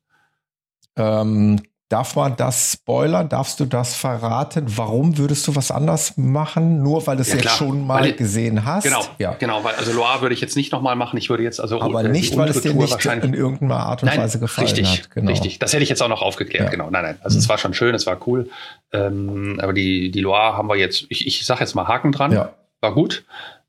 Ähm, 0.96 1.60
darf 1.88 2.16
man 2.16 2.36
das 2.36 2.72
spoilern? 2.72 3.28
Darfst 3.28 3.60
du 3.60 3.64
das 3.64 3.94
verraten? 3.94 4.64
Warum 4.76 5.16
würdest 5.18 5.46
du 5.46 5.56
was 5.56 5.70
anders 5.70 6.16
machen? 6.16 6.82
Nur 6.82 7.06
weil 7.06 7.16
du 7.16 7.22
es 7.22 7.28
Ja, 7.28 7.34
jetzt 7.34 7.42
klar. 7.42 7.56
schon 7.56 7.86
mal 7.86 8.02
Weil- 8.02 8.12
gesehen 8.12 8.64
hast? 8.64 8.84
Genau, 8.84 9.04
Ja. 9.18 9.34
genau, 9.38 9.64
weil 9.64 9.74
also 9.76 9.92
Loire 9.92 10.20
würde 10.20 10.34
ich 10.34 10.40
jetzt 10.40 10.56
nicht 10.56 10.70
nochmal 10.72 10.96
machen. 10.96 11.16
Ich 11.16 11.30
würde 11.30 11.42
jetzt 11.42 11.60
also 11.60 11.80
Aber 11.80 12.02
nicht, 12.02 12.36
weil 12.36 12.48
es 12.50 12.60
dir 12.60 12.72
Tour 12.72 12.82
nicht 12.82 13.04
in 13.06 13.34
irgendeiner 13.34 13.80
Art 13.80 14.02
und 14.02 14.08
Nein, 14.10 14.18
Weise 14.20 14.38
gefallen 14.38 14.66
richtig, 14.68 15.00
hat. 15.04 15.10
Genau. 15.12 15.30
richtig. 15.30 15.58
Das 15.58 15.72
hätte 15.72 15.82
ich 15.82 15.88
jetzt 15.88 16.02
auch 16.02 16.08
noch 16.08 16.22
aufgeklärt. 16.22 16.64
Ja. 16.64 16.70
Genau, 16.70 16.90
nein, 16.90 17.02
nein. 17.04 17.18
Also 17.22 17.36
Mhm. 17.36 17.40
es 17.40 17.48
war 17.48 17.58
schon 17.58 17.74
schön, 17.74 17.94
es 17.94 18.06
war 18.06 18.18
cool. 18.26 18.50
Ähm, 18.92 19.58
aber 19.62 19.72
die, 19.72 20.10
die 20.10 20.20
Loire 20.20 20.56
haben 20.56 20.68
wir 20.68 20.76
jetzt, 20.76 21.06
ich, 21.08 21.26
ich 21.26 21.44
sage 21.46 21.60
jetzt 21.60 21.74
mal 21.74 21.86
Haken 21.88 22.12
dran. 22.12 22.32
Ja. 22.32 22.50
War 22.80 22.92
gut. 22.94 23.24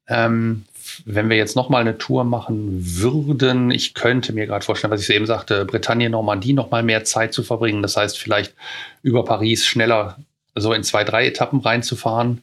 Ähm, 0.07 0.65
wenn 1.05 1.29
wir 1.29 1.37
jetzt 1.37 1.55
noch 1.55 1.69
mal 1.69 1.79
eine 1.81 1.97
Tour 1.97 2.23
machen 2.23 2.67
würden, 2.81 3.71
ich 3.71 3.93
könnte 3.93 4.33
mir 4.33 4.45
gerade 4.45 4.65
vorstellen, 4.65 4.91
was 4.91 5.01
ich 5.01 5.15
eben 5.15 5.25
sagte, 5.25 5.65
Bretagne, 5.65 6.09
Normandie 6.09 6.53
noch 6.53 6.71
mal 6.71 6.83
mehr 6.83 7.03
Zeit 7.03 7.33
zu 7.33 7.43
verbringen. 7.43 7.81
Das 7.81 7.97
heißt, 7.97 8.17
vielleicht 8.17 8.53
über 9.01 9.23
Paris 9.25 9.65
schneller 9.65 10.17
so 10.55 10.73
in 10.73 10.83
zwei, 10.83 11.03
drei 11.03 11.27
Etappen 11.27 11.59
reinzufahren 11.59 12.41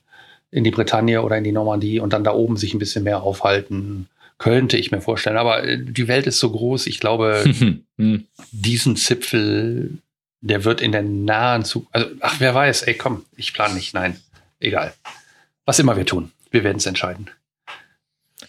in 0.51 0.65
die 0.65 0.71
Bretagne 0.71 1.23
oder 1.23 1.37
in 1.37 1.45
die 1.45 1.53
Normandie 1.53 2.01
und 2.01 2.13
dann 2.13 2.25
da 2.25 2.33
oben 2.33 2.57
sich 2.57 2.73
ein 2.73 2.79
bisschen 2.79 3.05
mehr 3.05 3.23
aufhalten. 3.23 4.09
Könnte 4.39 4.77
ich 4.77 4.91
mir 4.91 5.01
vorstellen. 5.01 5.39
Aber 5.39 5.65
äh, 5.65 5.79
die 5.83 6.09
Welt 6.09 6.27
ist 6.27 6.39
so 6.39 6.51
groß. 6.51 6.87
Ich 6.87 7.01
glaube, 7.01 7.45
Hm. 7.99 8.27
diesen 8.53 8.95
Zipfel, 8.97 9.99
der 10.43 10.65
wird 10.65 10.83
in 10.83 10.93
der 10.93 11.03
nahen 11.03 11.65
Zukunft, 11.65 11.95
also, 11.95 12.09
ach, 12.21 12.37
wer 12.41 12.55
weiß, 12.55 12.83
ey, 12.83 12.95
komm, 12.95 13.25
ich 13.37 13.55
plane 13.55 13.75
nicht, 13.75 13.95
nein, 13.95 14.21
egal. 14.61 14.93
Was 15.65 15.79
immer 15.79 15.97
wir 15.97 16.05
tun, 16.05 16.31
wir 16.51 16.63
werden 16.63 16.77
es 16.77 16.85
entscheiden. 16.85 17.31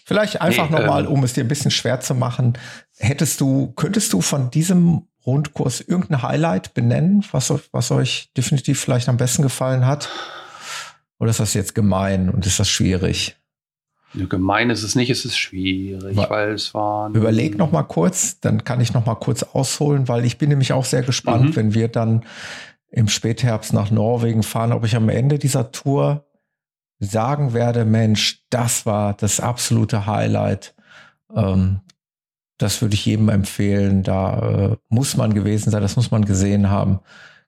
Vielleicht 0.08 0.40
einfach 0.40 0.70
Nee, 0.70 0.76
nochmal, 0.80 1.04
ähm, 1.04 1.12
um 1.12 1.22
es 1.22 1.34
dir 1.34 1.44
ein 1.44 1.48
bisschen 1.48 1.70
schwer 1.70 2.00
zu 2.00 2.14
machen. 2.14 2.54
Hättest 2.96 3.42
du, 3.42 3.72
könntest 3.76 4.10
du 4.14 4.22
von 4.22 4.50
diesem 4.50 5.02
Rundkurs 5.26 5.82
irgendein 5.82 6.22
Highlight 6.22 6.72
benennen, 6.72 7.22
was, 7.30 7.50
euch- 7.50 7.68
was 7.72 7.90
euch 7.90 8.30
definitiv 8.34 8.80
vielleicht 8.80 9.10
am 9.10 9.18
besten 9.18 9.42
gefallen 9.42 9.84
hat? 9.84 10.08
Oder 11.18 11.28
ist 11.28 11.40
das 11.40 11.52
jetzt 11.52 11.74
gemein 11.74 12.30
und 12.30 12.46
ist 12.46 12.58
das 12.58 12.70
schwierig? 12.70 13.36
Gemein 14.14 14.70
ist 14.70 14.82
es 14.82 14.94
nicht, 14.94 15.10
es 15.10 15.26
ist 15.26 15.36
schwierig, 15.36 16.16
Wa- 16.16 16.30
weil 16.30 16.52
es 16.54 16.72
waren. 16.72 17.14
Überleg 17.14 17.58
noch 17.58 17.70
mal 17.72 17.82
kurz, 17.82 18.40
dann 18.40 18.64
kann 18.64 18.80
ich 18.80 18.94
noch 18.94 19.04
mal 19.04 19.16
kurz 19.16 19.42
ausholen, 19.42 20.08
weil 20.08 20.24
ich 20.24 20.38
bin 20.38 20.48
nämlich 20.48 20.72
auch 20.72 20.86
sehr 20.86 21.02
gespannt, 21.02 21.50
Mhm. 21.50 21.56
wenn 21.56 21.74
wir 21.74 21.88
dann 21.88 22.24
im 22.90 23.08
Spätherbst 23.08 23.74
nach 23.74 23.90
Norwegen 23.90 24.42
fahren, 24.42 24.72
ob 24.72 24.86
ich 24.86 24.96
am 24.96 25.10
Ende 25.10 25.38
dieser 25.38 25.70
Tour 25.72 26.24
sagen 26.98 27.52
werde, 27.52 27.84
Mensch, 27.84 28.42
das 28.50 28.86
war 28.86 29.14
das 29.14 29.40
absolute 29.40 30.06
Highlight. 30.06 30.74
Ähm, 31.34 31.80
das 32.58 32.82
würde 32.82 32.94
ich 32.94 33.06
jedem 33.06 33.28
empfehlen. 33.28 34.02
Da 34.02 34.38
äh, 34.38 34.76
muss 34.88 35.16
man 35.16 35.32
gewesen 35.32 35.70
sein, 35.70 35.82
das 35.82 35.96
muss 35.96 36.10
man 36.10 36.24
gesehen 36.24 36.70
haben. 36.70 37.00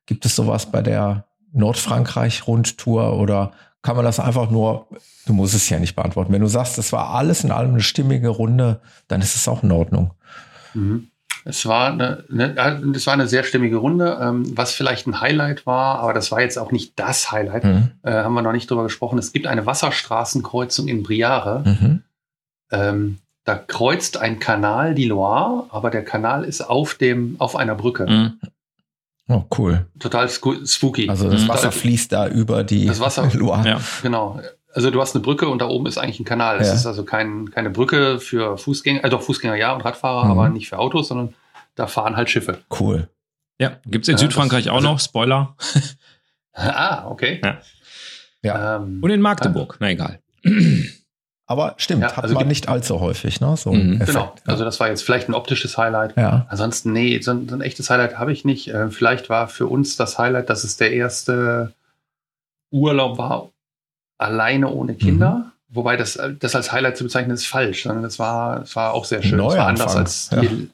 Gibt 0.07 0.24
es 0.24 0.36
sowas 0.36 0.66
bei 0.66 0.82
der 0.82 1.26
Nordfrankreich-Rundtour 1.53 3.18
oder 3.18 3.53
kann 3.82 3.96
man 3.96 4.05
das 4.05 4.20
einfach 4.20 4.51
nur, 4.51 4.86
du 5.26 5.32
musst 5.32 5.55
es 5.55 5.68
ja 5.68 5.78
nicht 5.78 5.96
beantworten. 5.96 6.32
Wenn 6.32 6.42
du 6.42 6.46
sagst, 6.46 6.78
das 6.78 6.92
war 6.92 7.11
alles 7.11 7.44
in 7.44 7.51
allem 7.51 7.72
eine 7.72 7.80
stimmige 7.80 8.28
Runde, 8.28 8.80
dann 9.09 9.20
ist 9.20 9.34
es 9.34 9.48
auch 9.48 9.62
in 9.62 9.72
Ordnung. 9.72 10.12
Mhm. 10.74 11.10
Es 11.45 11.64
war 11.66 11.93
eine, 11.93 12.24
eine, 12.30 12.93
es 12.95 13.07
war 13.07 13.14
eine 13.14 13.26
sehr 13.26 13.45
stimmige 13.45 13.76
Runde, 13.78 14.18
ähm, 14.20 14.57
was 14.57 14.72
vielleicht 14.72 15.07
ein 15.07 15.20
Highlight 15.20 15.64
war, 15.66 16.01
aber 16.01 16.12
das 16.12 16.30
war 16.30 16.41
jetzt 16.43 16.59
auch 16.59 16.70
nicht 16.70 16.93
das 16.97 17.32
Highlight. 17.32 17.64
Mhm. 17.64 17.91
Äh, 18.03 18.12
haben 18.12 18.34
wir 18.34 18.43
noch 18.43 18.53
nicht 18.53 18.70
drüber 18.70 18.82
gesprochen. 18.82 19.18
Es 19.18 19.32
gibt 19.32 19.47
eine 19.47 19.64
Wasserstraßenkreuzung 19.66 20.86
in 20.88 21.03
Briare. 21.03 21.62
Mhm. 21.64 22.03
Ähm, 22.70 23.18
da 23.45 23.55
kreuzt 23.57 24.18
ein 24.18 24.38
Kanal 24.38 24.95
die 24.95 25.07
Loire, 25.07 25.64
aber 25.70 25.91
der 25.91 26.05
Kanal 26.05 26.45
ist 26.45 26.61
auf 26.61 26.95
dem, 26.95 27.36
auf 27.38 27.57
einer 27.57 27.74
Brücke. 27.74 28.07
Hm. 28.07 28.38
Oh, 29.28 29.45
cool. 29.59 29.86
Total 29.99 30.28
spooky. 30.28 31.09
Also 31.09 31.30
das 31.30 31.43
Mhm. 31.45 31.49
Wasser 31.49 31.72
fließt 31.72 32.12
da 32.12 32.28
über 32.28 32.64
die 32.64 32.86
Das 32.86 33.01
Wasser- 33.01 33.30
Loire. 33.32 33.66
Ja. 33.66 33.80
Genau. 34.03 34.41
Also 34.73 34.91
du 34.91 35.01
hast 35.01 35.14
eine 35.16 35.23
Brücke 35.23 35.49
und 35.49 35.61
da 35.61 35.66
oben 35.68 35.87
ist 35.87 35.99
eigentlich 35.99 36.21
ein 36.21 36.25
Kanal. 36.25 36.59
Es 36.61 36.68
Ja. 36.68 36.75
ist 36.75 36.87
also 36.87 37.05
kein, 37.05 37.51
keine 37.51 37.71
Brücke 37.71 38.21
für 38.21 38.57
Fußgänger, 38.57 39.09
doch 39.09 39.23
Fußgänger 39.23 39.57
ja 39.57 39.73
und 39.75 39.81
Radfahrer, 39.83 40.25
Mhm. 40.27 40.31
aber 40.31 40.49
nicht 40.49 40.68
für 40.68 40.79
Autos, 40.79 41.09
sondern 41.09 41.35
da 41.75 41.87
fahren 41.87 42.16
halt 42.16 42.31
Schiffe. 42.31 42.59
Cool. 42.79 43.09
Ja, 43.59 43.79
gibt's 43.87 44.09
in 44.09 44.12
Ja, 44.14 44.18
Südfrankreich 44.18 44.64
das- 44.64 44.71
auch 44.73 44.77
also- 44.77 44.89
noch, 44.89 45.01
Spoiler. 45.01 45.57
ah, 46.55 47.07
okay. 47.09 47.41
Ja. 47.45 47.59
Ja. 48.43 48.77
Ähm, 48.77 49.01
Und 49.03 49.11
in 49.11 49.21
Magdeburg, 49.21 49.77
na 49.81 49.91
egal. 49.91 50.18
Aber 51.47 51.75
stimmt, 51.79 52.03
Ja, 52.03 52.12
hat 52.16 52.23
also 52.23 52.35
man 52.35 52.43
gibt- 52.45 52.49
nicht 52.51 52.68
allzu 52.68 53.01
häufig, 53.01 53.41
ne? 53.41 53.57
So 53.57 53.71
ein 53.73 53.87
Mhm. 53.89 54.01
Effekt. 54.01 54.12
genau. 54.16 54.35
Also 54.47 54.64
das 54.64 54.79
war 54.79 54.89
jetzt 54.89 55.03
vielleicht 55.03 55.29
ein 55.29 55.35
optisches 55.35 55.77
Highlight. 55.77 56.16
ja. 56.16 56.47
Ansonsten, 56.49 56.93
nee, 56.93 57.21
so 57.21 57.33
ein, 57.33 57.49
so 57.49 57.57
ein 57.57 57.61
echtes 57.61 57.91
Highlight 57.91 58.18
habe 58.18 58.33
ich 58.33 58.45
nicht. 58.45 58.68
Äh, 58.68 58.89
vielleicht 58.91 59.29
war 59.29 59.49
für 59.49 59.66
uns 59.66 59.97
das 59.97 60.16
Highlight, 60.18 60.49
dass 60.49 60.62
es 60.64 60.77
der 60.77 60.93
erste 60.93 61.75
Urlaub 62.71 63.18
war, 63.18 63.51
alleine 64.21 64.68
ohne 64.68 64.95
Kinder. 64.95 65.31
Mhm. 65.35 65.45
Wobei 65.73 65.97
das, 65.97 66.18
das 66.41 66.55
als 66.57 66.73
Highlight 66.73 66.97
zu 66.97 67.05
bezeichnen 67.05 67.33
ist 67.33 67.47
falsch, 67.47 67.85
sondern 67.85 68.05
es 68.05 68.18
war, 68.18 68.62
es 68.62 68.75
war 68.75 68.93
auch 68.93 69.05
sehr 69.05 69.23
schön. 69.23 69.39
Es 69.39 69.45
war 69.47 69.55
Neuanfang, 69.55 69.68
anders 69.68 69.97
als 69.97 70.31
ja. 70.33 70.41
die, 70.41 70.68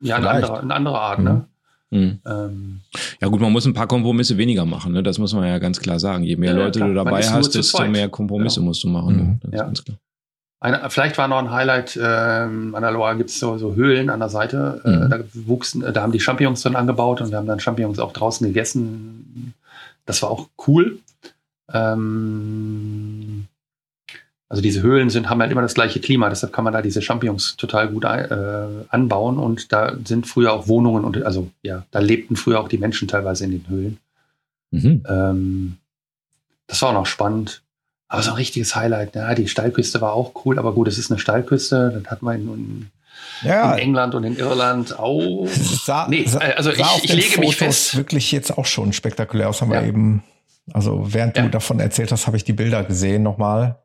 ja, 0.00 0.16
eine 0.16 0.30
andere, 0.30 0.60
eine 0.60 0.74
andere 0.74 0.98
Art, 1.00 1.18
Mhm. 1.18 1.24
ne? 1.24 1.44
Hm. 1.92 2.18
Ähm, 2.26 2.80
Ja 3.20 3.28
gut, 3.28 3.40
man 3.40 3.52
muss 3.52 3.64
ein 3.66 3.74
paar 3.74 3.86
Kompromisse 3.86 4.36
weniger 4.36 4.64
machen, 4.64 4.92
ne? 4.92 5.02
das 5.02 5.18
muss 5.18 5.32
man 5.34 5.44
ja 5.46 5.58
ganz 5.58 5.78
klar 5.80 6.00
sagen. 6.00 6.24
Je 6.24 6.36
mehr 6.36 6.52
Ja, 6.52 6.58
Leute 6.64 6.78
klar. 6.80 6.88
du 6.88 6.94
dabei 6.94 7.22
hast, 7.22 7.54
desto 7.54 7.78
zweit. 7.78 7.90
mehr 7.92 8.08
Kompromisse 8.08 8.60
Ja. 8.60 8.64
musst 8.66 8.82
du 8.82 8.88
machen. 8.88 9.14
Mhm. 9.14 9.50
Ne? 9.50 9.58
Das 9.62 9.78
ist 9.78 9.88
Ja. 9.88 9.94
Eine, 10.58 10.88
vielleicht 10.90 11.18
war 11.18 11.28
noch 11.28 11.38
ein 11.38 11.50
Highlight, 11.50 11.96
ähm, 12.02 12.74
an 12.74 12.82
der 12.82 12.90
Loire 12.90 13.16
gibt 13.18 13.28
es 13.30 13.38
so, 13.38 13.58
so 13.58 13.74
Höhlen 13.74 14.08
an 14.10 14.18
der 14.20 14.30
Seite. 14.30 14.80
Äh, 14.84 14.90
Mhm. 14.90 15.10
da 15.10 15.18
wuchsen, 15.46 15.82
äh, 15.84 15.92
da 15.92 16.00
haben 16.02 16.12
die 16.12 16.20
Champignons 16.20 16.62
drin 16.62 16.74
angebaut 16.74 17.20
und 17.20 17.30
wir 17.30 17.36
haben 17.36 17.46
dann 17.46 17.60
Champignons 17.60 17.98
auch 17.98 18.12
draußen 18.14 18.46
gegessen. 18.46 19.52
Das 20.06 20.22
war 20.22 20.30
auch 20.30 20.48
cool. 20.66 20.98
Ähm, 21.76 23.46
also 24.48 24.62
diese 24.62 24.80
Höhlen 24.82 25.10
sind, 25.10 25.28
haben 25.28 25.40
halt 25.40 25.50
immer 25.50 25.62
das 25.62 25.74
gleiche 25.74 25.98
Klima, 26.00 26.28
deshalb 26.28 26.52
kann 26.52 26.62
man 26.64 26.72
da 26.72 26.80
diese 26.80 27.02
Champignons 27.02 27.56
total 27.56 27.88
gut 27.88 28.04
äh, 28.04 28.66
anbauen 28.90 29.38
und 29.38 29.72
da 29.72 29.96
sind 30.04 30.26
früher 30.28 30.52
auch 30.52 30.68
Wohnungen 30.68 31.04
und 31.04 31.20
also 31.24 31.50
ja, 31.62 31.84
da 31.90 31.98
lebten 31.98 32.36
früher 32.36 32.60
auch 32.60 32.68
die 32.68 32.78
Menschen 32.78 33.08
teilweise 33.08 33.44
in 33.44 33.50
den 33.50 33.68
Höhlen. 33.68 33.98
Mhm. 34.70 35.02
Ähm, 35.08 35.76
das 36.68 36.80
war 36.82 36.90
auch 36.90 36.94
noch 36.94 37.06
spannend. 37.06 37.62
Aber 38.08 38.22
so 38.22 38.30
ein 38.30 38.36
richtiges 38.36 38.76
Highlight. 38.76 39.16
Ja, 39.16 39.34
die 39.34 39.48
Steilküste 39.48 40.00
war 40.00 40.12
auch 40.12 40.44
cool, 40.44 40.60
aber 40.60 40.72
gut, 40.74 40.86
es 40.86 40.96
ist 40.96 41.10
eine 41.10 41.18
Steilküste. 41.18 42.00
Das 42.04 42.08
hat 42.12 42.22
man 42.22 42.36
in, 42.36 42.86
Ja, 43.42 43.72
in 43.72 43.78
England 43.80 44.14
und 44.14 44.22
in 44.22 44.36
Irland 44.36 44.96
auch. 44.96 45.48
sah, 45.50 46.06
Nee, 46.08 46.24
sah, 46.24 46.38
also 46.38 46.70
sah 46.70 46.86
ich- 46.98 47.04
ich 47.04 47.12
lege 47.14 47.40
mich 47.40 47.56
Fotos 47.56 47.88
fest. 47.88 47.96
wirklich 47.96 48.30
jetzt 48.30 48.56
auch 48.56 48.66
schon 48.66 48.92
spektakulär 48.92 49.48
aus. 49.48 49.60
Haben 49.60 49.72
Ja. 49.72 49.80
wir 49.80 49.88
eben, 49.88 50.22
also 50.72 51.12
während 51.12 51.36
Ja. 51.36 51.42
du 51.44 51.50
davon 51.50 51.80
erzählt 51.80 52.10
hast, 52.12 52.26
habe 52.26 52.36
ich 52.36 52.44
die 52.44 52.52
Bilder 52.52 52.84
gesehen 52.84 53.22
nochmal. 53.22 53.82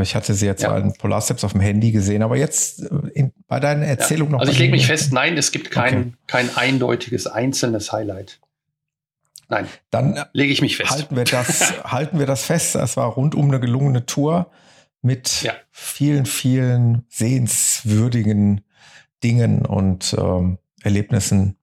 Ich 0.00 0.16
hatte 0.16 0.34
sie 0.34 0.46
jetzt 0.46 0.62
Ja. 0.62 0.76
ja. 0.76 0.78
in 0.84 0.92
Polarsteps 0.94 1.44
auf 1.44 1.52
dem 1.52 1.60
Handy 1.60 1.92
gesehen, 1.92 2.22
aber 2.24 2.36
jetzt 2.36 2.82
äh, 2.82 2.88
in, 3.14 3.32
bei 3.46 3.60
deinen 3.60 3.82
Erzählungen 3.84 4.32
noch. 4.32 4.40
Also 4.40 4.50
ich 4.52 4.58
lege 4.58 4.72
mich 4.72 4.86
fest, 4.88 5.12
nein, 5.12 5.36
es 5.36 5.52
gibt 5.52 5.70
kein, 5.70 5.96
Okay. 5.98 6.12
kein 6.26 6.56
eindeutiges 6.56 7.26
einzelnes 7.28 7.92
Highlight. 7.92 8.40
Nein, 9.48 9.68
Dann 9.90 10.24
lege 10.32 10.52
ich 10.52 10.62
mich 10.62 10.76
fest. 10.78 10.90
halten 10.90 11.14
wir 11.16 11.24
das, 11.24 11.74
halten 11.84 12.18
wir 12.18 12.26
das 12.26 12.44
fest. 12.44 12.74
Es 12.74 12.96
war 12.96 13.06
rundum 13.08 13.46
eine 13.48 13.60
gelungene 13.60 14.04
Tour. 14.06 14.50
mit 15.02 15.42
Ja. 15.42 15.52
vielen, 15.70 16.24
vielen 16.26 17.04
sehenswürdigen 17.08 18.62
Dingen 19.22 19.64
und 19.66 20.14
ähm, 20.18 20.58
Erlebnissen 20.82 21.56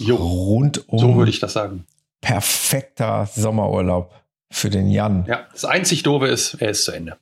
Jo, 0.00 0.16
rund 0.16 0.88
um 0.88 0.98
so 0.98 1.16
würde 1.16 1.30
ich 1.30 1.40
das 1.40 1.52
sagen. 1.52 1.84
perfekter 2.20 3.26
Sommerurlaub 3.26 4.12
für 4.50 4.70
den 4.70 4.90
Jan. 4.90 5.24
Ja, 5.28 5.46
das 5.52 5.64
einzig 5.64 6.02
Doofe 6.02 6.26
ist, 6.26 6.54
er 6.54 6.70
ist 6.70 6.84
zu 6.84 6.92
Ende. 6.92 7.16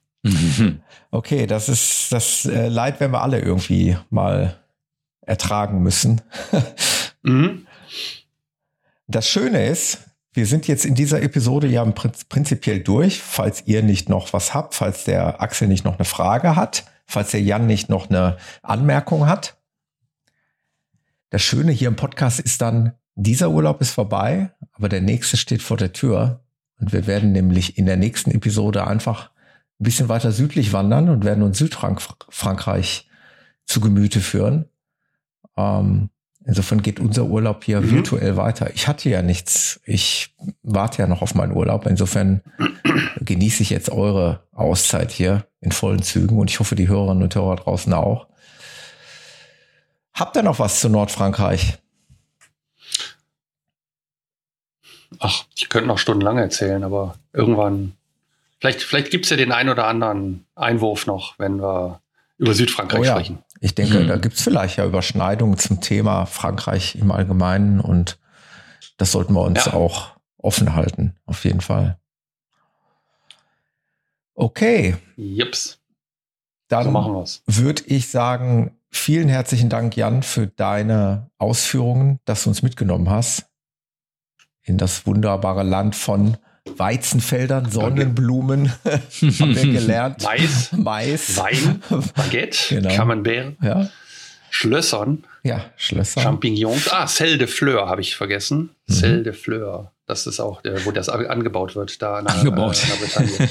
Okay, 1.10 1.46
das 1.46 1.68
ist 1.68 2.12
das 2.12 2.44
äh, 2.46 2.68
Leid, 2.68 3.00
wenn 3.00 3.10
wir 3.10 3.22
alle 3.22 3.40
irgendwie 3.40 3.96
mal 4.10 4.56
ertragen 5.22 5.82
müssen. 5.82 6.20
Mhm. 7.22 7.66
Das 9.06 9.28
Schöne 9.28 9.66
ist, 9.66 9.98
wir 10.32 10.46
sind 10.46 10.68
jetzt 10.68 10.84
in 10.84 10.94
dieser 10.94 11.20
Episode 11.22 11.66
ja 11.66 11.84
prinzipiell 11.84 12.80
durch. 12.80 13.20
Falls 13.20 13.64
ihr 13.66 13.82
nicht 13.82 14.08
noch 14.08 14.32
was 14.32 14.54
habt, 14.54 14.74
falls 14.74 15.04
der 15.04 15.42
Axel 15.42 15.68
nicht 15.68 15.84
noch 15.84 15.96
eine 15.96 16.04
Frage 16.04 16.56
hat, 16.56 16.84
falls 17.06 17.32
der 17.32 17.42
Jan 17.42 17.66
nicht 17.66 17.88
noch 17.88 18.08
eine 18.08 18.38
Anmerkung 18.62 19.26
hat. 19.26 19.57
Das 21.30 21.42
Schöne 21.42 21.72
hier 21.72 21.88
im 21.88 21.96
Podcast 21.96 22.40
ist 22.40 22.62
dann, 22.62 22.92
dieser 23.14 23.50
Urlaub 23.50 23.80
ist 23.80 23.90
vorbei, 23.90 24.52
aber 24.72 24.88
der 24.88 25.00
nächste 25.00 25.36
steht 25.36 25.62
vor 25.62 25.76
der 25.76 25.92
Tür. 25.92 26.44
Und 26.80 26.92
wir 26.92 27.06
werden 27.06 27.32
nämlich 27.32 27.76
in 27.76 27.86
der 27.86 27.96
nächsten 27.96 28.30
Episode 28.30 28.86
einfach 28.86 29.30
ein 29.80 29.84
bisschen 29.84 30.08
weiter 30.08 30.32
südlich 30.32 30.72
wandern 30.72 31.08
und 31.08 31.24
werden 31.24 31.42
uns 31.42 31.58
Südfrankreich 31.58 33.08
zu 33.64 33.80
Gemüte 33.80 34.20
führen. 34.20 34.66
Ähm, 35.56 36.10
insofern 36.44 36.82
geht 36.82 37.00
unser 37.00 37.24
Urlaub 37.26 37.64
hier 37.64 37.80
Mhm. 37.80 37.90
virtuell 37.90 38.36
weiter. 38.36 38.70
Ich 38.74 38.86
hatte 38.88 39.10
ja 39.10 39.22
nichts. 39.22 39.80
Ich 39.84 40.34
warte 40.62 41.02
ja 41.02 41.08
noch 41.08 41.20
auf 41.20 41.34
meinen 41.34 41.52
Urlaub. 41.54 41.86
Insofern 41.86 42.42
genieße 43.20 43.62
ich 43.62 43.70
jetzt 43.70 43.90
eure 43.90 44.44
Auszeit 44.52 45.10
hier 45.10 45.46
in 45.60 45.72
vollen 45.72 46.02
Zügen 46.02 46.38
und 46.38 46.48
ich 46.50 46.60
hoffe, 46.60 46.76
die 46.76 46.88
Hörerinnen 46.88 47.24
und 47.24 47.34
Hörer 47.34 47.56
draußen 47.56 47.92
auch. 47.92 48.27
Habt 50.18 50.36
ihr 50.36 50.42
noch 50.42 50.58
was 50.58 50.80
zu 50.80 50.88
Nordfrankreich? 50.88 51.78
Ach, 55.20 55.44
ich 55.54 55.68
könnte 55.68 55.88
noch 55.88 55.98
stundenlang 55.98 56.38
erzählen, 56.38 56.84
aber 56.84 57.16
irgendwann, 57.32 57.94
vielleicht, 58.60 58.82
vielleicht 58.82 59.10
gibt 59.10 59.24
es 59.24 59.30
ja 59.30 59.36
den 59.36 59.52
ein 59.52 59.68
oder 59.68 59.86
anderen 59.86 60.46
Einwurf 60.54 61.06
noch, 61.06 61.38
wenn 61.38 61.60
wir 61.60 62.00
über 62.36 62.54
Südfrankreich 62.54 63.00
Oh 63.00 63.04
ja. 63.04 63.12
sprechen. 63.12 63.42
Ich 63.60 63.74
denke, 63.74 64.00
Hm. 64.00 64.08
da 64.08 64.16
gibt's 64.16 64.42
vielleicht 64.42 64.76
ja 64.76 64.84
Überschneidungen 64.86 65.58
zum 65.58 65.80
Thema 65.80 66.26
Frankreich 66.26 66.94
im 66.94 67.10
Allgemeinen 67.10 67.80
und 67.80 68.18
das 68.96 69.12
sollten 69.12 69.32
wir 69.32 69.42
uns 69.42 69.64
Ja. 69.66 69.72
auch 69.74 70.10
offen 70.36 70.74
halten, 70.76 71.16
auf 71.26 71.44
jeden 71.44 71.60
Fall. 71.60 71.98
Okay, 74.34 74.96
Jips, 75.16 75.80
dann 76.68 76.84
so 76.84 76.90
machen 76.92 77.12
wir 77.14 77.22
es. 77.22 77.42
würde 77.46 77.82
ich 77.86 78.08
sagen, 78.08 78.77
vielen 78.90 79.28
herzlichen 79.28 79.68
Dank, 79.68 79.96
Jan, 79.96 80.22
für 80.22 80.46
deine 80.46 81.30
Ausführungen, 81.38 82.20
dass 82.24 82.44
du 82.44 82.50
uns 82.50 82.62
mitgenommen 82.62 83.10
hast 83.10 83.46
in 84.62 84.76
das 84.78 85.06
wunderbare 85.06 85.62
Land 85.62 85.96
von 85.96 86.36
Weizenfeldern, 86.76 87.70
Sonnenblumen, 87.70 88.70
haben 88.84 89.56
wir 89.56 89.72
gelernt. 89.72 90.22
Mais, 90.22 90.70
Mais, 90.72 91.36
Wein, 91.38 91.82
Baguette, 92.14 92.74
Genau. 92.74 92.94
Camembert, 92.94 93.56
ja, 93.62 93.88
Schlössern, 94.50 95.24
ja, 95.42 95.64
Schlösser. 95.76 96.20
Champignons. 96.20 96.88
Ah, 96.90 97.06
Celle 97.06 97.38
de 97.38 97.46
Fleur 97.46 97.88
habe 97.88 98.00
ich 98.02 98.16
vergessen. 98.16 98.70
Mhm. 98.86 98.92
Celle 98.94 99.22
de 99.22 99.32
Fleur. 99.32 99.92
Das 100.08 100.26
ist 100.26 100.40
auch, 100.40 100.62
der, 100.62 100.84
wo 100.86 100.90
das 100.90 101.08
angebaut 101.10 101.76
wird, 101.76 102.00
da 102.02 102.18
in 102.20 102.24
der, 102.24 102.34
Angebaut. 102.34 102.82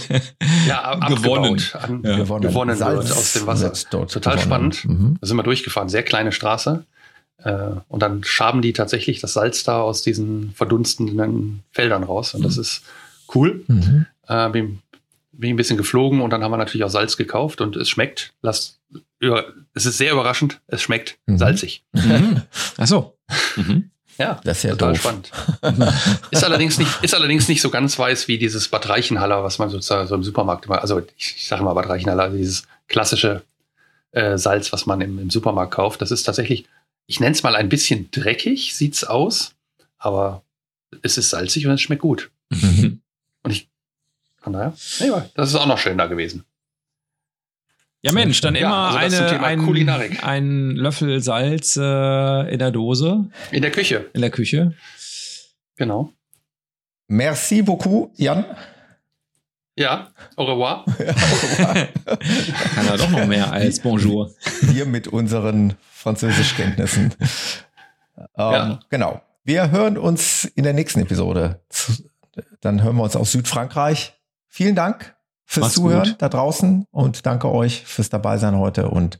Äh. 0.10 0.20
Ja, 0.68 0.82
ab- 0.84 1.08
Gewonnen. 1.08 1.62
An, 1.74 2.02
Ja. 2.04 2.18
gewonnen, 2.18 2.42
gewonnen 2.42 2.70
wird 2.70 2.80
Salz 2.80 3.12
aus 3.12 3.34
dem 3.34 3.46
Wasser. 3.48 3.66
wird 3.68 3.88
dort 3.94 4.12
Total 4.12 4.36
gewonnen. 4.38 4.72
spannend. 4.74 4.86
Mhm. 4.86 5.18
Da 5.22 5.28
sind 5.28 5.38
wir 5.38 5.44
durchgefahren, 5.44 5.88
sehr 5.88 6.04
kleine 6.04 6.32
Straße. 6.32 6.84
Äh, 7.44 7.70
und 7.88 8.02
dann 8.02 8.24
schaben 8.24 8.62
die 8.64 8.74
tatsächlich 8.74 9.20
das 9.22 9.34
Salz 9.34 9.64
da 9.64 9.80
aus 9.82 10.02
diesen 10.02 10.52
verdunstenden 10.56 11.64
Feldern 11.72 12.04
raus. 12.04 12.34
Und 12.34 12.44
das 12.44 12.58
ist 12.58 12.82
cool. 13.36 13.64
Mhm. 13.68 14.08
Äh, 14.28 14.50
bin, 14.50 14.80
bin 15.32 15.52
ein 15.52 15.56
bisschen 15.58 15.78
geflogen 15.78 16.22
und 16.22 16.32
dann 16.32 16.44
haben 16.44 16.52
wir 16.52 16.58
natürlich 16.58 16.84
auch 16.84 16.90
Salz 16.90 17.16
gekauft 17.18 17.62
und 17.62 17.76
es 17.76 17.88
schmeckt. 17.88 18.34
Lasst, 18.42 18.80
über, 19.20 19.46
es 19.76 19.86
ist 19.86 20.00
sehr 20.00 20.12
überraschend. 20.12 20.60
Es 20.68 20.82
schmeckt 20.82 21.20
Mhm. 21.28 21.38
salzig. 21.38 21.84
Mhm. 21.94 22.42
Ach 22.78 22.88
so. 22.88 23.16
Mhm. 23.56 23.92
Ja, 24.18 24.40
Das 24.44 24.58
ist 24.58 24.64
ja 24.64 24.72
total 24.72 24.94
doof. 24.94 25.02
spannend. 25.02 25.32
ist 26.32 26.44
allerdings 26.44 26.78
nicht, 26.78 27.04
ist 27.04 27.14
allerdings 27.14 27.48
nicht 27.48 27.62
so 27.62 27.70
ganz 27.70 27.98
weiß 27.98 28.28
wie 28.28 28.38
dieses 28.38 28.68
Bad 28.68 28.90
Reichenhaller, 28.90 29.44
was 29.44 29.60
man 29.60 29.70
sozusagen 29.70 30.08
so 30.08 30.16
im 30.16 30.24
Supermarkt 30.24 30.66
immer, 30.66 30.82
also 30.82 31.02
ich, 31.18 31.36
ich 31.38 31.48
sage 31.48 31.64
mal 31.64 31.74
Bad 31.74 31.90
Reichenhaller, 31.90 32.24
also 32.24 32.38
dieses 32.38 32.64
klassische 32.88 33.44
äh, 34.12 34.38
Salz, 34.38 34.74
was 34.74 34.86
man 34.86 35.02
im, 35.02 35.20
im 35.20 35.30
Supermarkt 35.30 35.74
kauft. 35.74 36.02
Das 36.02 36.12
ist 36.12 36.24
tatsächlich, 36.24 36.66
ich 37.06 37.20
nenne 37.20 37.34
es 37.34 37.44
mal 37.44 37.56
ein 37.56 37.70
bisschen 37.70 38.10
dreckig, 38.12 38.76
sieht's 38.76 39.04
aus, 39.04 39.54
aber 39.98 40.42
es 41.02 41.18
ist 41.18 41.30
salzig 41.30 41.68
und 41.68 41.74
es 41.74 41.82
schmeckt 41.82 42.02
gut. 42.02 42.32
Und 43.44 43.52
ich, 43.54 43.70
von 44.42 44.52
daher, 44.52 44.74
nee, 45.00 45.10
das 45.36 45.50
ist 45.50 45.56
auch 45.56 45.68
noch 45.68 45.78
schön 45.78 45.98
da 45.98 46.08
gewesen. 46.08 46.44
Ja, 48.02 48.12
Mensch, 48.12 48.42
dann 48.42 48.56
Ja, 48.56 48.62
immer 48.68 49.00
also 49.00 49.18
das 49.20 49.32
zum 49.32 49.44
eine, 49.44 49.94
ein, 49.94 50.20
ein 50.22 50.72
Löffel 50.72 51.22
Salz 51.22 51.76
äh, 51.78 52.54
in 52.54 52.60
der 52.60 52.72
Dose, 52.72 53.30
In 53.52 53.62
der 53.62 53.72
Küche, 53.72 54.10
in 54.14 54.22
der 54.22 54.30
Küche. 54.30 54.74
genau. 55.76 56.14
Merci 57.08 57.62
beaucoup, 57.62 58.12
Jan. 58.18 58.46
Ja, 59.76 60.10
au 60.36 60.46
revoir. 60.46 60.86
Kann 62.76 62.88
er 62.88 62.98
doch 62.98 63.10
noch 63.10 63.26
mehr 63.26 63.52
als 63.52 63.80
Bonjour. 63.80 64.32
Wir 64.62 64.86
mit 64.86 65.08
unseren 65.08 65.76
Französischkenntnissen. 65.92 67.14
Ähm, 68.18 68.26
Ja. 68.38 68.80
Genau. 68.90 69.22
Wir 69.44 69.72
hören 69.72 69.98
uns 69.98 70.46
in 70.46 70.64
der 70.64 70.74
nächsten 70.74 71.00
Episode. 71.02 71.62
Dann 72.62 72.84
hören 72.84 72.96
wir 72.98 73.04
uns 73.04 73.16
aus 73.16 73.32
Südfrankreich. 73.32 74.14
Vielen 74.48 74.76
Dank 74.76 75.16
fürs 75.48 75.64
Macht's 75.64 75.76
Zuhören 75.76 76.10
gut. 76.10 76.22
da 76.22 76.30
draußen 76.30 76.86
und 76.92 77.26
danke 77.26 77.52
euch 77.52 77.84
fürs 77.86 78.10
Dabeisein 78.10 78.58
heute 78.58 78.90
und 78.90 79.20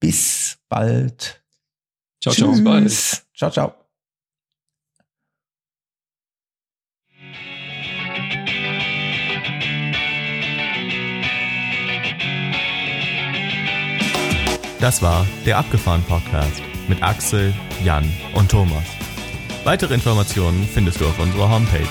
bis 0.00 0.58
bald. 0.68 1.42
Ciao, 2.22 2.34
ciao. 2.34 2.52
Tschüss. 2.52 2.64
bald. 2.64 2.84
Tschüss. 2.84 3.26
Ciao, 3.36 3.50
ciao. 3.50 3.74
Das 14.80 15.02
war 15.02 15.26
der 15.44 15.58
Abgefahren 15.58 16.04
Podcast 16.04 16.62
mit 16.88 17.02
Axel, 17.02 17.52
Jan 17.82 18.08
und 18.34 18.48
Thomas. 18.48 18.84
Weitere 19.64 19.94
Informationen 19.94 20.68
findest 20.72 21.00
du 21.00 21.06
auf 21.06 21.18
unserer 21.18 21.50
Homepage 21.50 21.88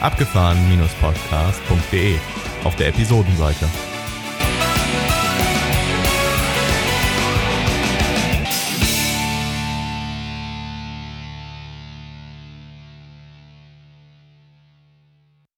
abgefahren-podcast.de 0.00 2.16
auf 2.64 2.76
der 2.76 2.88
Episodenseite. 2.88 3.66